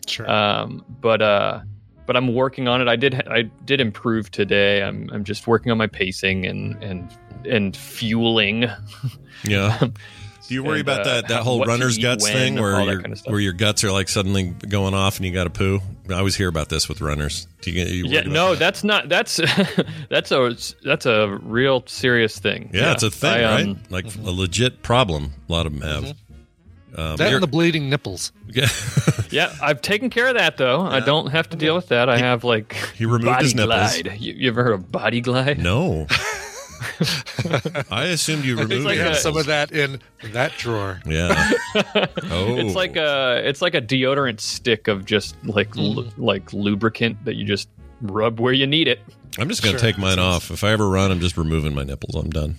Sure. 0.06 0.28
um 0.30 0.84
but 1.00 1.20
uh 1.22 1.60
but 2.06 2.16
i'm 2.16 2.34
working 2.34 2.66
on 2.68 2.80
it 2.80 2.88
i 2.88 2.96
did 2.96 3.14
i 3.28 3.42
did 3.64 3.80
improve 3.80 4.30
today 4.30 4.82
i'm 4.82 5.08
i'm 5.12 5.22
just 5.24 5.46
working 5.46 5.70
on 5.70 5.78
my 5.78 5.86
pacing 5.86 6.46
and 6.46 6.82
and 6.82 7.08
and 7.48 7.76
fueling 7.76 8.66
yeah. 9.44 9.78
Do 10.50 10.54
you 10.54 10.64
worry 10.64 10.80
and, 10.80 10.88
about 10.88 11.02
uh, 11.02 11.04
that 11.04 11.28
that 11.28 11.42
whole 11.44 11.64
runner's 11.64 11.96
eat 11.96 12.02
guts 12.02 12.24
when, 12.24 12.32
thing 12.32 12.54
where 12.60 12.82
your 12.82 13.00
kind 13.02 13.12
of 13.12 13.20
where 13.26 13.38
your 13.38 13.52
guts 13.52 13.84
are 13.84 13.92
like 13.92 14.08
suddenly 14.08 14.48
going 14.68 14.94
off 14.94 15.18
and 15.18 15.24
you 15.24 15.32
got 15.32 15.44
to 15.44 15.50
poo? 15.50 15.78
I 16.08 16.14
always 16.14 16.34
hear 16.34 16.48
about 16.48 16.68
this 16.68 16.88
with 16.88 17.00
runners. 17.00 17.46
Do 17.60 17.70
you 17.70 17.84
you 17.84 18.06
yeah 18.08 18.22
no 18.22 18.50
that? 18.50 18.58
that's 18.58 18.82
not 18.82 19.08
that's 19.08 19.36
that's 20.10 20.32
a 20.32 20.56
that's 20.82 21.06
a 21.06 21.38
real 21.44 21.84
serious 21.86 22.36
thing 22.36 22.68
Yeah, 22.74 22.90
it's 22.90 23.04
a 23.04 23.12
thing, 23.12 23.30
I, 23.30 23.44
right? 23.44 23.66
um, 23.68 23.80
Like 23.90 24.06
a 24.16 24.32
legit 24.32 24.82
problem. 24.82 25.34
A 25.48 25.52
lot 25.52 25.66
of 25.66 25.78
them 25.78 25.82
have. 25.82 26.16
Um, 26.96 27.16
that 27.18 27.32
and 27.32 27.40
the 27.40 27.46
bleeding 27.46 27.88
nipples. 27.88 28.32
Yeah. 28.48 28.66
yeah 29.30 29.54
i've 29.62 29.80
taken 29.80 30.10
care 30.10 30.26
of 30.26 30.34
that 30.34 30.56
though 30.56 30.80
i 30.80 30.98
don't 30.98 31.28
have 31.28 31.48
to 31.50 31.56
deal 31.56 31.76
with 31.76 31.86
that 31.86 32.08
i 32.08 32.18
have 32.18 32.42
like 32.42 32.72
he 32.96 33.06
removed 33.06 33.26
body 33.26 33.44
his 33.44 33.54
nipples. 33.54 34.02
glide 34.02 34.20
you, 34.20 34.32
you 34.32 34.48
ever 34.48 34.64
heard 34.64 34.72
of 34.72 34.90
body 34.90 35.20
glide 35.20 35.60
no. 35.60 36.08
I 37.90 38.04
assumed 38.06 38.44
you 38.44 38.56
removed 38.56 38.84
like 38.84 38.98
it. 38.98 39.06
a- 39.06 39.14
Some 39.14 39.36
of 39.36 39.46
that 39.46 39.72
in 39.72 40.00
that 40.32 40.52
drawer. 40.56 41.00
Yeah. 41.06 41.50
Oh. 41.74 41.82
it's 42.56 42.74
like 42.74 42.96
oh. 42.96 43.36
a 43.36 43.36
it's 43.48 43.62
like 43.62 43.74
a 43.74 43.82
deodorant 43.82 44.40
stick 44.40 44.88
of 44.88 45.04
just 45.04 45.36
like 45.44 45.76
lu- 45.76 46.04
mm. 46.04 46.12
like 46.18 46.52
lubricant 46.52 47.24
that 47.24 47.34
you 47.36 47.44
just 47.44 47.68
rub 48.02 48.40
where 48.40 48.52
you 48.52 48.66
need 48.66 48.88
it 48.88 49.00
I'm 49.38 49.48
just 49.48 49.62
going 49.62 49.74
to 49.74 49.78
Sure. 49.80 49.90
take 49.92 49.98
mine 49.98 50.18
off. 50.18 50.50
If 50.50 50.64
I 50.64 50.70
ever 50.72 50.88
run, 50.88 51.10
I'm 51.10 51.20
just 51.20 51.36
removing 51.36 51.74
my 51.74 51.84
nipples. 51.84 52.14
I'm 52.16 52.30
done. 52.30 52.56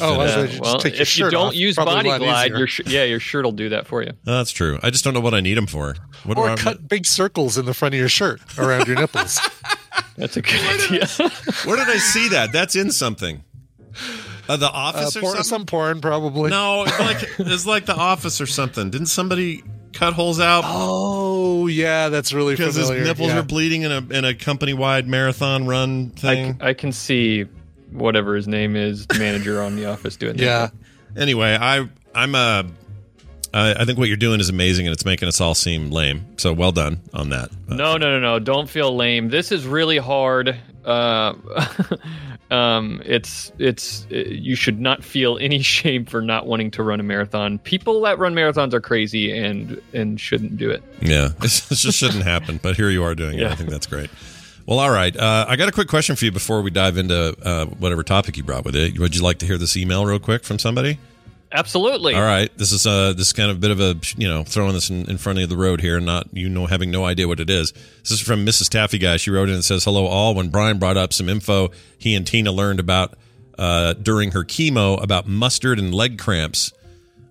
Oh, 0.00 0.14
I 0.14 0.18
was 0.18 0.30
Yeah, 0.30 0.36
gonna 0.36 0.48
just 0.48 0.60
well 0.60 0.78
take 0.78 0.92
your 0.94 1.02
if 1.02 1.18
you 1.18 1.30
don't 1.30 1.48
off. 1.48 1.54
use 1.54 1.76
body 1.76 2.18
glide 2.18 2.52
your 2.52 2.66
sh- 2.66 2.82
yeah 2.86 3.04
your 3.04 3.18
shirt 3.18 3.46
will 3.46 3.52
do 3.52 3.70
that 3.70 3.86
for 3.86 4.02
you 4.02 4.12
No, 4.26 4.36
that's 4.36 4.50
true. 4.50 4.78
I 4.82 4.90
just 4.90 5.04
don't 5.04 5.14
know 5.14 5.20
what 5.20 5.32
I 5.32 5.40
need 5.40 5.54
them 5.54 5.66
for. 5.66 5.96
What 6.24 6.34
do 6.34 6.42
or 6.42 6.50
I- 6.50 6.56
cut 6.56 6.86
big 6.86 7.06
circles 7.06 7.56
in 7.56 7.64
the 7.64 7.72
front 7.72 7.94
of 7.94 7.98
your 7.98 8.08
shirt 8.10 8.40
around 8.58 8.86
your 8.88 8.96
nipples. 8.96 9.40
that's 10.18 10.36
a 10.36 10.42
good 10.42 10.60
idea 10.60 11.06
Where 11.64 11.76
did 11.76 11.88
I 11.88 11.96
see 11.96 12.28
that? 12.28 12.52
That's 12.52 12.76
in 12.76 12.90
something. 12.90 13.42
Uh, 14.48 14.56
the 14.56 14.66
Uh, 14.66 14.70
office 14.72 15.16
or 15.16 15.20
porn, 15.20 15.32
something? 15.36 15.44
some 15.48 15.66
porn, 15.66 16.00
probably. 16.00 16.50
No, 16.50 16.84
it's 16.86 16.98
like 17.00 17.28
it's 17.38 17.66
like 17.66 17.86
the 17.86 17.96
office 17.96 18.40
or 18.40 18.46
something. 18.46 18.90
Didn't 18.90 19.08
somebody 19.08 19.62
cut 19.92 20.12
holes 20.12 20.40
out 20.40 20.62
Oh, 20.66 21.66
yeah, 21.68 22.10
that's 22.10 22.32
really 22.34 22.54
because 22.54 22.74
his 22.74 22.90
nipples 22.90 23.28
yeah. 23.30 23.36
were 23.36 23.42
bleeding 23.42 23.82
in 23.82 23.90
a 23.92 23.98
in 24.10 24.24
a 24.24 24.34
company 24.34 24.74
wide 24.74 25.08
marathon 25.08 25.66
run 25.66 26.12
I, 26.16 26.20
thing? 26.20 26.58
I 26.60 26.74
can 26.74 26.92
see 26.92 27.46
whatever 27.92 28.34
his 28.36 28.46
name 28.46 28.76
is 28.76 29.06
manager 29.18 29.62
on 29.62 29.76
the 29.76 29.86
office 29.86 30.16
doing 30.16 30.36
that 30.36 30.42
Yeah. 30.44 30.68
Anyway, 31.16 31.56
I 31.58 31.88
I'm 32.14 32.34
uh 32.34 32.64
I 33.54 33.74
I 33.80 33.84
think 33.86 33.98
what 33.98 34.08
you're 34.08 34.16
doing 34.18 34.38
is 34.40 34.48
amazing 34.50 34.86
and 34.86 34.92
it's 34.92 35.04
making 35.06 35.28
us 35.28 35.40
all 35.40 35.54
seem 35.54 35.90
lame. 35.90 36.26
So 36.36 36.52
well 36.52 36.72
done 36.72 37.00
on 37.14 37.30
that. 37.30 37.50
Uh, 37.70 37.74
No, 37.74 37.96
no, 37.96 38.10
no, 38.10 38.20
no. 38.20 38.38
Don't 38.38 38.68
feel 38.68 38.94
lame. 38.94 39.30
This 39.30 39.50
is 39.50 39.66
really 39.66 39.98
hard. 39.98 40.56
Uh, 40.84 41.34
Um, 42.50 43.02
it's 43.04 43.52
it's 43.58 44.06
uh, 44.12 44.16
you 44.16 44.54
should 44.54 44.80
not 44.80 45.02
feel 45.02 45.38
any 45.40 45.60
shame 45.60 46.04
for 46.04 46.22
not 46.22 46.46
wanting 46.46 46.70
to 46.72 46.82
run 46.82 47.00
a 47.00 47.02
marathon. 47.02 47.58
People 47.58 48.00
that 48.02 48.18
run 48.18 48.34
marathons 48.34 48.72
are 48.72 48.80
crazy 48.80 49.36
and 49.36 49.80
and 49.92 50.20
shouldn't 50.20 50.56
do 50.56 50.70
it. 50.70 50.82
Yeah, 51.00 51.30
it 51.42 51.48
just 51.48 51.98
shouldn't 51.98 52.24
happen. 52.24 52.60
But 52.62 52.76
here 52.76 52.90
you 52.90 53.02
are 53.04 53.14
doing 53.14 53.38
it. 53.38 53.46
I 53.46 53.54
think 53.54 53.70
that's 53.70 53.86
great. 53.86 54.10
Well, 54.66 54.80
all 54.80 54.90
right. 54.90 55.16
Uh, 55.16 55.46
I 55.48 55.54
got 55.54 55.68
a 55.68 55.72
quick 55.72 55.86
question 55.86 56.16
for 56.16 56.24
you 56.24 56.32
before 56.32 56.60
we 56.60 56.70
dive 56.70 56.96
into 56.96 57.36
uh, 57.42 57.66
whatever 57.66 58.02
topic 58.02 58.36
you 58.36 58.42
brought 58.42 58.64
with 58.64 58.74
it. 58.74 58.98
Would 58.98 59.14
you 59.14 59.22
like 59.22 59.38
to 59.38 59.46
hear 59.46 59.58
this 59.58 59.76
email 59.76 60.04
real 60.04 60.18
quick 60.18 60.42
from 60.42 60.58
somebody? 60.58 60.98
Absolutely. 61.52 62.14
All 62.14 62.22
right. 62.22 62.50
This 62.56 62.72
is 62.72 62.86
uh 62.86 63.12
this 63.12 63.28
is 63.28 63.32
kind 63.32 63.50
of 63.50 63.56
a 63.56 63.60
bit 63.60 63.70
of 63.70 63.80
a 63.80 63.96
you 64.16 64.28
know 64.28 64.42
throwing 64.44 64.72
this 64.72 64.90
in, 64.90 65.08
in 65.08 65.18
front 65.18 65.38
of 65.38 65.48
the 65.48 65.56
road 65.56 65.80
here, 65.80 65.96
and 65.96 66.06
not 66.06 66.28
you 66.32 66.48
know 66.48 66.66
having 66.66 66.90
no 66.90 67.04
idea 67.04 67.28
what 67.28 67.40
it 67.40 67.50
is. 67.50 67.72
This 68.02 68.10
is 68.12 68.20
from 68.20 68.44
Mrs. 68.44 68.68
Taffy 68.68 68.98
Guy. 68.98 69.16
She 69.16 69.30
wrote 69.30 69.48
in 69.48 69.54
and 69.54 69.64
says, 69.64 69.84
"Hello 69.84 70.06
all. 70.06 70.34
When 70.34 70.48
Brian 70.48 70.78
brought 70.78 70.96
up 70.96 71.12
some 71.12 71.28
info 71.28 71.70
he 71.98 72.14
and 72.14 72.26
Tina 72.26 72.52
learned 72.52 72.80
about 72.80 73.14
uh, 73.58 73.94
during 73.94 74.32
her 74.32 74.44
chemo 74.44 75.02
about 75.02 75.26
mustard 75.26 75.78
and 75.78 75.94
leg 75.94 76.18
cramps, 76.18 76.72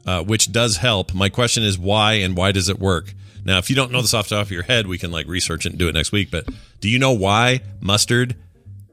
uh, 0.06 0.24
which 0.24 0.52
does 0.52 0.78
help. 0.78 1.14
My 1.14 1.30
question 1.30 1.64
is 1.64 1.78
why 1.78 2.14
and 2.14 2.36
why 2.36 2.52
does 2.52 2.70
it 2.70 2.80
work? 2.80 3.14
Now, 3.44 3.60
if 3.60 3.70
you 3.70 3.76
don't 3.76 3.92
know 3.92 4.02
this 4.02 4.14
off 4.14 4.30
the 4.30 4.36
top 4.36 4.48
of 4.48 4.52
your 4.52 4.64
head, 4.64 4.88
we 4.88 4.98
can 4.98 5.12
like 5.12 5.28
research 5.28 5.66
it 5.66 5.70
and 5.70 5.80
do 5.80 5.88
it 5.88 5.94
next 5.94 6.12
week. 6.12 6.32
But 6.32 6.50
do 6.82 6.90
you 6.90 6.98
know 6.98 7.12
why 7.14 7.62
mustard 7.80 8.36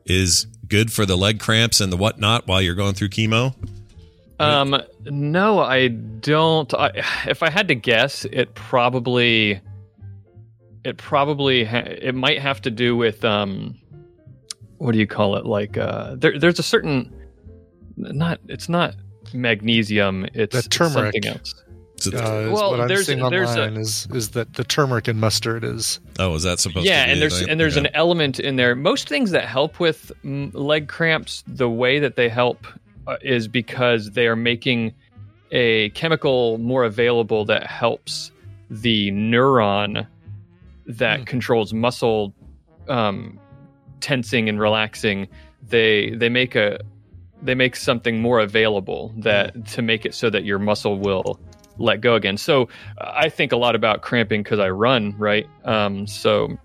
is 0.05 0.47
good 0.69 0.93
for 0.93 1.07
the 1.07 1.17
leg 1.17 1.41
cramps 1.41 1.81
and 1.81 1.93
the 1.93 1.97
whatnot 1.97 2.47
while 2.47 2.61
you're 2.61 2.75
going 2.75 2.95
through 2.95 3.09
chemo? 3.09 3.55
Um, 4.43 4.83
no, 5.05 5.61
I 5.61 5.89
don't. 5.89 6.73
I, 6.75 6.91
if 7.27 7.43
I 7.43 7.51
had 7.51 7.69
to 7.69 7.75
guess, 7.75 8.25
it 8.27 8.55
probably, 8.55 9.61
it 10.85 10.97
probably, 10.97 11.65
ha- 11.65 11.85
it 11.87 12.15
might 12.15 12.41
have 12.41 12.61
to 12.63 12.71
do 12.71 12.97
with 12.97 13.25
um, 13.25 13.79
what 14.79 14.93
do 14.93 14.99
you 14.99 15.07
call 15.07 15.37
it? 15.37 15.47
Like, 15.47 15.77
uh, 15.79 16.17
there, 16.17 16.39
there's 16.39 16.59
a 16.59 16.63
certain, 16.63 17.13
not, 17.97 18.41
it's 18.49 18.69
not 18.69 18.95
magnesium. 19.33 20.27
It's 20.35 20.63
The 20.63 20.69
turmeric. 20.69 21.15
something 21.15 21.27
else. 21.27 21.55
Uh, 22.05 22.51
Well, 22.53 22.73
what 22.73 22.81
I'm 22.81 22.89
there's- 22.89 23.07
seeing 23.07 23.21
there's 23.31 23.55
a- 23.55 23.61
online 23.67 23.81
is 23.81 24.09
is 24.13 24.31
that 24.31 24.55
the 24.55 24.65
turmeric 24.65 25.07
and 25.07 25.21
mustard 25.21 25.63
is 25.63 26.01
Oh, 26.19 26.35
is 26.35 26.43
that 26.43 26.59
supposed 26.59 26.85
yeah 26.85 27.03
to 27.03 27.07
be? 27.07 27.13
and 27.13 27.23
there's 27.23 27.41
and 27.43 27.61
there's 27.61 27.77
okay. 27.79 27.87
an 27.87 27.95
element 27.95 28.41
in 28.41 28.57
there 28.57 28.75
most 28.75 29.09
things 29.09 29.31
that 29.31 29.45
help 29.47 29.79
with 29.79 30.11
mm, 30.25 30.51
leg 30.53 30.89
cramps 30.89 31.45
the 31.47 31.71
way 31.71 32.01
that 32.01 32.17
they 32.17 32.29
help 32.29 32.67
is 33.21 33.49
because 33.49 34.11
they 34.13 34.27
are 34.27 34.37
making 34.37 34.95
a 35.51 35.91
chemical 35.91 36.59
more 36.59 36.85
available 36.85 37.45
that 37.45 37.67
helps 37.67 38.33
the 38.71 39.11
neuron 39.11 40.07
that 40.87 41.27
controls 41.27 41.73
muscle 41.75 42.35
um, 42.89 43.39
tensing 44.01 44.49
and 44.49 44.59
relaxing 44.59 45.29
they 45.69 46.11
they 46.11 46.29
make 46.29 46.55
a 46.55 46.81
they 47.43 47.55
make 47.55 47.75
something 47.75 48.21
more 48.21 48.41
available 48.41 49.13
that 49.17 49.67
to 49.67 49.83
make 49.83 50.07
it 50.07 50.15
so 50.15 50.31
that 50.31 50.45
your 50.45 50.59
muscle 50.59 50.99
will 50.99 51.41
let 51.79 52.01
go 52.01 52.15
again. 52.15 52.37
So 52.37 52.69
uh, 52.99 53.13
I 53.15 53.29
think 53.29 53.53
a 53.53 53.57
lot 53.57 53.75
about 53.75 54.03
cramping 54.03 54.43
because 54.43 54.61
I 54.61 54.71
run, 54.71 55.17
right? 55.19 55.47
Um, 55.65 56.07
so 56.07 56.57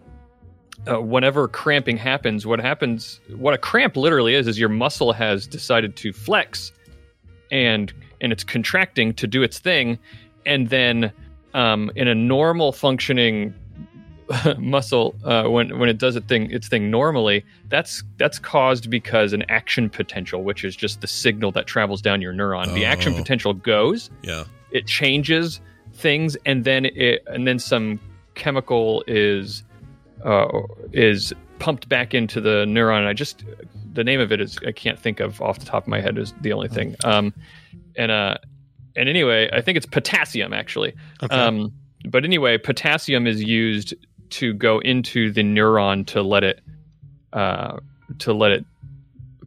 uh, 0.86 1.02
whenever 1.02 1.48
cramping 1.48 1.98
happens, 1.98 2.46
what 2.46 2.60
happens, 2.60 3.20
what 3.38 3.54
a 3.54 3.58
cramp 3.58 3.98
literally 3.98 4.34
is, 4.36 4.48
is 4.48 4.60
your 4.60 4.70
muscle 4.70 5.12
has 5.14 5.48
decided 5.48 5.96
to 5.98 6.14
flex, 6.14 6.72
and 7.52 7.94
and 8.22 8.32
it's 8.32 8.44
contracting 8.44 9.14
to 9.16 9.28
do 9.28 9.44
its 9.44 9.60
thing, 9.60 9.98
and 10.46 10.70
then 10.70 11.12
um, 11.54 11.92
in 11.96 12.08
a 12.08 12.16
normal 12.16 12.72
functioning 12.72 13.54
muscle 14.58 15.16
uh, 15.24 15.44
when 15.46 15.80
when 15.80 15.88
it 15.90 15.98
does 15.98 16.16
it 16.18 16.28
thing 16.28 16.52
its 16.52 16.68
thing 16.68 16.92
normally 16.92 17.46
that's 17.70 18.04
that's 18.18 18.38
caused 18.40 18.90
because 18.90 19.32
an 19.32 19.44
action 19.50 19.90
potential 19.90 20.44
which 20.44 20.66
is 20.66 20.76
just 20.76 21.00
the 21.00 21.08
signal 21.08 21.50
that 21.50 21.66
travels 21.66 22.02
down 22.02 22.22
your 22.22 22.34
neuron 22.34 22.74
the 22.74 22.84
action 22.84 23.14
Oh. 23.14 23.18
potential 23.18 23.54
goes 23.54 24.10
Yeah. 24.24 24.44
it 24.72 24.86
changes 24.86 25.62
things 25.94 26.36
and 26.46 26.66
then 26.66 26.86
it 26.88 27.24
and 27.28 27.48
then 27.48 27.58
some 27.58 28.02
chemical 28.36 29.02
is 29.08 29.64
uh, 30.24 30.48
is 30.94 31.34
pumped 31.60 31.90
back 31.90 32.14
into 32.14 32.40
the 32.42 32.66
neuron. 32.66 33.06
I 33.08 33.14
just 33.14 33.44
the 33.94 34.04
name 34.04 34.20
of 34.20 34.32
it 34.32 34.40
is 34.40 34.60
i 34.68 34.72
can't 34.72 35.00
think 35.00 35.20
of 35.20 35.42
off 35.42 35.58
the 35.58 35.66
top 35.66 35.84
of 35.84 35.88
my 35.88 36.00
head 36.00 36.18
is 36.20 36.32
the 36.42 36.54
only 36.54 36.68
thing. 36.68 36.96
Um 37.04 37.34
and 37.96 38.12
uh 38.12 38.38
and 38.96 39.10
anyway 39.10 39.50
i 39.52 39.60
think 39.62 39.76
it's 39.76 39.88
potassium 39.88 40.54
actually. 40.54 40.94
Okay. 41.24 41.36
um 41.36 41.74
but 42.06 42.24
anyway 42.24 42.58
potassium 42.60 43.26
is 43.26 43.44
used 43.44 43.96
to 44.30 44.54
go 44.54 44.78
into 44.80 45.32
the 45.32 45.42
neuron 45.42 46.06
to 46.08 46.22
let 46.22 46.44
it 46.44 46.62
uh 47.34 47.78
to 48.20 48.34
let 48.34 48.52
it 48.52 48.66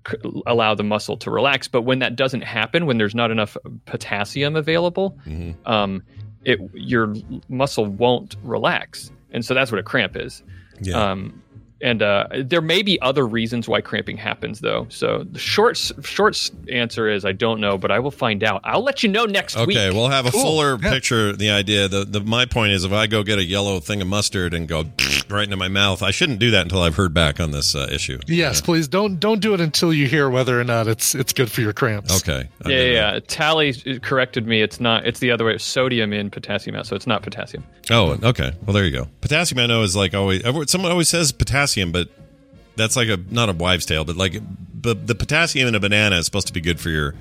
c- 0.09 0.17
allow 0.47 0.75
the 0.75 0.83
muscle 0.83 1.17
to 1.19 1.31
relax. 1.31 1.69
But 1.69 1.83
when 1.83 2.01
that 2.01 2.17
doesn't 2.17 2.43
happen 2.43 2.87
when 2.87 2.99
there's 2.99 3.15
not 3.15 3.31
enough 3.31 3.57
potassium 3.87 4.57
available 4.57 5.17
Mhm. 5.29 5.55
um 5.65 6.03
it 6.45 6.59
your 6.75 7.15
muscle 7.49 7.87
won't 7.87 8.35
relax 8.43 9.13
and 9.33 9.45
so 9.45 9.55
that's 9.55 9.71
what 9.73 9.79
a 9.79 9.83
cramp 9.85 10.17
is 10.17 10.43
Yeah. 10.81 11.11
um 11.13 11.43
and 11.83 12.03
uh, 12.03 12.27
there 12.45 12.61
may 12.61 12.83
be 12.83 13.01
other 13.01 13.27
reasons 13.27 13.67
why 13.67 13.81
cramping 13.81 14.19
happens, 14.19 14.61
though. 14.61 14.85
So 14.91 15.25
the 15.33 15.39
short 15.39 15.79
short 16.03 16.51
answer 16.71 17.09
is 17.09 17.25
I 17.25 17.33
don't 17.33 17.59
know, 17.59 17.79
but 17.79 17.91
I 17.91 18.01
will 18.01 18.11
find 18.11 18.45
out. 18.45 18.61
I'll 18.65 18.83
let 18.83 19.03
you 19.03 19.09
know 19.09 19.25
next 19.25 19.57
week. 19.57 19.79
Okay, 19.79 19.89
we'll 19.91 20.11
have 20.11 20.27
a 20.27 20.31
Cool. 20.31 20.43
fuller 20.43 20.77
picture. 20.77 21.33
The 21.35 21.49
idea, 21.49 21.89
the, 21.89 22.05
the 22.05 22.21
my 22.21 22.45
point 22.45 22.73
is, 22.73 22.85
if 22.85 22.93
I 22.93 23.07
go 23.07 23.23
get 23.23 23.39
a 23.39 23.45
yellow 23.45 23.81
thing 23.81 24.03
of 24.03 24.09
mustard 24.09 24.53
and 24.53 24.69
go 24.69 24.85
right 25.31 25.45
into 25.45 25.57
my 25.57 25.69
mouth, 25.69 26.03
I 26.03 26.11
shouldn't 26.11 26.39
do 26.39 26.51
that 26.53 26.63
until 26.63 26.83
I've 26.83 26.97
heard 26.97 27.15
back 27.15 27.41
on 27.41 27.51
this 27.51 27.75
uh, 27.75 27.89
issue. 27.91 28.19
yes. 28.27 28.61
Please 28.61 28.89
don't 28.89 29.19
don't 29.19 29.41
do 29.41 29.55
it 29.55 29.61
until 29.61 29.93
you 29.93 30.07
hear 30.07 30.29
whether 30.31 30.61
or 30.61 30.65
not 30.65 30.89
it's 30.89 31.15
it's 31.15 31.33
good 31.33 31.51
for 31.51 31.61
your 31.61 31.73
cramps. 31.73 32.17
Okay. 32.23 32.49
Yeah, 32.67 32.77
yeah, 32.77 33.13
yeah. 33.13 33.21
Tally 33.27 33.73
corrected 34.01 34.47
me. 34.47 34.63
It's 34.63 34.81
not. 34.81 35.07
It's 35.07 35.21
the 35.21 35.31
other 35.31 35.45
way. 35.45 35.55
It's 35.55 35.65
sodium 35.65 36.13
in 36.13 36.31
potassium 36.31 36.77
out, 36.77 36.87
so 36.87 36.97
it's 36.97 37.07
not 37.07 37.23
potassium. 37.23 37.65
Oh, 37.91 38.19
okay. 38.23 38.53
Well, 38.65 38.75
there 38.75 38.85
you 38.85 38.93
go. 38.93 39.09
Potassium, 39.21 39.59
I 39.61 39.67
know, 39.67 39.83
is 39.83 39.97
like 39.97 40.15
always. 40.15 40.43
Someone 40.71 40.91
always 40.91 41.09
says 41.09 41.33
potassium, 41.33 41.93
but 41.93 42.09
that's 42.77 42.97
like 42.97 43.09
a 43.09 43.19
not 43.31 43.49
a 43.49 43.53
wives' 43.53 43.87
tale, 43.87 44.05
but 44.05 44.17
like, 44.17 44.41
but 44.75 45.07
the 45.07 45.15
potassium 45.15 45.69
in 45.69 45.75
a 45.75 45.81
banana 45.81 46.17
is 46.17 46.25
supposed 46.27 46.47
to 46.47 46.53
be 46.53 46.61
good 46.61 46.81
for 46.81 46.91
your 46.91 47.15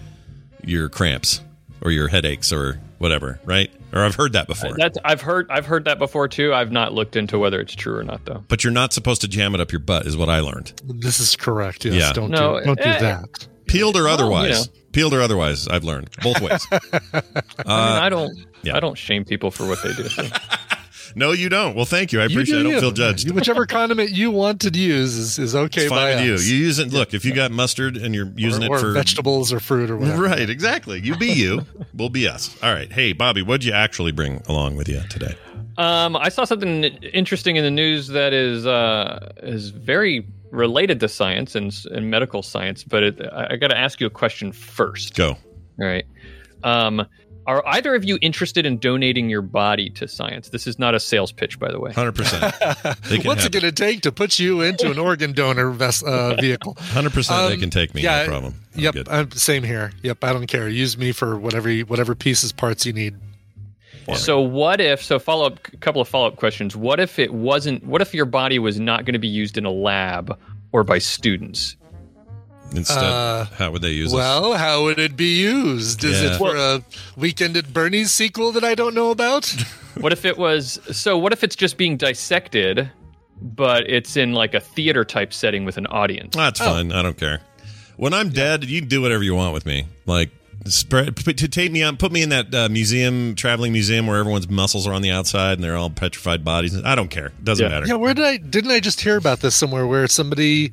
your 0.64 0.90
cramps 0.90 1.42
or 1.82 1.92
your 1.92 2.08
headaches 2.10 2.52
or 2.52 2.80
whatever, 2.98 3.40
right? 3.46 3.72
Or 3.92 4.04
I've 4.04 4.16
heard 4.16 4.34
that 4.34 4.48
before. 4.48 4.76
That's 4.78 4.98
I've 5.04 5.22
heard. 5.22 5.48
I've 5.50 5.66
heard 5.66 5.86
that 5.86 5.98
before 5.98 6.28
too. 6.28 6.54
I've 6.54 6.72
not 6.72 6.94
looked 6.94 7.16
into 7.16 7.40
whether 7.40 7.60
it's 7.60 7.74
true 7.74 7.98
or 7.98 8.04
not, 8.04 8.24
though. 8.26 8.44
but 8.48 8.64
you're 8.64 8.72
not 8.74 8.94
supposed 8.94 9.22
to 9.22 9.28
jam 9.28 9.56
it 9.56 9.62
up 9.62 9.72
your 9.72 9.80
butt, 9.80 10.06
is 10.06 10.16
what 10.16 10.30
I 10.30 10.42
learned. 10.42 10.74
This 10.86 11.20
is 11.20 11.36
correct. 11.36 11.86
Yes. 11.86 11.96
Yeah. 11.96 12.14
Don't 12.14 12.30
No, 12.30 12.60
do 12.60 12.66
don't 12.66 12.78
do 12.80 12.84
eh, 12.90 13.00
that. 13.00 13.48
Peeled 13.68 13.96
or 13.96 14.04
Well, 14.04 14.14
otherwise, 14.14 14.68
you 14.68 14.82
peeled 14.92 15.14
or 15.14 15.22
otherwise, 15.22 15.68
I've 15.68 15.84
learned 15.84 16.10
both 16.22 16.40
ways. 16.42 16.68
I 16.72 16.82
mean, 17.12 17.66
I 17.66 18.10
don't. 18.10 18.38
yeah. 18.64 18.76
I 18.76 18.80
don't 18.80 18.98
shame 18.98 19.26
people 19.26 19.50
for 19.52 19.68
what 19.68 19.82
they 19.84 19.94
do. 19.94 20.08
so. 20.08 20.24
no, 21.16 21.32
you 21.32 21.50
don't. 21.50 21.76
Well, 21.76 21.86
thank 21.86 22.12
you. 22.12 22.20
I 22.22 22.26
You 22.26 22.30
appreciate. 22.30 22.58
it. 22.58 22.60
I 22.60 22.64
do 22.64 22.64
don't 22.64 22.74
you. 22.76 22.80
feel 22.82 22.92
judged. 22.92 23.28
You- 23.28 23.34
Whichever 23.34 23.66
condiment 23.68 24.12
you 24.12 24.32
want 24.32 24.62
to 24.62 24.70
use 24.70 25.16
is, 25.16 25.40
is 25.40 25.56
okay 25.56 25.82
It's 25.84 25.90
by 25.90 26.14
fine 26.16 26.26
with 26.26 26.36
us. 26.40 26.46
you. 26.48 26.56
You 26.56 26.66
use 26.66 26.80
it. 26.80 26.92
Look, 26.92 27.14
if 27.14 27.26
you 27.26 27.34
got 27.34 27.52
mustard 27.52 27.98
and 27.98 28.14
you're 28.16 28.32
using 28.36 28.68
or, 28.70 28.78
it 28.78 28.80
for 28.82 28.92
vegetables 28.94 29.52
or 29.54 29.60
fruit 29.60 29.90
or 29.90 29.98
whatever. 29.98 30.24
Right, 30.24 30.50
exactly. 30.50 31.00
You 31.02 31.16
be 31.18 31.28
you. 31.28 31.66
we'll 31.94 32.10
be 32.10 32.28
us. 32.28 32.56
All 32.64 32.74
right. 32.74 32.92
Hey, 32.92 33.14
Bobby, 33.14 33.42
what'd 33.42 33.64
you 33.64 33.74
actually 33.74 34.12
bring 34.12 34.42
along 34.48 34.76
with 34.76 34.88
you 34.90 35.02
today? 35.10 35.36
Um, 35.78 36.16
I 36.18 36.30
saw 36.30 36.44
something 36.44 36.84
interesting 36.84 37.56
in 37.56 37.64
the 37.64 37.72
news 37.72 38.08
that 38.10 38.34
is 38.34 38.66
uh, 38.68 39.32
is 39.44 39.70
very 39.70 40.28
related 40.52 41.00
to 41.00 41.08
science 41.08 41.56
and, 41.56 41.74
and 41.92 42.10
medical 42.10 42.42
science, 42.44 42.84
but 42.84 43.04
it, 43.04 43.22
I, 43.32 43.52
I 43.52 43.56
got 43.56 43.68
to 43.70 43.78
ask 43.78 44.02
you 44.02 44.08
a 44.08 44.10
question 44.10 44.52
first. 44.52 45.16
Go. 45.16 45.30
All 45.30 45.38
right. 45.88 46.06
Um, 46.64 47.06
are 47.48 47.66
either 47.68 47.96
of 47.96 48.04
you 48.04 48.20
interested 48.22 48.66
in 48.66 48.78
donating 48.78 49.30
your 49.30 49.42
body 49.42 49.90
to 49.92 50.08
science? 50.08 50.50
This 50.50 50.68
is 50.68 50.78
not 50.78 50.94
a 50.94 51.00
sales 51.00 51.32
pitch, 51.32 51.60
by 51.60 51.72
the 51.72 51.80
way. 51.80 51.92
100%. 51.92 53.26
What's 53.26 53.44
have 53.44 53.48
it 53.48 53.52
going 53.52 53.64
to 53.64 53.72
take 53.72 54.02
to 54.02 54.12
put 54.12 54.38
you 54.40 54.62
into 54.62 54.92
an 54.92 55.00
organ 55.00 55.34
donor 55.34 55.72
ves- 55.72 56.04
uh, 56.04 56.36
vehicle? 56.40 56.76
100% 56.76 57.48
they 57.48 57.54
Um, 57.56 57.60
can 57.60 57.70
take 57.70 57.96
me. 57.96 58.02
yeah, 58.04 58.24
no 58.24 58.28
problem. 58.28 58.56
I'm 58.76 58.80
yep. 58.82 58.96
I'm, 59.10 59.32
same 59.32 59.64
here. 59.64 59.92
Yep, 60.04 60.24
I 60.24 60.34
don't 60.34 60.48
care. 60.48 60.70
Use 60.70 60.98
me 60.98 61.12
for 61.12 61.38
whatever 61.38 61.72
whatever 61.80 62.14
pieces, 62.16 62.52
parts 62.52 62.86
you 62.86 62.94
need. 62.94 63.16
So 64.16 64.42
what 64.42 64.82
if? 64.82 65.04
So 65.04 65.20
follow 65.20 65.46
up, 65.46 65.60
a 65.72 65.78
couple 65.78 66.02
of 66.02 66.08
follow 66.08 66.28
up 66.28 66.36
questions. 66.38 66.76
What 66.76 67.00
if 67.00 67.20
it 67.20 67.32
wasn't? 67.34 67.84
What 67.86 68.02
if 68.02 68.14
your 68.14 68.26
body 68.26 68.58
was 68.58 68.80
not 68.80 69.06
going 69.06 69.14
to 69.14 69.20
be 69.20 69.28
used 69.28 69.56
in 69.58 69.66
a 69.66 69.72
lab 69.72 70.36
or 70.72 70.84
by 70.84 70.98
students? 70.98 71.76
Instead, 72.74 72.98
Uh, 73.04 73.46
how 73.58 73.72
would 73.72 73.82
they 73.82 73.92
use 73.92 74.14
it? 74.14 74.16
Well, 74.16 74.54
how 74.54 74.84
would 74.84 75.00
it 75.00 75.18
be 75.18 75.38
used? 75.40 76.04
Is 76.04 76.22
Yeah. 76.22 76.34
it 76.34 76.38
for 76.38 76.56
a 76.56 76.84
Weekend 77.18 77.58
at 77.58 77.74
Bernie's 77.74 78.12
sequel 78.12 78.52
that 78.52 78.64
I 78.64 78.76
don't 78.76 78.94
know 78.96 79.12
about? 79.12 79.54
What 80.00 80.14
if 80.14 80.24
it 80.24 80.38
was? 80.38 80.80
So 80.94 81.18
what 81.18 81.34
if 81.34 81.44
it's 81.44 81.58
just 81.58 81.76
being 81.76 81.98
dissected, 81.98 82.90
but 83.42 83.90
it's 83.90 84.16
in 84.16 84.32
like 84.32 84.54
a 84.54 84.62
theater 84.62 85.04
type 85.04 85.34
setting 85.34 85.66
with 85.66 85.78
an 85.78 85.88
audience? 85.88 86.36
That's 86.38 86.60
fine. 86.60 86.94
I 86.94 87.02
don't 87.02 87.18
care. 87.18 87.42
When 87.98 88.14
I'm 88.14 88.30
dead, 88.30 88.64
you 88.64 88.80
can 88.80 88.88
do 88.88 89.02
whatever 89.02 89.24
you 89.24 89.36
want 89.36 89.54
with 89.54 89.66
me. 89.66 89.88
Like, 90.06 90.30
spread 90.68 91.18
p- 91.18 91.34
to 91.34 91.48
take 91.50 91.72
me 91.74 91.84
on, 91.84 91.98
put 91.98 92.14
me 92.14 92.22
in 92.22 92.30
that 92.30 92.54
uh, 92.56 92.70
museum, 92.70 93.36
traveling 93.36 93.74
museum 93.74 94.08
where 94.08 94.18
everyone's 94.20 94.50
muscles 94.50 94.88
are 94.88 94.94
on 94.94 95.02
the 95.02 95.12
outside 95.12 95.54
and 95.54 95.64
they're 95.64 95.76
all 95.76 95.90
petrified 95.90 96.46
bodies. 96.46 96.82
I 96.82 96.96
don't 96.96 97.10
care. 97.10 97.28
It 97.28 97.44
doesn't 97.44 97.66
Yeah. 97.66 97.70
matter. 97.70 97.88
yeah, 97.88 97.96
where 97.96 98.14
did 98.14 98.24
I 98.24 98.38
didn't 98.38 98.72
I 98.72 98.80
just 98.80 99.02
hear 99.02 99.18
about 99.18 99.42
this 99.42 99.54
somewhere 99.56 99.86
where 99.86 100.08
somebody 100.08 100.72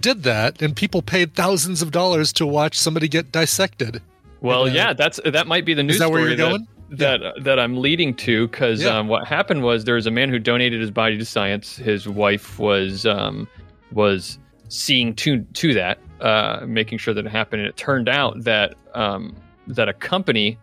did 0.00 0.22
that, 0.24 0.60
and 0.62 0.74
people 0.76 1.02
paid 1.02 1.34
thousands 1.34 1.82
of 1.82 1.90
dollars 1.90 2.32
to 2.34 2.46
watch 2.46 2.78
somebody 2.78 3.08
get 3.08 3.32
dissected. 3.32 4.02
Well, 4.40 4.64
And, 4.66 4.72
uh, 4.74 4.78
yeah, 4.78 4.92
that's 4.92 5.18
that 5.24 5.46
might 5.46 5.64
be 5.64 5.74
the 5.74 5.82
news 5.82 5.96
Is 5.96 6.00
that 6.00 6.10
where 6.10 6.26
you're 6.26 6.36
going? 6.36 6.66
that 6.90 7.18
that, 7.20 7.44
that 7.44 7.58
I'm 7.58 7.76
leading 7.76 8.14
to 8.16 8.46
because 8.48 8.82
Yeah. 8.82 8.98
um, 8.98 9.08
what 9.08 9.26
happened 9.26 9.62
was 9.62 9.84
there 9.84 9.96
was 9.96 10.06
a 10.06 10.10
man 10.10 10.30
who 10.30 10.38
donated 10.38 10.80
his 10.80 10.90
body 10.90 11.18
to 11.18 11.24
science. 11.24 11.76
His 11.76 12.08
wife 12.08 12.58
was 12.58 13.04
um, 13.04 13.46
was 13.92 14.38
seeing 14.68 15.14
to 15.16 15.42
to 15.54 15.74
that, 15.74 15.98
uh, 16.20 16.60
making 16.66 16.98
sure 16.98 17.12
that 17.14 17.26
it 17.26 17.30
happened, 17.30 17.60
and 17.62 17.68
it 17.68 17.76
turned 17.76 18.08
out 18.08 18.42
that 18.44 18.74
um, 18.94 19.34
that 19.66 19.88
a 19.88 19.92
company 19.92 20.56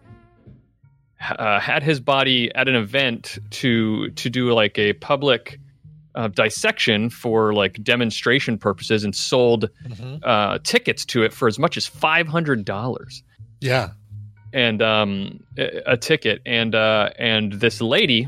uh, 1.38 1.60
had 1.60 1.84
his 1.84 2.00
body 2.00 2.54
at 2.56 2.68
an 2.68 2.76
event 2.76 3.38
to 3.52 4.10
to 4.12 4.30
do 4.30 4.52
like 4.54 4.78
a 4.78 4.94
public 4.94 5.60
uh, 6.16 6.28
dissection 6.30 7.10
for 7.10 7.54
like 7.54 7.84
demonstration 7.84 8.58
purposes 8.58 9.04
and 9.04 9.16
sold 9.16 9.70
uh, 10.24 10.58
tickets 10.64 11.06
to 11.06 11.24
it 11.24 11.34
for 11.34 11.48
as 11.48 11.60
much 11.60 11.78
as 11.78 11.86
five 11.86 12.28
hundred 12.28 12.66
dollars 12.66 13.22
Yeah. 13.62 13.90
and 14.54 14.82
um, 14.82 15.40
a, 15.58 15.94
a 15.94 15.98
ticket 15.98 16.42
and 16.46 16.74
uh, 16.76 17.10
and 17.20 17.54
this 17.54 17.82
lady 17.82 18.28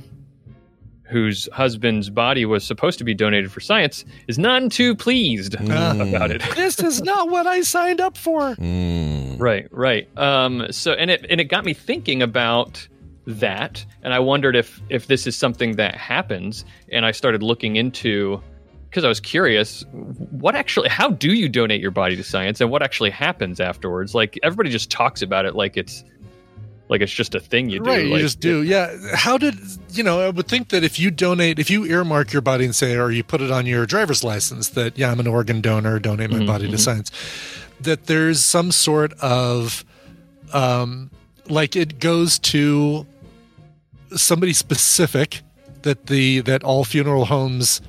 whose 1.03 1.47
husband's 1.53 2.09
body 2.09 2.43
was 2.45 2.65
supposed 2.68 2.97
to 2.97 3.05
be 3.05 3.14
donated 3.14 3.49
for 3.49 3.61
science 3.61 4.03
is 4.27 4.38
none 4.38 4.69
too 4.69 4.93
pleased 4.93 5.53
about 5.55 6.31
it. 6.31 6.41
this 6.57 6.80
is 6.80 7.01
not 7.11 7.30
what 7.30 7.47
I 7.47 7.61
signed 7.61 8.01
up 8.01 8.18
for. 8.18 8.55
Right, 8.59 9.68
right. 9.72 10.09
Um, 10.18 10.68
so 10.72 10.91
and 10.91 11.09
it 11.09 11.26
and 11.30 11.39
it 11.39 11.45
got 11.45 11.64
me 11.64 11.73
thinking 11.73 12.22
about 12.22 12.85
that, 13.28 13.86
and 14.02 14.14
I 14.14 14.20
wondered 14.20 14.56
if 14.56 14.82
if 14.90 15.08
this 15.08 15.28
is 15.28 15.36
something 15.36 15.76
that 15.76 15.95
happens, 15.95 16.66
and 16.91 17.06
I 17.06 17.12
started 17.12 17.44
looking 17.44 17.76
into 17.76 18.41
because 18.90 19.04
I 19.04 19.10
was 19.10 19.20
curious, 19.20 19.84
what 19.91 20.56
actually, 20.56 20.88
how 20.90 21.10
do 21.10 21.34
you 21.34 21.49
donate 21.49 21.82
your 21.82 21.91
body 21.91 22.16
to 22.16 22.24
science, 22.24 22.62
and 22.62 22.72
what 22.72 22.82
actually 22.82 23.10
happens 23.10 23.60
afterwards? 23.60 24.16
Like 24.16 24.40
everybody 24.44 24.70
just 24.70 24.90
talks 24.90 25.22
about 25.22 25.45
it 25.45 25.56
like 25.56 25.76
it's 25.78 26.04
like 26.90 27.02
it's 27.02 27.12
just 27.12 27.36
a 27.36 27.40
thing 27.41 27.70
you 27.70 27.80
do. 27.80 27.90
right, 27.90 28.06
you 28.06 28.14
like, 28.14 28.22
just 28.22 28.40
do. 28.40 28.64
Yeah. 28.64 28.95
How 29.14 29.38
did 29.38 29.56
you 29.91 30.04
know? 30.04 30.22
I 30.22 30.30
would 30.30 30.48
think 30.48 30.70
that 30.70 30.86
if 30.86 30.98
you 30.98 31.12
donate, 31.12 31.60
if 31.60 31.70
you 31.70 31.84
earmark 31.86 32.32
your 32.32 32.41
body 32.41 32.64
and 32.64 32.74
say, 32.74 32.95
or 32.95 33.12
you 33.12 33.26
put 33.26 33.41
it 33.41 33.52
on 33.52 33.66
your 33.66 33.86
driver's 33.86 34.24
license 34.24 34.70
that 34.70 34.98
yeah, 34.98 35.12
I'm 35.12 35.20
an 35.20 35.28
organ 35.28 35.60
donor, 35.60 35.99
donate 35.99 36.30
my 36.30 36.40
Mhm, 36.40 36.48
body 36.48 36.68
to 36.70 36.78
mhm. 36.78 36.80
science, 36.80 37.12
that 37.82 38.06
there's 38.06 38.40
some 38.44 38.72
sort 38.72 39.12
of, 39.20 39.84
um, 40.54 41.12
like 41.49 41.76
it 41.76 41.99
goes 41.99 42.40
to 42.40 43.06
somebody 44.16 44.54
specific 44.54 45.42
that 45.84 46.08
the 46.08 46.42
that 46.42 46.64
all 46.64 46.84
funeral 46.84 47.26
homes 47.26 47.82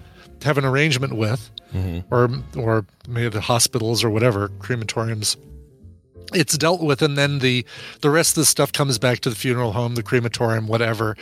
have 0.42 0.58
an 0.58 0.64
arrangement 0.64 1.14
with, 1.14 1.50
or 2.10 2.30
or 2.56 2.86
maybe 3.08 3.28
the 3.28 3.40
hospitals 3.40 4.04
or 4.04 4.10
whatever 4.10 4.48
crematoriums. 4.60 5.36
It's 6.34 6.58
dealt 6.58 6.82
with 6.82 7.00
and 7.02 7.16
then 7.16 7.38
the 7.38 7.64
the 8.02 8.10
rest 8.10 8.36
of 8.36 8.42
the 8.42 8.46
stuff 8.46 8.72
comes 8.72 8.98
back 8.98 9.20
to 9.20 9.30
the 9.30 9.36
funeral 9.36 9.72
home 9.72 9.94
the 9.94 10.02
crematorium 10.02 10.66
whatever 10.68 11.16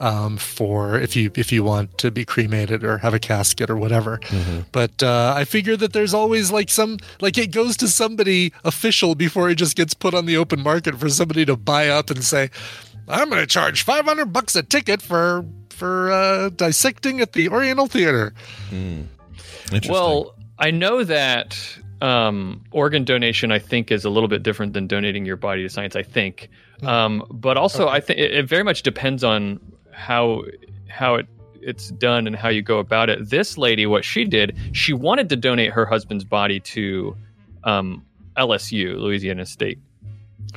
um, 0.00 0.36
for 0.38 0.98
if 0.98 1.14
you 1.16 1.30
if 1.34 1.50
you 1.52 1.62
want 1.64 1.96
to 1.98 2.10
be 2.10 2.24
cremated 2.24 2.84
or 2.84 2.98
have 2.98 3.14
a 3.14 3.18
casket 3.18 3.70
or 3.70 3.76
whatever. 3.76 4.18
But 4.72 5.02
uh, 5.02 5.34
i 5.36 5.44
figure 5.44 5.76
that 5.76 5.92
there's 5.92 6.14
always 6.14 6.50
like 6.50 6.70
some 6.70 6.98
like 7.20 7.38
it 7.38 7.52
goes 7.52 7.76
to 7.78 7.88
somebody 7.88 8.52
official 8.64 9.14
before 9.14 9.48
it 9.50 9.56
just 9.56 9.76
gets 9.76 9.94
put 9.94 10.14
on 10.14 10.26
the 10.26 10.36
open 10.36 10.62
market 10.62 10.98
for 10.98 11.08
somebody 11.08 11.44
to 11.46 11.56
buy 11.56 11.88
up 11.88 12.10
and 12.10 12.22
say 12.24 12.50
i'm 13.10 13.28
going 13.28 13.40
to 13.40 13.46
charge 13.46 13.82
500 13.82 14.26
bucks 14.32 14.56
a 14.56 14.62
ticket 14.62 15.02
for 15.02 15.44
for 15.80 16.12
uh, 16.12 16.50
dissecting 16.50 17.20
at 17.20 17.32
the 17.32 17.48
oriental 17.48 17.86
theater. 17.86 18.34
Well, 19.88 20.34
I 20.58 20.70
know 20.70 21.04
that 21.04 21.58
um, 22.02 22.62
organ 22.70 23.04
donation, 23.04 23.50
I 23.50 23.58
think, 23.58 23.90
is 23.90 24.04
a 24.04 24.10
little 24.10 24.28
bit 24.28 24.42
different 24.42 24.74
than 24.74 24.86
donating 24.86 25.24
your 25.24 25.36
body 25.36 25.62
to 25.62 25.70
science. 25.70 25.96
I 25.96 26.02
think, 26.02 26.50
um, 26.82 27.24
but 27.30 27.56
also 27.56 27.88
I 27.88 28.00
think 28.00 28.18
it, 28.18 28.32
it 28.32 28.48
very 28.48 28.62
much 28.62 28.82
depends 28.82 29.24
on 29.24 29.58
how 29.90 30.42
how 30.88 31.14
it 31.16 31.26
it's 31.62 31.88
done 31.88 32.26
and 32.26 32.36
how 32.36 32.50
you 32.50 32.62
go 32.62 32.78
about 32.78 33.08
it. 33.08 33.30
This 33.30 33.56
lady, 33.56 33.86
what 33.86 34.04
she 34.04 34.24
did, 34.24 34.56
she 34.72 34.92
wanted 34.92 35.30
to 35.30 35.36
donate 35.36 35.72
her 35.72 35.86
husband's 35.86 36.24
body 36.24 36.60
to 36.60 37.16
um, 37.64 38.04
LSU, 38.36 38.98
Louisiana 38.98 39.46
State 39.46 39.78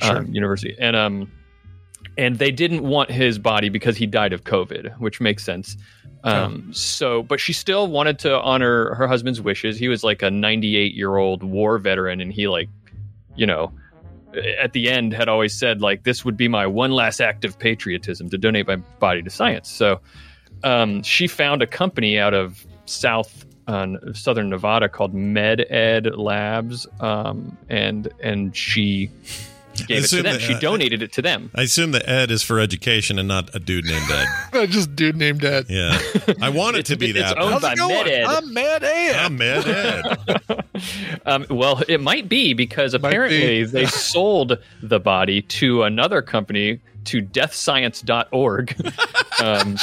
um, 0.02 0.26
University, 0.34 0.74
and 0.78 0.96
um, 0.96 1.30
and 2.16 2.38
they 2.38 2.50
didn't 2.50 2.82
want 2.82 3.10
his 3.10 3.38
body 3.38 3.68
because 3.68 3.96
he 3.96 4.06
died 4.06 4.32
of 4.32 4.44
COVID, 4.44 4.98
which 4.98 5.20
makes 5.20 5.44
sense. 5.44 5.76
Um, 6.24 6.72
so, 6.72 7.22
but 7.22 7.38
she 7.38 7.52
still 7.52 7.86
wanted 7.86 8.18
to 8.20 8.40
honor 8.40 8.94
her 8.94 9.06
husband's 9.06 9.42
wishes. 9.42 9.78
He 9.78 9.88
was 9.88 10.02
like 10.02 10.22
a 10.22 10.30
98 10.30 10.94
year 10.94 11.16
old 11.16 11.42
war 11.42 11.78
veteran, 11.78 12.20
and 12.20 12.32
he 12.32 12.48
like, 12.48 12.70
you 13.36 13.46
know, 13.46 13.72
at 14.58 14.72
the 14.72 14.88
end 14.90 15.12
had 15.12 15.28
always 15.28 15.52
said 15.52 15.82
like, 15.82 16.04
this 16.04 16.24
would 16.24 16.36
be 16.36 16.48
my 16.48 16.66
one 16.66 16.92
last 16.92 17.20
act 17.20 17.44
of 17.44 17.58
patriotism 17.58 18.30
to 18.30 18.38
donate 18.38 18.66
my 18.66 18.76
body 18.76 19.22
to 19.22 19.30
science. 19.30 19.70
So, 19.70 20.00
um, 20.62 21.02
she 21.02 21.26
found 21.26 21.60
a 21.60 21.66
company 21.66 22.18
out 22.18 22.32
of 22.32 22.66
South 22.86 23.44
uh, 23.66 23.86
Southern 24.12 24.50
Nevada 24.50 24.88
called 24.88 25.14
MedEd 25.14 26.16
Labs, 26.16 26.86
um, 27.00 27.56
and 27.68 28.08
and 28.20 28.56
she 28.56 29.10
gave 29.82 29.98
it 29.98 30.00
to 30.00 30.04
Assume 30.04 30.22
them. 30.22 30.32
that, 30.34 30.40
she 30.42 30.54
uh, 30.54 30.60
donated 30.60 31.02
it 31.02 31.12
to 31.12 31.22
them. 31.22 31.50
I 31.54 31.62
assume 31.62 31.92
that 31.92 32.08
Ed 32.08 32.30
is 32.30 32.42
for 32.42 32.60
education 32.60 33.18
and 33.18 33.26
not 33.28 33.54
a 33.54 33.58
dude 33.58 33.84
named 33.84 34.10
Ed. 34.10 34.66
just 34.70 34.94
dude 34.94 35.16
named 35.16 35.44
ed 35.44 35.66
Yeah, 35.68 35.98
I 36.40 36.48
want 36.50 36.76
it 36.76 36.86
to 36.86 36.96
be 36.96 37.12
that. 37.12 37.20
It's 37.20 37.28
that. 37.34 37.38
owned 37.38 37.60
but- 37.60 37.62
by 37.62 37.74
MedEd. 37.74 38.26
i'm 38.26 38.52
mad 38.54 38.84
ed 38.84 39.16
I'm 39.16 39.40
Ed 39.40 39.66
Ed. 39.66 40.64
Um, 41.26 41.46
well, 41.48 41.82
it 41.88 42.00
might 42.00 42.28
be 42.28 42.52
because 42.52 42.92
apparently 42.94 43.64
they 43.64 43.86
sold 43.86 44.58
the 44.82 44.98
body 45.00 45.40
to 45.42 45.84
another 45.84 46.20
company 46.20 46.80
to 47.04 47.22
deathscience.org. 47.22 48.76
Um, 49.42 49.76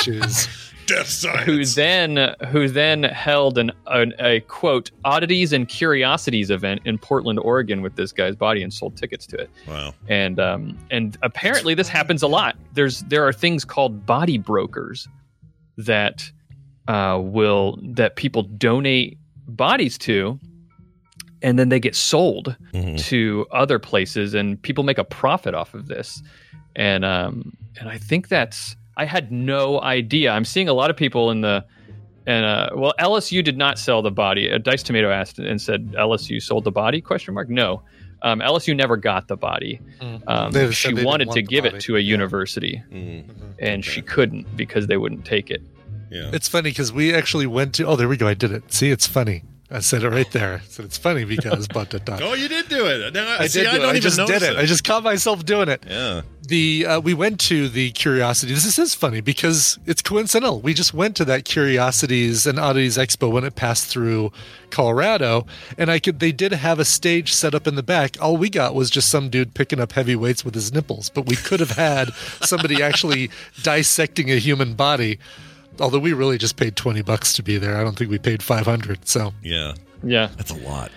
Death 0.91 1.07
science. 1.07 1.45
who 1.45 1.65
then 1.65 2.35
who 2.47 2.67
then 2.67 3.03
held 3.03 3.57
an, 3.57 3.71
an 3.87 4.13
a 4.19 4.41
quote 4.41 4.91
oddities 5.05 5.53
and 5.53 5.67
curiosities 5.67 6.49
event 6.49 6.81
in 6.85 6.97
Portland, 6.97 7.39
Oregon, 7.39 7.81
with 7.81 7.95
this 7.95 8.11
guy's 8.11 8.35
body 8.35 8.61
and 8.63 8.73
sold 8.73 8.97
tickets 8.97 9.25
to 9.27 9.37
it. 9.37 9.49
Wow. 9.67 9.93
And 10.07 10.39
um, 10.39 10.77
and 10.89 11.17
apparently 11.21 11.73
this 11.73 11.87
happens 11.87 12.21
a 12.21 12.27
lot. 12.27 12.55
There's 12.73 13.01
there 13.03 13.25
are 13.27 13.33
things 13.33 13.65
called 13.65 14.05
body 14.05 14.37
brokers 14.37 15.07
that 15.77 16.29
uh, 16.87 17.19
will 17.21 17.79
that 17.81 18.15
people 18.15 18.43
donate 18.43 19.17
bodies 19.47 19.97
to, 19.99 20.39
and 21.41 21.57
then 21.57 21.69
they 21.69 21.79
get 21.79 21.95
sold 21.95 22.55
to 22.97 23.45
other 23.51 23.79
places, 23.79 24.33
and 24.33 24.61
people 24.61 24.83
make 24.83 24.97
a 24.97 25.03
profit 25.03 25.53
off 25.53 25.73
of 25.73 25.87
this. 25.87 26.21
And 26.75 27.03
um, 27.03 27.55
and 27.79 27.89
I 27.89 27.97
think 27.97 28.27
that's 28.27 28.75
I 29.01 29.05
had 29.05 29.31
no 29.31 29.81
idea. 29.81 30.31
I'm 30.31 30.45
seeing 30.45 30.69
a 30.69 30.73
lot 30.73 30.91
of 30.91 30.95
people 30.95 31.31
in 31.31 31.41
the 31.41 31.65
and 32.27 32.45
uh, 32.45 32.69
well, 32.75 32.93
LSU 32.99 33.43
did 33.43 33.57
not 33.57 33.79
sell 33.79 34.03
the 34.03 34.11
body. 34.11 34.51
Uh, 34.51 34.59
Dice 34.59 34.83
Tomato 34.83 35.09
asked 35.09 35.39
and 35.39 35.59
said, 35.59 35.93
"LSU 35.93 36.39
sold 36.39 36.65
the 36.65 36.71
body?" 36.71 37.01
Question 37.01 37.33
mark. 37.33 37.49
No, 37.49 37.81
um, 38.21 38.41
LSU 38.41 38.75
never 38.75 38.97
got 38.97 39.27
the 39.27 39.35
body. 39.35 39.81
Um, 40.27 40.51
They 40.51 40.67
just 40.67 40.79
she 40.79 40.93
they 40.93 41.03
wanted 41.03 41.29
want 41.29 41.37
to 41.37 41.41
give 41.41 41.63
body. 41.63 41.77
it 41.77 41.81
to 41.81 41.95
a 41.97 41.99
university, 41.99 42.83
and 43.59 43.83
she 43.83 44.03
couldn't 44.03 44.55
because 44.55 44.85
they 44.85 44.97
wouldn't 44.97 45.25
take 45.25 45.49
it. 45.49 45.63
Yeah. 46.11 46.29
It's 46.31 46.47
funny 46.47 46.69
because 46.69 46.93
we 46.93 47.11
actually 47.15 47.47
went 47.47 47.73
to. 47.75 47.87
Oh, 47.87 47.95
there 47.95 48.07
we 48.07 48.17
go. 48.17 48.27
I 48.27 48.35
did 48.35 48.51
it. 48.51 48.71
See, 48.71 48.91
it's 48.91 49.07
funny. 49.07 49.43
I 49.73 49.79
said 49.79 50.03
it 50.03 50.09
right 50.09 50.29
there. 50.31 50.55
I 50.55 50.67
said 50.67 50.85
it's 50.85 50.97
funny 50.97 51.23
because. 51.23 51.67
But 51.67 51.89
dot, 51.91 52.05
dot. 52.05 52.21
Oh, 52.31 52.33
you 52.33 52.49
did 52.49 52.67
do 52.67 52.87
it. 52.87 53.15
I 53.15 53.47
see, 53.47 53.59
did. 53.59 53.67
I 53.67 53.71
do 53.71 53.77
don't 53.79 53.95
it. 53.95 53.97
I 53.97 53.99
just 53.99 54.17
did 54.17 54.27
notice 54.27 54.43
it. 54.43 54.57
I 54.57 54.65
just 54.65 54.83
caught 54.83 55.03
myself 55.03 55.45
doing 55.45 55.69
it. 55.69 55.83
Yeah. 55.87 56.21
The 56.45 56.85
uh, 56.85 56.99
we 56.99 57.13
went 57.13 57.39
to 57.41 57.69
the 57.69 57.91
Curiosity. 57.91 58.53
This 58.53 58.77
is 58.77 58.93
funny 58.93 59.21
because 59.21 59.79
it's 59.85 60.01
coincidental. 60.01 60.59
We 60.59 60.73
just 60.73 60.93
went 60.93 61.15
to 61.17 61.25
that 61.25 61.45
Curiosities 61.45 62.45
and 62.45 62.59
Oddities 62.59 62.97
Expo 62.97 63.31
when 63.31 63.45
it 63.45 63.55
passed 63.55 63.87
through 63.87 64.33
Colorado, 64.71 65.45
and 65.77 65.89
I 65.89 65.99
could. 65.99 66.19
They 66.19 66.33
did 66.33 66.51
have 66.51 66.79
a 66.79 66.85
stage 66.85 67.33
set 67.33 67.55
up 67.55 67.65
in 67.67 67.75
the 67.75 67.83
back. 67.83 68.17
All 68.19 68.35
we 68.35 68.49
got 68.49 68.75
was 68.75 68.89
just 68.89 69.09
some 69.09 69.29
dude 69.29 69.53
picking 69.53 69.79
up 69.79 69.93
heavy 69.93 70.15
weights 70.17 70.43
with 70.43 70.53
his 70.53 70.73
nipples, 70.73 71.09
but 71.09 71.25
we 71.25 71.37
could 71.37 71.61
have 71.61 71.71
had 71.71 72.09
somebody 72.41 72.83
actually 72.83 73.29
dissecting 73.63 74.29
a 74.31 74.35
human 74.35 74.73
body. 74.73 75.19
Although 75.79 75.99
we 75.99 76.13
really 76.13 76.37
just 76.37 76.57
paid 76.57 76.75
twenty 76.75 77.01
bucks 77.01 77.33
to 77.33 77.43
be 77.43 77.57
there, 77.57 77.77
I 77.77 77.83
don't 77.83 77.97
think 77.97 78.11
we 78.11 78.19
paid 78.19 78.43
five 78.43 78.65
hundred. 78.65 79.07
So 79.07 79.33
Yeah. 79.41 79.73
Yeah, 80.03 80.29
That's 80.35 80.51
a 80.51 80.55
lot. 80.55 80.91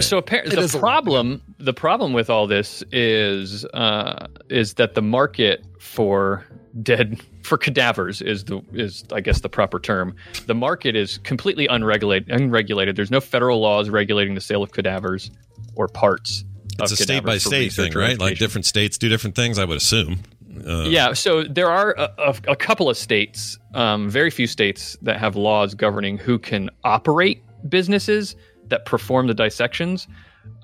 So 0.00 0.18
apparently, 0.18 0.56
the 0.56 0.78
problem 0.78 1.42
the 1.58 1.74
problem 1.74 2.12
with 2.12 2.30
all 2.30 2.46
this 2.46 2.82
is 2.92 3.64
uh, 3.74 4.26
is 4.48 4.74
that 4.74 4.94
the 4.94 5.02
market 5.02 5.64
for 5.78 6.46
dead 6.82 7.20
for 7.42 7.58
cadavers 7.58 8.22
is 8.22 8.44
the 8.44 8.62
is 8.72 9.04
I 9.12 9.20
guess 9.20 9.40
the 9.40 9.48
proper 9.48 9.78
term. 9.78 10.16
The 10.46 10.54
market 10.54 10.96
is 10.96 11.18
completely 11.18 11.66
unregulated. 11.66 12.30
Unregulated. 12.30 12.96
There's 12.96 13.10
no 13.10 13.20
federal 13.20 13.60
laws 13.60 13.90
regulating 13.90 14.34
the 14.34 14.40
sale 14.40 14.62
of 14.62 14.72
cadavers 14.72 15.30
or 15.74 15.88
parts. 15.88 16.44
It's 16.78 16.92
of 16.92 17.00
a 17.00 17.02
state 17.02 17.24
by 17.24 17.38
state 17.38 17.72
thing, 17.72 17.92
right? 17.92 18.18
Like 18.18 18.38
different 18.38 18.66
states 18.66 18.98
do 18.98 19.08
different 19.08 19.36
things. 19.36 19.58
I 19.58 19.64
would 19.64 19.76
assume. 19.76 20.20
Uh, 20.66 20.84
yeah, 20.88 21.12
so 21.12 21.42
there 21.44 21.70
are 21.70 21.94
a, 21.98 22.12
a, 22.18 22.34
a 22.48 22.56
couple 22.56 22.88
of 22.88 22.96
states, 22.96 23.58
um, 23.74 24.08
very 24.08 24.30
few 24.30 24.46
states 24.46 24.96
that 25.02 25.18
have 25.18 25.36
laws 25.36 25.74
governing 25.74 26.18
who 26.18 26.38
can 26.38 26.70
operate 26.84 27.42
businesses 27.68 28.36
that 28.68 28.84
perform 28.86 29.26
the 29.26 29.34
dissections. 29.34 30.06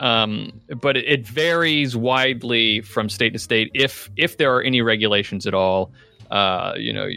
Um, 0.00 0.60
but 0.80 0.96
it, 0.96 1.04
it 1.06 1.26
varies 1.26 1.96
widely 1.96 2.80
from 2.82 3.08
state 3.08 3.32
to 3.32 3.38
state 3.38 3.70
if 3.74 4.10
if 4.16 4.36
there 4.36 4.54
are 4.54 4.62
any 4.62 4.80
regulations 4.80 5.46
at 5.46 5.54
all. 5.54 5.92
Uh, 6.30 6.74
you 6.76 6.92
know, 6.92 7.08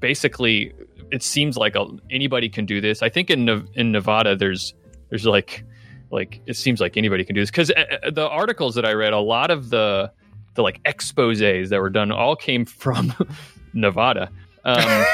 basically, 0.00 0.72
it 1.12 1.22
seems 1.22 1.56
like 1.56 1.76
a, 1.76 1.86
anybody 2.10 2.48
can 2.48 2.66
do 2.66 2.80
this. 2.80 3.02
I 3.02 3.08
think 3.08 3.30
in 3.30 3.68
in 3.74 3.92
Nevada, 3.92 4.36
there's 4.36 4.74
there's 5.10 5.26
like 5.26 5.64
like 6.10 6.40
it 6.46 6.56
seems 6.56 6.80
like 6.80 6.96
anybody 6.96 7.24
can 7.24 7.34
do 7.34 7.42
this 7.42 7.50
because 7.50 7.68
the 7.68 8.28
articles 8.30 8.74
that 8.74 8.84
I 8.84 8.92
read, 8.92 9.12
a 9.12 9.20
lot 9.20 9.50
of 9.50 9.70
the 9.70 10.10
the 10.56 10.62
like 10.62 10.82
exposés 10.82 11.68
that 11.68 11.80
were 11.80 11.90
done 11.90 12.10
all 12.10 12.34
came 12.36 12.64
from 12.64 13.12
Nevada. 13.72 14.30
Um, 14.64 15.04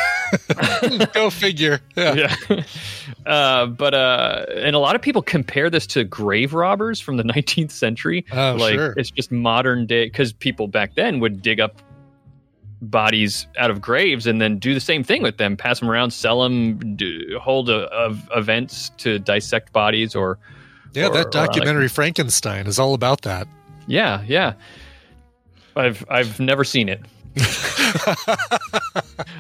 Go 1.13 1.29
figure. 1.29 1.81
Yeah. 1.95 2.35
yeah. 2.49 2.63
Uh, 3.27 3.67
but 3.67 3.93
uh, 3.93 4.47
and 4.55 4.75
a 4.75 4.79
lot 4.79 4.97
of 4.97 5.03
people 5.03 5.21
compare 5.21 5.69
this 5.69 5.87
to 5.89 6.05
grave 6.05 6.55
robbers 6.55 7.01
from 7.01 7.19
the 7.19 7.23
19th 7.35 7.71
century. 7.71 8.25
Oh, 8.33 8.57
like 8.59 8.75
sure. 8.75 8.95
it's 8.97 9.11
just 9.11 9.31
modern 9.31 9.85
day 9.87 10.07
because 10.07 10.33
people 10.33 10.69
back 10.69 10.95
then 10.95 11.21
would 11.21 11.43
dig 11.43 11.61
up 11.61 11.83
bodies 12.81 13.47
out 13.59 13.71
of 13.71 13.81
graves 13.81 14.27
and 14.27 14.41
then 14.41 14.59
do 14.59 14.75
the 14.75 14.81
same 14.81 15.05
thing 15.05 15.23
with 15.23 15.37
them, 15.37 15.57
pass 15.57 15.81
them 15.81 15.91
around, 15.91 16.11
sell 16.11 16.43
them, 16.43 16.97
do, 16.97 17.39
hold 17.41 17.69
a, 17.71 17.83
of 17.93 18.29
events 18.35 18.91
to 18.99 19.19
dissect 19.21 19.73
bodies 19.73 20.15
or 20.17 20.39
Yeah, 20.93 21.05
or- 21.05 21.11
or, 21.11 21.13
that 21.15 21.31
documentary 21.31 21.89
Frankenstein 21.89 22.67
is 22.67 22.79
all 22.81 22.95
about 22.95 23.23
that. 23.23 23.47
yeah, 23.87 24.23
yeah. 24.27 24.55
I've 25.77 26.05
I've 26.09 26.39
never 26.41 26.65
seen 26.65 26.89
it. 26.89 27.01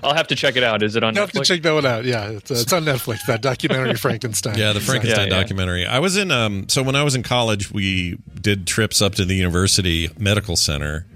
I'll 0.03 0.15
have 0.15 0.29
to 0.29 0.35
check 0.35 0.57
it 0.57 0.65
out. 0.65 0.83
Is 0.83 0.97
it 0.97 1.05
on 1.05 1.15
Netflix? 1.15 1.17
You 1.17 1.21
have 1.21 1.33
to 1.33 1.41
check 1.45 1.63
that 1.63 1.73
one 1.75 1.87
out. 1.87 2.05
Yeah, 2.05 2.31
it's, 2.31 2.51
uh, 2.51 2.55
it's 2.55 2.73
on 2.73 2.85
Netflix. 2.85 3.27
That 3.27 3.43
documentary 3.43 3.95
Frankenstein. 3.95 4.57
Yeah, 4.59 4.73
the 4.73 4.81
Frankenstein 4.81 5.29
Yeah, 5.29 5.35
yeah. 5.35 5.41
documentary. 5.43 5.87
I 5.87 5.99
was 5.99 6.17
in 6.17 6.31
um 6.31 6.69
so 6.69 6.83
when 6.83 6.97
I 6.97 7.03
was 7.03 7.15
in 7.15 7.23
college, 7.23 7.71
we 7.71 8.19
did 8.41 8.67
trips 8.67 9.03
up 9.03 9.15
to 9.17 9.25
the 9.25 9.35
university 9.35 10.09
medical 10.19 10.57
center 10.57 11.07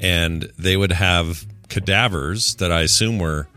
and 0.00 0.50
they 0.58 0.76
would 0.76 0.92
have 0.92 1.46
cadavers 1.68 2.54
that 2.56 2.70
I 2.70 2.82
assume 2.82 3.18
were 3.18 3.48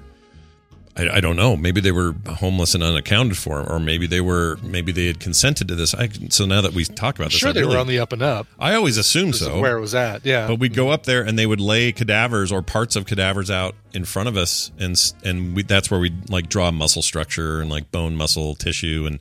I, 0.99 1.17
I 1.17 1.19
don't 1.21 1.35
know. 1.35 1.55
Maybe 1.55 1.81
they 1.81 1.91
were 1.91 2.13
homeless 2.27 2.73
and 2.75 2.83
unaccounted 2.83 3.37
for, 3.37 3.61
or 3.61 3.79
maybe 3.79 4.05
they 4.07 4.21
were. 4.21 4.57
Maybe 4.63 4.91
they 4.91 5.07
had 5.07 5.19
consented 5.19 5.67
to 5.69 5.75
this. 5.75 5.93
I, 5.95 6.09
so 6.29 6.45
now 6.45 6.61
that 6.61 6.73
we 6.73 6.83
talk 6.85 7.15
about 7.17 7.31
this, 7.31 7.39
sure 7.39 7.49
I 7.49 7.53
they 7.53 7.61
really- 7.61 7.75
were 7.75 7.81
on 7.81 7.87
the 7.87 7.99
up 7.99 8.11
and 8.13 8.21
up. 8.21 8.47
I 8.59 8.75
always 8.75 8.97
assumed 8.97 9.35
so. 9.35 9.59
Where 9.59 9.77
it 9.77 9.81
was 9.81 9.95
at, 9.95 10.25
yeah. 10.25 10.47
But 10.47 10.59
we'd 10.59 10.73
go 10.73 10.89
up 10.89 11.03
there 11.03 11.21
and 11.23 11.37
they 11.39 11.45
would 11.45 11.61
lay 11.61 11.91
cadavers 11.91 12.51
or 12.51 12.61
parts 12.61 12.95
of 12.95 13.05
cadavers 13.05 13.49
out 13.49 13.75
in 13.93 14.05
front 14.05 14.29
of 14.29 14.37
us, 14.37 14.71
and 14.77 14.95
and 15.23 15.55
we, 15.55 15.63
that's 15.63 15.89
where 15.89 15.99
we'd 15.99 16.29
like 16.29 16.49
draw 16.49 16.69
muscle 16.71 17.01
structure 17.01 17.61
and 17.61 17.69
like 17.69 17.91
bone, 17.91 18.15
muscle, 18.15 18.55
tissue, 18.55 19.05
and 19.07 19.19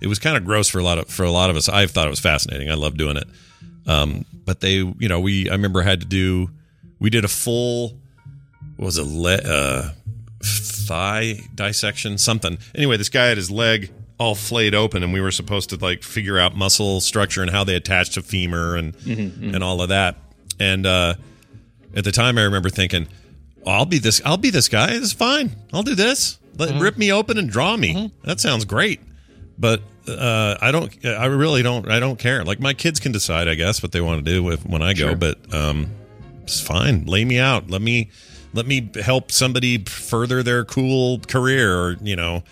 it 0.00 0.06
was 0.08 0.18
kind 0.18 0.36
of 0.36 0.44
gross 0.44 0.68
for 0.68 0.78
a 0.78 0.82
lot 0.82 0.98
of 0.98 1.08
for 1.08 1.24
a 1.24 1.30
lot 1.30 1.50
of 1.50 1.56
us. 1.56 1.68
I 1.68 1.86
thought 1.86 2.06
it 2.06 2.10
was 2.10 2.20
fascinating. 2.20 2.70
I 2.70 2.74
love 2.74 2.96
doing 2.96 3.16
it. 3.16 3.28
Um, 3.86 4.24
but 4.44 4.60
they, 4.60 4.74
you 4.76 5.08
know, 5.08 5.20
we 5.20 5.48
I 5.48 5.52
remember 5.52 5.82
had 5.82 6.00
to 6.00 6.06
do 6.06 6.50
we 6.98 7.08
did 7.10 7.24
a 7.24 7.28
full 7.28 7.96
what 8.76 8.86
was 8.86 8.98
it 8.98 9.06
le- 9.06 9.34
uh, 9.36 9.90
thigh 10.42 11.40
dissection 11.54 12.18
something. 12.18 12.58
Anyway, 12.74 12.96
this 12.96 13.08
guy 13.08 13.26
had 13.26 13.36
his 13.36 13.50
leg 13.50 13.90
all 14.18 14.34
flayed 14.34 14.74
open, 14.74 15.02
and 15.02 15.12
we 15.12 15.20
were 15.20 15.30
supposed 15.30 15.70
to 15.70 15.76
like 15.76 16.02
figure 16.02 16.38
out 16.38 16.54
muscle 16.54 17.00
structure 17.00 17.42
and 17.42 17.50
how 17.50 17.64
they 17.64 17.74
attach 17.74 18.10
to 18.10 18.22
femur 18.22 18.76
and 18.76 18.94
and 19.06 19.62
all 19.62 19.80
of 19.82 19.88
that. 19.88 20.16
And 20.58 20.84
uh, 20.86 21.14
at 21.94 22.04
the 22.04 22.12
time, 22.12 22.36
I 22.38 22.42
remember 22.42 22.68
thinking, 22.68 23.08
"I'll 23.66 23.86
be 23.86 23.98
this. 23.98 24.20
I'll 24.24 24.36
be 24.36 24.50
this 24.50 24.68
guy. 24.68 24.88
It's 24.90 25.12
fine. 25.12 25.56
I'll 25.72 25.82
do 25.82 25.94
this. 25.94 26.38
Let 26.58 26.80
rip 26.80 26.98
me 26.98 27.10
open 27.12 27.38
and 27.38 27.48
draw 27.48 27.76
me. 27.76 28.12
That 28.24 28.40
sounds 28.40 28.64
great." 28.64 29.00
But 29.58 29.82
uh, 30.08 30.56
I 30.60 30.70
don't. 30.70 30.94
I 31.04 31.26
really 31.26 31.62
don't. 31.62 31.88
I 31.88 32.00
don't 32.00 32.18
care. 32.18 32.44
Like 32.44 32.60
my 32.60 32.74
kids 32.74 33.00
can 33.00 33.12
decide, 33.12 33.48
I 33.48 33.54
guess, 33.54 33.82
what 33.82 33.92
they 33.92 34.00
want 34.00 34.24
to 34.24 34.30
do 34.30 34.42
with 34.42 34.66
when 34.66 34.82
I 34.82 34.92
go. 34.92 35.08
Sure. 35.08 35.16
But 35.16 35.54
um, 35.54 35.90
it's 36.42 36.60
fine. 36.60 37.04
Lay 37.06 37.24
me 37.24 37.38
out. 37.38 37.70
Let 37.70 37.80
me 37.80 38.10
let 38.52 38.66
me 38.66 38.90
help 39.00 39.30
somebody 39.32 39.78
further 39.84 40.42
their 40.42 40.64
cool 40.64 41.20
career, 41.20 41.76
or 41.78 41.96
you 42.02 42.16
know, 42.16 42.42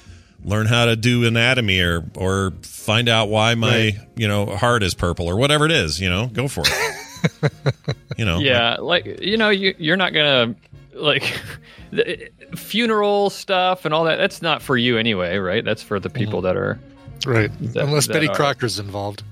learn 0.45 0.66
how 0.66 0.85
to 0.87 0.97
do 0.97 1.27
anatomy, 1.27 1.81
or 1.81 2.05
or 2.16 2.53
find 2.62 3.09
out 3.09 3.29
why 3.29 3.55
my 3.55 3.69
Right. 3.69 3.99
you 4.16 4.29
know 4.29 4.47
heart 4.47 4.83
is 4.83 4.95
purple, 4.95 5.27
or 5.27 5.37
whatever 5.37 5.66
it 5.66 5.73
is. 5.73 6.01
You 6.01 6.11
know, 6.11 6.27
go 6.27 6.49
for 6.49 6.62
it. 6.66 7.53
you 8.16 8.25
know, 8.25 8.39
yeah 8.39 8.77
like 8.79 9.20
you 9.20 9.37
know 9.37 9.49
you, 9.51 9.75
you're 9.79 9.97
not 9.97 10.12
gonna 10.12 10.55
like 10.95 11.41
the, 11.91 12.31
funeral 12.55 13.29
stuff 13.29 13.85
and 13.85 13.93
all 13.93 14.05
that 14.05 14.16
that's 14.16 14.41
not 14.41 14.62
for 14.62 14.77
you 14.77 14.97
anyway 14.99 15.37
right 15.37 15.65
that's 15.65 15.83
for 15.83 15.99
the 15.99 16.09
people 16.09 16.39
mm-hmm. 16.41 16.47
that 16.47 16.57
are 16.57 16.79
Right. 17.27 17.51
that- 17.75 17.85
Unless 17.85 18.07
that 18.07 18.12
Betty 18.15 18.29
are- 18.29 18.35
Crocker's 18.37 18.79
involved. 18.79 19.25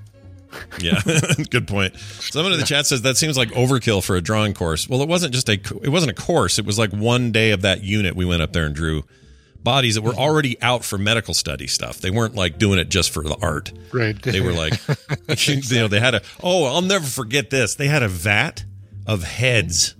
Yeah, 0.79 1.01
good 1.49 1.67
point. 1.67 1.97
Someone 1.97 2.53
in 2.53 2.59
the 2.59 2.65
chat 2.65 2.85
says 2.85 3.01
that 3.03 3.17
seems 3.17 3.37
like 3.37 3.49
overkill 3.49 4.03
for 4.03 4.15
a 4.15 4.21
drawing 4.21 4.53
course. 4.53 4.87
Well, 4.87 5.01
it 5.01 5.07
wasn't 5.07 5.33
just 5.33 5.49
a 5.49 5.53
it 5.53 5.89
wasn't 5.89 6.11
a 6.11 6.21
course. 6.21 6.59
It 6.59 6.65
was 6.65 6.77
like 6.79 6.91
one 6.91 7.31
day 7.31 7.51
of 7.51 7.61
that 7.61 7.83
unit 7.83 8.15
we 8.15 8.25
went 8.25 8.41
up 8.41 8.53
there 8.53 8.65
and 8.65 8.75
drew 8.75 9.03
bodies 9.63 9.95
that 9.95 10.01
were 10.01 10.13
already 10.13 10.61
out 10.61 10.85
for 10.85 10.97
medical 10.97 11.33
study 11.33 11.67
stuff. 11.67 11.99
They 11.99 12.11
weren't 12.11 12.35
like 12.35 12.57
doing 12.57 12.79
it 12.79 12.89
just 12.89 13.09
for 13.11 13.23
the 13.23 13.35
art. 13.41 13.73
Right. 13.91 14.21
They 14.21 14.39
were 14.39 14.53
like, 14.53 14.73
you 15.47 15.79
know, 15.79 15.87
they 15.87 15.99
had 15.99 16.15
a 16.15 16.21
oh, 16.41 16.65
I'll 16.65 16.81
never 16.81 17.05
forget 17.05 17.49
this. 17.49 17.75
They 17.75 17.87
had 17.87 18.03
a 18.03 18.07
vat 18.07 18.63
of 19.05 19.23
heads. 19.23 19.95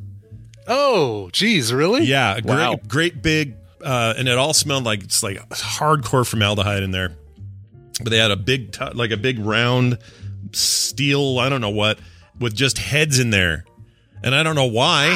Oh, 0.68 1.30
geez, 1.32 1.74
really? 1.74 2.04
Yeah, 2.04 2.36
a 2.36 2.42
great, 2.42 2.54
Wow. 2.54 2.80
great 2.88 3.22
big, 3.22 3.56
uh, 3.82 4.14
and 4.18 4.28
it 4.28 4.38
all 4.38 4.54
smelled 4.54 4.84
like 4.84 5.04
it's 5.04 5.24
like 5.24 5.38
hardcore 5.50 6.28
formaldehyde 6.28 6.84
in 6.84 6.92
there. 6.92 7.16
But 8.04 8.10
they 8.12 8.18
had 8.18 8.32
a 8.32 8.36
big, 8.36 8.74
t- 8.74 8.86
like 8.94 9.12
a 9.12 9.18
big 9.18 9.40
round 9.40 9.98
steel, 10.58 11.40
I 11.40 11.50
don't 11.50 11.62
know 11.62 11.70
what, 11.70 12.00
with 12.40 12.56
just 12.56 12.78
heads 12.78 13.20
in 13.20 13.30
there, 13.30 13.66
and 14.24 14.34
I 14.36 14.44
don't 14.44 14.56
know 14.56 14.66
why. 14.66 15.16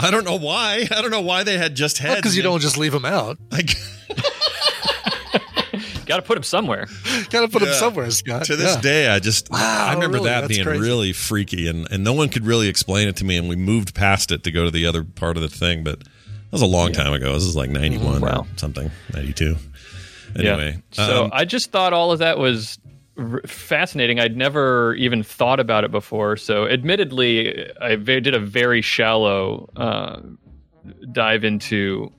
I 0.00 0.10
don't 0.10 0.24
know 0.24 0.36
why. 0.38 0.86
I 0.90 1.00
don't 1.00 1.10
know 1.12 1.20
why 1.20 1.44
they 1.44 1.56
had 1.58 1.74
just 1.76 1.98
heads. 1.98 2.16
Because 2.16 2.36
you 2.36 2.42
don't 2.42 2.60
just 2.60 2.76
leave 2.76 2.92
them 2.92 3.04
out. 3.04 3.38
Like, 3.52 3.70
got 6.06 6.16
to 6.16 6.22
put 6.22 6.34
them 6.34 6.42
somewhere 6.42 6.86
Got 7.30 7.42
to 7.42 7.48
put 7.48 7.62
them 7.62 7.72
somewhere, 7.74 8.10
Scott. 8.10 8.44
to 8.46 8.56
this 8.56 8.74
Yeah. 8.74 8.80
day, 8.80 9.08
I 9.08 9.18
just 9.20 9.48
I 9.52 9.94
remember 9.94 10.16
really? 10.18 10.28
that 10.30 10.40
That's 10.42 10.54
being 10.54 10.64
crazy. 10.66 10.80
really 10.82 11.12
freaky, 11.12 11.68
and 11.68 11.90
and 11.90 12.04
no 12.04 12.12
one 12.12 12.28
could 12.28 12.44
really 12.44 12.68
explain 12.68 13.08
it 13.08 13.16
to 13.16 13.24
me, 13.24 13.36
and 13.36 13.48
we 13.48 13.56
moved 13.56 13.94
past 13.94 14.30
it 14.32 14.42
to 14.44 14.50
go 14.50 14.64
to 14.64 14.70
the 14.70 14.84
other 14.86 15.04
part 15.04 15.36
of 15.36 15.42
the 15.42 15.48
thing, 15.48 15.84
but 15.84 16.00
that 16.00 16.08
was 16.50 16.62
a 16.62 16.66
long 16.66 16.92
time 16.92 17.12
ago. 17.12 17.32
This 17.32 17.44
is 17.44 17.56
like 17.56 17.70
ninety 17.70 17.98
one 17.98 18.20
Wow. 18.20 18.40
or 18.40 18.58
something, 18.58 18.90
ninety 19.14 19.32
two. 19.32 19.56
Anyway, 20.36 20.82
yeah. 20.92 21.06
so 21.06 21.24
um, 21.24 21.30
i 21.34 21.44
just 21.44 21.70
thought 21.72 21.92
all 21.92 22.10
of 22.10 22.18
that 22.20 22.38
was 22.38 22.78
r- 23.18 23.40
fascinating. 23.46 24.20
I'd 24.20 24.36
never 24.36 24.94
even 24.94 25.22
thought 25.22 25.60
about 25.60 25.84
it 25.84 25.90
before. 25.90 26.36
So 26.36 26.66
admittedly 26.66 27.70
i 27.80 27.96
did 27.96 28.34
a 28.34 28.40
very 28.40 28.82
shallow 28.82 29.70
uh, 29.76 30.20
dive 31.12 31.44
into 31.44 32.12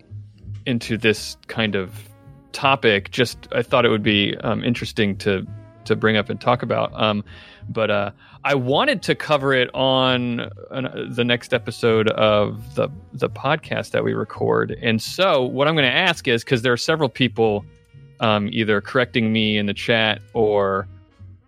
into 0.65 0.97
this 0.97 1.37
kind 1.47 1.75
of 1.75 2.09
topic. 2.51 3.11
Just 3.11 3.47
i 3.53 3.61
thought 3.61 3.85
it 3.85 3.89
would 3.89 4.03
be 4.03 4.35
um, 4.37 4.63
interesting 4.63 5.17
to 5.17 5.45
to 5.85 5.95
bring 5.95 6.15
up 6.15 6.29
and 6.29 6.39
talk 6.39 6.63
about. 6.63 6.93
Um, 6.93 7.23
but 7.69 7.89
uh, 7.89 8.11
i 8.43 8.55
wanted 8.55 9.01
to 9.03 9.15
cover 9.15 9.53
it 9.53 9.69
on 9.73 10.51
an, 10.71 11.13
the 11.13 11.23
next 11.23 11.53
episode 11.53 12.09
of 12.09 12.75
the 12.75 12.89
the 13.13 13.29
podcast 13.29 13.91
that 13.91 14.03
we 14.03 14.13
record. 14.13 14.77
And 14.81 15.01
so 15.01 15.43
what 15.43 15.67
i'm 15.67 15.75
going 15.75 15.89
to 15.89 15.97
ask 15.97 16.27
is 16.27 16.43
because 16.43 16.61
there 16.61 16.73
are 16.73 16.77
several 16.77 17.09
people 17.09 17.65
um, 18.19 18.49
either 18.51 18.81
correcting 18.81 19.31
me 19.31 19.57
in 19.57 19.65
the 19.65 19.73
chat 19.73 20.21
or 20.33 20.87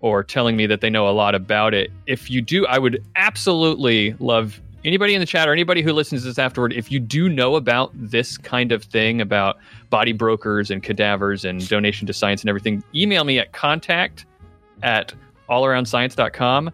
or 0.02 0.24
telling 0.24 0.56
me 0.56 0.68
that 0.68 0.82
they 0.82 0.90
know 0.90 1.10
a 1.10 1.12
lot 1.12 1.34
about 1.34 1.74
it. 1.74 1.90
If 2.06 2.30
you 2.30 2.40
do, 2.40 2.66
I 2.68 2.78
would 2.78 3.04
absolutely 3.16 4.14
love 4.20 4.62
anybody 4.84 5.16
in 5.16 5.20
the 5.20 5.26
chat 5.26 5.50
or 5.50 5.52
anybody 5.52 5.82
who 5.82 5.92
listens 5.94 6.22
to 6.22 6.28
this 6.28 6.38
afterward. 6.38 6.74
If 6.74 6.92
you 6.92 7.00
do 7.00 7.28
know 7.28 7.56
about 7.56 7.92
this 7.94 8.38
kind 8.38 8.72
of 8.72 8.84
thing 8.84 9.20
about 9.20 9.58
body 9.90 10.14
brokers 10.14 10.70
and 10.70 10.84
cadavers 10.84 11.44
and 11.44 11.68
donation 11.68 12.06
to 12.06 12.14
science 12.14 12.42
and 12.42 12.50
everything, 12.50 12.84
email 12.94 13.24
me 13.24 13.40
at 13.40 13.52
contact 13.52 14.26
at 14.84 15.14
allaroundscience.com. 15.50 16.72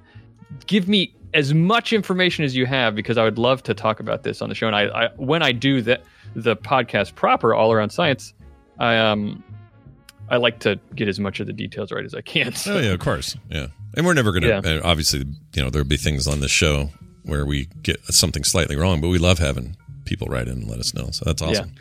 Give 0.68 0.90
me 0.90 1.14
as 1.34 1.54
much 1.54 1.94
information 1.94 2.44
as 2.44 2.56
you 2.56 2.66
have 2.66 2.96
because 2.96 3.18
I 3.18 3.24
would 3.24 3.38
love 3.38 3.64
to 3.64 3.74
talk 3.74 4.00
about 4.00 4.24
this 4.24 4.42
on 4.42 4.50
the 4.50 4.56
show. 4.56 4.68
And 4.68 4.76
I, 4.76 5.06
I 5.06 5.10
when 5.16 5.42
I 5.42 5.54
do 5.54 5.82
the 5.82 6.02
the 6.36 6.56
podcast 6.56 7.16
proper, 7.16 7.54
all 7.54 7.72
around 7.72 7.92
science, 7.92 8.34
I 8.80 8.98
um 8.98 9.44
I 10.32 10.38
like 10.38 10.60
to 10.62 10.80
get 10.96 11.08
as 11.08 11.20
much 11.20 11.40
of 11.40 11.48
the 11.48 11.54
details 11.54 11.92
right 11.92 12.04
as 12.06 12.16
I 12.16 12.22
can. 12.22 12.54
So. 12.54 12.76
Oh 12.76 12.80
yeah, 12.80 12.92
of 12.94 13.00
course, 13.00 13.36
yeah. 13.50 13.68
And 13.96 14.06
we're 14.06 14.14
never 14.14 14.32
going 14.32 14.44
to. 14.44 14.48
Yeah. 14.48 14.78
Uh, 14.78 14.82
obviously, 14.84 15.26
you 15.54 15.62
know, 15.62 15.70
there'll 15.70 15.88
be 15.88 15.98
things 15.98 16.28
on 16.28 16.40
this 16.40 16.52
show 16.52 16.90
where 17.24 17.46
we 17.46 17.68
get 17.84 18.04
something 18.06 18.44
slightly 18.44 18.76
wrong, 18.76 19.02
but 19.02 19.10
we 19.10 19.20
love 19.20 19.38
having 19.40 19.76
people 20.06 20.28
write 20.28 20.48
in 20.48 20.54
and 20.60 20.68
let 20.70 20.80
us 20.80 20.94
know. 20.94 21.10
So 21.12 21.26
that's 21.26 21.42
awesome. 21.42 21.74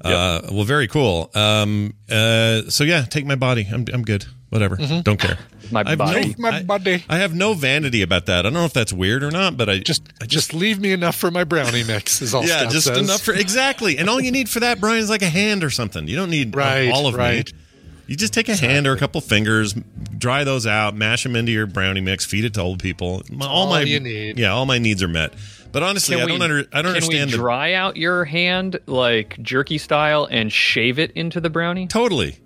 Uh, 0.00 0.40
well, 0.50 0.64
very 0.64 0.88
cool. 0.88 1.30
Um, 1.34 1.94
uh, 2.10 2.62
so 2.68 2.84
yeah, 2.84 3.02
take 3.02 3.24
my 3.26 3.36
body. 3.36 3.66
I'm 3.72 3.84
I'm 3.92 4.02
good. 4.02 4.24
Whatever. 4.50 4.76
Don't 5.02 5.18
care. 5.18 5.38
My 5.72 5.82
I 5.84 5.88
have 5.90 5.98
body. 5.98 6.28
No, 6.28 6.34
My 6.38 6.58
I- 6.58 6.62
body. 6.62 7.04
I 7.08 7.16
have 7.18 7.34
no 7.34 7.54
vanity 7.54 8.02
about 8.02 8.26
that. 8.26 8.40
I 8.40 8.42
don't 8.42 8.52
know 8.52 8.66
if 8.66 8.72
that's 8.72 8.92
weird 8.92 9.24
or 9.24 9.30
not, 9.32 9.56
but 9.56 9.68
I 9.68 9.78
Just, 9.78 10.02
just 10.28 10.54
leave 10.54 10.78
me 10.78 10.92
enough 10.92 11.16
for 11.16 11.30
my 11.32 11.42
brownie 11.42 11.82
mix. 11.82 12.22
Is 12.22 12.34
all. 12.34 12.44
yeah, 12.46 12.60
Scott 12.60 12.72
just 12.72 12.86
says. 12.86 12.98
enough 12.98 13.22
for 13.22 13.34
exactly. 13.34 13.98
And 13.98 14.08
all 14.08 14.20
you 14.20 14.30
need 14.30 14.48
for 14.48 14.60
that, 14.60 14.78
Brian, 14.78 14.98
is 15.02 15.08
like 15.10 15.22
a 15.22 15.28
hand 15.28 15.64
or 15.64 15.70
something. 15.70 16.06
You 16.06 16.14
don't 16.16 16.30
need 16.30 16.54
uh, 16.54 16.58
Right, 16.58 16.90
all 16.92 17.08
of 17.08 17.14
right. 17.14 17.50
me. 17.52 17.58
You 18.06 18.16
just 18.16 18.34
take 18.34 18.48
a 18.48 18.56
hand 18.56 18.86
or 18.86 18.92
a 18.92 18.98
couple 18.98 19.20
fingers, 19.20 19.74
dry 20.18 20.44
those 20.44 20.66
out, 20.66 20.94
mash 20.94 21.22
them 21.22 21.36
into 21.36 21.52
your 21.52 21.66
brownie 21.66 22.02
mix, 22.02 22.24
feed 22.24 22.44
it 22.44 22.54
to 22.54 22.60
old 22.60 22.80
people. 22.80 23.22
My- 23.30 23.46
all 23.46 23.64
all 23.64 23.70
my 23.70 23.80
you 23.80 24.00
need. 24.00 24.38
yeah, 24.38 24.52
all 24.52 24.66
my 24.66 24.78
needs 24.78 25.02
are 25.02 25.08
met. 25.08 25.32
But 25.72 25.82
honestly, 25.82 26.14
I 26.20 26.26
don't 26.26 26.40
under, 26.40 26.60
I 26.72 26.82
don't 26.82 26.94
can 26.94 27.02
understand 27.02 27.30
we 27.30 27.32
the 27.32 27.38
dry 27.38 27.72
out 27.72 27.96
your 27.96 28.24
hand 28.24 28.78
like 28.86 29.40
jerky 29.42 29.78
style 29.78 30.28
and 30.30 30.52
shave 30.52 30.98
it 30.98 31.10
into 31.12 31.40
the 31.40 31.50
brownie? 31.50 31.88
totally, 31.88 32.36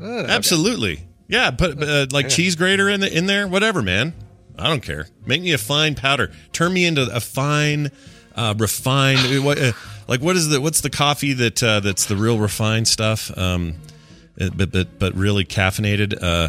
absolutely, 0.00 1.04
yeah. 1.28 1.50
Put 1.52 1.80
uh, 1.80 2.06
like 2.10 2.28
cheese 2.28 2.56
grater 2.56 2.88
in 2.88 3.00
the, 3.00 3.16
in 3.16 3.26
there, 3.26 3.46
whatever, 3.46 3.82
man. 3.82 4.14
I 4.58 4.68
don't 4.68 4.82
care. 4.82 5.06
Make 5.26 5.42
me 5.42 5.52
a 5.52 5.58
fine 5.58 5.94
powder. 5.94 6.32
Turn 6.52 6.72
me 6.72 6.84
into 6.84 7.08
a 7.14 7.20
fine, 7.20 7.90
uh, 8.34 8.54
refined. 8.58 9.44
what, 9.44 9.58
uh, 9.58 9.72
like 10.08 10.20
what 10.20 10.36
is 10.36 10.48
the 10.48 10.60
what's 10.60 10.80
the 10.80 10.90
coffee 10.90 11.34
that 11.34 11.62
uh, 11.62 11.80
that's 11.80 12.06
the 12.06 12.16
real 12.16 12.38
refined 12.38 12.88
stuff? 12.88 13.36
Um, 13.38 13.74
uh, 13.74 13.91
but 14.36 14.70
but 14.72 14.98
but 14.98 15.14
really 15.14 15.44
caffeinated. 15.44 16.20
Uh, 16.22 16.48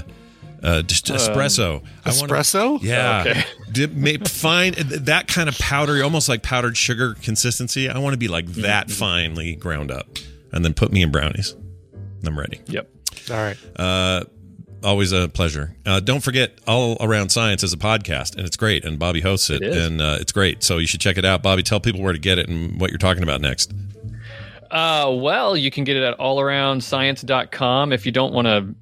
uh, 0.61 0.81
just 0.81 1.11
Um, 1.11 1.17
espresso. 1.17 1.81
Wanna- 2.05 2.17
espresso? 2.33 2.81
yeah. 2.81 3.23
Okay. 3.27 3.43
Dip- 3.73 3.93
ma- 3.93 4.25
Find 4.25 4.75
that 4.75 5.27
kind 5.27 5.49
of 5.49 5.57
powdery, 5.59 6.01
almost 6.01 6.29
like 6.29 6.41
powdered 6.41 6.77
sugar 6.77 7.15
consistency. 7.21 7.89
I 7.89 7.97
want 7.99 8.13
to 8.13 8.17
be 8.17 8.29
like 8.29 8.45
Mm-hmm. 8.45 8.61
that 8.61 8.89
finely 8.89 9.55
ground 9.55 9.91
up, 9.91 10.07
and 10.53 10.63
then 10.63 10.73
put 10.73 10.91
me 10.93 11.01
in 11.01 11.11
brownies. 11.11 11.55
I'm 12.25 12.39
ready. 12.39 12.61
Yep. 12.67 12.89
All 13.29 13.35
right. 13.35 13.57
Uh, 13.75 14.23
always 14.83 15.11
a 15.11 15.27
pleasure. 15.27 15.75
Uh, 15.85 15.99
don't 15.99 16.21
forget, 16.23 16.57
All 16.65 16.95
Around 17.01 17.29
Science 17.29 17.63
is 17.63 17.73
a 17.73 17.77
podcast, 17.77 18.37
and 18.37 18.45
it's 18.45 18.55
great. 18.55 18.85
And 18.85 18.97
Bobby 18.97 19.19
hosts 19.19 19.49
it, 19.49 19.61
It 19.61 19.75
is. 19.75 19.85
and 19.87 20.01
uh, 20.01 20.17
it's 20.21 20.31
great. 20.31 20.63
So 20.63 20.77
you 20.77 20.87
should 20.87 21.01
check 21.01 21.17
it 21.17 21.25
out. 21.25 21.43
Bobby, 21.43 21.63
tell 21.63 21.81
people 21.81 22.01
where 22.01 22.13
to 22.13 22.19
get 22.19 22.39
it 22.39 22.47
and 22.47 22.79
what 22.79 22.89
you're 22.89 22.97
talking 22.99 23.23
about 23.23 23.41
next. 23.41 23.73
Uh, 24.73 25.11
well, 25.11 25.55
you 25.55 25.69
can 25.69 25.83
get 25.83 25.95
it 25.95 26.03
at 26.03 26.17
allaroundscience.com 26.17 27.93
if 27.93 28.05
you 28.05 28.11
don't 28.11 28.33
want 28.33 28.47
to 28.47 28.75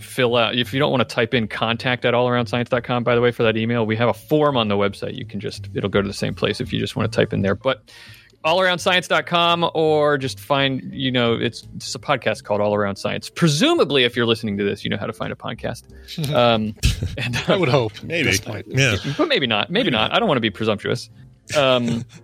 fill 0.00 0.36
out 0.36 0.54
if 0.56 0.72
you 0.72 0.80
don't 0.80 0.90
want 0.90 1.06
to 1.06 1.14
type 1.14 1.34
in 1.34 1.46
contact 1.46 2.04
at 2.04 2.14
allaroundscience.com 2.14 3.04
by 3.04 3.14
the 3.14 3.20
way 3.20 3.30
for 3.30 3.42
that 3.42 3.56
email 3.58 3.84
we 3.84 3.94
have 3.94 4.08
a 4.08 4.14
form 4.14 4.56
on 4.56 4.68
the 4.68 4.74
website 4.74 5.14
you 5.14 5.26
can 5.26 5.40
just 5.40 5.68
it'll 5.74 5.90
go 5.90 6.00
to 6.00 6.08
the 6.08 6.14
same 6.14 6.34
place 6.34 6.58
if 6.58 6.72
you 6.72 6.80
just 6.80 6.96
want 6.96 7.10
to 7.10 7.14
type 7.14 7.34
in 7.34 7.42
there 7.42 7.54
but 7.54 7.82
allaroundscience.com 8.44 9.70
or 9.74 10.16
just 10.16 10.40
find 10.40 10.82
you 10.94 11.10
know 11.10 11.34
it's 11.34 11.68
it's 11.76 11.94
a 11.94 11.98
podcast 11.98 12.44
called 12.44 12.60
all 12.60 12.74
around 12.74 12.96
science 12.96 13.28
presumably 13.28 14.04
if 14.04 14.16
you're 14.16 14.24
listening 14.24 14.56
to 14.56 14.64
this 14.64 14.84
you 14.84 14.90
know 14.90 14.96
how 14.96 15.06
to 15.06 15.12
find 15.12 15.32
a 15.32 15.36
podcast 15.36 15.84
um 16.34 16.74
and 17.18 17.36
I 17.48 17.56
would 17.56 17.68
hope. 17.68 18.02
Maybe. 18.02 18.28
At 18.28 18.32
this 18.32 18.40
point. 18.40 18.66
Yeah. 18.68 18.96
but 19.18 19.28
maybe 19.28 19.46
not 19.46 19.70
maybe, 19.70 19.90
not. 19.90 20.12
i 20.12 20.18
don't 20.18 20.28
want 20.28 20.38
to 20.38 20.42
be 20.42 20.50
presumptuous 20.50 21.10
um 21.56 22.04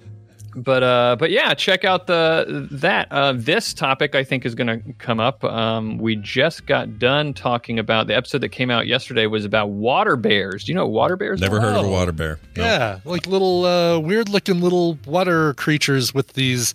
but 0.56 0.82
uh 0.82 1.14
but 1.18 1.30
yeah 1.30 1.52
check 1.52 1.84
out 1.84 2.06
the 2.06 2.66
that 2.70 3.06
uh 3.12 3.32
this 3.36 3.74
topic 3.74 4.14
i 4.14 4.24
think 4.24 4.46
is 4.46 4.54
going 4.54 4.66
to 4.66 4.92
come 4.94 5.20
up 5.20 5.44
um 5.44 5.98
we 5.98 6.16
just 6.16 6.64
got 6.66 6.98
done 6.98 7.34
talking 7.34 7.78
about 7.78 8.06
the 8.06 8.16
episode 8.16 8.40
that 8.40 8.48
came 8.48 8.70
out 8.70 8.86
yesterday 8.86 9.26
was 9.26 9.44
about 9.44 9.68
water 9.68 10.16
bears 10.16 10.64
do 10.64 10.72
you 10.72 10.76
know 10.76 10.86
what 10.86 10.92
water 10.92 11.16
bears 11.16 11.40
Never 11.42 11.58
are? 11.58 11.60
heard 11.60 11.76
of 11.76 11.84
a 11.84 11.88
water 11.88 12.12
bear. 12.12 12.38
No. 12.56 12.62
Yeah, 12.64 13.00
like 13.04 13.26
little 13.26 13.66
uh, 13.66 13.98
weird 13.98 14.30
looking 14.30 14.60
little 14.62 14.98
water 15.06 15.52
creatures 15.54 16.14
with 16.14 16.32
these 16.32 16.72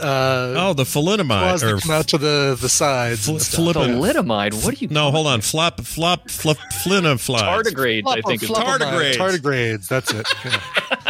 uh, 0.00 0.54
Oh, 0.56 0.72
the 0.72 0.84
claws 0.84 0.94
thalidomide 1.06 1.60
that 1.60 1.72
or 1.72 1.78
come 1.78 1.90
out 1.92 2.08
to 2.08 2.18
the 2.18 2.56
the 2.60 2.68
sides. 2.68 3.28
and 3.28 3.38
fl- 3.38 3.42
stuff. 3.44 3.74
thalidomide 3.76 4.64
what 4.64 4.76
do 4.76 4.84
you 4.84 4.90
No, 4.92 5.10
hold 5.12 5.26
on. 5.28 5.40
Flop, 5.40 5.80
flop, 5.82 6.28
flop, 6.30 6.56
flinaflies. 6.84 7.38
tardigrades 7.40 8.02
i 8.06 8.20
think 8.22 8.42
it's 8.42 8.50
Tardigrades. 8.50 9.14
Tardigrades. 9.16 9.88
That's 9.88 10.12
it. 10.12 10.26
Yeah. 10.44 11.03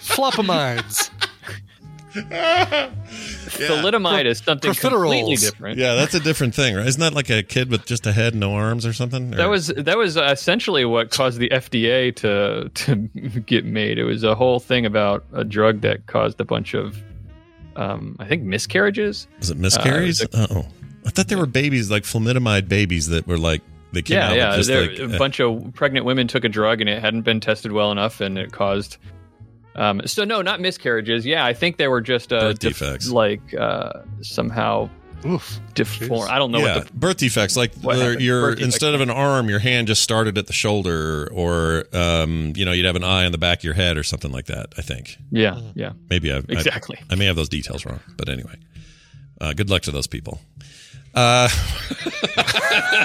Flopamides. 0.00 1.10
thalidomide 2.12 4.24
is 4.24 4.38
something 4.38 4.74
completely 4.74 5.36
different 5.36 5.78
Yeah, 5.78 5.94
that's 5.94 6.14
a 6.14 6.18
different 6.18 6.56
thing, 6.56 6.74
right? 6.74 6.86
Isn't 6.86 7.00
that 7.00 7.14
like 7.14 7.30
a 7.30 7.44
kid 7.44 7.70
with 7.70 7.86
just 7.86 8.04
a 8.06 8.12
head, 8.12 8.32
and 8.32 8.40
no 8.40 8.54
arms, 8.54 8.84
or 8.84 8.92
something? 8.92 9.32
Or- 9.32 9.36
That 9.36 9.48
was 9.48 9.68
that 9.68 9.96
was 9.96 10.16
uh, 10.16 10.24
essentially 10.24 10.84
what 10.84 11.10
caused 11.10 11.38
the 11.38 11.48
FDA 11.50 12.14
to 12.16 12.68
to 12.68 12.96
get 13.46 13.64
made. 13.64 13.98
It 13.98 14.04
was 14.04 14.24
a 14.24 14.34
whole 14.34 14.58
thing 14.58 14.86
about 14.86 15.24
a 15.32 15.44
drug 15.44 15.82
that 15.82 16.06
caused 16.06 16.40
a 16.40 16.44
bunch 16.44 16.74
of, 16.74 17.00
um, 17.76 18.16
I 18.18 18.26
think 18.26 18.42
miscarriages. 18.42 19.28
Was 19.38 19.50
it 19.50 19.58
miscarries? 19.58 20.22
Uh, 20.22 20.46
oh, 20.50 20.66
I 21.06 21.10
thought 21.10 21.28
there 21.28 21.38
were 21.38 21.46
babies 21.46 21.90
like 21.90 22.02
flumidomide 22.02 22.68
babies 22.68 23.08
that 23.08 23.26
were 23.26 23.38
like 23.38 23.62
they 23.92 24.02
came 24.02 24.16
yeah, 24.16 24.30
out 24.30 24.36
yeah. 24.36 24.48
with 24.48 24.56
just 24.56 24.68
there- 24.68 24.82
like 24.82 24.98
a 24.98 25.14
uh, 25.14 25.18
bunch 25.18 25.40
of 25.40 25.72
pregnant 25.74 26.06
women 26.06 26.26
took 26.26 26.44
a 26.44 26.48
drug 26.48 26.80
and 26.80 26.90
it 26.90 27.00
hadn't 27.00 27.22
been 27.22 27.40
tested 27.40 27.70
well 27.70 27.92
enough, 27.92 28.20
and 28.20 28.36
it 28.36 28.52
caused. 28.52 28.96
Um, 29.76 30.02
so 30.06 30.24
no, 30.24 30.42
not 30.42 30.60
miscarriages. 30.60 31.24
Yeah, 31.24 31.44
I 31.44 31.52
think 31.54 31.76
they 31.76 31.88
were 31.88 32.00
just 32.00 32.32
uh, 32.32 32.40
Birth 32.50 32.58
defects. 32.58 33.10
like 33.10 33.54
uh, 33.54 34.00
somehow 34.20 34.90
Oof. 35.24 35.60
deformed. 35.74 36.30
I 36.30 36.38
don't 36.38 36.50
know 36.50 36.58
yeah, 36.58 36.76
what 36.78 36.86
the 36.88 36.92
birth 36.94 37.16
defects. 37.18 37.56
Like 37.56 37.74
what 37.76 37.84
whether 37.96 38.04
happened. 38.04 38.22
your 38.22 38.40
Birth 38.40 38.58
defects. 38.58 38.74
instead 38.74 38.94
of 38.94 39.00
an 39.00 39.10
arm, 39.10 39.48
your 39.48 39.58
hand 39.60 39.86
just 39.86 40.02
started 40.02 40.36
at 40.38 40.46
the 40.48 40.52
shoulder, 40.52 41.28
or 41.32 41.84
um, 41.92 42.52
you 42.56 42.64
know, 42.64 42.72
you'd 42.72 42.86
have 42.86 42.96
an 42.96 43.04
eye 43.04 43.24
on 43.26 43.32
the 43.32 43.38
back 43.38 43.58
of 43.58 43.64
your 43.64 43.74
head, 43.74 43.96
or 43.96 44.02
something 44.02 44.32
like 44.32 44.46
that. 44.46 44.72
I 44.76 44.82
think 44.82 45.16
yeah, 45.30 45.60
yeah. 45.74 45.92
maybe 46.08 46.32
I 46.32 46.38
I- 46.38 46.42
Exactly. 46.48 46.98
I, 47.08 47.14
may 47.14 47.26
have 47.26 47.36
those 47.36 47.48
details 47.48 47.86
wrong, 47.86 48.00
but 48.16 48.28
anyway, 48.28 48.56
uh, 49.40 49.52
good 49.52 49.70
luck 49.70 49.82
to 49.82 49.90
those 49.92 50.06
people. 50.08 50.40
Uh, 51.14 51.48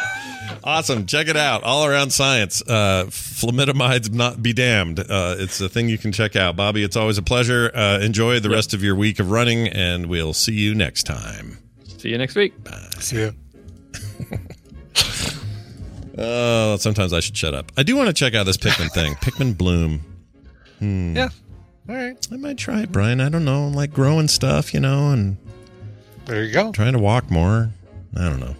awesome. 0.64 1.06
Check 1.06 1.28
it 1.28 1.38
out. 1.38 1.64
All 1.64 1.86
around 1.86 2.12
science. 2.12 2.62
Uh, 2.62 3.06
Flamidamides 3.10 4.12
not 4.14 4.42
be 4.44 4.54
damned. 4.54 5.00
Uh, 5.00 5.36
it's 5.40 5.60
a 5.62 5.70
thing 5.70 5.90
you 5.90 5.98
can 5.98 6.12
check 6.12 6.36
out. 6.36 6.56
Bobby, 6.56 6.84
it's 6.84 6.96
always 6.96 7.18
a 7.18 7.24
pleasure. 7.24 7.72
Uh, 7.74 8.00
enjoy 8.00 8.40
the 8.40 8.50
rest 8.50 8.74
of 8.74 8.84
your 8.84 8.96
week 8.96 9.20
of 9.20 9.32
running, 9.32 9.68
and 9.68 10.08
we'll 10.08 10.34
see 10.34 10.54
you 10.54 10.76
next 10.76 11.04
time. 11.04 11.58
See 11.98 12.10
you 12.10 12.18
next 12.18 12.36
week. 12.36 12.54
See 13.00 13.18
you. 13.18 13.34
Oh, 16.18 16.78
sometimes 16.78 17.12
I 17.12 17.20
should 17.20 17.36
shut 17.36 17.54
up. 17.54 17.74
I 17.76 17.84
do 17.84 17.98
want 17.98 18.08
to 18.08 18.14
check 18.14 18.34
out 18.36 18.46
this 18.46 18.56
Pikmin 18.56 18.90
thing. 18.94 19.16
Pikmin 19.16 19.58
Bloom. 19.58 20.00
Hmm. 20.80 21.14
Yeah. 21.14 21.28
All 21.90 21.96
right. 21.96 22.28
I 22.32 22.38
might 22.38 22.58
try 22.58 22.84
it, 22.84 22.92
Brian. 22.94 23.20
I 23.20 23.28
don't 23.28 23.44
know. 23.44 23.66
I 23.66 23.72
like 23.72 23.92
growing 23.94 24.30
stuff, 24.30 24.74
you 24.74 24.80
know, 24.80 25.12
and 25.12 25.36
There 26.24 26.42
you 26.46 26.54
go. 26.54 26.72
trying 26.72 26.94
to 26.94 27.00
walk 27.00 27.30
more. 27.30 27.72
I 28.16 28.30
don't 28.30 28.40
know. 28.40 28.56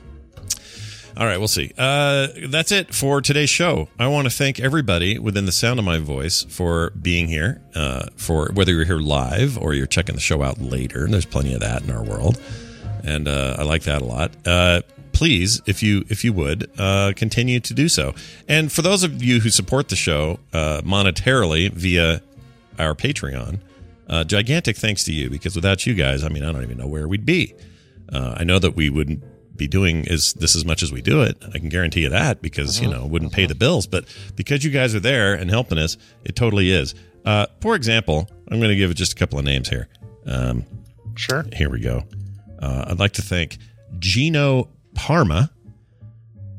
All 1.18 1.26
right, 1.26 1.38
we'll 1.38 1.48
see. 1.48 1.72
Uh, 1.78 2.28
that's 2.48 2.74
it 2.74 2.94
for 2.94 3.22
today's 3.22 3.50
show. 3.50 3.88
I 3.98 4.10
want 4.10 4.26
to 4.30 4.30
thank 4.36 4.60
everybody 4.60 5.18
within 5.18 5.46
the 5.46 5.54
sound 5.54 5.80
of 5.80 5.86
my 5.86 5.98
voice 5.98 6.44
for 6.50 6.90
being 7.02 7.30
here. 7.30 7.62
Uh, 7.74 8.08
for 8.18 8.52
whether 8.54 8.74
you're 8.74 8.84
here 8.84 8.98
live 8.98 9.58
or 9.58 9.74
you're 9.74 9.88
checking 9.88 10.16
the 10.16 10.22
show 10.22 10.44
out 10.44 10.60
later. 10.60 11.08
There's 11.08 11.26
plenty 11.26 11.54
of 11.54 11.62
that 11.62 11.84
in 11.84 11.92
our 11.92 12.04
world, 12.04 12.42
and 13.06 13.30
uh, 13.30 13.56
I 13.58 13.64
like 13.64 13.84
that 13.84 14.02
a 14.02 14.06
lot. 14.06 14.36
Uh, 14.46 14.82
please, 15.14 15.62
if 15.66 15.82
you 15.82 16.04
if 16.10 16.26
you 16.26 16.34
would, 16.34 16.70
uh, 16.78 17.14
continue 17.16 17.62
to 17.62 17.74
do 17.74 17.88
so. 17.88 18.14
And 18.50 18.70
for 18.70 18.82
those 18.82 19.04
of 19.04 19.24
you 19.24 19.40
who 19.40 19.50
support 19.50 19.88
the 19.88 19.96
show 19.96 20.40
uh, 20.52 20.82
monetarily 20.84 21.72
via 21.72 22.22
our 22.78 22.94
Patreon, 22.94 23.62
gigantic 24.28 24.76
thanks 24.76 25.06
to 25.06 25.14
you 25.14 25.30
because 25.30 25.56
without 25.56 25.86
you 25.86 25.94
guys, 25.94 26.26
I 26.26 26.28
mean, 26.28 26.44
I 26.44 26.52
don't 26.52 26.64
even 26.64 26.78
know 26.78 26.88
where 26.88 27.08
we'd 27.08 27.26
be. 27.26 27.56
I 28.12 28.44
know 28.44 28.60
that 28.60 28.76
we 28.76 28.90
wouldn't 28.90 29.24
be 29.58 29.68
doing 29.68 30.06
is 30.06 30.34
this 30.34 30.56
as 30.56 30.66
much 30.66 30.84
as 30.84 30.92
we 30.92 31.02
do 31.02 31.22
it. 31.22 31.38
I 31.54 31.60
can 31.60 31.70
guarantee 31.70 32.02
you 32.02 32.10
that 32.10 32.42
because 32.42 32.80
you 32.82 32.88
know 32.90 33.06
it 33.06 33.10
wouldn't 33.12 33.34
pay 33.34 33.46
the 33.46 33.56
bills, 33.56 33.88
but 33.88 34.06
because 34.36 34.64
you 34.64 34.72
guys 34.72 34.94
are 34.96 35.00
there 35.00 35.34
and 35.34 35.50
helping 35.50 35.78
us, 35.78 35.98
it 36.24 36.36
totally 36.36 36.72
is. 36.72 36.96
Uh, 37.26 37.48
for 37.62 37.76
example, 37.76 38.30
I'm 38.52 38.60
going 38.60 38.70
to 38.70 38.76
give 38.76 38.94
just 38.96 39.14
a 39.14 39.16
couple 39.16 39.40
of 39.40 39.46
names 39.46 39.70
here. 39.70 39.88
Um, 40.26 40.66
Sure. 41.16 41.46
here 41.54 41.70
we 41.70 41.80
go. 41.80 42.04
Uh, 42.60 42.86
I'd 42.90 43.00
like 43.00 43.14
to 43.14 43.22
thank 43.22 43.58
Gino 44.00 44.70
Parma 44.94 45.50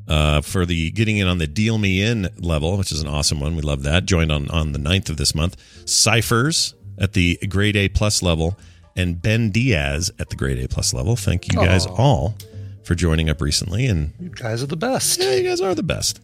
uh, 0.09 0.41
for 0.41 0.65
the 0.67 0.91
getting 0.93 1.19
in 1.19 1.27
on 1.27 1.39
the 1.39 1.47
Deal 1.47 1.79
Me 1.79 2.01
In 2.03 2.29
level, 2.39 2.77
which 2.79 2.93
is 2.93 3.01
an 3.03 3.09
awesome 3.09 3.41
one. 3.41 3.55
We 3.57 3.63
love 3.63 3.83
that. 3.85 4.07
Joined 4.07 4.33
on, 4.33 4.49
on 4.51 4.73
the 4.73 4.79
9th 4.79 5.11
of 5.11 5.17
this 5.17 5.35
month. 5.35 5.57
Ciphers 5.89 6.75
at 6.99 7.13
the 7.13 7.37
grade 7.49 7.77
A 7.77 7.89
plus 7.89 8.23
level, 8.23 8.59
and 8.97 9.21
Ben 9.21 9.51
Diaz 9.51 10.11
at 10.19 10.31
the 10.31 10.37
grade 10.37 10.59
A 10.65 10.69
plus 10.69 10.95
level. 10.95 11.17
Thank 11.17 11.53
you 11.53 11.59
guys 11.59 11.87
Aw. 11.87 11.95
all 11.97 12.35
for 12.87 12.95
joining 12.95 13.29
up 13.29 13.41
recently. 13.41 13.87
And 13.87 14.13
You 14.21 14.31
guys 14.31 14.63
are 14.63 14.67
the 14.67 14.77
best. 14.77 15.21
yeah, 15.21 15.35
you 15.35 15.43
guys 15.49 15.61
are 15.61 15.75
the 15.75 15.83
best. 15.83 16.21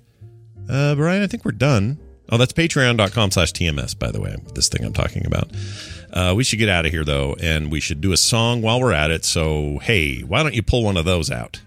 Uh, 0.69 0.95
Brian, 0.95 1.23
I 1.23 1.27
think 1.27 1.45
we're 1.45 1.53
done. 1.53 1.99
Oh, 2.31 2.39
that's 2.39 2.53
patreon.com 2.53 3.31
slash 3.33 3.53
TMS, 3.53 3.99
by 3.99 4.11
the 4.11 4.21
way, 4.21 4.37
this 4.55 4.69
thing 4.69 4.85
I'm 4.85 4.93
talking 4.93 5.27
about. 5.27 5.51
Uh, 6.13 6.33
we 6.37 6.45
should 6.45 6.59
get 6.59 6.69
out 6.69 6.87
of 6.87 6.93
here, 6.93 7.05
though, 7.05 7.37
and 7.41 7.71
we 7.71 7.81
should 7.81 8.01
do 8.01 8.13
a 8.13 8.17
song 8.17 8.63
while 8.63 8.81
we're 8.81 8.93
at 8.93 9.11
it. 9.11 9.25
So, 9.25 9.81
hey, 9.83 10.21
why 10.21 10.43
don't 10.43 10.55
you 10.55 10.63
pull 10.63 10.85
one 10.85 10.97
of 10.97 11.05
those 11.05 11.31
out? 11.31 11.61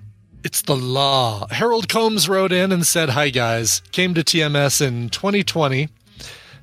It's 0.44 0.62
the 0.62 0.76
law. 0.78 1.48
Harold 1.52 1.90
Combs 1.90 2.30
wrote 2.30 2.52
in 2.52 2.72
and 2.72 2.86
said, 2.88 3.10
Hi, 3.10 3.30
guys. 3.30 3.82
Came 3.92 4.14
to 4.14 4.24
TMS 4.24 4.82
in 4.82 5.10
2020 5.10 5.90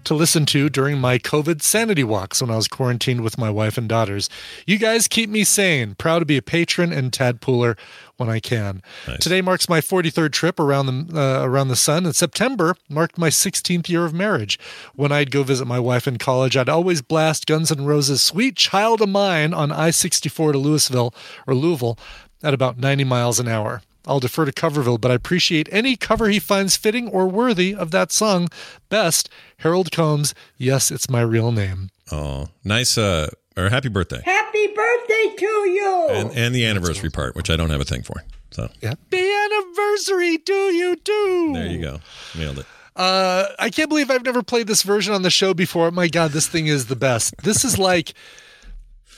to 0.05 0.15
listen 0.15 0.47
to 0.47 0.69
during 0.69 0.99
my 0.99 1.19
COVID 1.19 1.63
sanity 1.63 2.05
walks 2.05 2.41
when 2.41 2.51
I 2.51 2.57
was 2.57 2.69
quarantined 2.69 3.23
with 3.23 3.39
my 3.39 3.51
wife 3.51 3.79
and 3.79 3.89
daughters. 3.89 4.29
You 4.67 4.79
guys 4.79 5.09
keep 5.09 5.31
me 5.31 5.45
sane. 5.45 5.95
Proud 5.95 6.21
to 6.21 6.25
be 6.25 6.37
a 6.37 6.43
patron 6.43 6.93
and 6.93 7.13
tadpooler 7.13 7.77
when 8.17 8.29
I 8.29 8.41
can. 8.41 8.83
Today 9.21 9.41
marks 9.41 9.69
my 9.69 9.81
43rd 9.81 10.33
trip 10.33 10.61
around 10.61 10.87
the 10.87 11.21
uh, 11.21 11.45
around 11.45 11.69
the 11.69 11.77
sun, 11.77 12.05
and 12.07 12.15
September 12.15 12.77
marked 12.89 13.19
my 13.19 13.29
16th 13.29 13.89
year 13.89 14.05
of 14.05 14.15
marriage. 14.15 14.59
When 14.95 15.13
I'd 15.13 15.31
go 15.31 15.43
visit 15.43 15.67
my 15.67 15.81
wife 15.81 16.07
in 16.07 16.19
college, 16.19 16.57
I'd 16.57 16.69
always 16.69 17.03
blast 17.03 17.47
Guns 17.47 17.73
N' 17.73 17.85
Roses' 17.85 18.23
"Sweet 18.23 18.57
Child 18.57 19.03
of 19.03 19.09
Mine" 19.09 19.53
on 19.53 19.73
I-64 19.73 20.53
to 20.53 20.59
Louisville 20.59 21.15
or 21.47 21.55
Louisville 21.55 21.99
at 22.43 22.55
about 22.55 22.79
90 22.79 23.05
miles 23.05 23.39
an 23.39 23.49
hour. 23.49 23.83
I'll 24.07 24.21
defer 24.21 24.45
to 24.45 24.53
Coverville, 24.53 25.01
but 25.01 25.11
I 25.11 25.15
appreciate 25.15 25.69
any 25.71 25.97
cover 25.97 26.29
he 26.29 26.39
finds 26.39 26.77
fitting 26.77 27.09
or 27.09 27.27
worthy 27.27 27.75
of 27.75 27.91
that 27.93 28.11
song. 28.13 28.49
Best, 28.89 29.29
Harold 29.59 29.93
Combs. 29.93 30.35
Yes, 30.57 30.91
it's 30.91 31.09
my 31.09 31.21
real 31.21 31.53
name. 31.53 31.91
Oh, 32.11 32.49
nice. 32.65 32.99
Uh, 32.99 33.31
or 33.57 33.69
happy 33.69 33.89
birthday, 33.89 34.23
Happy 34.25 34.67
birthday 34.69 35.35
to 35.39 35.47
you! 35.69 36.07
and 36.11 36.31
and 36.33 36.55
the 36.55 36.65
anniversary 36.65 37.11
part, 37.11 37.37
which 37.37 37.51
I 37.51 37.57
don't 37.57 37.69
have 37.71 37.81
a 37.83 37.85
thing 37.85 38.03
for. 38.03 38.23
So 38.51 38.69
yeah, 38.81 38.91
Happy 38.91 39.31
anniversary 39.31 40.39
to 40.39 40.53
you 40.53 40.97
too. 40.97 41.51
there 41.55 41.67
you 41.67 41.81
go, 41.81 42.01
nailed 42.37 42.61
it. 42.61 42.67
Uh, 42.97 43.47
I 43.59 43.71
can't 43.71 43.89
believe 43.89 44.11
I've 44.11 44.25
never 44.25 44.43
played 44.43 44.67
this 44.67 44.83
version 44.83 45.15
on 45.15 45.23
the 45.23 45.31
show 45.31 45.55
before. 45.55 45.91
My 45.91 46.09
God, 46.09 46.31
this 46.33 46.47
thing 46.47 46.67
is 46.67 46.87
the 46.87 46.97
best. 46.97 47.35
This 47.43 47.65
is 47.65 47.79
like, 47.79 48.13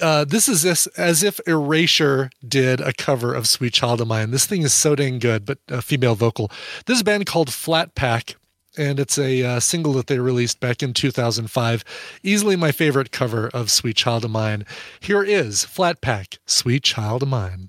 uh, 0.01 0.25
this 0.25 0.49
is 0.49 0.65
as, 0.65 0.87
as 0.97 1.23
if 1.23 1.41
Erasure 1.47 2.31
did 2.47 2.81
a 2.81 2.93
cover 2.93 3.35
of 3.35 3.49
"Sweet 3.49 3.73
Child 3.73 4.01
of 4.01 4.09
Mine." 4.09 4.31
This 4.31 4.47
thing 4.47 4.63
is 4.63 4.75
so 4.75 4.95
dang 4.95 5.19
good, 5.19 5.45
but 5.45 5.59
a 5.69 5.83
female 5.83 6.15
vocal. 6.15 6.51
This 6.87 7.03
band 7.03 7.27
called 7.27 7.53
Flat 7.53 7.95
Pack, 7.95 8.37
and 8.77 8.99
it's 8.99 9.19
a 9.19 9.43
uh, 9.43 9.61
single 9.61 9.93
that 9.95 10.07
they 10.07 10.19
released 10.19 10.61
back 10.61 10.83
in 10.83 10.95
2005. 10.95 11.85
Easily 12.23 12.57
my 12.57 12.73
favorite 12.73 13.13
cover 13.13 13.49
of 13.49 13.71
"Sweet 13.71 13.97
Child 13.97 14.25
of 14.25 14.31
Mine." 14.31 14.65
Here 15.01 15.23
is 15.23 15.65
Flat 15.65 16.01
Pack, 16.01 16.39
"Sweet 16.47 16.83
Child 16.83 17.23
of 17.23 17.29
Mine." 17.29 17.69